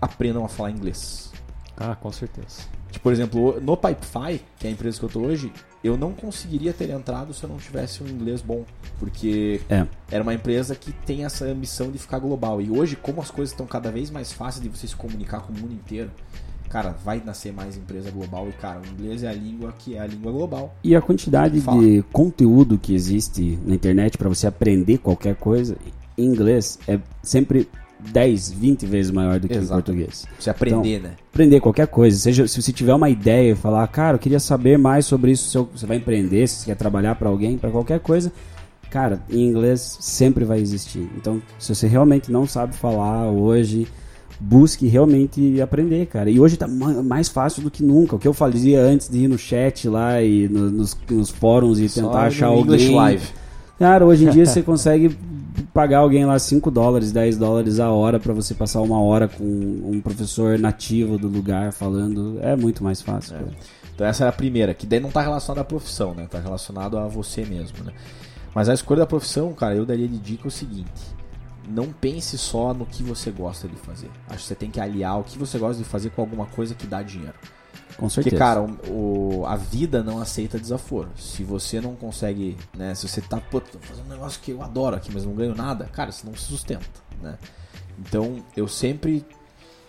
aprendam 0.00 0.44
a 0.44 0.48
falar 0.48 0.70
inglês. 0.70 1.32
Ah, 1.76 1.94
com 1.94 2.10
certeza. 2.12 2.62
Tipo, 2.90 3.04
por 3.04 3.12
exemplo, 3.12 3.60
no 3.60 3.76
Pipefy, 3.76 4.44
que 4.58 4.66
é 4.66 4.70
a 4.70 4.72
empresa 4.72 4.98
que 4.98 5.04
eu 5.04 5.08
tô 5.08 5.20
hoje, 5.20 5.52
eu 5.84 5.96
não 5.96 6.12
conseguiria 6.12 6.72
ter 6.72 6.90
entrado 6.90 7.32
se 7.32 7.44
eu 7.44 7.48
não 7.48 7.56
tivesse 7.58 8.02
um 8.02 8.08
inglês 8.08 8.42
bom, 8.42 8.64
porque 8.98 9.60
É. 9.68 9.86
era 10.10 10.22
uma 10.22 10.34
empresa 10.34 10.74
que 10.74 10.90
tem 10.92 11.24
essa 11.24 11.44
ambição 11.44 11.90
de 11.90 11.98
ficar 11.98 12.18
global. 12.18 12.60
E 12.60 12.70
hoje, 12.70 12.96
como 12.96 13.20
as 13.22 13.30
coisas 13.30 13.52
estão 13.52 13.66
cada 13.66 13.90
vez 13.92 14.10
mais 14.10 14.32
fáceis 14.32 14.62
de 14.62 14.68
você 14.68 14.86
se 14.88 14.96
comunicar 14.96 15.40
com 15.40 15.52
o 15.52 15.56
mundo 15.56 15.72
inteiro, 15.72 16.10
cara, 16.68 16.94
vai 17.04 17.22
nascer 17.24 17.52
mais 17.52 17.76
empresa 17.76 18.10
global 18.10 18.48
e, 18.48 18.52
cara, 18.52 18.80
o 18.80 18.86
inglês 18.86 19.22
é 19.22 19.28
a 19.28 19.32
língua 19.32 19.72
que 19.78 19.96
é 19.96 20.00
a 20.00 20.06
língua 20.06 20.32
global. 20.32 20.74
E 20.84 20.94
a 20.94 21.00
quantidade 21.00 21.60
de 21.60 22.04
conteúdo 22.12 22.78
que 22.78 22.94
existe 22.94 23.58
na 23.64 23.74
internet 23.74 24.16
para 24.18 24.28
você 24.28 24.46
aprender 24.46 24.98
qualquer 24.98 25.36
coisa 25.36 25.76
em 26.16 26.24
inglês 26.24 26.78
é 26.86 26.98
sempre 27.22 27.68
10, 28.00 28.52
20 28.52 28.86
vezes 28.86 29.10
maior 29.10 29.40
do 29.40 29.48
que 29.48 29.54
em 29.54 29.58
Exato. 29.58 29.82
português. 29.82 30.24
Pra 30.24 30.34
você 30.38 30.50
aprender, 30.50 31.00
né? 31.00 31.12
Aprender 31.32 31.60
qualquer 31.60 31.86
coisa, 31.86 32.16
seja 32.16 32.46
se 32.46 32.60
você 32.62 32.72
tiver 32.72 32.94
uma 32.94 33.10
ideia 33.10 33.52
e 33.52 33.56
falar, 33.56 33.86
cara, 33.88 34.16
eu 34.16 34.18
queria 34.18 34.40
saber 34.40 34.78
mais 34.78 35.06
sobre 35.06 35.32
isso, 35.32 35.50
se 35.50 35.78
você 35.78 35.86
vai 35.86 35.96
empreender, 35.96 36.46
se 36.46 36.60
você 36.60 36.66
quer 36.66 36.76
trabalhar 36.76 37.14
para 37.16 37.28
alguém, 37.28 37.58
para 37.58 37.70
qualquer 37.70 38.00
coisa, 38.00 38.32
cara, 38.90 39.20
em 39.28 39.46
inglês 39.46 39.98
sempre 40.00 40.44
vai 40.44 40.60
existir. 40.60 41.08
Então, 41.16 41.42
se 41.58 41.74
você 41.74 41.86
realmente 41.86 42.30
não 42.30 42.46
sabe 42.46 42.74
falar 42.74 43.30
hoje, 43.30 43.88
busque 44.40 44.86
realmente 44.86 45.60
aprender, 45.60 46.06
cara. 46.06 46.30
E 46.30 46.38
hoje 46.38 46.56
tá 46.56 46.66
ma- 46.68 47.02
mais 47.02 47.28
fácil 47.28 47.62
do 47.62 47.70
que 47.70 47.82
nunca. 47.82 48.16
O 48.16 48.18
que 48.18 48.28
eu 48.28 48.32
fazia 48.34 48.80
antes 48.80 49.08
de 49.08 49.18
ir 49.24 49.28
no 49.28 49.36
chat 49.38 49.88
lá 49.88 50.22
e 50.22 50.48
no- 50.48 50.70
nos, 50.70 50.96
nos 51.10 51.30
fóruns 51.30 51.78
e 51.78 51.88
Só 51.88 52.02
tentar 52.02 52.22
achar 52.26 52.50
no 52.50 52.60
English 52.60 52.84
alguém. 52.86 52.96
Live. 52.96 53.26
Cara, 53.78 54.04
hoje 54.06 54.24
em 54.26 54.30
dia 54.30 54.44
você 54.46 54.62
consegue 54.62 55.16
pagar 55.74 55.98
alguém 55.98 56.24
lá 56.24 56.38
5 56.38 56.70
dólares, 56.70 57.10
10 57.10 57.36
dólares 57.36 57.80
a 57.80 57.90
hora 57.90 58.20
pra 58.20 58.32
você 58.32 58.54
passar 58.54 58.80
uma 58.80 59.00
hora 59.00 59.26
com 59.26 59.42
um 59.44 60.00
professor 60.00 60.58
nativo 60.58 61.18
do 61.18 61.26
lugar 61.28 61.72
falando. 61.72 62.38
É 62.40 62.54
muito 62.54 62.82
mais 62.84 63.02
fácil. 63.02 63.32
cara. 63.34 63.48
Então 63.94 64.06
essa 64.06 64.22
era 64.24 64.30
a 64.30 64.32
primeira, 64.32 64.72
que 64.72 64.86
daí 64.86 65.00
não 65.00 65.10
tá 65.10 65.20
relacionado 65.20 65.60
à 65.60 65.64
profissão, 65.64 66.14
né? 66.14 66.28
Tá 66.30 66.38
relacionado 66.38 66.96
a 66.96 67.08
você 67.08 67.44
mesmo, 67.44 67.82
né? 67.84 67.92
Mas 68.54 68.68
a 68.68 68.74
escolha 68.74 69.00
da 69.00 69.06
profissão, 69.06 69.52
cara, 69.52 69.74
eu 69.74 69.84
daria 69.84 70.06
de 70.06 70.16
dica 70.18 70.46
o 70.46 70.50
seguinte: 70.50 70.88
não 71.68 71.92
pense 71.92 72.36
só 72.38 72.72
no 72.74 72.86
que 72.86 73.02
você 73.02 73.30
gosta 73.30 73.68
de 73.68 73.76
fazer. 73.76 74.10
Acho 74.28 74.38
que 74.38 74.44
você 74.44 74.54
tem 74.54 74.70
que 74.70 74.80
aliar 74.80 75.18
o 75.20 75.24
que 75.24 75.38
você 75.38 75.58
gosta 75.58 75.82
de 75.82 75.88
fazer 75.88 76.10
com 76.10 76.20
alguma 76.22 76.46
coisa 76.46 76.74
que 76.74 76.86
dá 76.86 77.02
dinheiro. 77.02 77.34
Com 77.96 78.08
certeza. 78.08 78.36
Porque, 78.36 78.38
cara, 78.38 78.62
o, 78.92 79.40
o- 79.40 79.46
a 79.46 79.56
vida 79.56 80.02
não 80.02 80.20
aceita 80.20 80.58
desaforo. 80.58 81.10
Se 81.16 81.42
você 81.42 81.80
não 81.80 81.94
consegue, 81.96 82.56
né? 82.76 82.94
Se 82.94 83.08
você 83.08 83.20
tá, 83.20 83.40
pô, 83.40 83.60
tô 83.60 83.78
fazendo 83.80 84.06
um 84.06 84.10
negócio 84.10 84.40
que 84.40 84.52
eu 84.52 84.62
adoro 84.62 84.96
aqui, 84.96 85.10
mas 85.12 85.24
não 85.24 85.34
ganho 85.34 85.54
nada, 85.54 85.86
cara, 85.86 86.12
você 86.12 86.24
não 86.26 86.34
se 86.36 86.44
sustenta, 86.44 86.86
né? 87.20 87.36
Então, 87.98 88.36
eu 88.56 88.68
sempre 88.68 89.26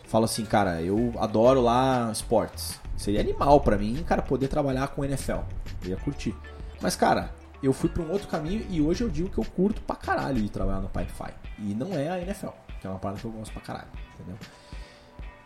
falo 0.08 0.26
assim, 0.26 0.44
cara, 0.46 0.82
eu 0.82 1.14
adoro 1.20 1.62
lá 1.62 2.10
esportes. 2.12 2.80
Seria 2.98 3.22
animal 3.22 3.62
pra 3.62 3.78
mim, 3.78 4.04
cara, 4.08 4.22
poder 4.22 4.48
trabalhar 4.48 4.88
com 4.90 5.06
NFL. 5.06 5.40
Eu 5.84 5.90
ia 5.92 5.98
curtir. 5.98 6.36
Mas, 6.82 6.96
cara, 6.96 7.32
eu 7.62 7.72
fui 7.72 7.90
pra 7.90 8.02
um 8.02 8.12
outro 8.12 8.28
caminho 8.28 8.66
e 8.70 8.82
hoje 8.82 9.04
eu 9.04 9.10
digo 9.10 9.30
que 9.30 9.38
eu 9.38 9.46
curto 9.46 9.82
pra 9.82 9.96
caralho 9.96 10.40
ir 10.40 10.50
trabalhar 10.50 10.80
no 10.82 10.90
Pipefy. 10.90 11.32
E 11.62 11.74
não 11.74 11.94
é 11.94 12.10
a 12.10 12.22
NFL, 12.22 12.50
que 12.80 12.88
é 12.88 12.90
uma 12.90 13.00
parada 13.00 13.20
que 13.20 13.26
eu 13.26 13.32
gosto 13.32 13.52
pra 13.52 13.62
caralho, 13.62 13.90
entendeu? 14.14 14.38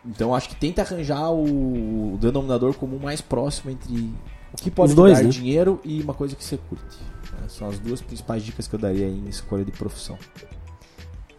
Então 0.06 0.36
acho 0.36 0.50
que 0.50 0.56
tenta 0.56 0.82
arranjar 0.82 1.32
o, 1.32 2.18
denominador 2.20 2.74
comum 2.74 3.00
mais 3.00 3.22
próximo 3.22 3.72
entre 3.72 4.14
o 4.52 4.58
que 4.58 4.70
pode 4.70 4.94
dois, 4.94 5.18
dar 5.18 5.24
né? 5.24 5.30
dinheiro 5.30 5.80
e 5.84 6.02
uma 6.02 6.14
coisa 6.14 6.36
que 6.36 6.44
você 6.44 6.58
curte. 6.58 7.00
né? 7.32 7.48
São 7.48 7.70
as 7.70 7.80
duas 7.80 8.02
principais 8.02 8.44
dicas 8.44 8.68
que 8.68 8.76
eu 8.76 8.80
daria 8.80 9.06
aí 9.06 9.18
em 9.18 9.30
escolha 9.30 9.64
de 9.64 9.72
profissão. 9.72 10.18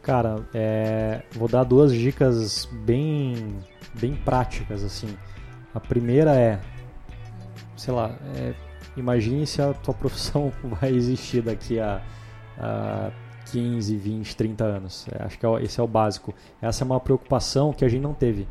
Cara, 0.03 0.47
é, 0.53 1.23
vou 1.33 1.49
dar 1.49 1.65
duas 1.65 1.93
dicas 1.93 2.69
bem, 2.85 3.59
bem 3.95 4.15
práticas, 4.15 4.83
assim. 4.83 5.09
A 5.75 5.81
primeira 5.81 6.35
é, 6.35 6.61
sei 7.77 7.93
lá, 7.93 8.15
é, 8.37 8.55
imagine 8.97 9.47
se 9.47 9.63
a 9.63 9.73
tua 9.73 9.93
profissão 9.95 10.53
vai 10.63 10.91
existir 10.91 11.43
daqui 11.43 11.79
a, 11.79 12.03
a 12.59 13.11
15, 13.53 13.97
20, 13.97 14.37
30 14.37 14.65
anos. 14.65 15.07
É, 15.13 15.25
acho 15.25 15.39
que 15.39 15.47
é 15.47 15.63
esse 15.63 15.81
é 15.81 15.83
o 15.83 15.87
básico. 15.87 16.35
Essa 16.61 16.83
é 16.83 16.87
uma 16.87 17.01
preocupação 17.01 17.73
que 17.73 17.85
a 17.85 17.89
gente 17.89 18.03
não 18.03 18.15
teve. 18.15 18.47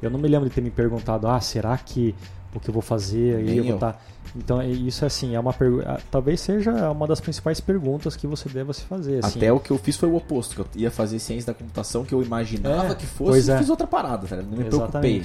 Eu 0.00 0.10
não 0.10 0.18
me 0.18 0.28
lembro 0.28 0.48
de 0.48 0.54
ter 0.54 0.60
me 0.60 0.70
perguntado, 0.70 1.28
ah, 1.28 1.40
será 1.40 1.76
que 1.76 2.14
o 2.54 2.58
que 2.58 2.68
eu 2.68 2.72
vou 2.72 2.82
fazer 2.82 3.42
Nem 3.44 3.58
eu 3.58 3.64
vou 3.64 3.78
tá... 3.78 3.96
Então, 4.34 4.60
é- 4.60 4.68
isso 4.68 5.04
é 5.04 5.06
assim, 5.06 5.34
é 5.34 5.40
uma 5.40 5.54
talvez 6.10 6.40
seja 6.40 6.90
uma 6.90 7.06
das 7.06 7.20
principais 7.20 7.60
perguntas 7.60 8.14
que 8.14 8.26
você 8.26 8.48
deva 8.48 8.72
se 8.72 8.82
fazer. 8.82 9.24
Assim. 9.24 9.38
Até 9.38 9.52
o 9.52 9.58
que 9.58 9.70
eu 9.70 9.78
fiz 9.78 9.96
foi 9.96 10.08
o 10.08 10.14
oposto, 10.16 10.54
que 10.54 10.60
eu 10.60 10.82
ia 10.82 10.90
fazer 10.90 11.18
ciência 11.18 11.52
da 11.52 11.58
computação 11.58 12.04
que 12.04 12.14
eu 12.14 12.22
imaginava 12.22 12.92
É, 12.92 12.94
que 12.94 13.06
fosse 13.06 13.50
e 13.50 13.52
é. 13.52 13.58
fiz 13.58 13.68
outra 13.68 13.86
parada, 13.86 14.26
ligado? 14.26 14.46
Não 14.50 14.58
me 14.58 14.64
preocupei. 14.64 15.22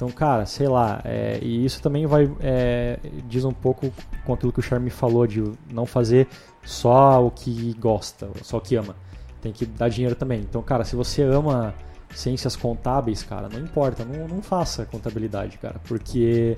Então, 0.00 0.10
cara, 0.10 0.46
sei 0.46 0.66
lá, 0.66 1.02
é, 1.04 1.38
e 1.42 1.62
isso 1.62 1.82
também 1.82 2.06
vai 2.06 2.26
é, 2.40 2.98
diz 3.28 3.44
um 3.44 3.52
pouco 3.52 3.92
com 4.24 4.32
aquilo 4.32 4.50
que 4.50 4.58
o 4.58 4.62
Charme 4.62 4.88
falou 4.88 5.26
de 5.26 5.44
não 5.70 5.84
fazer 5.84 6.26
só 6.64 7.22
o 7.22 7.30
que 7.30 7.74
gosta, 7.78 8.30
só 8.42 8.56
o 8.56 8.62
que 8.62 8.76
ama. 8.76 8.96
Tem 9.42 9.52
que 9.52 9.66
dar 9.66 9.90
dinheiro 9.90 10.14
também. 10.14 10.40
Então, 10.40 10.62
cara, 10.62 10.86
se 10.86 10.96
você 10.96 11.20
ama 11.20 11.74
ciências 12.14 12.56
contábeis, 12.56 13.22
cara, 13.22 13.46
não 13.50 13.60
importa, 13.60 14.02
não, 14.02 14.26
não 14.26 14.40
faça 14.40 14.86
contabilidade, 14.86 15.58
cara, 15.58 15.78
porque 15.84 16.56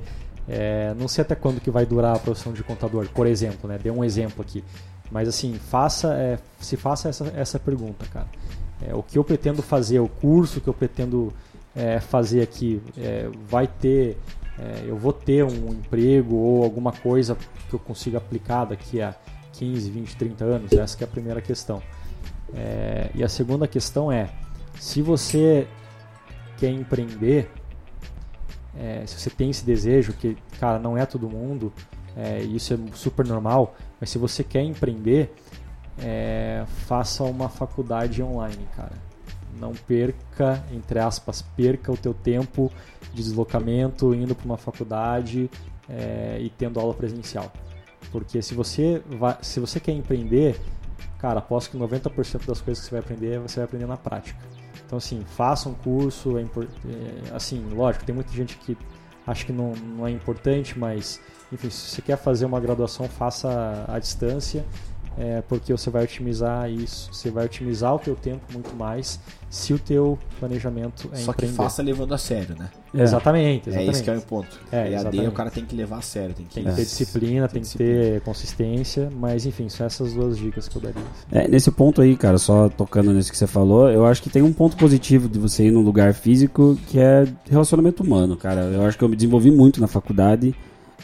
é, 0.48 0.94
não 0.96 1.08
sei 1.08 1.22
até 1.22 1.34
quando 1.34 1.60
que 1.60 1.68
vai 1.70 1.84
durar 1.84 2.14
a 2.14 2.20
profissão 2.20 2.52
de 2.52 2.62
contador, 2.62 3.08
por 3.08 3.26
exemplo, 3.26 3.68
né? 3.68 3.76
Dê 3.76 3.90
um 3.90 4.04
exemplo 4.04 4.40
aqui. 4.40 4.62
Mas 5.10 5.26
assim, 5.26 5.54
faça, 5.54 6.14
é, 6.14 6.38
se 6.60 6.76
faça 6.76 7.08
essa, 7.08 7.26
essa 7.34 7.58
pergunta, 7.58 8.06
cara. 8.06 8.28
É, 8.80 8.94
o 8.94 9.02
que 9.02 9.18
eu 9.18 9.24
pretendo 9.24 9.62
fazer, 9.62 9.98
o 9.98 10.08
curso 10.08 10.60
que 10.60 10.68
eu 10.68 10.74
pretendo 10.74 11.32
é, 11.74 12.00
fazer 12.00 12.42
aqui, 12.42 12.82
é, 12.98 13.28
vai 13.48 13.66
ter, 13.66 14.18
é, 14.58 14.84
eu 14.86 14.96
vou 14.96 15.12
ter 15.12 15.44
um 15.44 15.68
emprego 15.68 16.36
ou 16.36 16.62
alguma 16.62 16.92
coisa 16.92 17.36
que 17.68 17.74
eu 17.74 17.78
consiga 17.78 18.18
aplicar 18.18 18.66
daqui 18.66 19.00
a 19.00 19.14
15, 19.52 19.90
20, 19.90 20.16
30 20.16 20.44
anos? 20.44 20.72
Essa 20.72 21.02
é 21.02 21.04
a 21.04 21.08
primeira 21.08 21.40
questão. 21.40 21.82
É, 22.54 23.10
e 23.14 23.24
a 23.24 23.28
segunda 23.28 23.66
questão 23.66 24.12
é, 24.12 24.28
se 24.78 25.00
você 25.00 25.66
quer 26.58 26.70
empreender, 26.70 27.50
é, 28.76 29.04
se 29.06 29.18
você 29.18 29.30
tem 29.30 29.50
esse 29.50 29.64
desejo, 29.64 30.12
que, 30.12 30.36
cara, 30.58 30.78
não 30.78 30.96
é 30.96 31.06
todo 31.06 31.28
mundo, 31.28 31.72
é, 32.16 32.40
isso 32.42 32.74
é 32.74 32.78
super 32.94 33.26
normal, 33.26 33.74
mas 33.98 34.10
se 34.10 34.18
você 34.18 34.44
quer 34.44 34.62
empreender, 34.62 35.32
faça 36.86 37.22
uma 37.22 37.48
faculdade 37.48 38.22
online, 38.22 38.66
cara. 38.74 39.11
Não 39.62 39.72
perca, 39.72 40.64
entre 40.72 40.98
aspas, 40.98 41.40
perca 41.40 41.92
o 41.92 41.96
teu 41.96 42.12
tempo 42.12 42.68
de 43.14 43.22
deslocamento 43.22 44.12
indo 44.12 44.34
para 44.34 44.44
uma 44.44 44.56
faculdade 44.56 45.48
é, 45.88 46.38
e 46.40 46.50
tendo 46.50 46.80
aula 46.80 46.92
presencial. 46.92 47.52
Porque 48.10 48.42
se 48.42 48.54
você, 48.54 49.00
vai, 49.08 49.38
se 49.40 49.60
você 49.60 49.78
quer 49.78 49.92
empreender, 49.92 50.60
cara, 51.16 51.38
aposto 51.38 51.70
que 51.70 51.78
90% 51.78 52.44
das 52.44 52.60
coisas 52.60 52.82
que 52.82 52.88
você 52.88 52.90
vai 52.90 53.00
aprender, 53.00 53.38
você 53.38 53.60
vai 53.60 53.64
aprender 53.66 53.86
na 53.86 53.96
prática. 53.96 54.36
Então, 54.84 54.98
assim, 54.98 55.24
faça 55.24 55.68
um 55.68 55.74
curso, 55.74 56.36
é 56.36 56.42
é, 56.42 57.34
assim, 57.34 57.64
lógico, 57.72 58.04
tem 58.04 58.14
muita 58.14 58.32
gente 58.32 58.56
que 58.58 58.76
acha 59.24 59.46
que 59.46 59.52
não, 59.52 59.74
não 59.74 60.08
é 60.08 60.10
importante, 60.10 60.76
mas, 60.76 61.20
enfim, 61.52 61.70
se 61.70 61.90
você 61.90 62.02
quer 62.02 62.16
fazer 62.16 62.44
uma 62.46 62.58
graduação, 62.58 63.08
faça 63.08 63.84
à 63.86 63.98
distância, 64.00 64.66
é, 65.18 65.42
porque 65.48 65.72
você 65.72 65.90
vai 65.90 66.04
otimizar 66.04 66.70
isso, 66.70 67.12
você 67.12 67.30
vai 67.30 67.44
otimizar 67.44 67.94
o 67.94 67.98
teu 67.98 68.14
tempo 68.14 68.40
muito 68.52 68.74
mais 68.74 69.20
se 69.50 69.74
o 69.74 69.78
teu 69.78 70.18
planejamento 70.40 71.10
é 71.12 71.16
Só 71.16 71.32
que 71.32 71.44
empreender. 71.44 71.56
faça 71.56 71.82
levando 71.82 72.14
a 72.14 72.18
sério, 72.18 72.56
né? 72.58 72.70
Exatamente, 72.94 73.68
É 73.68 73.72
exatamente. 73.72 73.90
esse 73.90 74.02
que 74.02 74.10
é 74.10 74.16
o 74.16 74.22
ponto. 74.22 74.48
É, 74.70 74.76
EAD 74.78 74.94
exatamente. 74.94 75.28
o 75.28 75.32
cara 75.32 75.50
tem 75.50 75.64
que 75.66 75.76
levar 75.76 75.98
a 75.98 76.00
sério, 76.00 76.34
tem 76.34 76.46
que, 76.46 76.54
Tem 76.54 76.64
que 76.64 76.70
ter 76.74 76.82
disciplina, 76.82 77.48
tem, 77.48 77.62
que 77.62 77.76
ter 77.76 78.20
consistência, 78.22 79.10
mas 79.14 79.44
enfim, 79.44 79.68
são 79.68 79.84
essas 79.86 80.14
duas 80.14 80.38
dicas 80.38 80.68
que 80.68 80.76
eu 80.76 80.82
daria. 80.82 81.02
É, 81.30 81.46
nesse 81.46 81.70
ponto 81.70 82.00
aí, 82.00 82.16
cara, 82.16 82.38
só 82.38 82.70
tocando 82.70 83.12
nisso 83.12 83.30
que 83.30 83.36
você 83.36 83.46
falou, 83.46 83.90
eu 83.90 84.06
acho 84.06 84.22
que 84.22 84.30
tem 84.30 84.40
um 84.42 84.52
ponto 84.52 84.76
positivo 84.76 85.28
de 85.28 85.38
você 85.38 85.66
ir 85.66 85.70
num 85.70 85.82
lugar 85.82 86.14
físico 86.14 86.78
que 86.88 86.98
é 86.98 87.26
relacionamento 87.50 88.02
humano, 88.02 88.36
cara. 88.36 88.62
Eu 88.62 88.86
acho 88.86 88.96
que 88.96 89.04
eu 89.04 89.08
me 89.08 89.16
desenvolvi 89.16 89.50
muito 89.50 89.80
na 89.82 89.86
faculdade, 89.86 90.54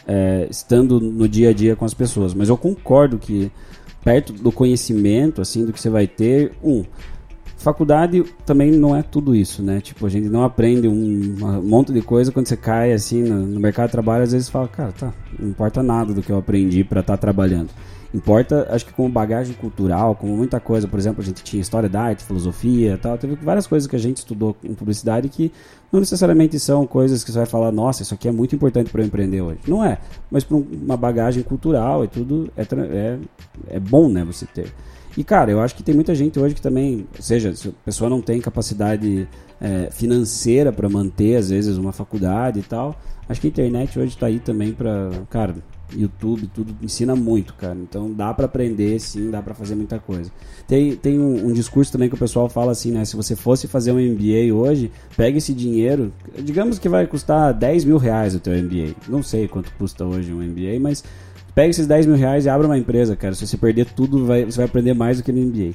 é, 0.07 0.47
estando 0.49 0.99
no 0.99 1.27
dia 1.27 1.49
a 1.51 1.53
dia 1.53 1.75
com 1.75 1.85
as 1.85 1.93
pessoas. 1.93 2.33
Mas 2.33 2.49
eu 2.49 2.57
concordo 2.57 3.19
que 3.19 3.51
perto 4.03 4.33
do 4.33 4.51
conhecimento, 4.51 5.41
assim, 5.41 5.65
do 5.65 5.73
que 5.73 5.79
você 5.79 5.89
vai 5.89 6.07
ter, 6.07 6.51
um, 6.63 6.83
faculdade 7.59 8.23
também 8.45 8.71
não 8.71 8.95
é 8.95 9.03
tudo 9.03 9.35
isso, 9.35 9.61
né? 9.61 9.81
Tipo, 9.81 10.05
a 10.05 10.09
gente 10.09 10.29
não 10.29 10.43
aprende 10.43 10.87
um, 10.87 11.35
um 11.41 11.61
monte 11.61 11.91
de 11.91 12.01
coisa 12.01 12.31
quando 12.31 12.47
você 12.47 12.57
cai 12.57 12.93
assim 12.93 13.21
no, 13.21 13.45
no 13.45 13.59
mercado 13.59 13.87
de 13.87 13.91
trabalho, 13.91 14.23
às 14.23 14.31
vezes 14.31 14.49
fala, 14.49 14.67
cara, 14.67 14.91
tá, 14.93 15.13
não 15.37 15.49
importa 15.49 15.83
nada 15.83 16.13
do 16.13 16.21
que 16.21 16.31
eu 16.31 16.37
aprendi 16.37 16.83
pra 16.83 17.01
estar 17.01 17.17
trabalhando. 17.17 17.69
Importa, 18.11 18.67
acho 18.71 18.85
que 18.85 18.93
como 18.93 19.07
bagagem 19.07 19.53
cultural, 19.53 20.15
como 20.15 20.35
muita 20.35 20.59
coisa, 20.59 20.87
por 20.87 20.97
exemplo, 20.97 21.21
a 21.21 21.25
gente 21.25 21.43
tinha 21.43 21.61
história 21.61 21.87
da 21.87 22.01
arte, 22.01 22.23
filosofia, 22.23 22.97
tal, 22.97 23.17
teve 23.19 23.35
várias 23.35 23.67
coisas 23.67 23.87
que 23.87 23.95
a 23.95 23.99
gente 23.99 24.17
estudou 24.17 24.57
em 24.63 24.73
publicidade 24.73 25.29
que 25.29 25.51
não 25.91 25.99
necessariamente 25.99 26.59
são 26.59 26.87
coisas 26.87 27.23
que 27.23 27.31
você 27.31 27.37
vai 27.37 27.45
falar, 27.45 27.71
nossa, 27.71 28.01
isso 28.01 28.13
aqui 28.15 28.27
é 28.27 28.31
muito 28.31 28.55
importante 28.55 28.89
para 28.89 29.01
eu 29.01 29.05
empreender 29.05 29.41
hoje. 29.41 29.59
Não 29.67 29.85
é, 29.85 29.99
mas 30.31 30.43
para 30.43 30.57
uma 30.57 30.97
bagagem 30.97 31.43
cultural 31.43 32.03
e 32.03 32.07
tudo 32.07 32.51
é, 32.57 32.63
é, 32.63 33.19
é 33.67 33.79
bom, 33.79 34.09
né, 34.09 34.23
você 34.23 34.47
ter. 34.47 34.73
E, 35.15 35.23
cara, 35.23 35.51
eu 35.51 35.59
acho 35.59 35.75
que 35.75 35.83
tem 35.83 35.93
muita 35.93 36.15
gente 36.15 36.39
hoje 36.39 36.55
que 36.55 36.61
também, 36.61 37.05
ou 37.15 37.21
seja, 37.21 37.55
se 37.55 37.67
a 37.67 37.71
pessoa 37.85 38.09
não 38.09 38.21
tem 38.21 38.39
capacidade 38.39 39.27
é, 39.59 39.89
financeira 39.91 40.71
para 40.71 40.87
manter, 40.87 41.35
às 41.35 41.49
vezes, 41.49 41.77
uma 41.77 41.91
faculdade 41.91 42.59
e 42.59 42.63
tal, 42.63 42.95
acho 43.27 43.41
que 43.41 43.47
a 43.47 43.49
internet 43.49 43.99
hoje 43.99 44.17
tá 44.17 44.27
aí 44.27 44.39
também 44.39 44.71
para, 44.71 45.11
cara, 45.29 45.55
YouTube, 45.95 46.49
tudo 46.53 46.75
ensina 46.81 47.15
muito, 47.15 47.53
cara. 47.55 47.77
Então 47.81 48.11
dá 48.11 48.33
para 48.33 48.45
aprender, 48.45 48.99
sim, 48.99 49.29
dá 49.31 49.41
para 49.41 49.53
fazer 49.53 49.75
muita 49.75 49.99
coisa. 49.99 50.31
Tem, 50.67 50.95
tem 50.95 51.19
um, 51.19 51.47
um 51.47 51.51
discurso 51.53 51.91
também 51.91 52.07
que 52.09 52.15
o 52.15 52.17
pessoal 52.17 52.47
fala 52.49 52.71
assim, 52.71 52.91
né? 52.91 53.03
Se 53.05 53.15
você 53.15 53.35
fosse 53.35 53.67
fazer 53.67 53.91
um 53.91 53.99
MBA 53.99 54.53
hoje, 54.53 54.91
pega 55.17 55.37
esse 55.37 55.53
dinheiro, 55.53 56.13
digamos 56.43 56.77
que 56.79 56.87
vai 56.89 57.07
custar 57.07 57.53
10 57.53 57.85
mil 57.85 57.97
reais 57.97 58.35
o 58.35 58.39
teu 58.39 58.53
MBA. 58.53 58.93
Não 59.07 59.23
sei 59.23 59.47
quanto 59.47 59.71
custa 59.77 60.05
hoje 60.05 60.33
um 60.33 60.41
MBA, 60.41 60.79
mas 60.79 61.03
pega 61.55 61.69
esses 61.71 61.87
10 61.87 62.05
mil 62.05 62.15
reais 62.15 62.45
e 62.45 62.49
abre 62.49 62.65
uma 62.67 62.77
empresa, 62.77 63.15
cara. 63.15 63.33
Se 63.35 63.45
você 63.47 63.57
perder 63.57 63.85
tudo, 63.87 64.25
vai, 64.25 64.45
você 64.45 64.57
vai 64.57 64.65
aprender 64.65 64.93
mais 64.93 65.17
do 65.17 65.23
que 65.23 65.31
no 65.31 65.41
MBA. 65.41 65.73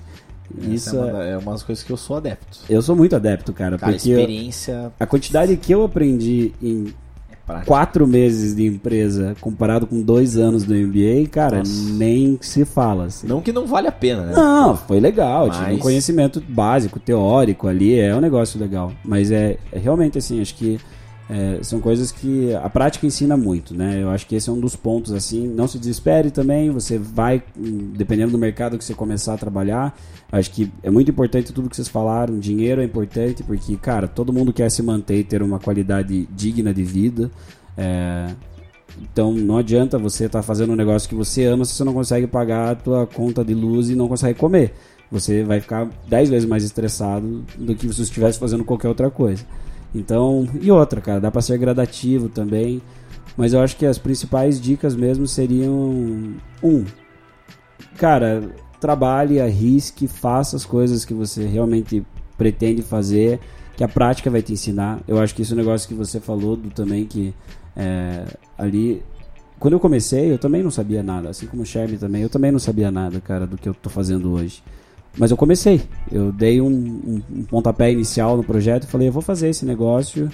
Isso 0.61 0.91
Essa 0.91 0.97
é 0.97 1.01
uma, 1.01 1.13
da- 1.13 1.25
é 1.25 1.39
uma 1.39 1.53
das 1.53 1.63
coisas 1.63 1.83
que 1.83 1.91
eu 1.91 1.97
sou 1.97 2.17
adepto. 2.19 2.59
eu 2.69 2.81
sou 2.83 2.95
muito 2.95 3.17
adepto, 3.17 3.53
cara, 3.53 3.79
Cara, 3.79 3.93
porque 3.93 4.11
eu- 4.11 4.19
experiência 4.21 4.93
a 5.01 5.07
quantidade 5.07 5.57
que 5.57 5.73
eu 5.73 5.83
aprendi 5.85 6.53
em 6.63 6.89
é 6.89 7.04
prática. 7.47 7.67
quatro 7.67 8.07
meses 8.07 8.55
de 8.55 8.65
empresa 8.67 9.35
comparado 9.41 9.87
com 9.87 10.01
dois 10.01 10.37
anos 10.37 10.65
do 10.65 10.75
MBA, 10.75 11.29
cara, 11.31 11.59
Nossa. 11.59 11.93
nem 11.93 12.39
se 12.41 12.65
fala. 12.65 13.05
assim. 13.07 13.27
Não 13.27 13.41
que 13.41 13.53
não 13.53 13.67
vale 13.67 13.89
a 13.89 13.93
pena, 13.93 14.23
né? 14.23 14.33
Não, 14.35 14.77
foi 14.77 15.01
legal. 15.01 15.51
Tive 15.51 15.65
um 15.65 15.69
Mas- 15.73 15.81
conhecimento 15.81 16.43
básico, 16.49 16.99
teórico 16.99 17.69
ali, 17.69 17.99
é 17.99 18.15
um 18.15 18.21
negócio 18.21 18.59
legal. 18.61 18.93
Mas 19.05 19.31
é, 19.31 19.57
é 19.73 19.79
realmente 19.79 20.19
assim, 20.19 20.41
acho 20.41 20.55
que 20.55 20.79
é, 21.29 21.63
são 21.63 21.81
coisas 21.81 22.13
que 22.13 22.55
a 22.55 22.69
prática 22.69 23.07
ensina 23.07 23.37
muito, 23.37 23.75
né? 23.75 24.03
Eu 24.03 24.11
acho 24.11 24.27
que 24.27 24.35
esse 24.35 24.51
é 24.51 24.53
um 24.53 24.61
dos 24.61 24.77
pontos, 24.77 25.13
assim. 25.13 25.47
Não 25.47 25.67
se 25.67 25.79
desespere 25.79 26.31
também, 26.31 26.71
você 26.71 26.99
vai, 26.99 27.43
dependendo 27.57 28.33
do 28.33 28.39
mercado 28.39 28.77
que 28.77 28.85
você 28.85 28.95
começar 28.95 29.35
a 29.35 29.39
trabalhar. 29.39 29.97
Acho 30.31 30.51
que 30.51 30.71
é 30.83 30.91
muito 30.91 31.11
importante 31.11 31.53
tudo 31.53 31.71
que 31.71 31.77
vocês 31.77 31.89
falaram. 31.89 32.39
Dinheiro 32.39 32.83
é 32.83 32.85
importante 32.85 33.43
porque, 33.43 33.77
cara, 33.77 34.07
todo 34.07 34.33
mundo 34.33 34.53
quer 34.53 34.71
se 34.71 34.83
manter 34.83 35.21
e 35.21 35.25
ter 35.25 35.43
uma 35.43 35.59
qualidade 35.59 36.29
digna 36.35 36.75
de 36.75 36.83
vida. 36.83 37.31
É, 37.77 38.29
então 39.01 39.33
não 39.33 39.57
adianta 39.57 39.99
você 39.99 40.27
estar 40.27 40.43
fazendo 40.43 40.73
um 40.73 40.77
negócio 40.77 41.09
que 41.09 41.15
você 41.15 41.45
ama 41.45 41.65
se 41.65 41.73
você 41.73 41.85
não 41.85 41.95
consegue 41.95 42.27
pagar 42.27 42.71
a 42.71 42.75
tua 42.75 43.07
conta 43.07 43.45
de 43.45 43.55
luz 43.55 43.89
e 43.89 43.95
não 43.95 44.09
consegue 44.09 44.39
comer. 44.39 44.75
Você 45.11 45.43
vai 45.43 45.61
ficar 45.61 45.89
10 46.09 46.31
vezes 46.31 46.49
mais 46.49 46.65
estressado 46.65 47.45
do 47.57 47.75
que 47.75 47.83
se 47.83 47.95
você 47.95 48.03
estivesse 48.03 48.39
fazendo 48.39 48.65
qualquer 48.65 48.89
outra 48.89 49.11
coisa. 49.11 49.45
Então, 49.95 50.49
e 50.61 50.71
outra, 50.71 51.01
cara, 51.01 51.21
dá 51.21 51.31
pra 51.31 51.41
ser 51.41 51.57
gradativo 51.59 52.29
também. 52.29 52.83
Mas 53.37 53.53
eu 53.53 53.61
acho 53.61 53.77
que 53.77 53.87
as 53.87 53.99
principais 53.99 54.61
dicas 54.61 54.95
mesmo 54.95 55.27
seriam 55.27 56.35
um, 56.63 56.85
cara, 57.97 58.55
trabalhe, 58.81 59.41
arrisque, 59.41 60.07
faça 60.07 60.57
as 60.57 60.65
coisas 60.65 61.05
que 61.05 61.15
você 61.15 61.47
realmente 61.47 62.05
pretende 62.37 62.83
fazer, 62.83 63.41
que 63.77 63.83
a 63.83 63.89
prática 63.89 64.31
vai 64.31 64.43
te 64.43 64.53
ensinar. 64.53 65.01
Eu 65.09 65.19
acho 65.19 65.35
que 65.35 65.43
esse 65.43 65.53
é 65.53 65.55
um 65.55 65.59
negócio 65.59 65.89
que 65.89 65.95
você 65.95 66.21
falou 66.21 66.57
do, 66.57 66.71
também 66.71 67.07
que 67.07 67.35
é, 67.77 68.25
ali 68.57 69.03
quando 69.59 69.73
eu 69.73 69.81
comecei, 69.81 70.31
eu 70.31 70.39
também 70.39 70.63
não 70.63 70.71
sabia 70.71 71.03
nada, 71.03 71.31
assim 71.31 71.47
como 71.47 71.63
o 71.63 71.67
Sherman 71.67 71.97
também, 71.97 72.23
eu 72.23 72.29
também 72.29 72.53
não 72.53 72.59
sabia 72.59 72.91
nada, 72.91 73.21
cara, 73.21 73.47
do 73.47 73.57
que 73.57 73.69
eu 73.69 73.75
tô 73.75 73.89
fazendo 73.89 74.33
hoje. 74.33 74.63
Mas 75.17 75.31
eu 75.31 75.37
comecei, 75.37 75.81
eu 76.11 76.33
dei 76.33 76.61
um, 76.61 76.67
um, 76.67 77.23
um 77.39 77.43
pontapé 77.45 77.93
inicial 77.93 78.37
no 78.37 78.43
projeto 78.43 78.85
e 78.85 78.87
falei, 78.89 79.09
eu 79.09 79.13
vou 79.13 79.23
fazer 79.23 79.49
esse 79.49 79.65
negócio. 79.65 80.29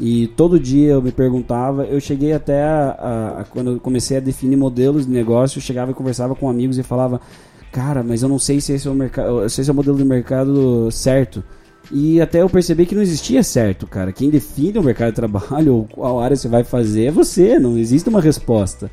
E 0.00 0.26
todo 0.36 0.58
dia 0.58 0.90
eu 0.94 1.02
me 1.02 1.12
perguntava, 1.12 1.84
eu 1.84 2.00
cheguei 2.00 2.32
até 2.32 2.62
a, 2.64 2.96
a- 2.98 3.40
a- 3.40 3.44
quando 3.44 3.70
eu 3.72 3.80
comecei 3.80 4.16
a 4.16 4.20
definir 4.20 4.56
modelos 4.56 5.06
de 5.06 5.12
negócio, 5.12 5.58
eu 5.58 5.62
chegava 5.62 5.92
e 5.92 5.94
conversava 5.94 6.34
com 6.34 6.50
amigos 6.50 6.78
e 6.78 6.82
falava, 6.82 7.20
cara, 7.70 8.02
mas 8.02 8.22
eu 8.22 8.28
não 8.28 8.38
sei 8.38 8.60
se 8.60 8.72
esse 8.72 8.88
é 8.88 8.90
o 8.90 8.94
mercado, 8.94 9.48
se 9.48 9.60
esse 9.60 9.70
é 9.70 9.72
o 9.72 9.76
modelo 9.76 9.96
de 9.96 10.04
mercado 10.04 10.90
certo. 10.90 11.44
E 11.92 12.20
até 12.20 12.42
eu 12.42 12.48
percebi 12.50 12.86
que 12.86 12.94
não 12.94 13.02
existia 13.02 13.42
certo, 13.44 13.86
cara. 13.86 14.10
Quem 14.10 14.30
define 14.30 14.78
o 14.78 14.82
mercado 14.82 15.10
de 15.10 15.14
trabalho 15.16 15.74
ou 15.76 15.84
qual 15.84 16.18
área 16.18 16.34
você 16.36 16.48
vai 16.48 16.64
fazer 16.64 17.04
é 17.04 17.10
você, 17.12 17.58
não 17.60 17.78
existe 17.78 18.08
uma 18.08 18.20
resposta. 18.20 18.90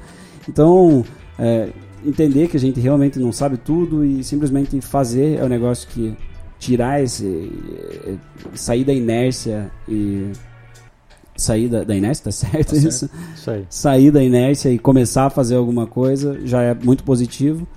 Então, 0.48 1.04
é, 1.40 1.70
entender 2.06 2.48
que 2.48 2.58
a 2.58 2.60
gente 2.60 2.80
realmente 2.80 3.20
não 3.20 3.32
sabe 3.32 3.58
tudo 3.58 4.04
e 4.06 4.24
simplesmente 4.24 4.80
fazer 4.82 5.40
é 5.40 5.44
o 5.44 5.50
negócio 5.50 5.88
que 5.90 6.16
tirar 6.60 7.02
esse. 7.04 7.52
eh, 8.06 8.16
sair 8.54 8.84
da 8.84 8.94
inércia 8.94 9.72
e. 9.88 10.32
Sair 11.36 11.70
da, 11.70 11.84
da 11.84 11.96
inércia, 11.96 12.26
tá 12.26 12.32
certo 12.32 12.76
isso? 12.76 13.10
Isso 13.36 13.50
aí. 13.50 13.66
sair 13.70 14.12
da 14.12 14.22
inércia 14.24 14.70
e 14.70 14.78
começar 14.78 15.26
a 15.26 15.30
fazer 15.30 15.56
alguma 15.56 15.88
coisa 15.88 16.40
já 16.46 16.62
é 16.62 16.74
muito 16.74 17.04
positivo. 17.04 17.68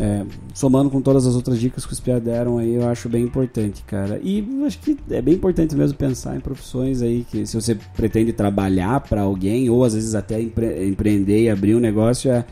É, 0.00 0.24
somando 0.54 0.88
com 0.90 1.00
todas 1.00 1.26
as 1.26 1.34
outras 1.34 1.58
dicas 1.58 1.84
que 1.84 1.92
os 1.92 1.98
Pia 1.98 2.20
deram 2.20 2.58
aí, 2.58 2.72
eu 2.72 2.88
acho 2.88 3.08
bem 3.08 3.24
importante, 3.24 3.82
cara. 3.84 4.20
E 4.22 4.46
acho 4.64 4.78
que 4.78 4.96
é 5.10 5.20
bem 5.20 5.34
importante 5.34 5.74
mesmo 5.74 5.98
pensar 5.98 6.36
em 6.36 6.40
profissões 6.40 7.02
aí 7.02 7.26
que 7.28 7.44
se 7.44 7.60
você 7.60 7.76
pretende 7.96 8.32
trabalhar 8.32 9.00
para 9.00 9.22
alguém 9.22 9.68
ou 9.68 9.82
às 9.82 9.94
vezes 9.94 10.14
até 10.14 10.40
empre- 10.40 10.86
empreender 10.86 11.42
e 11.42 11.50
abrir 11.50 11.74
um 11.74 11.80
negócio, 11.80 12.30
é, 12.30 12.44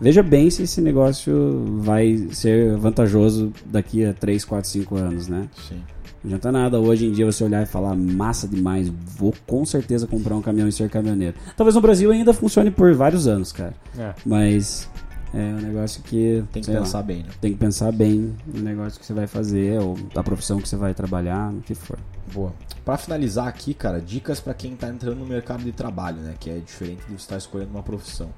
veja 0.00 0.22
bem 0.22 0.50
se 0.50 0.62
esse 0.62 0.80
negócio 0.80 1.64
vai 1.78 2.28
ser 2.32 2.76
vantajoso 2.76 3.52
daqui 3.66 4.04
a 4.04 4.12
3, 4.12 4.44
4, 4.44 4.68
5 4.70 4.96
anos, 4.96 5.28
né? 5.28 5.48
Sim. 5.68 5.82
Não 6.22 6.30
adianta 6.30 6.50
nada 6.50 6.80
hoje 6.80 7.06
em 7.06 7.12
dia 7.12 7.24
você 7.24 7.44
olhar 7.44 7.62
e 7.62 7.66
falar 7.66 7.94
massa 7.94 8.48
demais, 8.48 8.88
vou 8.88 9.32
com 9.46 9.64
certeza 9.64 10.06
comprar 10.06 10.34
um 10.34 10.42
caminhão 10.42 10.68
e 10.68 10.72
ser 10.72 10.90
caminhoneiro. 10.90 11.36
Talvez 11.56 11.74
no 11.76 11.80
Brasil 11.80 12.10
ainda 12.10 12.34
funcione 12.34 12.70
por 12.70 12.92
vários 12.94 13.28
anos, 13.28 13.52
cara. 13.52 13.74
É. 13.96 14.12
Mas 14.26 14.88
é 15.32 15.38
um 15.38 15.60
negócio 15.60 16.02
que 16.02 16.42
Tem 16.52 16.60
que 16.60 16.66
sei 16.66 16.74
lá, 16.74 16.80
pensar 16.80 17.02
bem, 17.02 17.18
né? 17.18 17.28
tem 17.40 17.52
que 17.52 17.58
pensar 17.58 17.92
bem 17.92 18.34
no 18.46 18.60
negócio 18.62 18.98
que 18.98 19.06
você 19.06 19.12
vai 19.12 19.26
fazer 19.26 19.78
ou 19.80 19.94
da 20.14 20.22
profissão 20.22 20.58
que 20.58 20.68
você 20.68 20.76
vai 20.76 20.92
trabalhar, 20.92 21.52
no 21.52 21.60
que 21.60 21.74
for. 21.74 21.98
Boa. 22.32 22.52
Pra 22.84 22.96
finalizar 22.96 23.46
aqui, 23.46 23.72
cara, 23.72 24.00
dicas 24.00 24.40
pra 24.40 24.54
quem 24.54 24.74
tá 24.74 24.88
entrando 24.88 25.18
no 25.18 25.26
mercado 25.26 25.62
de 25.62 25.72
trabalho, 25.72 26.18
né? 26.18 26.34
Que 26.38 26.50
é 26.50 26.58
diferente 26.58 27.00
de 27.06 27.12
você 27.12 27.14
estar 27.16 27.36
escolhendo 27.36 27.70
uma 27.70 27.82
profissão. 27.82 28.30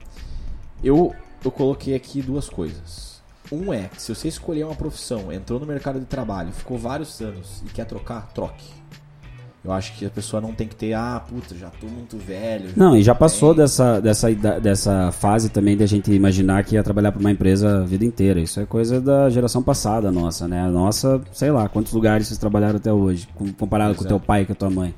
Eu, 0.83 1.15
eu 1.45 1.51
coloquei 1.51 1.95
aqui 1.95 2.21
duas 2.23 2.49
coisas. 2.49 3.21
Um 3.53 3.73
é 3.73 3.89
que 3.89 4.01
se 4.01 4.15
você 4.15 4.29
escolher 4.29 4.65
uma 4.65 4.75
profissão, 4.77 5.33
entrou 5.33 5.59
no 5.59 5.67
mercado 5.67 5.99
de 5.99 6.07
trabalho, 6.07 6.53
ficou 6.53 6.79
vários 6.79 7.21
anos 7.21 7.63
e 7.67 7.71
quer 7.71 7.85
trocar, 7.85 8.29
troque. 8.33 8.65
Eu 9.63 9.73
acho 9.73 9.93
que 9.99 10.07
a 10.07 10.11
pessoa 10.11 10.41
não 10.41 10.55
tem 10.55 10.67
que 10.67 10.75
ter, 10.75 10.95
ah, 10.95 11.21
puta, 11.29 11.55
já 11.55 11.69
tô 11.69 11.87
muito 11.87 12.17
velho. 12.17 12.71
Não, 12.75 12.97
e 12.97 13.03
já 13.03 13.15
passou 13.15 13.51
bem. 13.51 13.59
dessa, 13.63 14.01
dessa, 14.01 14.33
dessa 14.33 15.13
fase 15.13 15.51
também 15.51 15.77
de 15.77 15.83
a 15.83 15.87
gente 15.87 16.11
imaginar 16.13 16.65
que 16.65 16.77
ia 16.77 16.83
trabalhar 16.83 17.13
para 17.13 17.21
uma 17.21 17.31
empresa 17.31 17.81
a 17.83 17.85
vida 17.85 18.03
inteira. 18.05 18.41
Isso 18.41 18.59
é 18.59 18.65
coisa 18.65 19.03
da 19.03 19.29
geração 19.29 19.63
passada 19.63 20.11
nossa, 20.11 20.49
né? 20.49 20.63
A 20.63 20.71
nossa, 20.71 21.21
sei 21.33 21.51
lá, 21.51 21.69
quantos 21.69 21.93
lugares 21.93 22.29
vocês 22.29 22.39
trabalharam 22.39 22.77
até 22.77 22.91
hoje, 22.91 23.29
com- 23.35 23.53
comparado 23.53 23.91
Pois 23.95 23.99
com 23.99 24.05
o 24.05 24.09
teu 24.09 24.19
pai 24.21 24.43
e 24.43 24.47
com 24.47 24.53
a 24.53 24.57
tua 24.57 24.71
mãe. 24.71 24.95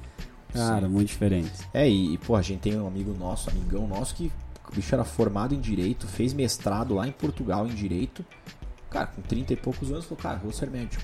Cara, 0.53 0.89
muito 0.89 1.09
diferente. 1.09 1.51
É, 1.75 1.89
e, 1.89 2.17
pô, 2.19 2.37
a 2.37 2.43
gente 2.43 2.61
tem 2.61 2.79
um 2.79 2.87
amigo 2.87 3.17
nosso, 3.19 3.51
amigão 3.51 3.89
nosso, 3.89 4.15
que 4.15 4.31
o 4.71 4.75
bicho 4.75 4.95
era 4.95 5.05
formado 5.05 5.55
em 5.55 5.61
Direito, 5.61 6.07
fez 6.07 6.33
mestrado 6.33 6.95
lá 6.95 7.07
em 7.07 7.13
Portugal 7.13 7.67
em 7.67 7.75
Direito. 7.75 8.25
Cara, 8.91 9.07
com 9.07 9.23
30 9.23 9.55
e 9.55 9.57
poucos 9.57 9.91
anos, 9.91 10.05
falou, 10.05 10.23
cara, 10.23 10.39
vou 10.39 10.53
ser 10.53 10.71
médico. 10.71 11.03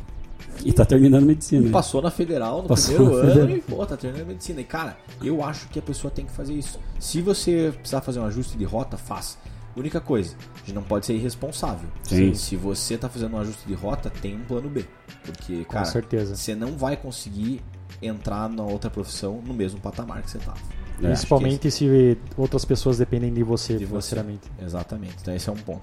E 0.65 0.73
tá 0.73 0.85
terminando 0.85 1.25
medicina. 1.25 1.67
E 1.67 1.71
passou 1.71 2.01
na 2.01 2.11
federal 2.11 2.63
no 2.63 2.69
Passou 2.69 2.95
primeiro 2.95 3.17
ano 3.17 3.29
federal. 3.33 3.57
e, 3.57 3.61
pô, 3.61 3.87
tá 3.87 3.97
terminando 3.97 4.29
medicina. 4.29 4.61
E, 4.61 4.65
cara, 4.65 4.97
eu 5.23 5.43
acho 5.43 5.69
que 5.69 5.79
a 5.79 5.83
pessoa 5.83 6.11
tem 6.11 6.25
que 6.25 6.33
fazer 6.33 6.55
isso. 6.55 6.79
Se 6.99 7.21
você 7.21 7.73
precisar 7.75 8.01
fazer 8.01 8.21
um 8.21 8.25
ajuste 8.25 8.57
de 8.57 8.65
rota, 8.65 8.97
faça. 8.97 9.39
Única 9.77 10.01
coisa, 10.01 10.35
a 10.57 10.59
gente 10.59 10.73
não 10.75 10.83
pode 10.83 11.07
ser 11.07 11.15
irresponsável. 11.15 11.89
Sim. 12.03 12.35
Se 12.35 12.57
você 12.57 12.97
tá 12.99 13.09
fazendo 13.09 13.35
um 13.37 13.41
ajuste 13.41 13.67
de 13.67 13.75
rota, 13.75 14.11
tem 14.11 14.37
um 14.37 14.45
plano 14.45 14.69
B. 14.69 14.85
Porque, 15.25 15.65
Com 15.65 15.73
cara, 15.75 15.85
certeza. 15.85 16.35
você 16.35 16.55
não 16.55 16.77
vai 16.77 16.97
conseguir 16.97 17.63
entrar 18.03 18.49
na 18.49 18.63
outra 18.63 18.91
profissão 18.91 19.41
no 19.45 19.55
mesmo 19.55 19.81
patamar 19.81 20.23
que 20.23 20.31
você 20.31 20.39
tava. 20.39 20.59
É. 20.99 21.07
Principalmente 21.07 21.71
se 21.71 22.19
outras 22.37 22.65
pessoas 22.65 22.99
dependem 22.99 23.33
de 23.33 23.43
você 23.43 23.75
De 23.75 23.85
você. 23.85 23.87
financeiramente. 23.87 24.51
Exatamente. 24.61 25.17
Então 25.21 25.35
esse 25.35 25.49
é 25.49 25.53
um 25.53 25.57
ponto. 25.57 25.83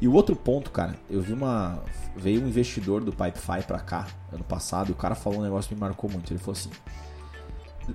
E 0.00 0.08
o 0.08 0.12
outro 0.12 0.34
ponto, 0.34 0.70
cara, 0.70 0.96
eu 1.08 1.20
vi 1.20 1.32
uma. 1.32 1.82
Veio 2.16 2.42
um 2.42 2.48
investidor 2.48 3.02
do 3.02 3.12
Pipefy 3.12 3.62
pra 3.66 3.78
cá 3.78 4.06
ano 4.32 4.44
passado 4.44 4.88
e 4.88 4.92
o 4.92 4.94
cara 4.94 5.14
falou 5.14 5.40
um 5.40 5.42
negócio 5.42 5.68
que 5.68 5.74
me 5.74 5.80
marcou 5.80 6.10
muito. 6.10 6.32
Ele 6.32 6.38
falou 6.38 6.52
assim: 6.52 6.70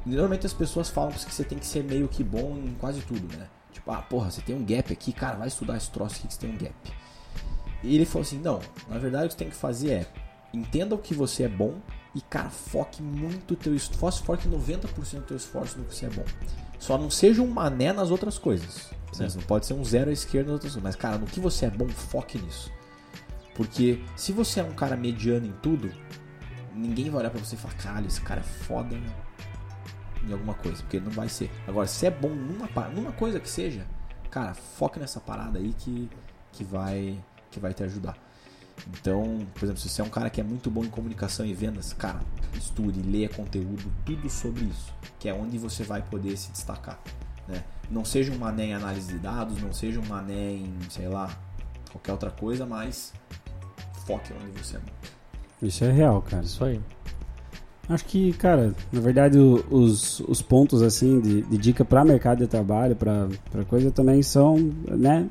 Normalmente 0.06 0.46
as 0.46 0.54
pessoas 0.54 0.90
falam 0.90 1.12
que 1.12 1.34
você 1.34 1.44
tem 1.44 1.58
que 1.58 1.66
ser 1.66 1.84
meio 1.84 2.08
que 2.08 2.24
bom 2.24 2.58
em 2.58 2.74
quase 2.80 3.02
tudo, 3.02 3.36
né? 3.38 3.48
Tipo, 3.74 3.92
ah, 3.92 4.02
porra, 4.02 4.30
você 4.30 4.42
tem 4.42 4.56
um 4.56 4.64
gap 4.66 4.92
aqui, 4.92 5.12
cara, 5.12 5.38
vai 5.38 5.48
estudar 5.48 5.78
esse 5.78 5.90
troço 5.90 6.18
aqui 6.18 6.28
que 6.28 6.34
você 6.34 6.40
tem 6.42 6.52
um 6.52 6.58
gap. 6.58 6.74
E 7.84 7.96
ele 7.96 8.06
falou 8.06 8.22
assim: 8.24 8.40
não, 8.40 8.60
na 8.88 8.98
verdade 8.98 9.26
o 9.26 9.28
que 9.28 9.34
você 9.34 9.40
tem 9.40 9.50
que 9.50 9.56
fazer 9.56 9.92
é 9.92 10.08
entenda 10.54 10.96
o 10.96 10.98
que 10.98 11.14
você 11.14 11.44
é 11.44 11.48
bom 11.48 11.76
e, 12.16 12.22
cara, 12.22 12.50
foque 12.50 13.04
muito 13.04 13.54
o 13.54 13.58
teu 13.58 13.76
esforço, 13.76 14.24
foque 14.24 14.48
90% 14.48 15.20
do 15.20 15.22
teu 15.22 15.38
esforço 15.38 15.78
no 15.78 15.86
que 15.86 15.96
você 15.96 16.08
é 16.08 16.10
bom. 16.10 16.26
Só 16.80 16.98
não 16.98 17.10
seja 17.10 17.42
um 17.42 17.48
mané 17.48 17.94
nas 17.94 18.10
outras 18.10 18.38
coisas. 18.38 18.90
né? 19.18 19.28
Não 19.36 19.42
pode 19.44 19.66
ser 19.66 19.74
um 19.74 19.84
zero 19.84 20.10
à 20.10 20.14
esquerda 20.14 20.48
nas 20.48 20.54
outras 20.54 20.74
coisas. 20.74 20.84
Mas, 20.84 20.96
cara, 20.96 21.18
no 21.18 21.28
que 21.28 21.40
você 21.40 21.66
é 21.66 21.70
bom, 21.70 21.88
foque 21.88 22.40
nisso. 22.40 22.72
Porque 23.54 24.02
se 24.16 24.32
você 24.32 24.62
é 24.62 24.64
um 24.64 24.74
cara 24.74 24.96
mediano 24.96 25.46
em 25.46 25.52
tudo, 25.62 25.92
ninguém 26.74 27.10
vai 27.10 27.20
olhar 27.20 27.30
pra 27.30 27.40
você 27.40 27.56
e 27.56 27.58
falar, 27.58 27.74
caralho, 27.76 28.08
esse 28.08 28.22
cara 28.22 28.40
é 28.40 28.44
foda 28.44 28.96
em 30.24 30.32
alguma 30.32 30.54
coisa. 30.54 30.82
Porque 30.82 31.00
não 31.00 31.12
vai 31.12 31.30
ser. 31.30 31.52
Agora, 31.68 31.86
se 31.86 32.06
é 32.06 32.12
bom 32.12 32.30
numa, 32.30 32.68
numa 32.90 33.12
coisa 33.12 33.40
que 33.40 33.50
seja, 33.50 33.86
cara, 34.32 34.54
foque 34.54 35.00
nessa 35.00 35.20
parada 35.20 35.60
aí 35.60 35.74
que, 35.74 36.10
que, 36.54 36.64
vai, 36.64 37.20
que 37.52 37.60
vai 37.60 37.74
te 37.74 37.84
ajudar. 37.84 38.18
Então, 38.88 39.46
por 39.54 39.66
exemplo, 39.66 39.82
se 39.82 39.90
você 39.90 40.02
é 40.02 40.04
um 40.04 40.10
cara 40.10 40.30
que 40.30 40.40
é 40.40 40.44
muito 40.44 40.70
bom 40.70 40.84
em 40.84 40.90
comunicação 40.90 41.46
e 41.46 41.54
vendas, 41.54 41.94
cara, 41.94 42.20
estude, 42.54 43.02
leia 43.02 43.30
conteúdo, 43.30 43.92
tudo 44.06 44.30
sobre 44.30 44.66
isso, 44.66 44.94
que 45.20 45.28
é 45.30 45.34
onde 45.34 45.58
você 45.58 45.84
vai 45.84 46.02
poder 46.02 46.38
se 46.38 46.52
destacar. 46.52 47.00
Né? 47.48 47.64
Não 47.90 48.06
seja 48.06 48.32
um 48.32 48.38
mané 48.38 48.66
em 48.66 48.74
análise 48.74 49.12
de 49.12 49.20
dados, 49.20 49.62
não 49.62 49.74
seja 49.74 50.00
um 50.00 50.06
mané 50.06 50.54
em, 50.54 50.74
sei 50.90 51.08
lá, 51.08 51.30
qualquer 51.92 52.12
outra 52.12 52.32
coisa, 52.32 52.66
mas 52.66 53.14
foque 54.06 54.34
onde 54.34 54.52
você 54.58 54.78
é 54.78 54.80
bom. 54.80 54.92
Isso 55.62 55.84
é 55.84 55.92
real, 55.92 56.22
cara. 56.22 56.44
Isso 56.44 56.64
aí. 56.64 56.80
Acho 57.90 58.06
que, 58.06 58.32
cara, 58.34 58.76
na 58.92 59.02
verdade, 59.02 59.40
os, 59.40 60.20
os 60.28 60.44
pontos, 60.44 60.84
assim, 60.84 61.20
de, 61.20 61.42
de 61.42 61.58
dica 61.58 61.84
para 61.84 62.06
mercado 62.06 62.38
de 62.38 62.48
trabalho, 62.48 62.96
para 62.96 63.28
coisa 63.68 63.90
também 63.90 64.22
são, 64.22 64.58
né? 64.88 65.26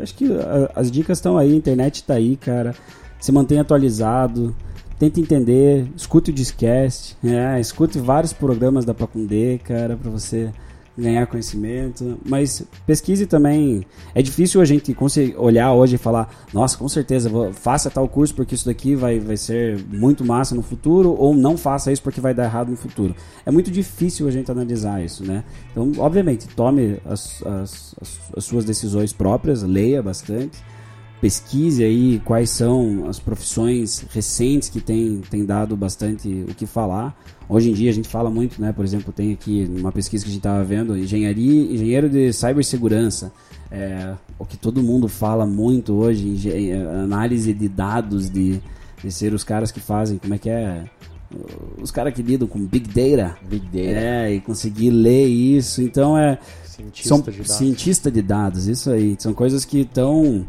Acho 0.00 0.14
que 0.14 0.24
a- 0.32 0.70
as 0.74 0.90
dicas 0.90 1.18
estão 1.18 1.36
aí, 1.36 1.52
a 1.52 1.56
internet 1.56 2.02
tá 2.04 2.14
aí, 2.14 2.36
cara. 2.36 2.74
Se 3.20 3.30
mantenha 3.30 3.60
atualizado, 3.60 4.56
tente 4.98 5.20
entender, 5.20 5.86
escute 5.94 6.30
o 6.30 6.34
Discast, 6.34 7.18
né? 7.22 7.60
Escute 7.60 7.98
vários 7.98 8.32
programas 8.32 8.86
da 8.86 8.94
Pacundê, 8.94 9.58
cara, 9.62 9.94
para 9.94 10.10
você 10.10 10.50
ganhar 10.96 11.26
conhecimento, 11.26 12.18
mas 12.24 12.64
pesquise 12.86 13.26
também. 13.26 13.84
É 14.14 14.22
difícil 14.22 14.60
a 14.60 14.64
gente 14.64 14.94
olhar 15.36 15.72
hoje 15.72 15.96
e 15.96 15.98
falar, 15.98 16.46
nossa, 16.52 16.78
com 16.78 16.88
certeza, 16.88 17.28
vou, 17.28 17.52
faça 17.52 17.90
tal 17.90 18.08
curso 18.08 18.34
porque 18.34 18.54
isso 18.54 18.66
daqui 18.66 18.94
vai, 18.94 19.18
vai 19.18 19.36
ser 19.36 19.78
muito 19.88 20.24
massa 20.24 20.54
no 20.54 20.62
futuro, 20.62 21.14
ou 21.18 21.34
não 21.34 21.56
faça 21.56 21.90
isso 21.90 22.02
porque 22.02 22.20
vai 22.20 22.32
dar 22.32 22.44
errado 22.44 22.70
no 22.70 22.76
futuro. 22.76 23.14
É 23.44 23.50
muito 23.50 23.70
difícil 23.70 24.28
a 24.28 24.30
gente 24.30 24.50
analisar 24.50 25.04
isso, 25.04 25.24
né? 25.24 25.44
Então, 25.72 25.90
obviamente, 25.98 26.46
tome 26.48 26.98
as, 27.04 27.42
as, 27.42 27.94
as 28.36 28.44
suas 28.44 28.64
decisões 28.64 29.12
próprias, 29.12 29.62
leia 29.62 30.02
bastante, 30.02 30.62
pesquise 31.20 31.82
aí 31.82 32.20
quais 32.24 32.50
são 32.50 33.06
as 33.08 33.18
profissões 33.18 34.04
recentes 34.12 34.68
que 34.68 34.80
têm 34.80 35.22
tem 35.30 35.44
dado 35.44 35.76
bastante 35.76 36.28
o 36.48 36.54
que 36.54 36.66
falar. 36.66 37.18
Hoje 37.48 37.70
em 37.70 37.74
dia 37.74 37.90
a 37.90 37.92
gente 37.94 38.08
fala 38.08 38.30
muito, 38.30 38.60
né? 38.60 38.72
Por 38.72 38.84
exemplo, 38.84 39.12
tem 39.12 39.32
aqui 39.32 39.70
uma 39.78 39.92
pesquisa 39.92 40.24
que 40.24 40.28
a 40.30 40.32
gente 40.32 40.40
estava 40.40 40.62
vendo, 40.64 40.96
engenharia, 40.96 41.72
engenheiro 41.74 42.08
de 42.08 42.32
cibersegurança. 42.32 43.32
É, 43.70 44.12
o 44.38 44.44
que 44.44 44.56
todo 44.56 44.82
mundo 44.82 45.08
fala 45.08 45.44
muito 45.46 45.94
hoje, 45.94 46.28
engen- 46.28 46.72
análise 47.02 47.52
de 47.52 47.68
dados, 47.68 48.30
de, 48.30 48.60
de 49.02 49.10
ser 49.12 49.34
os 49.34 49.42
caras 49.44 49.72
que 49.72 49.80
fazem, 49.80 50.16
como 50.18 50.34
é 50.34 50.38
que 50.38 50.48
é? 50.48 50.84
Os 51.82 51.90
caras 51.90 52.14
que 52.14 52.22
lidam 52.22 52.46
com 52.46 52.60
Big 52.64 52.86
Data. 52.88 53.36
Big 53.48 53.64
Data. 53.66 53.98
É, 53.98 54.34
e 54.34 54.40
conseguir 54.40 54.90
ler 54.90 55.26
isso. 55.26 55.82
Então 55.82 56.16
é. 56.16 56.38
Cientista 56.64 57.08
São 57.08 57.20
de 57.20 57.30
dados. 57.30 57.52
cientista 57.52 58.10
de 58.10 58.22
dados, 58.22 58.66
isso 58.68 58.90
aí. 58.90 59.16
São 59.18 59.32
coisas 59.34 59.64
que 59.64 59.80
estão 59.80 60.46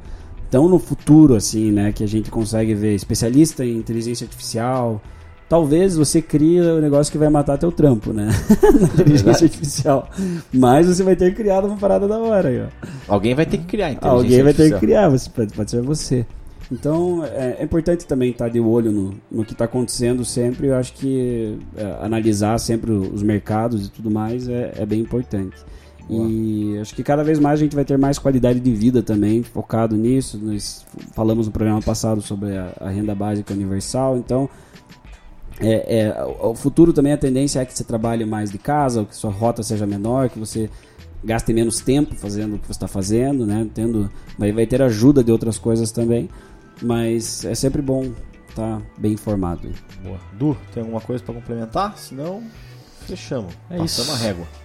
tão 0.50 0.68
no 0.68 0.80
futuro, 0.80 1.36
assim, 1.36 1.72
né? 1.72 1.92
Que 1.92 2.04
a 2.04 2.08
gente 2.08 2.32
consegue 2.32 2.74
ver. 2.74 2.96
Especialista 2.96 3.66
em 3.66 3.78
inteligência 3.78 4.26
artificial. 4.26 5.02
Talvez 5.48 5.96
você 5.96 6.22
crie 6.22 6.60
o 6.60 6.82
negócio 6.82 7.12
que 7.12 7.18
vai 7.18 7.30
matar 7.30 7.58
teu 7.58 7.72
trampo, 7.72 8.12
né? 8.12 8.30
Na 8.82 8.88
inteligência 8.88 9.46
artificial. 9.46 10.10
Mas 10.52 10.88
você 10.88 11.04
vai 11.04 11.16
ter 11.16 11.36
criado 11.36 11.68
uma 11.68 11.78
parada 11.78 12.08
da 12.08 12.18
hora 12.18 12.50
aí, 12.50 12.62
ó. 12.62 12.88
Alguém 13.08 13.36
vai 13.36 13.46
ter 13.46 13.60
que 13.60 13.66
criar, 13.66 13.92
então. 13.92 14.10
Alguém 14.10 14.42
vai 14.42 14.54
ter 14.54 14.74
que 14.74 14.80
criar, 14.80 15.08
você, 15.10 15.30
pode, 15.30 15.54
pode 15.54 15.70
ser 15.70 15.82
você. 15.82 16.26
Então 16.72 17.24
é, 17.24 17.58
é 17.60 17.64
importante 17.64 18.06
também 18.06 18.32
estar 18.32 18.50
de 18.50 18.60
olho 18.60 18.92
no, 18.92 19.14
no 19.32 19.46
que 19.46 19.54
está 19.54 19.66
acontecendo 19.66 20.26
sempre. 20.26 20.68
Eu 20.68 20.76
acho 20.76 20.94
que 20.94 21.58
é, 21.78 21.98
analisar 22.02 22.58
sempre 22.60 22.92
os 22.92 23.22
mercados 23.22 23.88
e 23.88 23.92
tudo 23.92 24.10
mais 24.10 24.48
é, 24.48 24.74
é 24.78 24.86
bem 24.86 25.00
importante. 25.00 25.56
E 26.10 26.78
acho 26.80 26.94
que 26.94 27.04
cada 27.04 27.24
vez 27.24 27.40
mais 27.40 27.60
a 27.60 27.64
gente 27.64 27.76
vai 27.76 27.84
ter 27.84 27.98
mais 27.98 28.20
qualidade 28.20 28.60
de 28.60 28.72
vida 28.72 29.02
também, 29.02 29.42
focado 29.42 29.96
nisso. 29.96 30.40
Nós 30.42 30.86
falamos 31.14 31.48
no 31.48 31.52
programa 31.52 31.82
passado 31.82 32.22
sobre 32.22 32.56
a, 32.56 32.74
a 32.80 32.90
renda 32.90 33.16
básica 33.16 33.54
universal, 33.54 34.18
então 34.18 34.50
é, 35.60 36.00
é, 36.00 36.24
o 36.24 36.54
futuro 36.54 36.92
também 36.92 37.14
a 37.14 37.18
tendência 37.18 37.60
é 37.60 37.66
que 37.66 37.76
você 37.76 37.84
trabalhe 37.84 38.26
mais 38.26 38.52
de 38.52 38.58
casa, 38.58 39.02
ou 39.02 39.06
que 39.06 39.16
sua 39.16 39.32
rota 39.32 39.64
seja 39.64 39.86
menor, 39.86 40.30
que 40.30 40.38
você 40.38 40.70
gaste 41.24 41.52
menos 41.54 41.80
tempo 41.80 42.14
fazendo 42.16 42.56
o 42.56 42.60
que 42.60 42.68
você 42.68 42.74
está 42.74 42.88
fazendo, 42.88 43.46
né? 43.46 43.68
Tendo, 43.74 44.12
vai, 44.38 44.52
vai 44.52 44.68
ter 44.68 44.82
ajuda 44.82 45.24
de 45.24 45.32
outras 45.32 45.58
coisas 45.58 45.92
também, 45.92 46.30
mas 46.82 47.46
é 47.46 47.56
sempre 47.56 47.82
bom 47.82 48.12
estar 48.50 48.80
tá 48.80 48.82
bem 48.98 49.14
informado. 49.14 49.70
Boa. 50.04 50.20
Du, 50.34 50.58
tem 50.74 50.82
alguma 50.82 51.02
coisa 51.02 51.24
para 51.24 51.34
complementar? 51.34 51.98
Se 51.98 52.14
não, 52.14 52.44
fechamos. 53.08 53.54
É 53.70 53.78
Passamos 53.78 54.14
isso. 54.14 54.24
a 54.24 54.28
régua. 54.28 54.65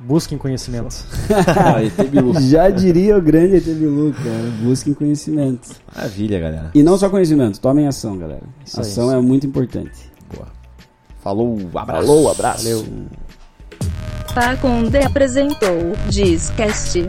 Busquem 0.00 0.38
conhecimento. 0.38 0.94
Ah. 1.48 2.40
Já 2.40 2.70
diria 2.70 3.16
o 3.16 3.22
grande 3.22 3.56
ET 3.56 3.64
Bilu, 3.64 4.12
cara. 4.12 4.50
Busquem 4.62 4.94
conhecimento. 4.94 5.70
Maravilha, 5.94 6.38
galera. 6.38 6.70
E 6.74 6.82
não 6.82 6.96
só 6.96 7.08
conhecimento, 7.08 7.60
tomem 7.60 7.86
ação, 7.86 8.16
galera. 8.16 8.42
Isso 8.64 8.80
ação 8.80 9.08
isso. 9.08 9.16
é 9.16 9.20
muito 9.20 9.46
importante. 9.46 10.10
Boa. 10.34 10.48
Falou, 11.22 11.58
abraço. 11.74 12.06
Falou, 12.06 12.30
abraço. 12.30 12.64
Valeu. 12.64 12.86
Pacunde 14.34 14.98
apresentou 14.98 15.92
Discast. 16.08 17.08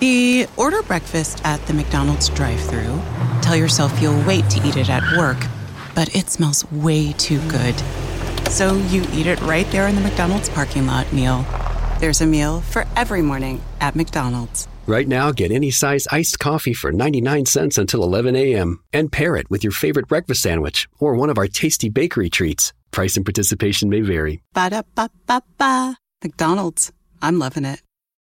The 0.00 0.46
order 0.56 0.82
breakfast 0.82 1.40
at 1.44 1.64
the 1.66 1.74
McDonald's 1.74 2.28
drive 2.28 2.60
through 2.60 3.00
Tell 3.46 3.54
yourself 3.54 4.02
you'll 4.02 4.26
wait 4.26 4.50
to 4.50 4.66
eat 4.66 4.76
it 4.76 4.90
at 4.90 5.16
work, 5.16 5.36
but 5.94 6.12
it 6.16 6.28
smells 6.30 6.68
way 6.72 7.12
too 7.12 7.38
good. 7.48 7.76
So 8.50 8.74
you 8.74 9.02
eat 9.12 9.28
it 9.28 9.40
right 9.42 9.70
there 9.70 9.86
in 9.86 9.94
the 9.94 10.00
McDonald's 10.00 10.48
parking 10.48 10.84
lot 10.84 11.12
meal. 11.12 11.46
There's 12.00 12.20
a 12.20 12.26
meal 12.26 12.60
for 12.60 12.86
every 12.96 13.22
morning 13.22 13.62
at 13.80 13.94
McDonald's. 13.94 14.66
Right 14.88 15.06
now, 15.06 15.30
get 15.30 15.52
any 15.52 15.70
size 15.70 16.08
iced 16.10 16.40
coffee 16.40 16.74
for 16.74 16.90
99 16.90 17.46
cents 17.46 17.78
until 17.78 18.02
11 18.02 18.34
a.m. 18.34 18.82
and 18.92 19.12
pair 19.12 19.36
it 19.36 19.48
with 19.48 19.62
your 19.62 19.72
favorite 19.72 20.08
breakfast 20.08 20.42
sandwich 20.42 20.88
or 20.98 21.14
one 21.14 21.30
of 21.30 21.38
our 21.38 21.46
tasty 21.46 21.88
bakery 21.88 22.30
treats. 22.30 22.72
Price 22.90 23.16
and 23.16 23.24
participation 23.24 23.88
may 23.88 24.00
vary. 24.00 24.42
Ba 24.54 24.70
da 24.70 24.82
ba 24.96 25.08
ba 25.28 25.40
ba. 25.56 25.98
McDonald's. 26.20 26.90
I'm 27.22 27.38
loving 27.38 27.64
it. 27.64 27.80